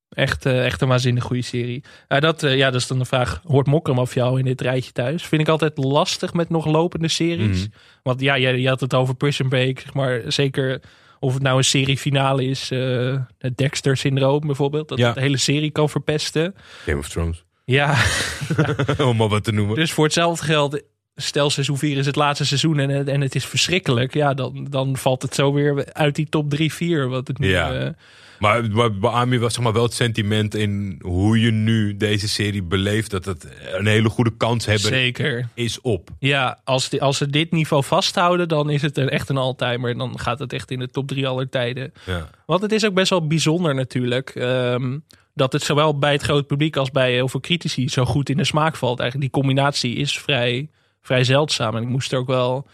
Echt, 0.08 0.46
echt 0.46 0.80
een 0.80 0.88
waanzinnig 0.88 1.24
goede 1.24 1.42
serie. 1.42 1.84
Ja, 2.08 2.20
dat, 2.20 2.40
ja, 2.40 2.70
dat 2.70 2.80
is 2.80 2.86
dan 2.86 2.98
de 2.98 3.04
vraag. 3.04 3.40
Hoort 3.44 3.66
Mokrem 3.66 3.98
of 3.98 4.14
jou 4.14 4.38
in 4.38 4.44
dit 4.44 4.60
rijtje 4.60 4.92
thuis? 4.92 5.22
Vind 5.26 5.42
ik 5.42 5.48
altijd 5.48 5.78
lastig 5.78 6.32
met 6.32 6.48
nog 6.48 6.66
lopende 6.66 7.08
series. 7.08 7.60
Mhm. 7.60 7.68
Want 8.02 8.20
ja, 8.20 8.34
je, 8.34 8.48
je 8.60 8.68
had 8.68 8.80
het 8.80 8.94
over 8.94 9.14
Prison 9.14 9.48
Break. 9.48 9.78
Zeg 9.80 9.94
maar 9.94 10.20
zeker 10.26 10.80
of 11.20 11.34
het 11.34 11.42
nou 11.42 11.56
een 11.56 11.64
serie 11.64 11.98
finale 11.98 12.44
is. 12.44 12.70
eh, 12.70 13.16
het 13.38 13.56
Dexter-syndroom 13.56 14.40
bijvoorbeeld. 14.46 14.88
Dat 14.88 14.98
Ja. 14.98 15.06
het 15.06 15.14
de 15.14 15.20
hele 15.20 15.36
serie 15.36 15.70
kan 15.70 15.88
verpesten. 15.88 16.54
Game 16.84 16.98
of 16.98 17.08
Thrones. 17.08 17.44
Ja, 17.64 17.96
Om 19.06 19.16
maar 19.16 19.28
wat 19.28 19.44
te 19.44 19.52
noemen. 19.52 19.74
dus 19.76 19.92
voor 19.92 20.04
hetzelfde 20.04 20.44
geld... 20.44 20.82
Stel 21.18 21.50
seizoen 21.50 21.78
4 21.78 21.96
is 21.96 22.06
het 22.06 22.16
laatste 22.16 22.44
seizoen 22.46 22.78
en, 22.78 22.88
het- 22.90 23.08
en 23.08 23.20
het 23.20 23.34
is 23.34 23.46
verschrikkelijk. 23.46 24.14
Ja, 24.14 24.34
dan, 24.34 24.66
dan 24.70 24.96
valt 24.96 25.22
het 25.22 25.34
zo 25.34 25.52
weer 25.52 25.92
uit 25.92 26.14
die 26.14 26.28
top 26.28 26.50
3, 26.50 26.72
4. 26.72 27.08
Wat 27.08 27.28
het 27.28 27.38
nu, 27.38 27.48
Ja. 27.50 27.72
eh, 27.72 27.88
Maar, 28.38 28.70
beaam 28.92 29.32
je 29.32 29.38
wel, 29.38 29.50
zeg 29.50 29.62
maar, 29.64 29.72
wel 29.72 29.82
het 29.82 29.94
sentiment 29.94 30.54
in 30.54 30.98
hoe 31.02 31.40
je 31.40 31.50
nu 31.50 31.96
deze 31.96 32.28
serie 32.28 32.62
beleeft. 32.62 33.10
Dat 33.10 33.24
het 33.24 33.48
een 33.72 33.86
hele 33.86 34.08
goede 34.08 34.36
kans 34.36 34.66
hebben 34.66 34.88
zeker. 34.88 35.48
is 35.54 35.80
op. 35.80 36.10
Ja, 36.18 36.60
als, 36.64 36.88
die, 36.88 37.02
als 37.02 37.16
ze 37.16 37.30
dit 37.30 37.50
niveau 37.50 37.84
vasthouden, 37.84 38.48
dan 38.48 38.70
is 38.70 38.82
het 38.82 38.96
een, 38.98 39.08
echt 39.08 39.28
een 39.28 39.36
all-timer. 39.36 39.98
Dan 39.98 40.18
gaat 40.18 40.38
het 40.38 40.52
echt 40.52 40.70
in 40.70 40.78
de 40.78 40.90
top 40.90 41.08
drie 41.08 41.28
aller 41.28 41.48
tijden. 41.48 41.92
Ja. 42.06 42.30
Want 42.46 42.62
het 42.62 42.72
is 42.72 42.86
ook 42.86 42.94
best 42.94 43.10
wel 43.10 43.26
bijzonder 43.26 43.74
natuurlijk. 43.74 44.30
ehm, 44.30 44.98
dat 45.34 45.52
het 45.52 45.62
zowel 45.62 45.98
bij 45.98 46.12
het 46.12 46.22
grote 46.22 46.44
publiek 46.44 46.76
als 46.76 46.90
bij 46.90 47.12
heel 47.12 47.28
veel 47.28 47.40
critici 47.40 47.88
zo 47.88 48.04
goed 48.04 48.28
in 48.28 48.36
de 48.36 48.44
smaak 48.44 48.76
valt. 48.76 49.00
Eigenlijk 49.00 49.32
die 49.32 49.42
combinatie 49.42 49.94
is 49.94 50.18
vrij, 50.18 50.68
vrij 51.02 51.24
zeldzaam. 51.24 51.76
En 51.76 51.82
ik 51.82 51.88
moest 51.88 52.12
er 52.12 52.18
ook 52.18 52.26
wel... 52.26 52.66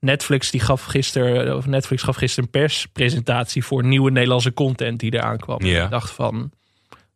Netflix 0.00 0.50
die 0.50 0.60
gaf 0.60 0.84
gisteren, 0.84 1.56
of 1.56 1.66
Netflix 1.66 2.02
gaf 2.02 2.16
gisteren 2.16 2.44
een 2.44 2.60
perspresentatie 2.60 3.64
voor 3.64 3.84
nieuwe 3.84 4.10
Nederlandse 4.10 4.52
content 4.54 5.00
die 5.00 5.14
eraan 5.14 5.36
kwam. 5.38 5.64
Ja. 5.64 5.84
Ik 5.84 5.90
dacht 5.90 6.10
van, 6.10 6.50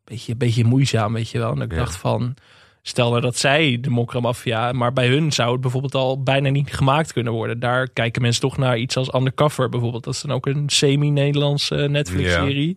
beetje, 0.05 0.37
beetje 0.37 0.65
moeizaam, 0.65 1.13
weet 1.13 1.31
je 1.31 1.39
wel. 1.39 1.53
En 1.53 1.61
ik 1.61 1.71
Ja. 1.73 1.77
dacht 1.79 1.97
van, 1.97 2.35
stel 2.83 3.09
nou 3.11 3.21
dat 3.21 3.37
zij 3.37 3.79
de 3.81 3.91
mokramafia, 3.91 4.73
maar 4.73 4.93
bij 4.93 5.09
hun 5.09 5.33
zou 5.33 5.53
het 5.53 5.61
bijvoorbeeld 5.61 5.95
al 5.95 6.23
bijna 6.23 6.49
niet 6.49 6.73
gemaakt 6.73 7.13
kunnen 7.13 7.33
worden. 7.33 7.61
Daar 7.61 7.89
kijken 7.89 8.23
mensen 8.23 8.41
toch 8.43 8.57
naar 8.57 8.79
iets 8.79 8.97
als 8.97 9.15
Undercover 9.15 9.69
bijvoorbeeld. 9.69 10.05
Dat 10.05 10.15
is 10.15 10.21
dan 10.21 10.31
ook 10.33 10.47
een 10.47 10.69
semi-Nederlandse 10.69 11.75
Netflix-serie. 11.75 12.77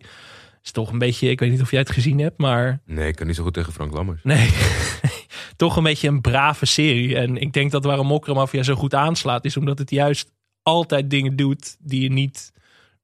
Is 0.64 0.70
toch 0.72 0.90
een 0.92 0.98
beetje, 0.98 1.30
ik 1.30 1.40
weet 1.40 1.50
niet 1.50 1.60
of 1.62 1.70
jij 1.70 1.80
het 1.80 1.90
gezien 1.90 2.18
hebt, 2.18 2.38
maar 2.38 2.80
Nee, 2.86 3.08
ik 3.08 3.14
kan 3.16 3.26
niet 3.26 3.36
zo 3.36 3.42
goed 3.42 3.54
tegen 3.54 3.72
Frank 3.72 3.92
Lammers. 3.92 4.20
nee. 4.22 4.48
toch 5.56 5.76
een 5.76 5.82
beetje 5.82 6.08
een 6.08 6.20
brave 6.20 6.66
serie. 6.66 7.16
En 7.16 7.36
ik 7.36 7.52
denk 7.52 7.70
dat 7.70 7.84
waarom 7.84 8.06
Mokramafia 8.06 8.62
zo 8.62 8.74
goed 8.74 8.94
aanslaat, 8.94 9.44
is 9.44 9.56
omdat 9.56 9.78
het 9.78 9.90
juist 9.90 10.32
altijd 10.62 11.10
dingen 11.10 11.36
doet 11.36 11.76
die 11.80 12.02
je 12.02 12.10
niet 12.10 12.54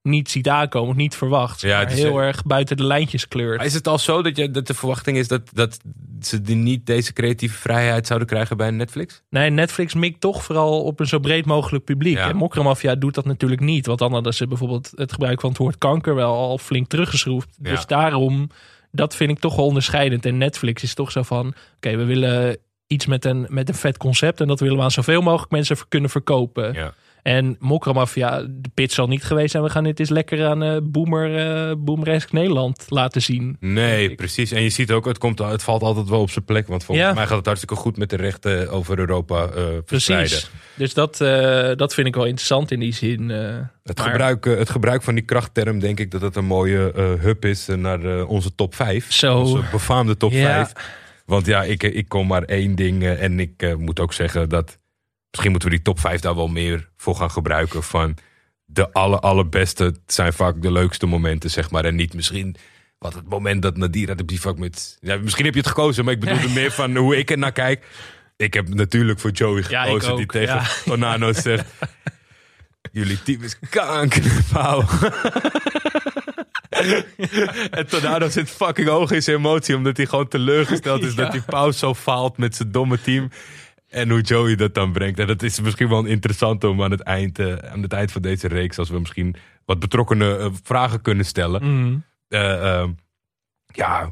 niet 0.03 0.31
ziet 0.31 0.49
aankomen, 0.49 0.91
of 0.91 0.97
niet 0.97 1.17
verwacht. 1.17 1.61
Ja, 1.61 1.69
maar 1.69 1.81
het 1.81 1.93
is, 1.93 2.03
heel 2.03 2.19
erg 2.19 2.45
buiten 2.45 2.77
de 2.77 2.85
lijntjes 2.85 3.29
kleurt. 3.29 3.65
Is 3.65 3.75
het 3.75 3.89
al 3.89 3.99
zo 3.99 4.23
dat, 4.23 4.37
je, 4.37 4.51
dat 4.51 4.67
de 4.67 4.75
verwachting 4.75 5.17
is 5.17 5.29
dat, 5.29 5.43
dat 5.53 5.79
ze 6.21 6.41
die 6.41 6.57
niet 6.57 6.87
deze 6.87 7.13
creatieve 7.13 7.59
vrijheid 7.59 8.07
zouden 8.07 8.29
krijgen 8.29 8.57
bij 8.57 8.71
Netflix? 8.71 9.23
Nee, 9.31 9.51
Netflix 9.51 9.95
mikt 9.95 10.21
toch 10.21 10.45
vooral 10.45 10.83
op 10.83 11.01
een 11.01 11.07
zo 11.07 11.19
breed 11.19 11.45
mogelijk 11.45 11.85
publiek. 11.85 12.17
Ja. 12.17 12.29
En 12.29 12.37
Mokramafia 12.37 12.95
doet 12.95 13.15
dat 13.15 13.25
natuurlijk 13.25 13.61
niet. 13.61 13.87
Want 13.87 13.99
dan 13.99 14.13
hadden 14.13 14.35
ze 14.35 14.47
bijvoorbeeld 14.47 14.93
het 14.95 15.13
gebruik 15.13 15.41
van 15.41 15.49
het 15.49 15.59
woord 15.59 15.79
kanker 15.79 16.15
wel 16.15 16.35
al 16.35 16.59
flink 16.59 16.89
teruggeschroefd. 16.89 17.49
Ja. 17.63 17.71
Dus 17.71 17.87
daarom, 17.87 18.51
dat 18.93 19.17
vind 19.17 19.31
ik 19.31 19.39
toch 19.39 19.57
wel 19.57 19.67
onderscheidend. 19.67 20.27
En 20.27 20.39
Netflix 20.39 20.83
is 20.83 20.95
toch 20.95 21.11
zo 21.11 21.23
van, 21.23 21.55
oké, 21.77 21.97
we 21.97 22.05
willen 22.05 22.57
iets 22.87 23.07
met 23.07 23.25
een, 23.25 23.47
met 23.49 23.69
een 23.69 23.75
vet 23.75 23.97
concept. 23.97 24.41
En 24.41 24.47
dat 24.47 24.61
willen 24.61 24.77
we 24.77 24.83
aan 24.83 24.91
zoveel 24.91 25.23
mogelijk 25.23 25.51
mensen 25.53 25.77
kunnen 25.89 26.11
verkopen. 26.11 26.73
Ja. 26.73 26.95
En 27.23 27.57
Mokramafia, 27.59 28.41
de 28.41 28.69
pitch 28.75 28.95
zal 28.95 29.07
niet 29.07 29.25
geweest 29.25 29.51
zijn. 29.51 29.63
We 29.63 29.71
gaan 29.71 29.85
dit 29.85 30.01
eens 30.01 30.09
lekker 30.09 30.47
aan 30.47 30.63
eh 30.63 30.77
Boomer, 30.83 31.37
eh 31.69 31.75
Boomeresk 31.79 32.33
Nederland 32.33 32.85
laten 32.89 33.23
zien. 33.23 33.57
Nee, 33.61 34.15
precies. 34.15 34.53
En 34.53 34.63
je 34.63 34.69
ziet 34.69 34.91
ook, 34.91 35.05
het, 35.05 35.19
komt, 35.19 35.39
het 35.39 35.63
valt 35.63 35.83
altijd 35.83 36.09
wel 36.09 36.21
op 36.21 36.31
zijn 36.31 36.45
plek. 36.45 36.67
Want 36.69 36.85
volgens 36.85 37.07
Ja. 37.07 37.13
mij 37.15 37.27
gaat 37.27 37.37
het 37.37 37.47
hartstikke 37.47 37.75
goed 37.75 37.97
met 37.97 38.11
de 38.11 38.17
rechten 38.17 38.71
over 38.71 38.99
Europa 38.99 39.45
eh 39.47 39.63
verspreiden. 39.85 40.29
Precies. 40.31 40.51
Dus 40.75 40.95
dat, 40.95 41.17
dat 41.79 41.95
vind 41.95 42.07
ik 42.07 42.15
wel 42.15 42.25
interessant 42.25 42.71
in 42.71 42.81
die 42.81 42.93
zin. 42.95 43.29
Het, 43.29 43.97
Maar- 43.99 44.07
gebruik, 44.11 44.45
het 44.45 44.71
gebruik 44.71 45.03
van 45.03 45.15
die 45.15 45.25
krachtterm 45.25 45.79
denk 45.79 46.01
ik 46.01 46.11
dat 46.11 46.21
het 46.21 46.37
een 46.37 46.45
mooie 46.45 46.93
hub 47.21 47.45
is 47.45 47.67
naar 47.77 48.25
onze 48.27 48.55
top 48.55 48.75
5. 48.75 49.13
Zo. 49.13 49.39
Onze 49.39 49.63
befaamde 49.71 50.17
top 50.17 50.33
Ja. 50.33 50.65
5. 50.67 50.73
Want 51.27 51.47
ja, 51.47 51.63
ik, 51.63 51.83
ik 51.83 52.09
kom 52.09 52.27
maar 52.27 52.43
één 52.43 52.75
ding. 52.75 53.05
en 53.05 53.41
ik 53.41 53.77
moet 53.79 54.01
ook 54.01 54.13
zeggen 54.13 54.49
dat 54.49 54.79
misschien 55.33 55.51
moeten 55.51 55.69
we 55.69 55.75
die 55.75 55.85
top 55.85 56.01
5 56.01 56.21
daar 56.21 56.35
wel 56.35 56.49
meer 56.49 56.89
voor 56.97 57.17
gaan 57.17 57.31
gebruiken. 57.31 57.83
Van 57.83 58.17
de 58.65 58.93
aller, 58.93 59.19
allerbeste 59.19 59.95
zijn 60.07 60.33
vaak 60.33 60.63
de 60.63 60.73
leukste 60.73 61.07
momenten, 61.07 61.51
zeg 61.51 61.71
maar. 61.71 61.85
En 61.85 61.95
niet 61.95 62.15
misschien 62.15 62.57
wat 62.99 63.15
het 63.15 63.29
moment 63.29 63.63
dat 63.63 63.77
Nadira 63.77 64.15
de 64.15 64.25
bivak 64.25 64.59
met... 64.59 64.99
Ja, 65.01 65.17
misschien 65.17 65.45
heb 65.45 65.55
je 65.55 65.61
het 65.61 65.69
gekozen, 65.69 66.05
maar 66.05 66.15
ik 66.15 66.21
bedoelde 66.21 66.49
meer 66.49 66.71
van 66.73 66.97
hoe 66.97 67.17
ik 67.17 67.31
er 67.31 67.39
naar 67.39 67.53
kijk. 67.53 67.85
Ik 68.37 68.55
heb 68.55 68.69
natuurlijk 68.69 69.21
voor 69.21 69.31
Joey 69.31 69.65
Ja, 69.69 69.85
gekozen 69.85 70.17
die 70.17 70.27
tegen 70.27 70.55
ja. 70.55 70.67
Tornado 70.85 71.33
zegt... 71.43 71.65
Jullie 72.93 73.23
team 73.23 73.43
is 73.43 73.59
kankerpauw. 73.71 74.85
en 77.71 77.87
Tornado 77.87 78.29
zit 78.29 78.51
fucking 78.51 78.89
hoog 78.89 79.11
in 79.11 79.23
zijn 79.23 79.37
emotie. 79.37 79.77
Omdat 79.77 79.97
hij 79.97 80.07
gewoon 80.07 80.29
teleurgesteld 80.29 81.03
is 81.03 81.15
Ja. 81.15 81.23
dat 81.23 81.33
die 81.33 81.43
pauw 81.43 81.71
zo 81.71 81.95
faalt 81.95 82.37
met 82.39 82.57
zijn 82.57 82.73
domme 82.73 83.01
team. 83.01 83.31
En 83.93 84.11
hoe 84.11 84.21
Joey 84.21 84.57
dat 84.57 84.75
dan 84.75 84.93
brengt. 84.93 85.19
En 85.19 85.27
dat 85.27 85.43
is 85.43 85.61
misschien 85.61 85.89
wel 85.89 86.05
interessant 86.05 86.65
om 86.65 86.83
aan 86.83 86.91
het 86.91 87.01
eind, 87.01 87.39
eh, 87.39 87.55
aan 87.55 87.83
het 87.83 87.93
eind 87.93 88.13
van 88.13 88.23
deze 88.23 88.49
reeks... 88.49 88.79
als 88.79 88.91
we 88.91 88.99
misschien 88.99 89.37
wat 89.65 89.79
betrokkenen 89.79 90.41
eh, 90.41 90.49
vragen 90.63 91.01
kunnen 91.03 91.25
stellen. 91.25 91.65
Mm. 91.65 92.05
Eh, 92.29 92.79
ehm, 92.79 92.91
Ja, 93.67 94.11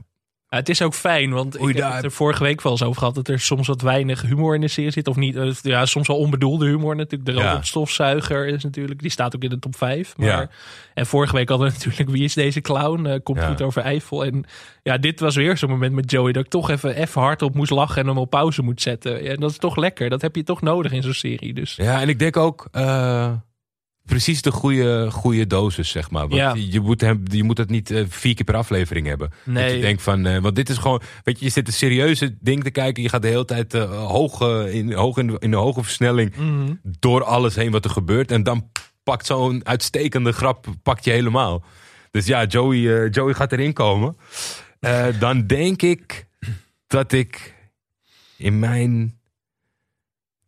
het 0.51 0.69
is 0.69 0.83
ook 0.83 0.95
fijn, 0.95 1.31
want 1.31 1.61
ik 1.61 1.77
heb 1.77 1.93
het 1.93 2.05
er 2.05 2.11
vorige 2.11 2.43
week 2.43 2.63
wel 2.63 2.73
eens 2.73 2.83
over 2.83 2.99
gehad... 2.99 3.15
dat 3.15 3.29
er 3.29 3.41
soms 3.41 3.67
wat 3.67 3.81
weinig 3.83 4.23
humor 4.23 4.55
in 4.55 4.61
de 4.61 4.69
serie 4.69 4.91
zit. 4.91 5.09
Of 5.09 5.17
niet, 5.17 5.37
eh, 5.37 5.51
ja, 5.63 5.87
soms 5.87 6.07
wel 6.09 6.17
onbedoelde 6.17 6.67
humor 6.67 6.97
natuurlijk. 6.97 7.31
De 7.31 7.43
robotstofzuiger 7.43 8.47
is 8.47 8.63
natuurlijk... 8.63 9.01
die 9.01 9.11
staat 9.11 9.37
ook 9.37 9.43
in 9.43 9.51
de 9.51 9.59
top 9.59 9.77
5. 9.77 10.17
Maar, 10.17 10.29
Ja. 10.29 10.51
En 10.95 11.07
vorige 11.07 11.35
week 11.35 11.49
hadden 11.49 11.67
we 11.67 11.73
natuurlijk... 11.79 12.11
wie 12.11 12.25
is 12.25 12.35
deze 12.35 12.61
clown? 12.61 13.07
Eh, 13.07 13.19
komt 13.23 13.39
Ja. 13.39 13.47
goed 13.47 13.63
over 13.63 13.83
Eiffel. 13.83 14.25
En 14.25 14.45
ja, 14.83 14.99
dit 14.99 15.21
was 15.21 15.37
weer 15.37 15.57
zo'n 15.57 15.71
moment 15.71 15.95
met 15.95 16.11
Joey... 16.11 16.33
dat 16.33 16.45
ik 16.45 16.51
toch 16.51 16.71
even, 16.71 16.97
even 16.97 17.21
hard 17.21 17.43
op 17.43 17.55
moest 17.55 17.71
lachen... 17.71 18.03
en 18.03 18.09
hem 18.09 18.19
op 18.19 18.31
pauze 18.31 18.63
moet 18.63 18.83
zetten. 18.83 19.23
Ja, 19.23 19.31
en 19.31 19.41
dat 19.41 19.51
is 19.51 19.59
toch 19.59 19.77
lekker. 19.77 20.11
Dat 20.11 20.23
heb 20.23 20.37
je 20.37 20.43
toch 20.43 20.63
nodig 20.63 20.93
in 20.93 21.03
zo'n 21.03 21.13
serie. 21.13 21.55
Dus 21.55 21.77
Ja, 21.77 22.01
en 22.01 22.09
ik 22.09 22.19
denk 22.19 22.37
ook 22.37 22.69
eh, 22.73 23.33
precies 24.05 24.43
de 24.43 24.51
goede, 24.51 25.11
goede 25.11 25.47
dosis, 25.47 25.91
zeg 25.91 26.11
maar. 26.11 26.23
Want 26.29 26.35
Ja. 26.35 26.55
je, 26.57 26.81
moet 26.81 27.01
hem, 27.01 27.23
je 27.25 27.43
moet 27.45 27.59
het 27.59 27.71
niet 27.71 27.91
eh, 27.91 28.05
vier 28.09 28.35
keer 28.35 28.45
per 28.45 28.55
aflevering 28.57 29.07
hebben. 29.07 29.31
Dat 29.45 29.71
je 29.71 29.81
denkt 29.81 30.03
van, 30.03 30.27
eh, 30.27 30.39
want 30.39 30.57
dit 30.57 30.69
is 30.69 30.77
gewoon, 30.77 31.01
weet 31.25 31.39
je, 31.39 31.45
je 31.45 31.51
zit 31.51 31.67
een 31.67 31.73
serieuze 31.73 32.37
ding 32.41 32.65
te 32.65 32.71
kijken. 32.71 33.03
Je 33.03 33.09
gaat 33.09 33.23
de 33.23 33.29
hele 33.29 33.45
tijd 33.45 33.75
eh, 33.75 34.07
hoog, 34.07 34.41
in, 34.67 34.93
hoog 34.93 35.17
in, 35.17 35.27
de, 35.27 35.37
in 35.39 35.51
de 35.51 35.57
hoge 35.57 35.83
versnelling 35.83 36.37
Mhm. 36.37 36.75
door 36.83 37.25
alles 37.25 37.55
heen 37.55 37.71
wat 37.71 37.85
er 37.85 37.91
gebeurt. 37.91 38.31
En 38.31 38.43
dan 38.43 38.71
pakt 39.03 39.27
zo'n 39.27 39.67
uitstekende 39.67 40.33
grap, 40.33 40.67
pakt 40.83 41.05
je 41.05 41.11
helemaal. 41.11 41.65
Dus 42.11 42.27
ja, 42.27 42.45
Joey, 42.45 43.09
Joey 43.09 43.35
gaat 43.35 43.53
erin 43.53 43.73
komen. 43.73 44.17
Dan 45.19 45.47
denk 45.47 45.83
ik 45.83 46.27
dat 46.87 47.13
ik 47.13 47.55
in 48.37 48.59
mijn 48.59 49.20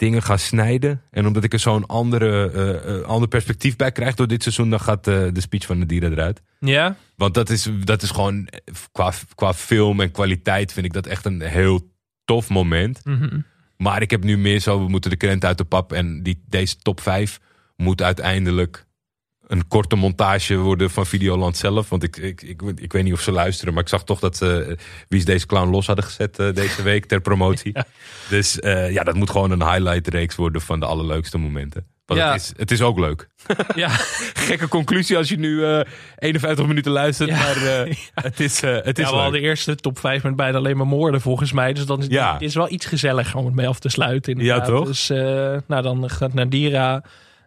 dingen 0.03 0.23
ga 0.23 0.37
snijden. 0.37 1.03
En 1.11 1.27
omdat 1.27 1.45
ik 1.45 1.53
er 1.53 1.59
zo'n 1.59 1.87
andere, 1.87 2.51
eh, 2.51 2.97
eh, 2.97 3.03
ander 3.03 3.29
perspectief 3.29 3.77
bij 3.77 3.93
krijg 3.93 4.15
door 4.15 4.27
dit 4.27 4.43
seizoen, 4.43 4.71
dan 4.71 4.81
gaat 4.81 5.07
eh, 5.07 5.27
de 5.33 5.41
speech 5.41 5.67
van 5.67 5.81
de 5.81 5.87
dieren 5.87 6.13
eruit. 6.13 6.43
ja, 6.59 6.97
Want 7.17 7.35
dat 7.35 7.51
is, 7.51 7.69
dat 7.85 8.03
is 8.03 8.11
gewoon, 8.11 8.49
qua, 8.93 9.13
qua 9.35 9.55
film 9.55 10.01
en 10.01 10.11
kwaliteit 10.11 10.73
vind 10.73 10.87
ik 10.87 10.93
dat 10.93 11.07
echt 11.07 11.25
een 11.25 11.41
heel 11.41 11.91
tof 12.25 12.49
moment. 12.49 13.05
Mhm. 13.05 13.41
Maar 13.77 14.03
ik 14.03 14.11
heb 14.11 14.25
nu 14.25 14.39
meer 14.39 14.61
zo, 14.61 14.85
we 14.85 14.89
moeten 14.89 15.11
de 15.11 15.17
krent 15.17 15.45
uit 15.45 15.59
de 15.59 15.65
pap. 15.65 15.93
En 15.93 16.23
die, 16.23 16.43
deze 16.49 16.77
top 16.77 17.01
5 17.01 17.41
moet 17.77 18.03
uiteindelijk 18.03 18.87
een 19.53 19.69
korte 19.69 19.97
montage 19.97 20.57
worden 20.57 20.91
van 20.91 21.07
Videoland 21.07 21.57
zelf. 21.57 21.89
Want 21.89 22.03
ik, 22.03 22.17
ik, 22.17 22.43
ik, 22.43 22.63
ik 22.77 22.93
weet 22.93 23.05
niet 23.05 23.13
of 23.13 23.21
ze 23.21 23.33
luisteren, 23.33 23.75
maar 23.75 23.83
ik 23.83 23.89
zag 23.89 24.05
toch 24.05 24.19
dat 24.21 24.37
ze 24.37 24.63
eh, 24.69 24.77
Wie 25.09 25.19
is 25.19 25.25
deze 25.25 25.47
clown 25.47 25.71
los 25.71 25.87
hadden 25.87 26.05
gezet 26.05 26.39
eh, 26.39 26.53
deze 26.53 26.83
week 26.93 27.05
ter 27.07 27.21
promotie. 27.21 27.73
Dus 28.29 28.61
eh, 28.61 28.91
ja, 28.93 29.03
dat 29.05 29.15
moet 29.15 29.31
gewoon 29.31 29.51
een 29.51 29.63
highlight 29.73 30.09
reeks 30.09 30.37
worden 30.37 30.61
van 30.61 30.81
de 30.81 30.87
allerleukste 30.87 31.39
momenten. 31.39 31.87
Want 32.07 32.21
Ja. 32.21 32.33
het, 32.33 32.41
is, 32.41 32.53
het 32.57 32.71
is 32.71 32.83
ook 32.83 32.99
leuk. 32.99 33.29
ja. 33.75 33.89
Gekke 34.49 34.69
conclusie 34.69 35.17
als 35.17 35.29
je 35.29 35.39
nu 35.39 35.65
eh 35.65 35.81
51 36.19 36.67
minuten 36.67 36.93
luistert. 36.93 37.29
Ja. 37.31 37.37
Maar 37.37 37.87
het 38.15 38.41
is, 38.41 38.61
het 38.61 38.99
is 38.99 39.05
ja, 39.05 39.11
we 39.11 39.13
leuk. 39.15 39.23
hadden 39.23 39.33
de 39.33 39.41
eerste 39.47 39.75
top 39.77 39.99
5 39.99 40.23
met 40.23 40.37
bijna 40.37 40.59
alleen 40.59 40.77
maar 40.77 40.87
moorden 40.87 41.21
volgens 41.21 41.53
mij. 41.53 41.73
Dus 41.73 41.87
dan 41.87 42.01
is 42.01 42.07
Ja. 42.09 42.33
het 42.33 42.43
is 42.43 42.55
wel 42.55 42.71
iets 42.71 42.87
gezelliger 42.87 43.37
om 43.39 43.45
het 43.47 43.55
mee 43.55 43.69
af 43.69 43.79
te 43.79 43.89
sluiten. 43.89 44.33
inderdaad. 44.33 44.67
Ja, 44.69 44.75
toch? 44.75 44.87
Dus 44.87 45.09
nou, 45.67 45.83
dan 45.83 46.11
gaat 46.11 46.35
Nadira. 46.35 47.03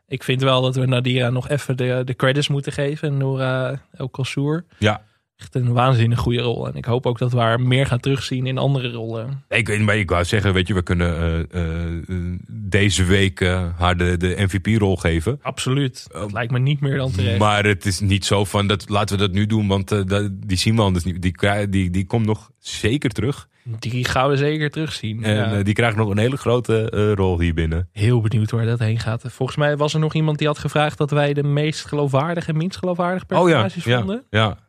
Ik 0.07 0.23
vind 0.23 0.41
wel 0.41 0.61
dat 0.61 0.75
we 0.75 0.85
Nadira 0.85 1.29
nog 1.29 1.49
even 1.49 1.77
de, 1.77 2.01
de 2.05 2.15
credits 2.15 2.47
moeten 2.47 2.71
geven. 2.71 3.07
En 3.07 3.17
Noura 3.17 3.81
El 3.91 4.09
Kassour. 4.09 4.65
Ja. 4.77 5.01
Echt 5.38 5.55
een 5.55 5.73
waanzinnig 5.73 6.19
goede 6.19 6.41
rol. 6.41 6.67
En 6.67 6.75
ik 6.75 6.86
hoop 6.86 7.05
ook 7.05 7.17
dat 7.17 7.31
we 7.31 7.39
haar 7.39 7.61
meer 7.61 7.86
gaan 7.86 7.99
terugzien 7.99 8.47
in 8.47 8.57
andere 8.57 8.91
rollen. 8.91 9.43
Ik 9.49 9.67
weet 9.67 9.81
maar 9.81 9.97
ik 9.97 10.09
wou 10.09 10.23
zeggen, 10.23 10.53
weet 10.53 10.67
je, 10.67 10.73
we 10.73 10.81
kunnen 10.81 11.47
eh, 11.51 11.86
eh, 11.88 12.39
deze 12.49 13.03
week 13.03 13.41
eh, 13.41 13.67
haar 13.77 13.97
de, 13.97 14.17
de 14.17 14.36
MVP-rol 14.38 14.95
geven. 14.97 15.39
Absoluut. 15.41 16.07
Dat 16.11 16.31
lijkt 16.31 16.51
me 16.51 16.59
niet 16.59 16.79
meer 16.79 16.97
dan 16.97 17.11
terecht. 17.11 17.39
Maar 17.39 17.65
het 17.65 17.86
is 17.86 17.99
niet 17.99 18.25
zo 18.25 18.45
van, 18.45 18.67
dat, 18.67 18.89
laten 18.89 19.17
we 19.17 19.21
dat 19.21 19.31
nu 19.31 19.45
doen, 19.45 19.67
want 19.67 19.89
dat, 20.07 20.29
die 20.31 20.57
zien 20.57 20.75
we 20.75 20.81
anders 20.81 21.05
niet. 21.05 21.21
Die, 21.21 21.69
die, 21.69 21.89
die 21.89 22.05
komt 22.05 22.25
nog 22.25 22.51
zeker 22.59 23.09
terug. 23.09 23.47
Die 23.79 24.05
gaan 24.05 24.29
we 24.29 24.38
zeker 24.38 24.69
terugzien. 24.69 25.23
En 25.23 25.36
Ja. 25.36 25.63
die 25.63 25.73
krijgt 25.73 25.97
nog 25.97 26.09
een 26.09 26.17
hele 26.17 26.38
grote 26.38 27.13
rol 27.13 27.39
hier 27.39 27.53
binnen. 27.53 27.89
Heel 27.91 28.21
benieuwd 28.21 28.51
waar 28.51 28.65
dat 28.65 28.79
heen 28.79 28.99
gaat. 28.99 29.23
Volgens 29.27 29.57
mij 29.57 29.77
was 29.77 29.93
er 29.93 29.99
nog 29.99 30.13
iemand 30.13 30.38
die 30.38 30.47
had 30.47 30.57
gevraagd 30.57 30.97
dat 30.97 31.11
wij 31.11 31.33
de 31.33 31.43
meest 31.43 31.86
geloofwaardige 31.86 32.51
en 32.51 32.57
minst 32.57 32.77
geloofwaardige 32.77 33.25
personages 33.25 33.83
ja. 33.83 33.97
vonden. 33.97 34.23
Ja. 34.29 34.47
Ehm, 34.47 34.64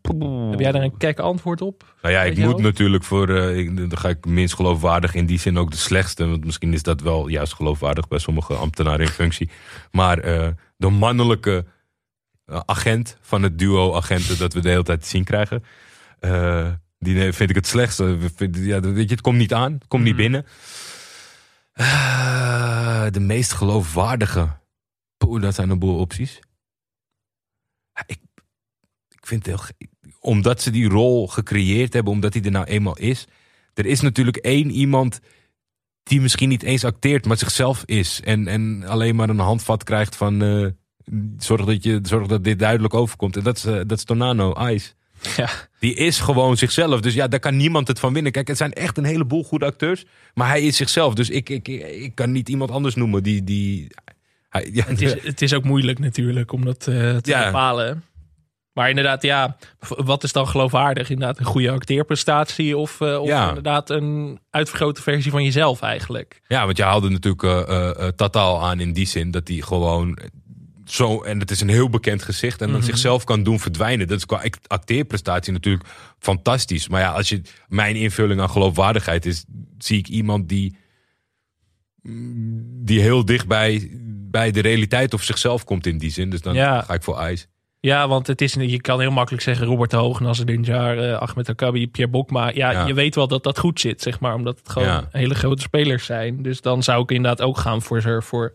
poeh. 0.00 0.50
Heb 0.50 0.60
jij 0.60 0.72
daar 0.72 0.82
een 0.82 0.96
kek 0.96 1.18
antwoord 1.18 1.60
op? 1.60 1.94
Nou 2.02 2.14
ja, 2.14 2.22
ik 2.22 2.36
moet 2.36 2.58
natuurlijk 2.60 3.04
voor, 3.04 3.28
eh, 3.28 3.56
ik, 3.58 3.76
dan 3.76 3.98
ga 3.98 4.08
ik 4.08 4.24
minst 4.24 4.54
geloofwaardig 4.54 5.14
in 5.14 5.26
die 5.26 5.38
zin 5.38 5.58
ook 5.58 5.70
de 5.70 5.76
slechtste. 5.76 6.26
Want 6.26 6.44
misschien 6.44 6.72
is 6.72 6.82
dat 6.82 7.00
wel 7.00 7.28
juist 7.28 7.54
geloofwaardig 7.54 8.08
bij 8.08 8.18
sommige 8.18 8.54
ambtenaren 8.54 9.00
in 9.06 9.12
functie. 9.12 9.50
Maar 9.90 10.18
eh, 10.18 10.48
de 10.76 10.88
mannelijke 10.88 11.64
eh, 12.44 12.60
agent 12.64 13.16
van 13.20 13.42
het 13.42 13.58
duo 13.58 13.94
agenten 13.94 14.38
dat 14.38 14.52
we 14.52 14.60
de 14.60 14.68
hele 14.68 14.82
tijd 14.82 15.06
zien 15.06 15.24
krijgen. 15.24 15.64
die 16.98 17.32
vind 17.32 17.50
ik 17.50 17.56
het 17.56 17.66
slechtste. 17.66 18.18
Ja, 18.52 18.80
weet 18.80 19.08
je, 19.08 19.14
het 19.14 19.20
komt 19.20 19.38
niet 19.38 19.54
aan, 19.54 19.72
het 19.72 19.86
komt 19.88 20.02
niet 20.04 20.12
Mhm. 20.12 20.22
binnen. 20.22 20.46
De 23.12 23.20
meest 23.20 23.52
geloofwaardige. 23.52 24.48
Poeh, 25.16 25.42
dat 25.42 25.54
zijn 25.54 25.70
een 25.70 25.78
boel 25.78 25.98
opties. 25.98 26.38
Ik, 28.06 28.18
ik 29.22 29.28
vind 29.28 29.46
het 29.46 29.54
heel. 29.56 29.88
Omdat 30.20 30.62
ze 30.62 30.70
die 30.70 30.88
rol 30.88 31.28
gecreëerd 31.28 31.92
hebben, 31.92 32.12
omdat 32.12 32.34
hij 32.34 32.42
er 32.42 32.50
nou 32.50 32.64
eenmaal 32.66 32.98
is. 32.98 33.24
Er 33.74 33.86
is 33.86 34.00
natuurlijk 34.00 34.36
één 34.36 34.70
iemand 34.70 35.20
die 36.02 36.20
misschien 36.20 36.48
niet 36.48 36.62
eens 36.62 36.84
acteert, 36.84 37.26
maar 37.26 37.36
zichzelf 37.38 37.82
is. 37.86 38.20
En, 38.24 38.48
en 38.48 38.84
alleen 38.86 39.16
maar 39.16 39.28
een 39.28 39.38
handvat 39.38 39.84
krijgt 39.84 40.16
van. 40.16 40.42
eh, 40.42 40.66
zorg, 41.38 41.64
dat 41.64 41.84
je, 41.84 41.98
zorg 42.02 42.26
dat 42.26 42.44
dit 42.44 42.58
duidelijk 42.58 42.94
overkomt. 42.94 43.36
En 43.36 43.42
dat 43.42 43.56
is, 43.56 43.64
eh, 43.64 43.72
dat 43.86 43.98
is 43.98 44.04
Tonano, 44.04 44.54
Ice. 44.68 44.92
Ja. 45.36 45.48
Die 45.78 45.94
is 45.94 46.20
gewoon 46.20 46.56
zichzelf. 46.56 47.00
Dus 47.00 47.14
ja, 47.14 47.28
daar 47.28 47.40
kan 47.40 47.56
niemand 47.56 47.88
het 47.88 47.98
van 47.98 48.12
winnen. 48.12 48.32
Kijk, 48.32 48.48
het 48.48 48.56
zijn 48.56 48.72
echt 48.72 48.98
een 48.98 49.04
heleboel 49.04 49.44
goede 49.44 49.64
acteurs. 49.64 50.04
Maar 50.34 50.48
hij 50.48 50.62
is 50.62 50.76
zichzelf. 50.76 51.14
Dus 51.14 51.30
ik, 51.30 51.48
ik, 51.48 51.68
ik, 51.68 52.14
kan 52.14 52.32
niet 52.32 52.48
iemand 52.48 52.70
anders 52.70 52.94
noemen 52.94 53.22
die. 53.22 53.44
die 53.44 53.86
hij, 54.48 54.68
ja, 54.72 54.84
Het 54.86 55.00
is, 55.00 55.22
het 55.22 55.42
is 55.42 55.54
ook 55.54 55.64
moeilijk 55.64 55.98
natuurlijk 55.98 56.52
om 56.52 56.64
dat 56.64 56.86
eh, 56.86 57.16
te 57.16 57.30
Ja. 57.30 57.44
bepalen. 57.44 58.02
Maar 58.72 58.88
inderdaad, 58.88 59.22
ja, 59.22 59.56
wat 59.88 60.22
is 60.24 60.32
dan 60.32 60.48
geloofwaardig? 60.48 61.10
Inderdaad, 61.10 61.38
een 61.38 61.44
goede 61.44 61.70
acteerprestatie 61.70 62.76
of, 62.76 63.00
eh, 63.00 63.20
of 63.20 63.28
Ja. 63.28 63.48
inderdaad 63.48 63.90
een 63.90 64.40
uitvergrote 64.50 65.02
versie 65.02 65.30
van 65.30 65.44
jezelf 65.44 65.80
eigenlijk? 65.82 66.40
Ja, 66.48 66.64
want 66.64 66.76
je 66.76 66.82
haalde 66.82 67.08
natuurlijk 67.10 67.42
eh, 67.42 67.88
eh, 67.90 68.08
Tataal 68.08 68.62
aan 68.62 68.80
in 68.80 68.92
die 68.92 69.06
zin 69.06 69.30
dat 69.30 69.48
hij 69.48 69.56
gewoon 69.56 70.18
zo, 70.84 71.22
en 71.22 71.38
het 71.38 71.50
is 71.50 71.60
een 71.60 71.68
heel 71.68 71.88
bekend 71.90 72.22
gezicht, 72.22 72.60
en 72.60 72.66
dan 72.68 72.76
Mhm. 72.76 72.86
zichzelf 72.86 73.24
kan 73.24 73.42
doen 73.42 73.60
verdwijnen. 73.60 74.06
Dat 74.08 74.18
is 74.18 74.26
qua 74.26 74.36
act- 74.36 74.68
acteerprestatie 74.68 75.52
natuurlijk 75.52 75.88
fantastisch. 76.18 76.88
Maar 76.88 77.00
ja, 77.00 77.12
als 77.12 77.28
je 77.28 77.42
mijn 77.68 77.96
invulling 77.96 78.40
aan 78.40 78.50
geloofwaardigheid 78.50 79.26
is, 79.26 79.44
zie 79.78 79.98
ik 79.98 80.08
iemand 80.08 80.48
die, 80.48 80.76
die 82.84 83.00
heel 83.00 83.24
dicht 83.24 83.46
bij, 83.46 83.90
bij 84.30 84.50
de 84.50 84.60
realiteit 84.60 85.14
of 85.14 85.22
zichzelf 85.22 85.64
komt 85.64 85.86
in 85.86 85.98
die 85.98 86.10
zin. 86.10 86.30
Dus 86.30 86.40
dan 86.40 86.54
Ja. 86.54 86.80
ga 86.82 86.94
ik 86.94 87.02
voor 87.02 87.18
IJs. 87.18 87.46
Ja, 87.84 88.08
want 88.08 88.26
het 88.26 88.40
is, 88.40 88.54
je 88.54 88.80
kan 88.80 89.00
heel 89.00 89.10
makkelijk 89.10 89.42
zeggen 89.42 89.66
Robert 89.66 89.90
de 89.90 89.96
Hoog, 89.96 90.20
Nasser 90.20 90.46
Dinjar, 90.46 90.98
eh 90.98 91.18
Ahmed 91.18 91.48
Akabi, 91.48 91.88
Pierre 91.88 92.12
Bokma. 92.12 92.48
Ja, 92.54 92.70
Ja. 92.70 92.86
je 92.86 92.94
weet 92.94 93.14
wel 93.14 93.28
dat 93.28 93.42
dat 93.42 93.58
goed 93.58 93.80
zit, 93.80 94.02
zeg 94.02 94.20
maar. 94.20 94.34
Omdat 94.34 94.58
het 94.58 94.68
gewoon 94.68 94.88
Ja. 94.88 95.08
hele 95.10 95.34
grote 95.34 95.62
spelers 95.62 96.04
zijn. 96.04 96.42
Dus 96.42 96.60
dan 96.60 96.82
zou 96.82 97.02
ik 97.02 97.10
inderdaad 97.10 97.46
ook 97.46 97.58
gaan 97.58 97.82
voor, 97.82 98.02
voor, 98.02 98.22
voor, 98.22 98.54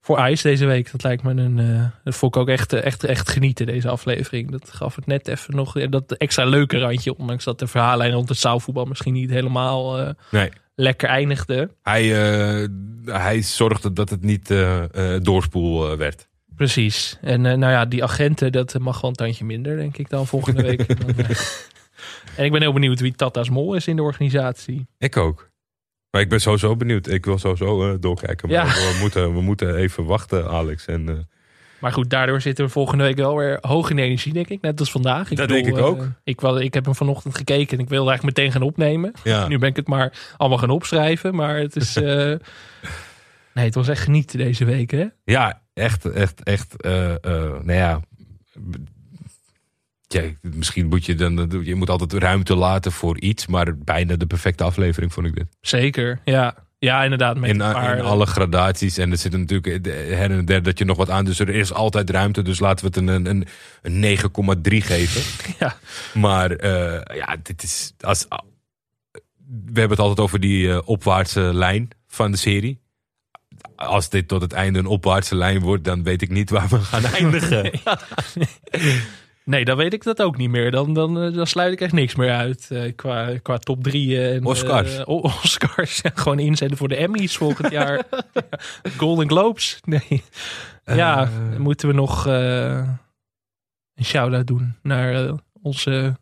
voor 0.00 0.18
IJs 0.18 0.42
deze 0.42 0.66
week. 0.66 0.92
Dat 0.92 1.02
lijkt 1.02 1.22
me 1.22 1.30
een... 1.30 1.58
eh, 1.58 1.84
dat 2.04 2.14
vond 2.14 2.34
ik 2.34 2.40
ook 2.40 2.48
echt, 2.48 2.72
echt, 2.72 3.04
echt 3.04 3.28
genieten, 3.28 3.66
deze 3.66 3.88
aflevering. 3.88 4.50
Dat 4.50 4.70
gaf 4.72 4.94
het 4.96 5.06
net 5.06 5.28
even 5.28 5.56
nog 5.56 5.76
eh, 5.76 5.90
dat 5.90 6.12
extra 6.12 6.44
leuke 6.44 6.78
randje. 6.78 7.16
Ondanks 7.16 7.44
dat 7.44 7.58
de 7.58 7.66
verhaallijn 7.66 8.12
rond 8.12 8.28
het 8.28 8.38
zaalvoetbal 8.38 8.84
misschien 8.84 9.12
niet 9.12 9.30
helemaal 9.30 10.14
Nee. 10.30 10.50
lekker 10.74 11.08
eindigde. 11.08 11.70
Hij, 11.82 12.04
hij 13.04 13.42
zorgde 13.42 13.92
dat 13.92 14.10
het 14.10 14.22
niet 14.22 14.54
doorspoel 15.22 15.96
werd. 15.96 16.28
Precies. 16.56 17.18
En 17.20 17.46
eh, 17.46 17.56
nou 17.56 17.72
ja, 17.72 17.84
die 17.84 18.02
agenten, 18.02 18.52
dat 18.52 18.78
mag 18.78 19.00
wel 19.00 19.10
een 19.10 19.16
tandje 19.16 19.44
minder, 19.44 19.76
denk 19.76 19.96
ik 19.96 20.10
dan 20.10 20.26
volgende 20.26 20.62
week. 20.62 20.86
Eh, 22.34 22.38
en 22.38 22.44
ik 22.44 22.52
ben 22.52 22.60
heel 22.60 22.72
benieuwd 22.72 23.00
wie 23.00 23.14
Tata's 23.14 23.50
Mol 23.50 23.74
is 23.74 23.86
in 23.86 23.96
de 23.96 24.02
organisatie. 24.02 24.86
Ik 24.98 25.16
ook. 25.16 25.50
Maar 26.10 26.20
ik 26.20 26.28
ben 26.28 26.40
sowieso 26.40 26.76
benieuwd. 26.76 27.06
Ik 27.06 27.24
wil 27.24 27.38
sowieso 27.38 27.90
eh, 27.92 27.96
doorkijken. 28.00 28.48
Maar 28.48 28.66
Ja. 28.66 28.72
we, 28.72 28.96
moeten, 29.00 29.34
we 29.34 29.40
moeten 29.40 29.76
even 29.76 30.04
wachten, 30.04 30.48
Alex. 30.48 30.86
En, 30.86 31.28
Maar 31.78 31.92
goed, 31.92 32.10
daardoor 32.10 32.40
zitten 32.40 32.64
we 32.64 32.70
volgende 32.70 33.04
week 33.04 33.16
wel 33.16 33.36
weer 33.36 33.58
hoog 33.60 33.90
in 33.90 33.98
energie, 33.98 34.32
denk 34.32 34.48
ik. 34.48 34.60
Net 34.60 34.80
als 34.80 34.90
vandaag. 34.90 35.28
Dat 35.28 35.48
denk 35.48 35.66
ik 35.66 35.76
ook. 35.78 36.06
ik, 36.24 36.40
wel, 36.40 36.60
ik 36.60 36.74
heb 36.74 36.84
hem 36.84 36.94
vanochtend 36.94 37.36
gekeken 37.36 37.78
en 37.78 37.84
ik 37.84 37.88
wilde 37.90 38.08
eigenlijk 38.10 38.36
meteen 38.38 38.52
gaan 38.52 38.68
opnemen. 38.68 39.12
ja. 39.24 39.46
Nu 39.48 39.58
ben 39.58 39.68
ik 39.68 39.76
het 39.76 39.88
maar 39.88 40.34
allemaal 40.36 40.58
gaan 40.58 40.70
opschrijven. 40.70 41.34
Maar 41.34 41.56
het 41.56 41.76
is... 41.76 41.94
nee, 43.54 43.64
het 43.64 43.74
was 43.74 43.88
echt 43.88 44.02
genieten 44.02 44.38
deze 44.38 44.64
week, 44.64 44.90
hè? 44.90 45.04
ja, 45.24 45.62
echt, 45.74 46.10
echt, 46.10 46.42
echt. 46.42 46.82
eh 46.82 47.10
eh, 47.10 47.20
nou 47.62 47.72
ja. 47.72 48.00
Ja, 50.06 50.22
misschien 50.40 50.86
moet 50.86 51.04
je 51.04 51.14
dan. 51.14 51.60
Je 51.64 51.74
moet 51.74 51.90
altijd 51.90 52.12
ruimte 52.12 52.54
laten 52.54 52.92
voor 52.92 53.18
iets. 53.20 53.46
Maar 53.46 53.78
bijna 53.78 54.16
de 54.16 54.26
perfecte 54.26 54.64
aflevering 54.64 55.12
vond 55.12 55.26
ik 55.26 55.34
dit. 55.34 55.46
Zeker, 55.60 56.20
ja. 56.24 56.54
Ja, 56.78 57.02
inderdaad. 57.02 57.38
Met 57.38 57.50
In, 57.50 57.60
een 57.60 57.72
paar, 57.72 57.98
in 57.98 58.04
alle 58.04 58.26
gradaties. 58.26 58.98
En 58.98 59.10
er 59.10 59.16
zit 59.16 59.32
natuurlijk 59.32 59.84
her 59.86 60.30
en 60.30 60.44
der 60.44 60.62
dat 60.62 60.78
je 60.78 60.84
nog 60.84 60.96
wat 60.96 61.10
aan. 61.10 61.24
Dus 61.24 61.38
er 61.38 61.48
is 61.48 61.72
altijd 61.72 62.10
ruimte. 62.10 62.42
Dus 62.42 62.58
laten 62.58 62.84
we 62.84 63.00
het 63.00 63.08
een, 63.08 63.26
een, 63.26 63.46
een 63.82 64.18
9,3 64.18 64.76
geven. 64.76 65.22
Ja. 65.58 65.76
Maar 66.14 66.50
eh, 66.50 67.16
ja, 67.16 67.36
dit 67.42 67.62
is. 67.62 67.94
Als, 68.00 68.26
we 69.46 69.80
hebben 69.80 69.90
het 69.90 69.98
altijd 69.98 70.20
over 70.20 70.40
die 70.40 70.70
eh, 70.70 70.78
opwaartse 70.84 71.40
lijn 71.40 71.88
van 72.06 72.30
de 72.30 72.36
serie. 72.36 72.80
Als 73.76 74.08
dit 74.08 74.28
tot 74.28 74.40
het 74.42 74.52
einde 74.52 74.78
een 74.78 74.86
opwaartse 74.86 75.36
lijn 75.36 75.60
wordt, 75.60 75.84
dan 75.84 76.02
weet 76.02 76.22
ik 76.22 76.30
niet 76.30 76.50
waar 76.50 76.68
we 76.68 76.78
gaan 76.78 77.04
eindigen. 77.04 77.70
Nee, 79.46 79.64
dan 79.64 79.76
weet 79.76 79.92
ik 79.92 80.02
dat 80.02 80.22
ook 80.22 80.36
niet 80.36 80.50
meer. 80.50 80.70
Dan, 80.70 80.94
dan, 80.94 81.20
eh, 81.22 81.34
dan 81.34 81.46
sluit 81.46 81.72
ik 81.72 81.80
echt 81.80 81.92
niks 81.92 82.14
meer 82.14 82.30
uit 82.32 82.66
eh, 82.70 82.92
qua, 82.96 83.38
qua 83.42 83.58
top 83.58 83.82
drie. 83.82 84.16
eh, 84.16 84.34
En, 84.34 84.44
Oscars. 84.44 85.04
Oscars. 85.04 86.02
Gewoon 86.14 86.38
inzetten 86.38 86.76
voor 86.78 86.88
de 86.88 86.96
Emmys 86.96 87.36
volgend 87.36 87.70
jaar. 87.80 88.04
Golden 88.96 89.28
Globes. 89.28 89.80
Nee. 89.84 90.22
ja, 90.84 91.28
moeten 91.58 91.88
we 91.88 91.94
nog 91.94 92.24
een 92.26 92.98
shout-out 94.04 94.46
doen 94.46 94.74
naar 94.82 95.30
onze, 95.62 96.16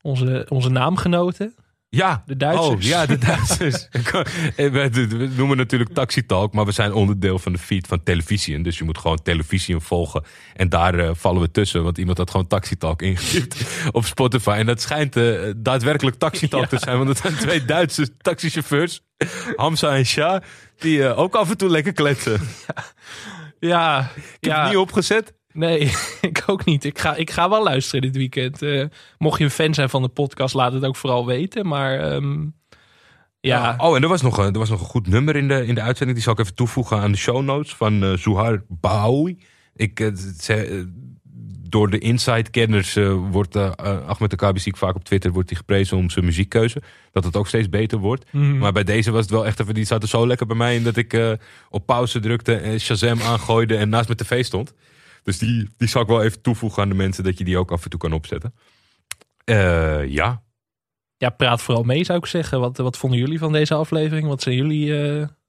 onze, 0.00 0.46
onze 0.48 0.68
naamgenoten. 0.68 1.54
Ja, 1.90 2.22
De 2.26 2.36
Duitsers. 2.36 2.68
Oh, 2.68 2.80
ja, 2.80 3.06
de 3.06 3.18
Duitsers. 3.18 3.88
En 4.56 4.72
we, 4.72 5.30
noemen 5.36 5.56
natuurlijk 5.56 5.92
Taxi 5.92 6.26
Talk, 6.26 6.52
maar 6.52 6.64
we 6.64 6.72
zijn 6.72 6.92
onderdeel 6.92 7.38
van 7.38 7.52
de 7.52 7.58
feed 7.58 7.86
van 7.86 8.02
televisie. 8.02 8.62
Dus 8.62 8.78
je 8.78 8.84
moet 8.84 8.98
gewoon 8.98 9.22
televisie 9.22 9.78
volgen. 9.78 10.24
En 10.54 10.68
daar 10.68 10.98
eh, 10.98 11.10
vallen 11.14 11.40
we 11.40 11.50
tussen, 11.50 11.82
want 11.82 11.98
iemand 11.98 12.18
had 12.18 12.30
gewoon 12.30 12.46
Taxi 12.46 12.76
Talk 12.76 13.02
ingetypt 13.02 13.64
op 13.92 14.04
Spotify. 14.04 14.50
En 14.50 14.66
dat 14.66 14.80
schijnt 14.80 15.16
eh, 15.16 15.50
daadwerkelijk 15.56 16.16
Taxi 16.16 16.48
Talk 16.48 16.66
te 16.66 16.78
zijn, 16.78 16.96
want 16.96 17.08
het 17.08 17.18
zijn 17.18 17.34
twee 17.34 17.64
Duitse 17.64 18.16
taxichauffeurs, 18.16 19.00
Hamza 19.56 19.96
en 19.96 20.06
Shah, 20.06 20.42
die 20.78 21.04
eh, 21.04 21.18
ook 21.18 21.34
af 21.34 21.50
en 21.50 21.56
toe 21.56 21.68
lekker 21.68 21.92
kletsen. 21.92 22.40
Ja, 23.60 24.10
Ik 24.14 24.22
heb 24.40 24.52
ja. 24.52 24.60
het 24.60 24.68
niet 24.68 24.78
opgezet. 24.78 25.37
Nee, 25.52 25.92
ik 26.20 26.42
ook 26.46 26.64
niet. 26.64 26.84
Ik 26.84 26.98
ga, 26.98 27.14
ik 27.14 27.30
ga 27.30 27.48
wel 27.48 27.62
luisteren 27.62 28.00
dit 28.02 28.16
weekend. 28.16 28.62
Eh, 28.62 28.84
mocht 29.18 29.38
je 29.38 29.44
een 29.44 29.50
fan 29.50 29.74
zijn 29.74 29.88
van 29.88 30.02
de 30.02 30.08
podcast, 30.08 30.54
laat 30.54 30.72
het 30.72 30.84
ook 30.84 30.96
vooral 30.96 31.26
weten. 31.26 31.66
Maar 31.66 31.98
ehm, 32.00 32.46
ja, 33.40 33.74
Oh, 33.78 33.96
en 33.96 34.02
er 34.02 34.08
was 34.08 34.22
nog 34.22 34.38
een, 34.38 34.52
er 34.52 34.58
was 34.58 34.68
nog 34.70 34.80
een 34.80 34.86
goed 34.86 35.06
nummer 35.08 35.36
in 35.36 35.48
de, 35.48 35.66
in 35.66 35.74
de 35.74 35.80
uitzending. 35.80 36.12
Die 36.16 36.22
zal 36.22 36.32
ik 36.32 36.38
even 36.38 36.54
toevoegen 36.54 36.98
aan 36.98 37.12
de 37.12 37.18
show 37.18 37.42
notes 37.42 37.74
van 37.74 38.02
eh 38.04 38.12
Zuhar 38.16 38.64
Bahoui. 38.68 39.38
Ik, 39.74 40.10
ze- 40.40 40.54
eh, 40.54 40.84
door 41.70 41.90
de 41.90 41.98
inside-kenners 41.98 42.94
wordt 43.30 43.56
Ahmed 44.06 44.32
Akabi 44.32 44.58
zie 44.58 44.72
ik 44.72 44.78
vaak 44.78 44.94
op 44.94 45.04
Twitter 45.04 45.32
wordt 45.32 45.48
hij 45.48 45.58
geprezen 45.58 45.96
om 45.96 46.10
zijn 46.10 46.24
muziekkeuze. 46.24 46.82
Dat 47.12 47.24
het 47.24 47.36
ook 47.36 47.48
steeds 47.48 47.68
beter 47.68 47.98
wordt. 47.98 48.24
Mhm. 48.32 48.58
Maar 48.58 48.72
bij 48.72 48.84
deze 48.84 49.10
was 49.10 49.20
het 49.20 49.30
wel 49.30 49.46
echt 49.46 49.60
even, 49.60 49.74
die 49.74 49.84
zat 49.84 50.02
er 50.02 50.08
zo 50.08 50.26
lekker 50.26 50.46
bij 50.46 50.56
mij 50.56 50.74
in 50.76 50.82
dat 50.82 50.96
ik 50.96 51.36
op 51.70 51.86
pauze 51.86 52.20
drukte 52.20 52.54
en 52.54 52.80
Shazam 52.80 53.20
aangooide 53.20 53.76
en 53.76 53.88
naast 53.88 54.06
mijn 54.08 54.18
tv 54.18 54.44
stond. 54.44 54.74
Dus 55.28 55.38
die, 55.38 55.68
die 55.76 55.88
zal 55.88 56.02
ik 56.02 56.08
wel 56.08 56.22
even 56.22 56.40
toevoegen 56.40 56.82
aan 56.82 56.88
de 56.88 56.94
mensen 56.94 57.24
dat 57.24 57.38
je 57.38 57.44
die 57.44 57.58
ook 57.58 57.70
af 57.70 57.84
en 57.84 57.90
toe 57.90 58.00
kan 58.00 58.12
opzetten. 58.12 58.54
Eh, 59.44 60.06
ja, 60.06 60.42
ja, 61.16 61.30
praat 61.30 61.62
vooral 61.62 61.82
mee 61.82 62.04
zou 62.04 62.18
ik 62.18 62.26
zeggen. 62.26 62.60
Wat, 62.60 62.76
wat 62.76 62.96
vonden 62.96 63.18
jullie 63.18 63.38
van 63.38 63.52
deze 63.52 63.74
aflevering? 63.74 64.28
Wat 64.28 64.42
zijn 64.42 64.54
jullie 64.56 64.86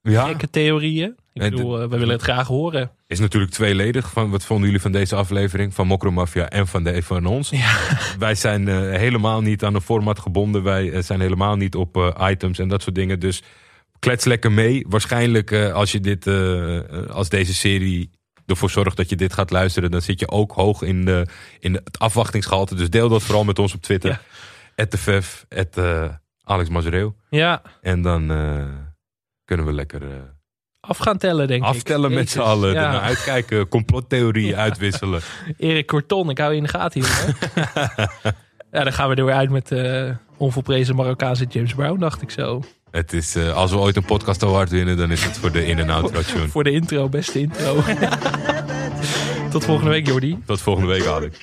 ja. 0.02 0.26
gekke 0.26 0.50
theorieën? 0.50 1.16
Ik 1.34 1.42
En 1.42 1.50
bedoel, 1.50 1.82
eh, 1.82 1.90
we 1.90 1.98
willen 1.98 2.14
het 2.14 2.22
graag 2.22 2.48
horen. 2.48 2.92
is 3.08 3.20
natuurlijk 3.20 3.52
tweeledig. 3.52 4.10
Van, 4.12 4.30
wat 4.30 4.46
vonden 4.46 4.66
jullie 4.66 4.82
van 4.82 4.92
deze 4.92 5.16
aflevering? 5.16 5.74
Van 5.74 5.88
Mokro 5.88 6.12
Mafia 6.12 6.50
en 6.50 6.68
van, 6.68 6.84
de, 6.84 7.02
van 7.02 7.26
ons. 7.26 7.50
Ja. 7.50 7.78
Wij 8.20 8.36
zijn 8.36 8.68
helemaal 8.96 9.42
niet 9.42 9.64
aan 9.64 9.76
een 9.76 9.82
format 9.82 10.20
gebonden. 10.20 10.64
Wij 10.64 11.02
zijn 11.02 11.20
helemaal 11.20 11.56
niet 11.56 11.76
op 11.76 12.16
items 12.20 12.60
en 12.60 12.68
dat 12.68 12.82
soort 12.82 12.96
dingen. 12.96 13.20
Dus 13.20 13.44
klets 14.00 14.26
lekker 14.26 14.52
mee. 14.52 14.86
Waarschijnlijk 14.90 15.52
als, 15.54 15.92
je 15.92 16.00
dit, 16.00 16.28
als 17.08 17.30
deze 17.30 17.54
serie 17.54 18.18
ervoor 18.50 18.70
zorgt 18.70 18.98
dat 18.98 19.10
je 19.10 19.16
dit 19.16 19.34
gaat 19.34 19.52
luisteren... 19.52 19.92
dan 19.92 20.02
zit 20.02 20.20
je 20.20 20.30
ook 20.30 20.52
hoog 20.52 20.82
in, 20.82 21.06
de, 21.06 21.28
in 21.60 21.74
het 21.74 22.00
afwachtingsgehalte. 22.00 22.76
Dus 22.76 22.90
deel 22.90 23.10
dat 23.10 23.24
vooral 23.24 23.44
met 23.44 23.60
ons 23.60 23.74
op 23.74 23.82
Twitter. 23.82 24.10
Ja. 24.10 24.22
At 24.84 24.96
Vef, 25.00 25.46
at 25.50 25.78
eh, 25.78 26.10
Alex 26.44 26.70
Mazereel. 26.70 27.16
Ja, 27.30 27.62
En 27.82 28.02
dan 28.02 28.32
eh, 28.32 28.66
kunnen 29.46 29.66
we 29.66 29.74
lekker... 29.74 30.02
eh, 30.02 30.18
af 30.80 30.98
gaan 30.98 31.18
tellen 31.18 31.48
denk 31.48 31.62
ik. 31.62 31.68
Aftellen 31.68 32.14
met 32.14 32.30
z'n 32.30 32.40
allen. 32.40 32.74
Ja. 32.74 32.86
Ernaar 32.86 33.02
uitkijken. 33.02 33.68
Complottheorieën 33.68 34.56
uitwisselen. 34.56 35.22
Erik 35.58 35.88
Corton, 35.88 36.30
ik 36.30 36.38
hou 36.38 36.52
je 36.52 36.58
in 36.58 36.64
de 36.64 36.70
gaten 36.70 37.02
jongen. 37.02 37.36
ja, 38.72 38.84
dan 38.84 38.94
gaan 38.94 39.10
we 39.10 39.16
er 39.16 39.26
weer 39.26 39.34
uit 39.36 39.50
met 39.50 39.68
de 39.68 40.16
onvolprezen 40.38 40.96
Marokkaanse 40.96 41.46
James 41.50 41.74
Brown, 41.74 42.00
dacht 42.00 42.22
ik 42.22 42.32
zo. 42.32 42.62
Het 42.92 43.14
is, 43.14 43.36
eh, 43.36 43.56
als 43.56 43.72
we 43.72 43.78
ooit 43.78 43.96
een 43.96 44.06
podcast 44.06 44.44
award 44.44 44.70
winnen, 44.70 44.98
dan 44.98 45.12
is 45.12 45.24
het 45.24 45.38
voor 45.38 45.52
de 45.52 45.66
in- 45.66 45.80
en 45.80 45.90
outro 45.90 46.22
tune. 46.22 46.48
Voor 46.48 46.64
de 46.64 46.72
intro, 46.72 47.10
beste 47.10 47.40
intro. 47.40 47.84
Tot 49.50 49.66
volgende 49.66 49.92
week, 49.92 50.08
Jordi. 50.08 50.38
Tot 50.46 50.62
volgende 50.62 50.88
week, 50.90 51.06
Alex. 51.06 51.38